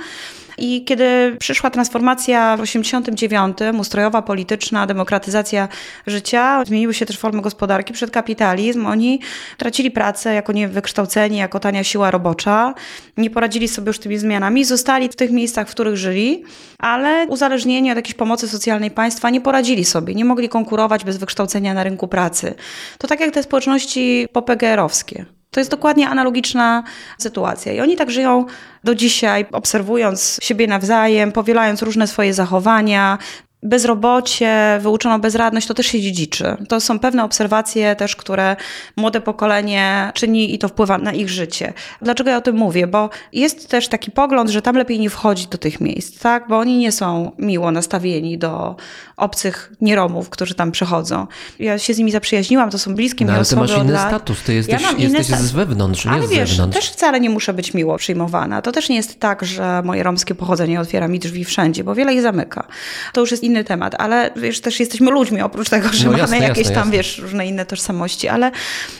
I 0.57 0.83
kiedy 0.85 1.35
przyszła 1.39 1.69
transformacja 1.69 2.57
w 2.57 2.61
89, 2.61 3.57
ustrojowa, 3.79 4.21
polityczna, 4.21 4.87
demokratyzacja 4.87 5.67
życia, 6.07 6.65
zmieniły 6.65 6.93
się 6.93 7.05
też 7.05 7.17
formy 7.17 7.41
gospodarki, 7.41 7.93
przed 7.93 8.11
kapitalizm, 8.11 8.85
oni 8.85 9.19
tracili 9.57 9.91
pracę 9.91 10.33
jako 10.33 10.53
niewykształceni, 10.53 11.37
jako 11.37 11.59
tania 11.59 11.83
siła 11.83 12.11
robocza, 12.11 12.73
nie 13.17 13.29
poradzili 13.29 13.67
sobie 13.67 13.87
już 13.87 13.99
tymi 13.99 14.17
zmianami 14.17 14.65
zostali 14.65 15.09
w 15.09 15.15
tych 15.15 15.31
miejscach, 15.31 15.67
w 15.67 15.71
których 15.71 15.97
żyli, 15.97 16.43
ale 16.79 17.27
uzależnieni 17.27 17.91
od 17.91 17.95
jakiejś 17.95 18.15
pomocy 18.15 18.47
socjalnej 18.47 18.91
państwa 18.91 19.29
nie 19.29 19.41
poradzili 19.41 19.85
sobie, 19.85 20.15
nie 20.15 20.25
mogli 20.25 20.49
konkurować 20.49 21.03
bez 21.03 21.17
wykształcenia 21.17 21.73
na 21.73 21.83
rynku 21.83 22.07
pracy. 22.07 22.55
To 22.97 23.07
tak 23.07 23.19
jak 23.19 23.31
te 23.31 23.43
społeczności 23.43 24.27
popGR-owskie. 24.33 25.25
To 25.53 25.59
jest 25.59 25.71
dokładnie 25.71 26.09
analogiczna 26.09 26.83
sytuacja. 27.17 27.73
I 27.73 27.81
oni 27.81 27.95
tak 27.95 28.11
żyją 28.11 28.45
do 28.83 28.95
dzisiaj, 28.95 29.45
obserwując 29.51 30.39
siebie 30.41 30.67
nawzajem, 30.67 31.31
powielając 31.31 31.81
różne 31.81 32.07
swoje 32.07 32.33
zachowania. 32.33 33.17
Bezrobocie, 33.63 34.79
wyuczono 34.81 35.19
bezradność, 35.19 35.67
to 35.67 35.73
też 35.73 35.85
się 35.87 36.01
dziedziczy. 36.01 36.55
To 36.69 36.79
są 36.79 36.99
pewne 36.99 37.23
obserwacje 37.23 37.95
też, 37.95 38.15
które 38.15 38.55
młode 38.97 39.21
pokolenie 39.21 40.11
czyni 40.13 40.55
i 40.55 40.59
to 40.59 40.67
wpływa 40.67 40.97
na 40.97 41.11
ich 41.13 41.29
życie. 41.29 41.73
Dlaczego 42.01 42.29
ja 42.29 42.37
o 42.37 42.41
tym 42.41 42.55
mówię? 42.55 42.87
Bo 42.87 43.09
jest 43.33 43.69
też 43.69 43.87
taki 43.87 44.11
pogląd, 44.11 44.49
że 44.49 44.61
tam 44.61 44.75
lepiej 44.75 44.99
nie 44.99 45.09
wchodzić 45.09 45.47
do 45.47 45.57
tych 45.57 45.81
miejsc, 45.81 46.19
tak? 46.19 46.47
Bo 46.47 46.57
oni 46.57 46.77
nie 46.77 46.91
są 46.91 47.31
miło 47.39 47.71
nastawieni 47.71 48.37
do 48.37 48.75
obcych 49.17 49.71
nieromów, 49.81 50.29
którzy 50.29 50.55
tam 50.55 50.71
przychodzą. 50.71 51.27
Ja 51.59 51.79
się 51.79 51.93
z 51.93 51.97
nimi 51.97 52.11
zaprzyjaźniłam, 52.11 52.69
to 52.69 52.79
są 52.79 52.95
bliskie 52.95 53.25
No, 53.25 53.31
mi 53.31 53.35
ale 53.35 53.45
ty 53.45 53.47
osoby 53.47 53.61
masz 53.61 53.71
od 53.71 53.83
inny 53.83 53.93
lat. 53.93 54.07
status, 54.07 54.43
ty 54.43 54.53
jesteś, 54.53 54.81
Ja 54.81 54.87
mam 54.87 54.97
inny 54.97 55.03
jesteś 55.03 55.25
status. 55.27 55.45
z 55.45 55.51
wewnątrz, 55.51 56.05
nie 56.05 56.11
Ale 56.11 56.27
z 56.27 56.29
wiesz, 56.29 56.49
zewnątrz. 56.49 56.77
też 56.79 56.89
wcale 56.89 57.19
nie 57.19 57.29
muszę 57.29 57.53
być 57.53 57.73
miło 57.73 57.97
przyjmowana. 57.97 58.61
To 58.61 58.71
też 58.71 58.89
nie 58.89 58.95
jest 58.95 59.19
tak, 59.19 59.45
że 59.45 59.81
moje 59.85 60.03
romskie 60.03 60.35
pochodzenie 60.35 60.79
otwiera 60.81 61.07
mi 61.07 61.19
drzwi 61.19 61.45
wszędzie, 61.45 61.83
bo 61.83 61.95
wiele 61.95 62.13
je 62.13 62.21
zamyka. 62.21 62.67
To 63.13 63.21
już 63.21 63.31
jest 63.31 63.43
inny 63.43 63.52
temat, 63.63 63.95
ale 63.97 64.31
wiesz, 64.35 64.61
też 64.61 64.79
jesteśmy 64.79 65.11
ludźmi, 65.11 65.41
oprócz 65.41 65.69
tego, 65.69 65.89
że 65.93 66.05
No 66.05 66.11
mamy 66.11 66.21
jasne, 66.21 66.37
jakieś 66.37 66.57
jasne, 66.57 66.75
tam, 66.75 66.83
jasne. 66.83 66.97
wiesz, 66.97 67.17
różne 67.19 67.47
inne 67.47 67.65
tożsamości, 67.65 68.27
ale 68.27 68.51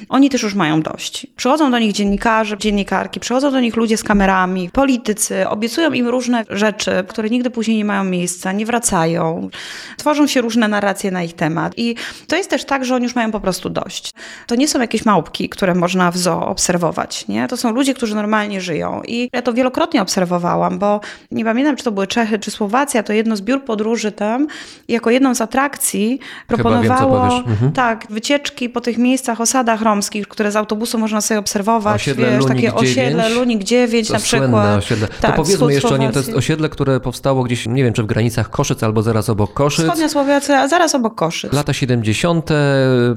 oni 0.09 0.29
też 0.29 0.43
już 0.43 0.53
mają 0.53 0.81
dość. 0.81 1.27
Przychodzą 1.35 1.71
do 1.71 1.79
nich 1.79 1.91
dziennikarze, 1.93 2.57
dziennikarki, 2.57 3.19
przychodzą 3.19 3.51
do 3.51 3.59
nich 3.59 3.75
ludzie 3.75 3.97
z 3.97 4.03
kamerami, 4.03 4.69
politycy, 4.69 5.47
obiecują 5.49 5.91
im 5.91 6.07
różne 6.07 6.43
rzeczy, 6.49 6.91
które 7.07 7.29
nigdy 7.29 7.49
później 7.49 7.77
nie 7.77 7.85
mają 7.85 8.03
miejsca, 8.03 8.51
nie 8.51 8.65
wracają. 8.65 9.49
Tworzą 9.97 10.27
się 10.27 10.41
różne 10.41 10.67
narracje 10.67 11.11
na 11.11 11.23
ich 11.23 11.33
temat. 11.33 11.73
I 11.77 11.95
to 12.27 12.35
jest 12.35 12.49
też 12.49 12.65
tak, 12.65 12.85
że 12.85 12.95
oni 12.95 13.03
już 13.03 13.15
mają 13.15 13.31
po 13.31 13.39
prostu 13.39 13.69
dość. 13.69 14.11
To 14.47 14.55
nie 14.55 14.67
są 14.67 14.81
jakieś 14.81 15.05
małpki, 15.05 15.49
które 15.49 15.75
można 15.75 16.11
w 16.11 16.17
zoo 16.17 16.47
obserwować, 16.47 17.27
nie? 17.27 17.47
To 17.47 17.57
są 17.57 17.71
ludzie, 17.71 17.93
którzy 17.93 18.15
normalnie 18.15 18.61
żyją. 18.61 19.01
I 19.07 19.29
ja 19.33 19.41
to 19.41 19.53
wielokrotnie 19.53 20.01
obserwowałam, 20.01 20.79
bo 20.79 20.99
nie 21.31 21.45
pamiętam, 21.45 21.75
czy 21.75 21.83
to 21.83 21.91
były 21.91 22.07
Czechy, 22.07 22.39
czy 22.39 22.51
Słowacja, 22.51 23.03
to 23.03 23.13
jedno 23.13 23.35
z 23.35 23.41
biur 23.41 23.63
podróży 23.63 24.11
tam, 24.11 24.42
jako 24.87 25.09
jedną 25.09 25.35
z 25.35 25.41
atrakcji 25.41 26.09
wiem, 26.09 26.19
proponowało 26.47 27.29
powiesz. 27.29 27.47
Mhm. 27.47 27.71
tak, 27.71 28.07
wycieczki 28.09 28.69
po 28.69 28.81
tych 28.81 28.97
miejscach, 28.97 29.41
osadach 29.41 29.81
romskich, 29.81 30.27
które 30.27 30.51
z 30.51 30.55
autobusu 30.55 30.97
można 30.97 31.21
sobie 31.21 31.39
obserwować. 31.39 32.01
Osiedle 32.01 32.31
wiesz, 32.31 32.39
Lunik 32.39 32.55
takie 32.55 32.73
osiedle 32.73 33.23
9. 33.23 33.35
Lunik 33.35 33.63
9 33.63 34.07
To 34.07 34.13
na 34.13 34.19
przykład. 34.19 34.77
osiedle. 34.77 35.07
Tak, 35.07 35.31
to 35.31 35.43
powiedzmy 35.43 35.73
jeszcze 35.73 35.95
o 35.95 35.97
nim, 35.97 36.11
to 36.11 36.19
jest 36.19 36.33
osiedle, 36.33 36.69
które 36.69 36.99
powstało 36.99 37.43
gdzieś, 37.43 37.67
nie 37.67 37.83
wiem, 37.83 37.93
czy 37.93 38.03
w 38.03 38.05
granicach 38.05 38.49
Koszyc 38.49 38.83
albo 38.83 39.01
zaraz 39.01 39.29
obok 39.29 39.53
Koszyc. 39.53 39.85
Wschodnia 39.85 40.09
Słowacja, 40.09 40.59
a 40.59 40.67
zaraz 40.67 40.95
obok 40.95 41.15
Koszyc. 41.15 41.53
Lata 41.53 41.73
70. 41.73 42.49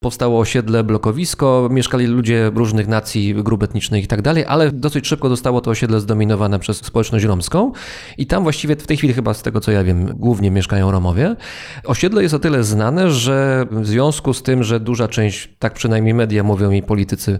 powstało 0.02 0.40
osiedle, 0.40 0.84
blokowisko, 0.84 1.68
mieszkali 1.70 2.06
ludzie 2.06 2.50
różnych 2.54 2.88
nacji, 2.88 3.34
grup 3.34 3.62
etnicznych 3.62 4.04
i 4.04 4.06
tak 4.06 4.22
dalej, 4.22 4.44
ale 4.48 4.72
dosyć 4.72 5.06
szybko 5.06 5.28
zostało 5.28 5.60
to 5.60 5.70
osiedle 5.70 6.00
zdominowane 6.00 6.58
przez 6.58 6.76
społeczność 6.76 7.24
romską 7.24 7.72
i 8.18 8.26
tam 8.26 8.42
właściwie 8.42 8.76
w 8.76 8.86
tej 8.86 8.96
chwili 8.96 9.14
chyba 9.14 9.34
z 9.34 9.42
tego 9.42 9.60
co 9.60 9.72
ja 9.72 9.84
wiem, 9.84 10.06
głównie 10.14 10.50
mieszkają 10.50 10.90
Romowie. 10.90 11.15
Osiedle 11.84 12.22
jest 12.22 12.34
o 12.34 12.38
tyle 12.38 12.64
znane, 12.64 13.10
że 13.10 13.66
w 13.70 13.86
związku 13.86 14.34
z 14.34 14.42
tym, 14.42 14.64
że 14.64 14.80
duża 14.80 15.08
część, 15.08 15.48
tak 15.58 15.74
przynajmniej 15.74 16.14
media 16.14 16.42
mówią 16.42 16.70
i 16.70 16.82
politycy 16.82 17.38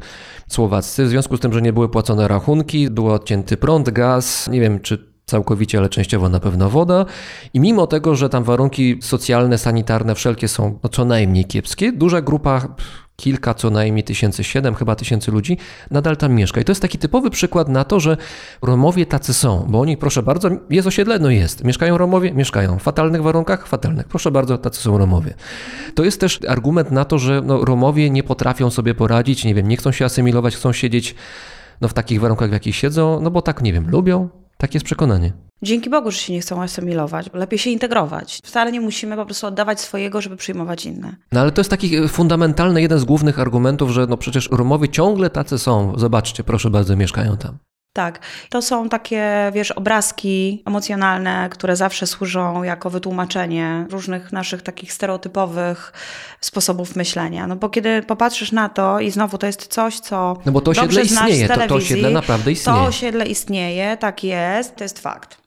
słowaccy, 0.49 1.05
w 1.05 1.09
związku 1.09 1.37
z 1.37 1.41
tym, 1.41 1.53
że 1.53 1.63
nie 1.63 1.73
były 1.73 1.89
płacone 1.89 2.29
rachunki, 2.29 2.91
był 2.91 3.13
odcięty 3.13 3.57
prąd, 3.57 3.91
gaz, 3.91 4.49
nie 4.49 4.61
wiem 4.61 4.81
czy 4.81 5.17
całkowicie, 5.27 5.79
ale 5.79 5.89
częściowo 5.89 6.29
na 6.29 6.41
pewno 6.41 6.71
woda. 6.71 7.07
I 7.55 7.61
mimo 7.61 7.87
tego, 7.87 8.17
że 8.17 8.29
tam 8.29 8.45
warunki 8.45 8.99
socjalne, 9.03 9.59
sanitarne 9.59 10.15
wszelkie 10.15 10.49
są 10.49 10.79
no, 10.83 10.89
co 10.89 11.05
najmniej 11.05 11.45
kiepskie, 11.45 11.93
duża 11.93 12.21
grupa 12.21 12.77
kilka 13.17 13.55
co 13.55 13.71
najmniej 13.71 14.05
tysięcy, 14.05 14.45
siedem 14.45 14.75
chyba 14.75 14.97
tysięcy 14.97 15.31
ludzi 15.31 15.59
nadal 15.91 16.17
tam 16.17 16.35
mieszka. 16.35 16.61
I 16.61 16.65
to 16.65 16.73
jest 16.73 16.83
taki 16.83 16.99
typowy 16.99 17.31
przykład 17.31 17.69
na 17.69 17.85
to, 17.85 18.01
że 18.01 18.17
Romowie 18.63 19.07
tacy 19.07 19.35
są, 19.35 19.67
bo 19.69 19.81
oni, 19.81 19.97
proszę 19.97 20.23
bardzo, 20.23 20.51
jest 20.71 20.89
osiedle? 20.89 21.19
No 21.19 21.31
jest. 21.31 21.65
Mieszkają 21.65 21.99
Romowie? 21.99 22.33
Mieszkają. 22.33 22.79
W 22.79 22.83
fatalnych 22.83 23.23
warunkach? 23.23 23.67
Fatalnych. 23.67 24.09
Proszę 24.09 24.31
bardzo, 24.31 24.59
tacy 24.59 24.81
są 24.81 24.99
Romowie. 24.99 25.35
To 25.95 26.05
jest 26.05 26.21
też 26.21 26.41
argument 26.49 26.91
na 26.91 27.05
to, 27.05 27.19
że 27.19 27.43
no, 27.45 27.65
Romowie 27.65 28.11
nie 28.11 28.23
potrafią 28.23 28.71
sobie 28.71 28.95
poradzić, 28.95 29.45
nie 29.45 29.55
wiem, 29.55 29.69
nie 29.69 29.77
chcą 29.77 29.93
się 29.93 30.05
asymilować, 30.05 30.57
chcą 30.57 30.73
siedzieć 30.73 31.15
no, 31.81 31.89
w 31.89 31.95
takich 31.95 32.21
warunkach, 32.21 32.51
w 32.51 32.53
jakich 32.53 32.77
siedzą, 32.77 33.21
no 33.23 33.31
bo 33.31 33.43
tak, 33.43 33.63
nie 33.63 33.73
wiem, 33.73 33.91
lubią. 33.91 34.29
Takie 34.57 34.77
jest 34.77 34.87
przekonanie. 34.87 35.46
Dzięki 35.63 35.91
Bogu, 35.91 36.11
że 36.11 36.19
się 36.19 36.33
nie 36.33 36.41
chcą 36.41 36.63
asymilować, 36.63 37.31
bo 37.31 37.39
lepiej 37.39 37.59
się 37.59 37.71
integrować. 37.71 38.41
Wcale 38.45 38.73
nie 38.73 38.81
musimy 38.81 39.17
po 39.17 39.25
prostu 39.25 39.47
oddawać 39.47 39.81
swojego, 39.81 40.21
żeby 40.21 40.37
przyjmować 40.37 40.87
inne. 40.87 41.17
No 41.33 41.41
ale 41.41 41.53
to 41.53 41.61
jest 41.61 41.71
taki 41.71 41.97
e, 41.97 42.09
fundamentalny, 42.09 42.83
jeden 42.83 42.99
z 42.99 43.05
głównych 43.05 43.39
argumentów, 43.41 43.91
że 43.91 44.07
no 44.07 44.17
przecież 44.17 44.49
Romowie 44.53 44.89
ciągle 44.89 45.31
tacy 45.31 45.59
są. 45.59 45.93
Zobaczcie, 45.97 46.45
proszę 46.45 46.71
bardzo, 46.71 46.97
mieszkają 46.97 47.37
tam. 47.37 47.59
Tak, 47.93 48.19
to 48.51 48.63
są 48.63 48.89
takie, 48.89 49.51
wiesz, 49.55 49.71
obrazki 49.71 50.63
emocjonalne, 50.67 51.49
które 51.53 51.77
zawsze 51.77 52.07
służą 52.07 52.63
jako 52.63 52.91
wytłumaczenie 52.91 53.87
różnych 53.91 54.33
naszych 54.33 54.63
takich 54.63 54.93
stereotypowych 54.93 55.93
sposobów 56.41 56.97
myślenia. 56.97 57.47
No 57.47 57.57
bo 57.57 57.69
kiedy 57.69 58.03
popatrzysz 58.03 58.53
na 58.53 58.69
to 58.69 59.01
i 59.01 59.11
znowu 59.11 59.39
to 59.39 59.47
jest 59.47 59.67
coś, 59.67 60.01
co 60.01 60.37
No 60.47 60.53
bo 60.53 60.61
to 60.61 60.71
osiedle 60.71 61.03
istnieje, 61.03 61.49
to- 61.49 61.67
to 61.69 61.75
osiedle 61.75 62.11
naprawdę 62.11 62.53
istnieje. 62.53 62.79
To 62.79 62.85
osiedle 62.85 63.27
istnieje, 63.27 63.97
tak 63.97 64.25
jest, 64.25 64.77
to 64.77 64.85
jest 64.85 64.99
fakt. 64.99 65.46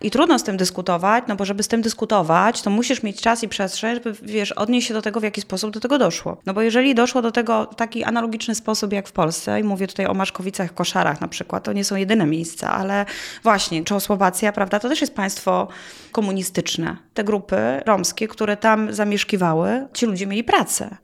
I 0.00 0.10
trudno 0.10 0.38
z 0.38 0.42
tym 0.42 0.56
dyskutować, 0.56 1.24
no 1.28 1.36
bo 1.36 1.44
żeby 1.44 1.62
z 1.62 1.68
tym 1.68 1.82
dyskutować, 1.82 2.62
to 2.62 2.70
musisz 2.70 3.02
mieć 3.02 3.20
czas 3.20 3.42
i 3.42 3.48
przestrzeń, 3.48 3.94
żeby, 3.94 4.12
wiesz, 4.22 4.52
odnieść 4.52 4.88
się 4.88 4.94
do 4.94 5.02
tego, 5.02 5.20
w 5.20 5.22
jaki 5.22 5.40
sposób 5.40 5.70
do 5.70 5.80
tego 5.80 5.98
doszło. 5.98 6.36
No 6.46 6.54
bo 6.54 6.62
jeżeli 6.62 6.94
doszło 6.94 7.22
do 7.22 7.32
tego 7.32 7.68
w 7.72 7.74
taki 7.74 8.04
analogiczny 8.04 8.54
sposób 8.54 8.92
jak 8.92 9.08
w 9.08 9.12
Polsce, 9.12 9.60
i 9.60 9.64
mówię 9.64 9.86
tutaj 9.86 10.06
o 10.06 10.14
Maszkowicach, 10.14 10.74
Koszarach 10.74 11.20
na 11.20 11.28
przykład, 11.28 11.64
to 11.64 11.72
nie 11.72 11.84
są 11.84 11.96
jedyne 11.96 12.26
miejsca, 12.26 12.72
ale 12.72 13.06
właśnie 13.42 13.84
Czechosłowacja, 13.84 14.52
prawda, 14.52 14.80
to 14.80 14.88
też 14.88 15.00
jest 15.00 15.14
państwo 15.14 15.68
komunistyczne. 16.12 16.96
Te 17.14 17.24
grupy 17.24 17.56
romskie, 17.86 18.28
które 18.28 18.56
tam 18.56 18.92
zamieszkiwały, 18.92 19.86
ci 19.94 20.06
ludzie 20.06 20.26
mieli 20.26 20.44
pracę. 20.44 20.96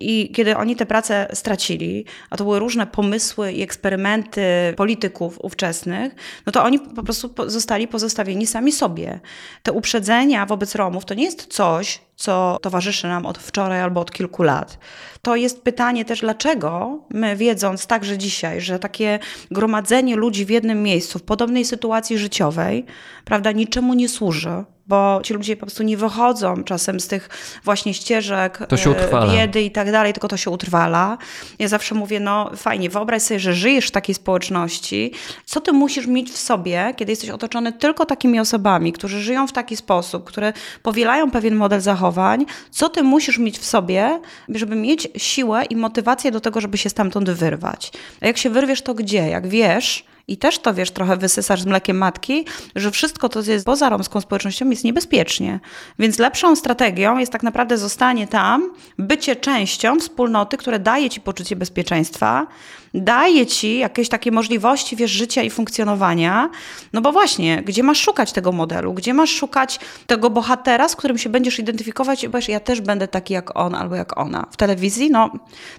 I 0.00 0.32
kiedy 0.34 0.56
oni 0.56 0.76
tę 0.76 0.86
pracę 0.86 1.28
stracili, 1.32 2.04
a 2.30 2.36
to 2.36 2.44
były 2.44 2.58
różne 2.58 2.86
pomysły 2.86 3.52
i 3.52 3.62
eksperymenty 3.62 4.42
polityków 4.76 5.38
ówczesnych, 5.44 6.14
no 6.46 6.52
to 6.52 6.64
oni 6.64 6.78
po 6.78 7.02
prostu 7.02 7.30
zostali 7.46 7.88
pozostawieni 7.88 8.46
sami 8.46 8.72
sobie. 8.72 9.20
Te 9.62 9.72
uprzedzenia 9.72 10.46
wobec 10.46 10.74
Romów 10.74 11.04
to 11.04 11.14
nie 11.14 11.24
jest 11.24 11.46
coś, 11.46 12.00
co 12.16 12.58
towarzyszy 12.62 13.08
nam 13.08 13.26
od 13.26 13.38
wczoraj 13.38 13.80
albo 13.80 14.00
od 14.00 14.12
kilku 14.12 14.42
lat. 14.42 14.78
To 15.22 15.36
jest 15.36 15.62
pytanie 15.62 16.04
też, 16.04 16.20
dlaczego 16.20 16.98
my, 17.10 17.36
wiedząc 17.36 17.86
także 17.86 18.18
dzisiaj, 18.18 18.60
że 18.60 18.78
takie 18.78 19.18
gromadzenie 19.50 20.16
ludzi 20.16 20.44
w 20.44 20.50
jednym 20.50 20.82
miejscu, 20.82 21.18
w 21.18 21.22
podobnej 21.22 21.64
sytuacji 21.64 22.18
życiowej, 22.18 22.84
prawda, 23.24 23.52
niczemu 23.52 23.94
nie 23.94 24.08
służy, 24.08 24.64
bo 24.86 25.20
ci 25.22 25.34
ludzie 25.34 25.56
po 25.56 25.66
prostu 25.66 25.82
nie 25.82 25.96
wychodzą 25.96 26.64
czasem 26.64 27.00
z 27.00 27.08
tych 27.08 27.28
właśnie 27.64 27.94
ścieżek 27.94 28.58
e, 28.62 29.32
biedy 29.32 29.62
i 29.62 29.70
tak 29.70 29.92
dalej, 29.92 30.12
tylko 30.12 30.28
to 30.28 30.36
się 30.36 30.50
utrwala. 30.50 31.18
Ja 31.58 31.68
zawsze 31.68 31.94
mówię, 31.94 32.20
no 32.20 32.50
fajnie, 32.56 32.90
wyobraź 32.90 33.22
sobie, 33.22 33.40
że 33.40 33.54
żyjesz 33.54 33.86
w 33.86 33.90
takiej 33.90 34.14
społeczności. 34.14 35.12
Co 35.44 35.60
ty 35.60 35.72
musisz 35.72 36.06
mieć 36.06 36.30
w 36.30 36.38
sobie, 36.38 36.94
kiedy 36.96 37.12
jesteś 37.12 37.30
otoczony 37.30 37.72
tylko 37.72 38.06
takimi 38.06 38.40
osobami, 38.40 38.92
którzy 38.92 39.22
żyją 39.22 39.46
w 39.46 39.52
taki 39.52 39.76
sposób, 39.76 40.24
które 40.24 40.52
powielają 40.82 41.30
pewien 41.30 41.54
model 41.54 41.80
zachowań? 42.06 42.46
Co 42.70 42.88
ty 42.88 43.02
musisz 43.02 43.38
mieć 43.38 43.58
w 43.58 43.64
sobie, 43.64 44.20
żeby 44.48 44.76
mieć 44.76 45.08
siłę 45.16 45.64
i 45.64 45.76
motywację 45.76 46.30
do 46.30 46.40
tego, 46.40 46.60
żeby 46.60 46.78
się 46.78 46.90
stamtąd 46.90 47.30
wyrwać? 47.30 47.92
A 48.20 48.26
jak 48.26 48.38
się 48.38 48.50
wyrwiesz, 48.50 48.82
to 48.82 48.94
gdzie? 48.94 49.28
Jak 49.28 49.46
wiesz, 49.46 50.04
i 50.28 50.36
też 50.36 50.58
to 50.58 50.74
wiesz, 50.74 50.90
trochę 50.90 51.16
wysysasz 51.16 51.62
z 51.62 51.66
mlekiem 51.66 51.98
matki, 51.98 52.44
że 52.76 52.90
wszystko 52.90 53.28
to, 53.28 53.42
co 53.42 53.50
jest 53.50 53.66
poza 53.66 53.88
romską 53.88 54.20
społecznością, 54.20 54.70
jest 54.70 54.84
niebezpiecznie. 54.84 55.60
Więc 55.98 56.18
lepszą 56.18 56.56
strategią 56.56 57.18
jest 57.18 57.32
tak 57.32 57.42
naprawdę 57.42 57.78
zostanie 57.78 58.26
tam, 58.26 58.70
bycie 58.98 59.36
częścią 59.36 60.00
wspólnoty, 60.00 60.56
które 60.56 60.78
daje 60.78 61.10
ci 61.10 61.20
poczucie 61.20 61.56
bezpieczeństwa, 61.56 62.46
daje 62.94 63.46
ci 63.46 63.78
jakieś 63.78 64.08
takie 64.08 64.32
możliwości, 64.32 64.96
wiesz, 64.96 65.10
życia 65.10 65.42
i 65.42 65.50
funkcjonowania. 65.50 66.50
No 66.92 67.00
bo 67.00 67.12
właśnie, 67.12 67.62
gdzie 67.62 67.82
masz 67.82 68.00
szukać 68.00 68.32
tego 68.32 68.52
modelu, 68.52 68.94
gdzie 68.94 69.14
masz 69.14 69.30
szukać 69.30 69.80
tego 70.06 70.30
bohatera, 70.30 70.88
z 70.88 70.96
którym 70.96 71.18
się 71.18 71.28
będziesz 71.28 71.58
identyfikować 71.58 72.24
i 72.24 72.30
powiesz, 72.30 72.48
ja 72.48 72.60
też 72.60 72.80
będę 72.80 73.08
taki 73.08 73.34
jak 73.34 73.56
on 73.56 73.74
albo 73.74 73.94
jak 73.94 74.18
ona. 74.18 74.46
W 74.50 74.56
telewizji, 74.56 75.10
no, 75.10 75.30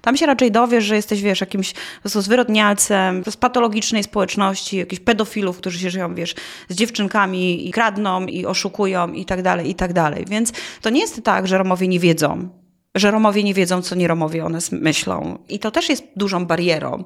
tam 0.02 0.18
się 0.18 0.26
raczej 0.26 0.52
dowiesz, 0.52 0.84
że 0.84 0.96
jesteś, 0.96 1.22
wiesz, 1.22 1.42
jakimś 1.42 1.74
po 1.74 2.02
prostu 2.02 2.22
zwyrodnialcem 2.22 3.24
z 3.30 3.38
patologicznej 3.38 4.04
społeczności, 4.04 4.37
jakichś 4.74 5.02
pedofilów, 5.02 5.58
którzy 5.58 5.80
się 5.80 5.90
żyją, 5.90 6.16
wiesz, 6.16 6.36
z 6.70 6.76
dziewczynkami 6.76 7.68
i 7.68 7.72
kradną 7.72 8.26
i 8.26 8.46
oszukują 8.46 9.12
i 9.12 9.26
tak 9.26 9.42
dalej, 9.42 9.70
i 9.70 9.76
tak 9.76 9.94
dalej. 9.94 10.26
Więc 10.30 10.54
to 10.82 10.90
nie 10.90 11.02
jest 11.02 11.24
tak, 11.24 11.48
że 11.48 11.58
Romowie 11.58 11.88
nie 11.88 12.00
wiedzą, 12.00 12.50
że 13.00 13.12
Romowie 13.12 13.44
nie 13.44 13.54
wiedzą, 13.54 13.82
co 13.82 13.96
nie 13.96 14.08
Romowie 14.08 14.46
one 14.46 14.60
myślą. 14.72 15.40
I 15.50 15.60
to 15.60 15.72
też 15.72 15.90
jest 15.90 16.04
dużą 16.16 16.46
barierą, 16.46 17.04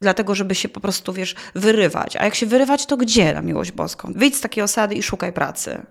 dlatego 0.00 0.34
żeby 0.34 0.54
się 0.54 0.68
po 0.68 0.80
prostu, 0.80 1.12
wiesz, 1.12 1.34
wyrywać. 1.54 2.16
A 2.16 2.24
jak 2.24 2.34
się 2.34 2.46
wyrywać, 2.46 2.86
to 2.86 2.96
gdzie, 2.96 3.34
na 3.34 3.42
miłość 3.42 3.72
boską? 3.72 4.12
Wyjdź 4.16 4.36
z 4.36 4.40
takiej 4.40 4.64
osady 4.64 4.94
i 4.94 5.02
szukaj 5.02 5.32
pracy. 5.32 5.82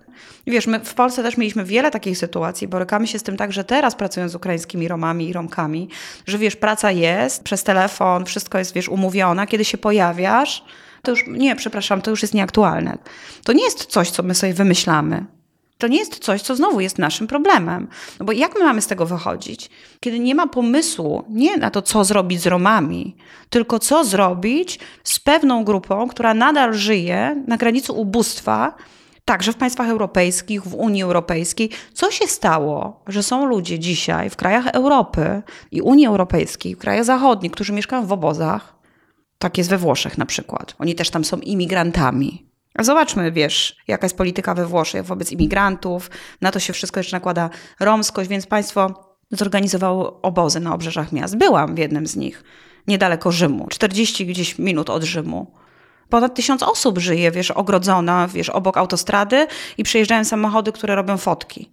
Wiesz, 0.46 0.66
my 0.66 0.80
w 0.80 0.94
Polsce 0.94 1.22
też 1.22 1.36
mieliśmy 1.36 1.64
wiele 1.64 1.90
takich 1.90 2.18
sytuacji, 2.18 2.68
borykamy 2.68 3.06
się 3.06 3.18
z 3.18 3.22
tym 3.22 3.36
także 3.36 3.64
teraz, 3.64 3.94
pracując 3.94 4.32
z 4.32 4.34
ukraińskimi 4.34 4.88
Romami 4.88 5.28
i 5.28 5.32
Romkami, 5.32 5.88
że 6.26 6.38
wiesz, 6.38 6.56
praca 6.56 6.90
jest, 6.90 7.42
przez 7.42 7.64
telefon, 7.64 8.24
wszystko 8.24 8.58
jest, 8.58 8.74
wiesz, 8.74 8.88
umówione, 8.88 9.46
kiedy 9.46 9.64
się 9.64 9.78
pojawiasz, 9.78 10.64
to 11.02 11.10
już, 11.10 11.24
nie, 11.26 11.56
przepraszam, 11.56 12.02
to 12.02 12.10
już 12.10 12.22
jest 12.22 12.34
nieaktualne. 12.34 12.98
To 13.44 13.52
nie 13.52 13.64
jest 13.64 13.86
coś, 13.86 14.10
co 14.10 14.22
my 14.22 14.34
sobie 14.34 14.54
wymyślamy. 14.54 15.24
To 15.78 15.88
nie 15.88 15.98
jest 15.98 16.18
coś, 16.18 16.42
co 16.42 16.56
znowu 16.56 16.80
jest 16.80 16.98
naszym 16.98 17.26
problemem. 17.26 17.88
No 18.20 18.26
bo 18.26 18.32
jak 18.32 18.54
my 18.58 18.64
mamy 18.64 18.82
z 18.82 18.86
tego 18.86 19.06
wychodzić? 19.06 19.70
Kiedy 20.00 20.18
nie 20.18 20.34
ma 20.34 20.46
pomysłu 20.46 21.24
nie 21.28 21.56
na 21.56 21.70
to, 21.70 21.82
co 21.82 22.04
zrobić 22.04 22.40
z 22.40 22.46
Romami, 22.46 23.16
tylko 23.50 23.78
co 23.78 24.04
zrobić 24.04 24.78
z 25.04 25.18
pewną 25.18 25.64
grupą, 25.64 26.08
która 26.08 26.34
nadal 26.34 26.74
żyje 26.74 27.44
na 27.46 27.56
granicy 27.56 27.92
ubóstwa, 27.92 28.74
także 29.24 29.52
w 29.52 29.56
państwach 29.56 29.88
europejskich, 29.88 30.62
w 30.62 30.74
Unii 30.74 31.02
Europejskiej. 31.02 31.70
Co 31.94 32.10
się 32.10 32.26
stało, 32.26 33.02
że 33.06 33.22
są 33.22 33.46
ludzie 33.46 33.78
dzisiaj 33.78 34.30
w 34.30 34.36
krajach 34.36 34.66
Europy 34.66 35.42
i 35.70 35.80
Unii 35.82 36.06
Europejskiej, 36.06 36.74
w 36.74 36.78
krajach 36.78 37.04
zachodnich, 37.04 37.52
którzy 37.52 37.72
mieszkają 37.72 38.06
w 38.06 38.12
obozach? 38.12 38.74
Tak 39.38 39.58
jest 39.58 39.70
we 39.70 39.78
Włoszech 39.78 40.18
na 40.18 40.26
przykład. 40.26 40.74
Oni 40.78 40.94
też 40.94 41.10
tam 41.10 41.24
są 41.24 41.36
imigrantami. 41.36 42.51
Zobaczmy, 42.78 43.32
wiesz, 43.32 43.76
jaka 43.88 44.04
jest 44.06 44.16
polityka 44.16 44.54
we 44.54 44.66
Włoszech 44.66 45.04
wobec 45.04 45.32
imigrantów. 45.32 46.10
Na 46.40 46.50
to 46.50 46.60
się 46.60 46.72
wszystko 46.72 47.00
jeszcze 47.00 47.16
nakłada 47.16 47.50
romskość, 47.80 48.30
więc 48.30 48.46
państwo 48.46 49.14
zorganizowało 49.30 50.20
obozy 50.22 50.60
na 50.60 50.74
obrzeżach 50.74 51.12
miast. 51.12 51.36
Byłam 51.36 51.74
w 51.74 51.78
jednym 51.78 52.06
z 52.06 52.16
nich, 52.16 52.44
niedaleko 52.86 53.32
Rzymu, 53.32 53.66
40 53.70 54.26
gdzieś 54.26 54.58
minut 54.58 54.90
od 54.90 55.02
Rzymu. 55.02 55.54
Ponad 56.08 56.34
tysiąc 56.34 56.62
osób 56.62 56.98
żyje, 56.98 57.30
wiesz, 57.30 57.50
ogrodzona, 57.50 58.28
wiesz, 58.28 58.48
obok 58.48 58.76
autostrady 58.76 59.46
i 59.78 59.82
przyjeżdżają 59.82 60.24
samochody, 60.24 60.72
które 60.72 60.96
robią 60.96 61.16
fotki. 61.16 61.72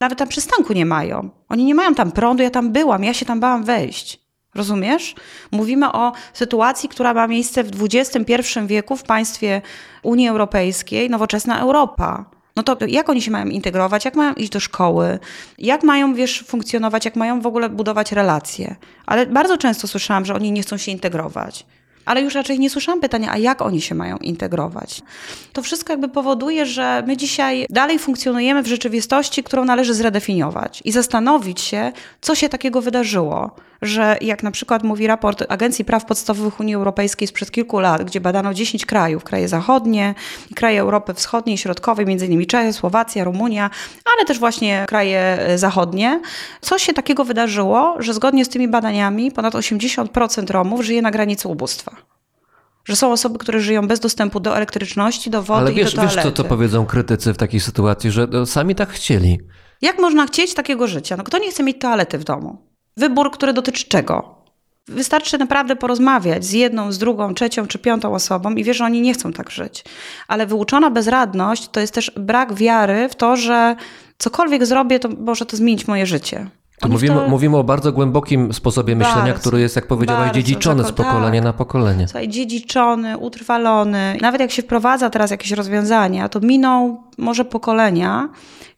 Nawet 0.00 0.18
tam 0.18 0.28
przystanku 0.28 0.72
nie 0.72 0.86
mają. 0.86 1.30
Oni 1.48 1.64
nie 1.64 1.74
mają 1.74 1.94
tam 1.94 2.12
prądu, 2.12 2.42
ja 2.42 2.50
tam 2.50 2.72
byłam, 2.72 3.04
ja 3.04 3.14
się 3.14 3.26
tam 3.26 3.40
bałam 3.40 3.64
wejść. 3.64 4.19
Rozumiesz? 4.54 5.14
Mówimy 5.50 5.92
o 5.92 6.12
sytuacji, 6.32 6.88
która 6.88 7.14
ma 7.14 7.26
miejsce 7.26 7.64
w 7.64 7.70
XXI 7.82 8.34
wieku 8.66 8.96
w 8.96 9.02
państwie 9.02 9.62
Unii 10.02 10.28
Europejskiej, 10.28 11.10
nowoczesna 11.10 11.60
Europa. 11.60 12.24
No 12.56 12.62
to 12.62 12.76
jak 12.86 13.08
oni 13.08 13.22
się 13.22 13.30
mają 13.30 13.46
integrować, 13.46 14.04
jak 14.04 14.14
mają 14.14 14.34
iść 14.34 14.50
do 14.50 14.60
szkoły, 14.60 15.18
jak 15.58 15.82
mają, 15.82 16.14
wiesz, 16.14 16.44
funkcjonować, 16.46 17.04
jak 17.04 17.16
mają 17.16 17.40
w 17.40 17.46
ogóle 17.46 17.68
budować 17.68 18.12
relacje. 18.12 18.76
Ale 19.06 19.26
bardzo 19.26 19.58
często 19.58 19.88
słyszałam, 19.88 20.24
że 20.24 20.34
oni 20.34 20.52
nie 20.52 20.62
chcą 20.62 20.76
się 20.76 20.92
integrować. 20.92 21.66
Ale 22.04 22.22
już 22.22 22.34
raczej 22.34 22.58
nie 22.58 22.70
słyszałam 22.70 23.00
pytania, 23.00 23.32
a 23.32 23.38
jak 23.38 23.62
oni 23.62 23.80
się 23.80 23.94
mają 23.94 24.16
integrować. 24.16 25.02
To 25.52 25.62
wszystko 25.62 25.92
jakby 25.92 26.08
powoduje, 26.08 26.66
że 26.66 27.02
my 27.06 27.16
dzisiaj 27.16 27.66
dalej 27.70 27.98
funkcjonujemy 27.98 28.62
w 28.62 28.66
rzeczywistości, 28.66 29.42
którą 29.42 29.64
należy 29.64 29.94
zredefiniować 29.94 30.82
i 30.84 30.92
zastanowić 30.92 31.60
się, 31.60 31.92
co 32.20 32.34
się 32.34 32.48
takiego 32.48 32.82
wydarzyło, 32.82 33.50
że 33.82 34.16
jak 34.20 34.42
na 34.42 34.50
przykład 34.50 34.82
mówi 34.82 35.06
raport 35.06 35.44
Agencji 35.48 35.84
Praw 35.84 36.04
Podstawowych 36.04 36.60
Unii 36.60 36.74
Europejskiej 36.74 37.28
sprzed 37.28 37.50
kilku 37.50 37.80
lat, 37.80 38.04
gdzie 38.04 38.20
badano 38.20 38.54
10 38.54 38.86
krajów, 38.86 39.24
kraje 39.24 39.48
zachodnie 39.48 40.14
i 40.50 40.54
kraje 40.54 40.80
Europy 40.80 41.14
Wschodniej 41.14 41.54
i 41.54 41.58
Środkowej, 41.58 42.06
między 42.06 42.26
innymi 42.26 42.46
Czechy, 42.46 42.72
Słowacja, 42.72 43.24
Rumunia, 43.24 43.70
ale 44.16 44.24
też 44.24 44.38
właśnie 44.38 44.84
kraje 44.88 45.20
e, 45.20 45.58
zachodnie, 45.58 46.20
co 46.60 46.78
się 46.78 46.92
takiego 46.92 47.24
wydarzyło, 47.24 47.96
że 47.98 48.14
zgodnie 48.14 48.44
z 48.44 48.48
tymi 48.48 48.68
badaniami 48.68 49.32
ponad 49.32 49.54
80% 49.54 50.50
Romów 50.50 50.84
żyje 50.84 51.02
na 51.02 51.10
granicy 51.10 51.48
ubóstwa. 51.48 51.96
Że 52.84 52.96
są 52.96 53.12
osoby, 53.12 53.38
które 53.38 53.60
żyją 53.60 53.88
bez 53.88 54.00
dostępu 54.00 54.40
do 54.40 54.56
elektryczności, 54.56 55.30
do 55.30 55.42
wody 55.42 55.60
Ale 55.60 55.72
i 55.72 55.74
wiesz, 55.74 55.94
do 55.94 56.02
wiesz 56.02 56.14
toalety. 56.14 56.36
co, 56.36 56.42
co 56.42 56.48
powiedzą 56.48 56.86
krytycy 56.86 57.34
w 57.34 57.36
takiej 57.36 57.60
sytuacji, 57.60 58.10
że 58.10 58.26
no, 58.30 58.46
sami 58.46 58.74
tak 58.74 58.90
chcieli. 58.90 59.40
Jak 59.82 59.98
można 59.98 60.26
chcieć 60.26 60.54
takiego 60.54 60.86
życia? 60.86 61.16
No 61.16 61.24
kto 61.24 61.38
nie 61.38 61.50
chce 61.50 61.62
mieć 61.62 61.78
toalety 61.80 62.18
w 62.18 62.24
domu? 62.24 62.69
Wybór, 62.96 63.30
który 63.30 63.52
dotyczy 63.52 63.84
czego? 63.88 64.40
Wystarczy 64.88 65.38
naprawdę 65.38 65.76
porozmawiać 65.76 66.44
z 66.44 66.52
jedną, 66.52 66.92
z 66.92 66.98
drugą, 66.98 67.34
trzecią 67.34 67.66
czy 67.66 67.78
piątą 67.78 68.14
osobą 68.14 68.50
i 68.50 68.64
wiesz, 68.64 68.76
że 68.76 68.84
oni 68.84 69.00
nie 69.00 69.14
chcą 69.14 69.32
tak 69.32 69.50
żyć. 69.50 69.84
Ale 70.28 70.46
wyuczona 70.46 70.90
bezradność 70.90 71.68
to 71.68 71.80
jest 71.80 71.94
też 71.94 72.12
brak 72.16 72.54
wiary 72.54 73.08
w 73.08 73.14
to, 73.14 73.36
że 73.36 73.76
cokolwiek 74.18 74.66
zrobię, 74.66 74.98
to 74.98 75.08
może 75.08 75.46
to 75.46 75.56
zmienić 75.56 75.88
moje 75.88 76.06
życie. 76.06 76.50
To 76.80 76.86
Oni 76.86 76.98
w 76.98 77.02
mówimy, 77.02 77.28
mówimy 77.28 77.56
o 77.56 77.64
bardzo 77.64 77.92
głębokim 77.92 78.52
sposobie 78.52 78.96
myślenia, 78.96 79.22
Bardzo, 79.22 79.40
który 79.40 79.60
jest, 79.60 79.76
jak 79.76 79.86
powiedziałaś, 79.86 80.32
dziedziczony 80.32 80.82
z 80.82 80.86
tak. 80.86 80.96
pokolenia 80.96 81.40
na 81.40 81.52
pokolenie. 81.52 82.08
Słuchaj, 82.08 82.28
dziedziczony, 82.28 83.18
utrwalony. 83.18 84.18
Nawet 84.20 84.40
jak 84.40 84.50
się 84.50 84.62
wprowadza 84.62 85.10
teraz 85.10 85.30
jakieś 85.30 85.50
rozwiązania, 85.50 86.28
to 86.28 86.40
miną 86.40 87.02
może 87.20 87.44
pokolenia, 87.44 88.28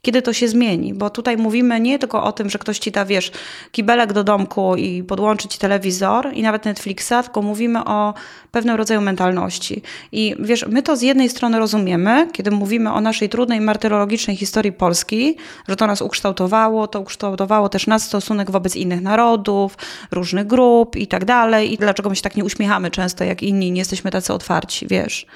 kiedy 0.02 0.22
to 0.22 0.32
się 0.32 0.48
zmieni, 0.48 0.94
bo 0.94 1.10
tutaj 1.10 1.36
mówimy 1.36 1.80
nie 1.80 1.98
tylko 1.98 2.24
o 2.24 2.32
tym, 2.32 2.50
że 2.50 2.58
ktoś 2.58 2.78
ci 2.78 2.90
da, 2.90 3.04
wiesz, 3.04 3.32
kibelek 3.72 4.12
do 4.12 4.24
domku 4.24 4.76
i 4.76 5.02
podłączy 5.02 5.48
ci 5.48 5.58
telewizor 5.58 6.28
i 6.32 6.42
nawet 6.42 6.64
Netflixa, 6.64 7.12
tylko 7.22 7.42
mówimy 7.42 7.84
o 7.84 8.14
pewnym 8.50 8.76
rodzaju 8.76 9.00
mentalności. 9.00 9.82
I 10.12 10.36
wiesz, 10.38 10.66
my 10.68 10.82
to 10.82 10.96
z 10.96 11.02
jednej 11.02 11.28
strony 11.28 11.58
rozumiemy, 11.58 12.28
kiedy 12.32 12.50
mówimy 12.50 12.92
o 12.92 13.00
naszej 13.00 13.28
trudnej, 13.28 13.60
martyrologicznej 13.60 14.36
historii 14.36 14.72
Polski, 14.72 15.36
że 15.68 15.76
to 15.76 15.86
nas 15.86 16.02
ukształtowało, 16.02 16.86
to 16.86 17.00
ukształtowało 17.00 17.68
też 17.68 17.86
nasz 17.86 18.02
stosunek 18.02 18.50
wobec 18.50 18.76
innych 18.76 19.02
narodów, 19.02 19.76
różnych 20.10 20.46
grup 20.46 20.96
i 20.96 21.06
tak 21.06 21.24
dalej 21.24 21.72
i 21.72 21.76
dlaczego 21.76 22.10
my 22.10 22.16
się 22.16 22.22
tak 22.22 22.36
nie 22.36 22.44
uśmiechamy 22.44 22.90
często 22.90 23.24
jak 23.24 23.42
inni, 23.42 23.72
nie 23.72 23.78
jesteśmy 23.78 24.10
tacy 24.10 24.32
otwarci, 24.32 24.86
wiesz. 24.86 25.26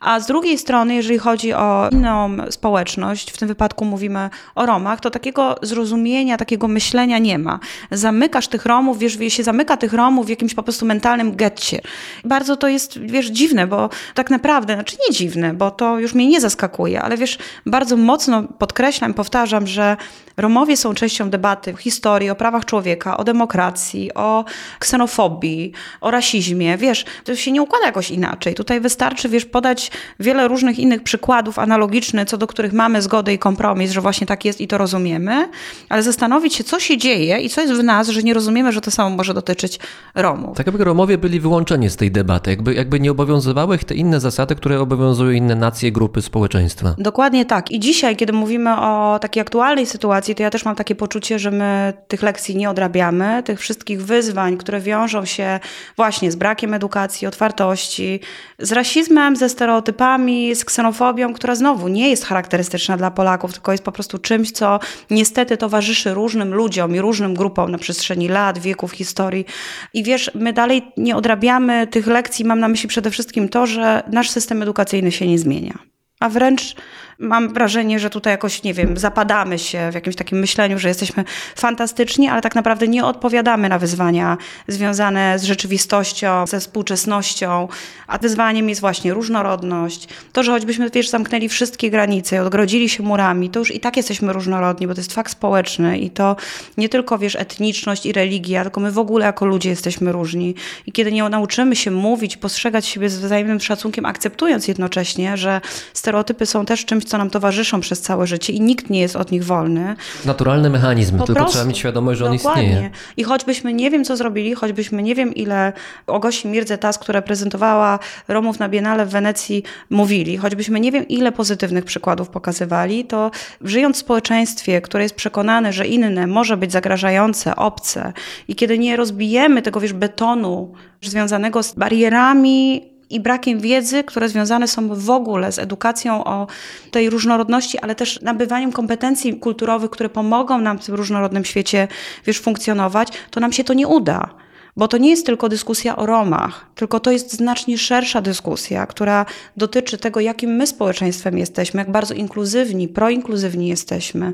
A 0.00 0.20
z 0.20 0.26
drugiej 0.26 0.58
strony, 0.58 0.94
jeżeli 0.94 1.18
chodzi 1.18 1.52
o 1.52 1.88
inną 1.92 2.36
społeczność, 2.50 3.30
w 3.30 3.38
tym 3.38 3.48
wypadku 3.48 3.84
mówimy 3.84 4.30
o 4.54 4.66
Romach, 4.66 5.00
to 5.00 5.10
takiego 5.10 5.56
zrozumienia, 5.62 6.36
takiego 6.36 6.68
myślenia 6.68 7.18
nie 7.18 7.38
ma. 7.38 7.58
Zamykasz 7.90 8.48
tych 8.48 8.66
Romów, 8.66 8.98
wiesz, 8.98 9.18
się 9.28 9.42
zamyka 9.42 9.76
tych 9.76 9.92
Romów 9.92 10.26
w 10.26 10.28
jakimś 10.28 10.54
po 10.54 10.62
prostu 10.62 10.86
mentalnym 10.86 11.36
getcie. 11.36 11.80
Bardzo 12.24 12.56
to 12.56 12.68
jest, 12.68 12.98
wiesz, 12.98 13.26
dziwne, 13.26 13.66
bo 13.66 13.88
tak 14.14 14.30
naprawdę, 14.30 14.74
znaczy 14.74 14.96
nie 15.08 15.16
dziwne, 15.16 15.54
bo 15.54 15.70
to 15.70 15.98
już 15.98 16.14
mnie 16.14 16.26
nie 16.26 16.40
zaskakuje, 16.40 17.02
ale 17.02 17.16
wiesz, 17.16 17.38
bardzo 17.66 17.96
mocno 17.96 18.42
podkreślam, 18.42 19.14
powtarzam, 19.14 19.66
że 19.66 19.96
Romowie 20.36 20.76
są 20.76 20.94
częścią 20.94 21.30
debaty 21.30 21.72
w 21.72 21.78
historii 21.78 22.30
o 22.30 22.34
prawach 22.34 22.64
człowieka, 22.64 23.16
o 23.16 23.24
demokracji, 23.24 24.14
o 24.14 24.44
ksenofobii, 24.78 25.72
o 26.00 26.10
rasizmie. 26.10 26.76
Wiesz, 26.76 27.04
to 27.24 27.36
się 27.36 27.52
nie 27.52 27.62
układa 27.62 27.86
jakoś 27.86 28.10
inaczej. 28.10 28.54
Tutaj 28.54 28.80
wystarczy, 28.80 29.28
wiesz, 29.28 29.44
podać 29.44 29.90
wiele 30.20 30.48
różnych 30.48 30.78
innych 30.78 31.02
przykładów 31.02 31.58
analogicznych, 31.58 32.28
co 32.32 32.38
do 32.38 32.46
których 32.46 32.72
mamy 32.72 33.02
zgodę 33.02 33.34
i 33.34 33.38
kompromis, 33.38 33.90
że 33.90 34.00
właśnie 34.00 34.26
tak 34.26 34.44
jest 34.44 34.60
i 34.60 34.68
to 34.68 34.78
rozumiemy, 34.78 35.48
ale 35.88 36.02
zastanowić 36.02 36.54
się, 36.54 36.64
co 36.64 36.80
się 36.80 36.98
dzieje 36.98 37.38
i 37.38 37.48
co 37.48 37.60
jest 37.60 37.72
w 37.72 37.82
nas, 37.84 38.08
że 38.08 38.22
nie 38.22 38.34
rozumiemy, 38.34 38.72
że 38.72 38.80
to 38.80 38.90
samo 38.90 39.16
może 39.16 39.34
dotyczyć 39.34 39.78
Romów. 40.14 40.56
Tak 40.56 40.66
jakby 40.66 40.84
Romowie 40.84 41.18
byli 41.18 41.40
wyłączeni 41.40 41.90
z 41.90 41.96
tej 41.96 42.10
debaty, 42.10 42.50
jakby, 42.50 42.74
jakby 42.74 43.00
nie 43.00 43.10
obowiązywały 43.10 43.76
ich 43.76 43.84
te 43.84 43.94
inne 43.94 44.20
zasady, 44.20 44.54
które 44.54 44.80
obowiązują 44.80 45.30
inne 45.30 45.54
nacje, 45.54 45.92
grupy 45.92 46.22
społeczeństwa. 46.22 46.94
Dokładnie 46.98 47.44
tak. 47.44 47.70
I 47.70 47.80
dzisiaj, 47.80 48.16
kiedy 48.16 48.32
mówimy 48.32 48.80
o 48.80 49.18
takiej 49.20 49.40
aktualnej 49.40 49.86
sytuacji, 49.86 50.34
to 50.34 50.42
ja 50.42 50.50
też 50.50 50.64
mam 50.64 50.74
takie 50.74 50.94
poczucie, 50.94 51.38
że 51.38 51.50
my 51.50 51.92
tych 52.08 52.22
lekcji 52.22 52.56
nie 52.56 52.70
odrabiamy, 52.70 53.42
tych 53.42 53.60
wszystkich 53.60 54.02
wyzwań, 54.04 54.56
które 54.56 54.80
wiążą 54.80 55.24
się 55.24 55.60
właśnie 55.96 56.32
z 56.32 56.36
brakiem 56.36 56.74
edukacji, 56.74 57.26
otwartości, 57.26 58.20
z 58.58 58.72
rasizmem, 58.72 59.36
ze 59.36 59.48
stereotypami, 59.48 60.54
z 60.54 60.64
ksenofobią, 60.64 61.34
która 61.34 61.54
znowu 61.54 61.88
nie 61.88 62.10
jest 62.12 62.24
charakterystyczna 62.24 62.96
dla 62.96 63.10
Polaków, 63.10 63.52
tylko 63.52 63.72
jest 63.72 63.84
po 63.84 63.92
prostu 63.92 64.18
czymś, 64.18 64.50
co 64.50 64.80
niestety 65.10 65.56
towarzyszy 65.56 66.14
różnym 66.14 66.54
ludziom 66.54 66.94
i 66.94 67.00
różnym 67.00 67.34
grupom 67.34 67.70
na 67.70 67.78
przestrzeni 67.78 68.28
lat, 68.28 68.58
wieków, 68.58 68.92
historii. 68.92 69.46
I 69.94 70.04
wiesz, 70.04 70.30
my 70.34 70.52
dalej 70.52 70.82
nie 70.96 71.16
odrabiamy 71.16 71.86
tych 71.86 72.06
lekcji. 72.06 72.44
Mam 72.44 72.60
na 72.60 72.68
myśli 72.68 72.88
przede 72.88 73.10
wszystkim 73.10 73.48
to, 73.48 73.66
że 73.66 74.02
nasz 74.12 74.30
system 74.30 74.62
edukacyjny 74.62 75.12
się 75.12 75.26
nie 75.26 75.38
zmienia. 75.38 75.78
A 76.20 76.28
wręcz 76.28 76.76
mam 77.18 77.54
wrażenie, 77.54 77.98
że 77.98 78.10
tutaj 78.10 78.32
jakoś, 78.32 78.62
nie 78.62 78.74
wiem, 78.74 78.96
zapadamy 78.96 79.58
się 79.58 79.90
w 79.90 79.94
jakimś 79.94 80.16
takim 80.16 80.38
myśleniu, 80.38 80.78
że 80.78 80.88
jesteśmy 80.88 81.24
fantastyczni, 81.56 82.28
ale 82.28 82.42
tak 82.42 82.54
naprawdę 82.54 82.88
nie 82.88 83.04
odpowiadamy 83.04 83.68
na 83.68 83.78
wyzwania 83.78 84.38
związane 84.68 85.38
z 85.38 85.44
rzeczywistością, 85.44 86.46
ze 86.46 86.60
współczesnością, 86.60 87.68
a 88.06 88.18
wyzwaniem 88.18 88.68
jest 88.68 88.80
właśnie 88.80 89.14
różnorodność. 89.14 90.08
To, 90.32 90.42
że 90.42 90.52
choćbyśmy, 90.52 90.90
wiesz, 90.90 91.08
zamknęli 91.08 91.48
wszystkie 91.48 91.90
granice 91.90 92.42
odgrodzili 92.42 92.88
się 92.88 93.02
murami, 93.02 93.50
to 93.50 93.58
już 93.58 93.74
i 93.74 93.80
tak 93.80 93.96
jesteśmy 93.96 94.32
różnorodni, 94.32 94.86
bo 94.86 94.94
to 94.94 95.00
jest 95.00 95.12
fakt 95.12 95.32
społeczny 95.32 95.98
i 95.98 96.10
to 96.10 96.36
nie 96.76 96.88
tylko, 96.88 97.18
wiesz, 97.18 97.36
etniczność 97.36 98.06
i 98.06 98.12
religia, 98.12 98.62
tylko 98.62 98.80
my 98.80 98.92
w 98.92 98.98
ogóle 98.98 99.26
jako 99.26 99.46
ludzie 99.46 99.70
jesteśmy 99.70 100.12
różni. 100.12 100.54
I 100.86 100.92
kiedy 100.92 101.12
nie 101.12 101.28
nauczymy 101.28 101.76
się 101.76 101.90
mówić, 101.90 102.36
postrzegać 102.36 102.86
siebie 102.86 103.08
z 103.08 103.18
wzajemnym 103.18 103.60
szacunkiem, 103.60 104.06
akceptując 104.06 104.68
jednocześnie, 104.68 105.36
że 105.36 105.60
stereotypy 105.94 106.46
są 106.46 106.66
też 106.66 106.84
czymś, 106.84 107.01
co 107.04 107.18
nam 107.18 107.30
towarzyszą 107.30 107.80
przez 107.80 108.00
całe 108.00 108.26
życie 108.26 108.52
i 108.52 108.60
nikt 108.60 108.90
nie 108.90 109.00
jest 109.00 109.16
od 109.16 109.30
nich 109.32 109.44
wolny. 109.44 109.96
Naturalny 110.24 110.70
mechanizm, 110.70 111.18
Po 111.18 111.24
tylko 111.24 111.40
prostu. 111.40 111.52
trzeba 111.52 111.68
mieć 111.68 111.78
świadomość, 111.78 112.18
że 112.18 112.26
on 112.26 112.36
Dokładnie. 112.36 112.64
istnieje. 112.64 112.90
I 113.16 113.24
choćbyśmy 113.24 113.72
nie 113.72 113.90
wiem, 113.90 114.04
co 114.04 114.16
zrobili, 114.16 114.54
choćbyśmy 114.54 115.02
nie 115.02 115.14
wiem, 115.14 115.34
ile 115.34 115.72
o 116.06 116.18
Gosi 116.18 116.48
Mirdze 116.48 116.78
Tas, 116.78 116.98
która 116.98 117.22
prezentowała 117.22 117.98
Romów 118.28 118.58
na 118.58 118.68
Biennale 118.68 119.06
w 119.06 119.10
Wenecji, 119.10 119.62
mówili, 119.90 120.36
choćbyśmy 120.36 120.80
nie 120.80 120.92
wiem, 120.92 121.08
ile 121.08 121.32
pozytywnych 121.32 121.84
przykładów 121.84 122.28
pokazywali, 122.28 123.04
to 123.04 123.30
żyjąc 123.60 123.96
w 123.96 124.00
społeczeństwie, 124.00 124.80
które 124.80 125.02
jest 125.02 125.14
przekonane, 125.14 125.72
że 125.72 125.86
inne 125.86 126.26
może 126.26 126.56
być 126.56 126.72
zagrażające, 126.72 127.56
obce 127.56 128.12
i 128.48 128.54
kiedy 128.54 128.78
nie 128.78 128.96
rozbijemy 128.96 129.62
tego, 129.62 129.80
wiesz, 129.80 129.92
betonu 129.92 130.72
związanego 131.02 131.62
z 131.62 131.74
barierami 131.74 132.91
i 133.14 133.20
brakiem 133.20 133.60
wiedzy, 133.60 134.04
które 134.04 134.28
związane 134.28 134.68
są 134.68 134.88
w 134.94 135.10
ogóle 135.10 135.52
z 135.52 135.58
edukacją 135.58 136.24
o 136.24 136.46
tej 136.90 137.10
różnorodności, 137.10 137.78
ale 137.78 137.94
też 137.94 138.20
nabywaniem 138.20 138.72
kompetencji 138.72 139.36
kulturowych, 139.36 139.90
które 139.90 140.08
pomogą 140.08 140.58
nam 140.58 140.78
w 140.78 140.86
tym 140.86 140.94
różnorodnym 140.94 141.44
świecie, 141.44 141.88
wiesz, 142.26 142.40
funkcjonować, 142.40 143.08
to 143.30 143.40
nam 143.40 143.52
się 143.52 143.64
to 143.64 143.74
nie 143.74 143.88
uda. 143.88 144.34
Bo 144.76 144.88
to 144.88 144.98
nie 144.98 145.10
jest 145.10 145.26
tylko 145.26 145.48
dyskusja 145.48 145.96
o 145.96 146.06
Romach, 146.06 146.66
tylko 146.74 147.00
to 147.00 147.10
jest 147.10 147.32
znacznie 147.32 147.78
szersza 147.78 148.20
dyskusja, 148.20 148.86
która 148.86 149.26
dotyczy 149.56 149.98
tego, 149.98 150.20
jakim 150.20 150.50
my 150.50 150.66
społeczeństwem 150.66 151.38
jesteśmy, 151.38 151.78
jak 151.78 151.90
bardzo 151.90 152.14
inkluzywni, 152.14 152.88
proinkluzywni 152.88 153.68
jesteśmy, 153.68 154.32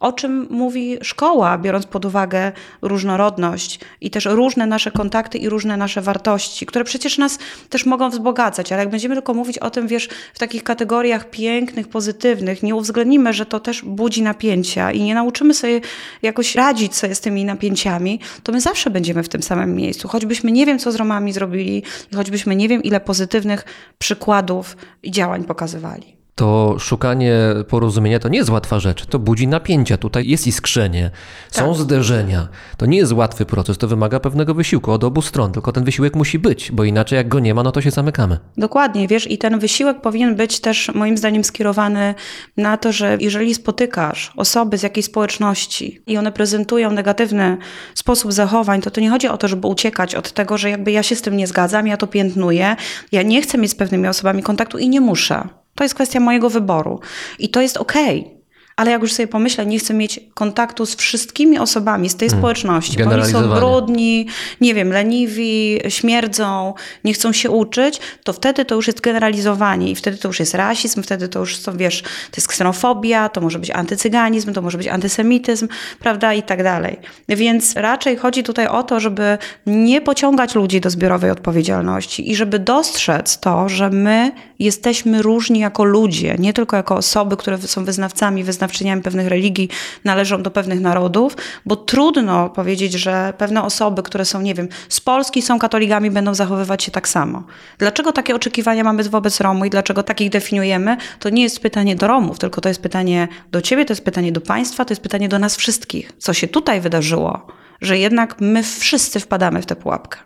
o 0.00 0.12
czym 0.12 0.46
mówi 0.50 0.98
szkoła, 1.02 1.58
biorąc 1.58 1.86
pod 1.86 2.04
uwagę 2.04 2.52
różnorodność 2.82 3.80
i 4.00 4.10
też 4.10 4.24
różne 4.24 4.66
nasze 4.66 4.90
kontakty 4.90 5.38
i 5.38 5.48
różne 5.48 5.76
nasze 5.76 6.02
wartości, 6.02 6.66
które 6.66 6.84
przecież 6.84 7.18
nas 7.18 7.38
też 7.70 7.86
mogą 7.86 8.10
wzbogacać, 8.10 8.72
ale 8.72 8.82
jak 8.82 8.90
będziemy 8.90 9.14
tylko 9.14 9.34
mówić 9.34 9.58
o 9.58 9.70
tym, 9.70 9.86
wiesz, 9.86 10.08
w 10.34 10.38
takich 10.38 10.64
kategoriach 10.64 11.30
pięknych, 11.30 11.88
pozytywnych, 11.88 12.62
nie 12.62 12.74
uwzględnimy, 12.74 13.32
że 13.32 13.46
to 13.46 13.60
też 13.60 13.82
budzi 13.82 14.22
napięcia 14.22 14.92
i 14.92 15.02
nie 15.02 15.14
nauczymy 15.14 15.54
sobie 15.54 15.80
jakoś 16.22 16.54
radzić 16.54 16.96
sobie 16.96 17.14
z 17.14 17.20
tymi 17.20 17.44
napięciami, 17.44 18.20
to 18.42 18.52
my 18.52 18.60
zawsze 18.60 18.90
będziemy 18.90 19.22
w 19.22 19.28
tym 19.28 19.42
samym 19.42 19.75
miejscu. 19.76 20.08
Choćbyśmy 20.08 20.52
nie 20.52 20.66
wiem, 20.66 20.78
co 20.78 20.92
z 20.92 20.96
Romami 20.96 21.32
zrobili 21.32 21.82
choćbyśmy 22.14 22.56
nie 22.56 22.68
wiem, 22.68 22.82
ile 22.82 23.00
pozytywnych 23.00 23.64
przykładów 23.98 24.76
i 25.02 25.10
działań 25.10 25.44
pokazywali. 25.44 26.15
To 26.36 26.76
szukanie 26.78 27.38
porozumienia 27.68 28.18
to 28.18 28.28
nie 28.28 28.38
jest 28.38 28.50
łatwa 28.50 28.80
rzecz. 28.80 29.06
To 29.06 29.18
budzi 29.18 29.48
napięcia. 29.48 29.96
Tutaj 29.96 30.28
jest 30.28 30.46
iskrzenie, 30.46 31.10
są 31.50 31.72
Tak. 31.72 31.82
zderzenia. 31.82 32.48
To 32.76 32.86
nie 32.86 32.98
jest 32.98 33.12
łatwy 33.12 33.46
proces, 33.46 33.78
to 33.78 33.88
wymaga 33.88 34.20
pewnego 34.20 34.54
wysiłku 34.54 34.92
od 34.92 35.04
obu 35.04 35.22
stron. 35.22 35.52
Tylko 35.52 35.72
ten 35.72 35.84
wysiłek 35.84 36.16
musi 36.16 36.38
być, 36.38 36.72
bo 36.72 36.84
inaczej 36.84 37.16
jak 37.16 37.28
go 37.28 37.40
nie 37.40 37.54
ma, 37.54 37.62
no 37.62 37.72
to 37.72 37.80
się 37.80 37.90
zamykamy. 37.90 38.38
Dokładnie, 38.56 39.08
wiesz, 39.08 39.30
i 39.30 39.38
ten 39.38 39.58
wysiłek 39.58 40.00
powinien 40.00 40.36
być 40.36 40.60
też 40.60 40.90
moim 40.94 41.18
zdaniem 41.18 41.44
skierowany 41.44 42.14
na 42.56 42.76
to, 42.76 42.92
że 42.92 43.16
jeżeli 43.20 43.54
spotykasz 43.54 44.32
osoby 44.36 44.78
z 44.78 44.82
jakiejś 44.82 45.06
społeczności 45.06 46.02
i 46.06 46.16
one 46.16 46.32
prezentują 46.32 46.90
negatywny 46.90 47.56
sposób 47.94 48.32
zachowań, 48.32 48.82
to 48.82 48.90
to 48.90 49.00
nie 49.00 49.10
chodzi 49.10 49.28
o 49.28 49.36
to, 49.36 49.48
żeby 49.48 49.66
uciekać 49.66 50.14
od 50.14 50.32
tego, 50.32 50.58
że 50.58 50.70
jakby 50.70 50.92
ja 50.92 51.02
się 51.02 51.16
z 51.16 51.22
tym 51.22 51.36
nie 51.36 51.46
zgadzam, 51.46 51.86
ja 51.86 51.96
to 51.96 52.06
piętnuję, 52.06 52.76
ja 53.12 53.22
nie 53.22 53.42
chcę 53.42 53.58
mieć 53.58 53.70
z 53.70 53.74
pewnymi 53.74 54.08
osobami 54.08 54.42
kontaktu 54.42 54.78
i 54.78 54.88
nie 54.88 55.00
muszę. 55.00 55.48
To 55.76 55.84
jest 55.84 55.94
kwestia 55.94 56.20
mojego 56.20 56.50
wyboru 56.50 57.00
i 57.38 57.48
to 57.48 57.60
jest 57.60 57.76
okej. 57.76 58.35
Ale 58.76 58.90
jak 58.90 59.02
już 59.02 59.12
sobie 59.12 59.26
pomyślę, 59.26 59.66
nie 59.66 59.78
chcę 59.78 59.94
mieć 59.94 60.20
kontaktu 60.34 60.86
z 60.86 60.96
wszystkimi 60.96 61.58
osobami 61.58 62.08
z 62.08 62.16
tej 62.16 62.30
społeczności, 62.30 63.04
bo 63.04 63.10
oni 63.10 63.26
są 63.26 63.48
brudni, 63.48 64.26
nie 64.60 64.74
wiem, 64.74 64.92
leniwi, 64.92 65.80
śmierdzą, 65.88 66.74
nie 67.04 67.14
chcą 67.14 67.32
się 67.32 67.50
uczyć, 67.50 68.00
to 68.24 68.32
wtedy 68.32 68.64
to 68.64 68.74
już 68.74 68.86
jest 68.86 69.00
generalizowanie 69.00 69.90
i 69.90 69.94
wtedy 69.94 70.16
to 70.16 70.28
już 70.28 70.40
jest 70.40 70.54
rasizm, 70.54 71.02
wtedy 71.02 71.28
to 71.28 71.38
już 71.38 71.56
są, 71.56 71.76
wiesz, 71.76 72.02
to 72.02 72.36
jest 72.36 72.48
ksenofobia, 72.48 73.28
to 73.28 73.40
może 73.40 73.58
być 73.58 73.70
antycyganizm, 73.70 74.52
to 74.52 74.62
może 74.62 74.78
być 74.78 74.88
antysemityzm, 74.88 75.68
prawda, 76.00 76.34
i 76.34 76.42
tak 76.42 76.62
dalej. 76.62 76.98
Więc 77.28 77.76
raczej 77.76 78.16
chodzi 78.16 78.42
tutaj 78.42 78.66
o 78.66 78.82
to, 78.82 79.00
żeby 79.00 79.38
nie 79.66 80.00
pociągać 80.00 80.54
ludzi 80.54 80.80
do 80.80 80.90
zbiorowej 80.90 81.30
odpowiedzialności 81.30 82.30
i 82.30 82.36
żeby 82.36 82.58
dostrzec 82.58 83.40
to, 83.40 83.68
że 83.68 83.90
my 83.90 84.32
jesteśmy 84.58 85.22
różni 85.22 85.60
jako 85.60 85.84
ludzie, 85.84 86.36
nie 86.38 86.52
tylko 86.52 86.76
jako 86.76 86.96
osoby, 86.96 87.36
które 87.36 87.58
są 87.58 87.84
wyznawcami, 87.84 88.44
wyznawcami 88.44 88.65
wyznawczyniami 88.66 89.02
pewnych 89.02 89.28
religii, 89.28 89.68
należą 90.04 90.42
do 90.42 90.50
pewnych 90.50 90.80
narodów, 90.80 91.36
bo 91.66 91.76
trudno 91.76 92.50
powiedzieć, 92.50 92.92
że 92.92 93.32
pewne 93.38 93.62
osoby, 93.62 94.02
które 94.02 94.24
są, 94.24 94.40
nie 94.40 94.54
wiem, 94.54 94.68
z 94.88 95.00
Polski 95.00 95.42
są 95.42 95.58
katolikami, 95.58 96.10
będą 96.10 96.34
zachowywać 96.34 96.84
się 96.84 96.90
tak 96.90 97.08
samo. 97.08 97.42
Dlaczego 97.78 98.12
takie 98.12 98.34
oczekiwania 98.34 98.84
mamy 98.84 99.02
wobec 99.04 99.40
Romów 99.40 99.66
i 99.66 99.70
dlaczego 99.70 100.02
takich 100.02 100.30
definiujemy? 100.30 100.96
To 101.18 101.28
nie 101.30 101.42
jest 101.42 101.60
pytanie 101.60 101.96
do 101.96 102.06
Romów, 102.06 102.38
tylko 102.38 102.60
to 102.60 102.68
jest 102.68 102.82
pytanie 102.82 103.28
do 103.52 103.62
ciebie, 103.62 103.84
to 103.84 103.92
jest 103.92 104.04
pytanie 104.04 104.32
do 104.32 104.40
państwa, 104.40 104.84
to 104.84 104.92
jest 104.92 105.02
pytanie 105.02 105.28
do 105.28 105.38
nas 105.38 105.56
wszystkich. 105.56 106.12
Co 106.18 106.34
się 106.34 106.48
tutaj 106.48 106.80
wydarzyło, 106.80 107.46
że 107.80 107.98
jednak 107.98 108.40
my 108.40 108.62
wszyscy 108.62 109.20
wpadamy 109.20 109.62
w 109.62 109.66
tę 109.66 109.76
pułapkę. 109.76 110.18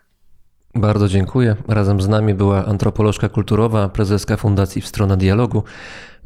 Bardzo 0.74 1.08
dziękuję. 1.08 1.56
Razem 1.68 2.00
z 2.00 2.08
nami 2.08 2.34
była 2.34 2.64
antropolożka 2.64 3.28
kulturowa, 3.28 3.88
prezeska 3.88 4.36
Fundacji 4.36 4.82
W 4.82 4.86
Stronę 4.86 5.16
Dialogu, 5.16 5.62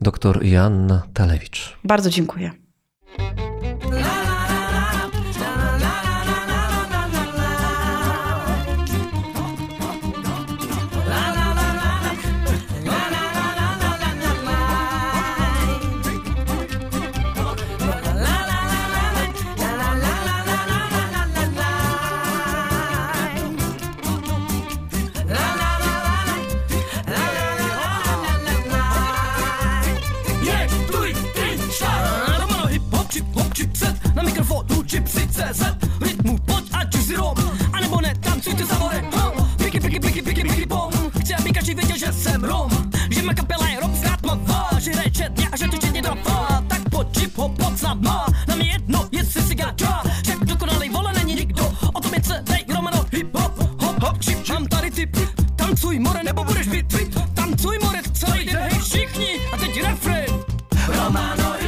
dr 0.01 0.45
Joanna 0.47 1.03
Talewicz. 1.15 1.77
Bardzo 1.85 2.11
dziękuję. 2.11 2.51
Věděl, 41.75 41.99
že 41.99 42.13
jsem 42.13 42.45
Rom 42.45 42.71
Že 43.11 43.23
má 43.23 43.35
kapela 43.35 43.69
je 43.69 43.81
rock 43.81 43.95
tmavá 44.21 44.71
Že 44.79 44.93
hraje 44.93 45.11
četně 45.11 45.49
a 45.53 45.57
že 45.57 45.69
to 45.69 45.77
četně 45.77 46.03
trafá 46.03 46.65
Tak 46.69 46.89
pod 46.91 47.17
hip-hop, 47.17 47.57
pod 47.57 47.79
s 47.79 47.83
náma 47.83 48.27
Nám 48.49 48.61
je 48.61 48.73
jedno, 48.73 49.09
jestli 49.13 49.43
si 49.43 49.55
gača 49.55 50.03
Však 50.23 50.45
dokonalej 50.45 50.91
vole 50.91 51.13
není 51.13 51.35
nikdo 51.35 51.73
O 51.93 52.01
tom 52.01 52.15
je 52.15 52.21
celý 52.21 52.65
Romano 52.75 53.05
hip-hop 53.13 53.53
Hop, 53.83 54.03
hop, 54.03 54.25
chip, 54.25 54.49
mám 54.49 54.67
tady 54.67 54.91
tip 54.91 55.17
Tancuj 55.57 55.99
more, 55.99 56.23
nebo 56.25 56.45
budeš 56.45 56.69
fit 56.69 56.87
Tancuj 57.35 57.79
more, 57.83 58.03
celý 58.13 58.45
den, 58.45 58.57
hej 58.57 58.81
všichni 58.81 59.41
A 59.53 59.57
teď 59.57 59.83
hip-hop 59.83 60.27
Romano 60.89 61.64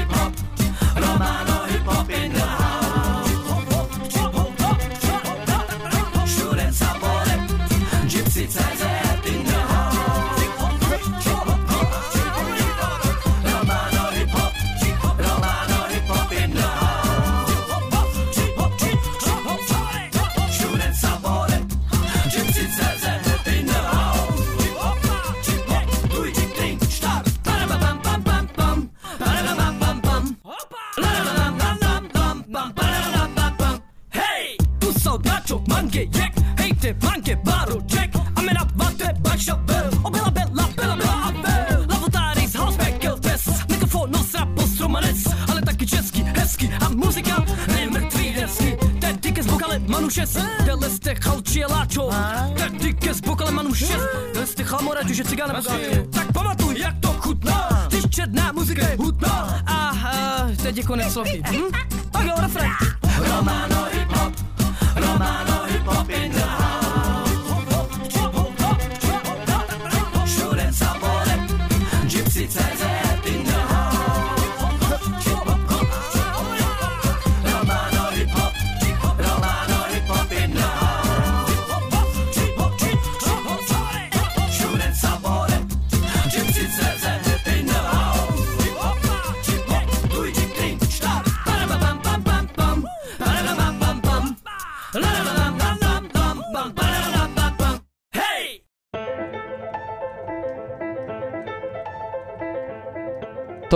průšec, 50.06 50.36
dele 50.64 50.90
jste 50.90 51.14
chalči 51.14 51.58
je 51.58 51.66
láčo, 51.66 52.10
ty 52.80 52.94
ke 52.94 53.14
s 53.14 53.20
pokolem 53.20 53.58
anu 53.58 53.74
šest, 53.74 53.90
dele 54.34 54.46
jste 54.46 54.64
cigána. 54.64 55.14
že 55.14 55.24
cigán 55.24 55.50
Tak 56.10 56.32
pamatuj, 56.32 56.78
jak 56.78 56.94
to 57.00 57.08
chutná, 57.08 57.88
ty 57.90 58.08
černá 58.08 58.52
muzika 58.52 58.88
je 58.88 58.96
hutná. 58.96 59.62
A, 59.66 59.92
teď 60.62 60.76
je 60.76 60.82
konec 60.82 61.12
slovy. 61.12 61.42
Hm? 61.46 61.70
Tak 62.10 62.24
jo, 62.26 62.34
refren. 62.38 62.70
Romano 63.18 63.86
hip 63.92 64.08
hop, 64.08 64.34
Romano 64.96 65.64
hip 65.66 65.86
hop 65.86 66.08
in 66.08 66.32
the 66.32 66.40
house. 66.40 67.42
Všude 70.24 70.68
za 70.70 70.94
polem, 70.94 71.46
gypsy 72.06 72.48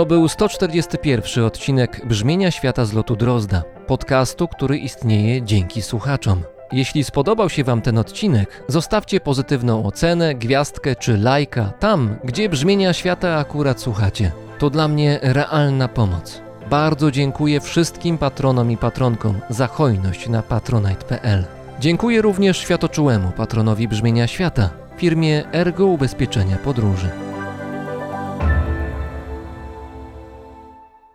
To 0.01 0.05
był 0.05 0.27
141 0.27 1.43
odcinek 1.43 2.05
Brzmienia 2.05 2.51
Świata 2.51 2.85
z 2.85 2.93
lotu 2.93 3.15
Drozda, 3.15 3.63
podcastu, 3.87 4.47
który 4.47 4.77
istnieje 4.77 5.41
dzięki 5.41 5.81
słuchaczom. 5.81 6.43
Jeśli 6.71 7.03
spodobał 7.03 7.49
się 7.49 7.63
Wam 7.63 7.81
ten 7.81 7.97
odcinek, 7.97 8.63
zostawcie 8.67 9.19
pozytywną 9.19 9.85
ocenę, 9.85 10.35
gwiazdkę 10.35 10.95
czy 10.95 11.17
lajka 11.17 11.73
tam, 11.79 12.15
gdzie 12.23 12.49
brzmienia 12.49 12.93
świata 12.93 13.37
akurat 13.37 13.81
słuchacie. 13.81 14.31
To 14.59 14.69
dla 14.69 14.87
mnie 14.87 15.19
realna 15.21 15.87
pomoc. 15.87 16.41
Bardzo 16.69 17.11
dziękuję 17.11 17.59
wszystkim 17.59 18.17
patronom 18.17 18.71
i 18.71 18.77
patronkom 18.77 19.39
za 19.49 19.67
hojność 19.67 20.29
na 20.29 20.41
patronite.pl. 20.41 21.45
Dziękuję 21.79 22.21
również 22.21 22.57
światoczułemu 22.57 23.31
patronowi 23.31 23.87
brzmienia 23.87 24.27
świata, 24.27 24.69
firmie 24.97 25.51
Ergo 25.51 25.85
Ubezpieczenia 25.85 26.57
Podróży. 26.57 27.30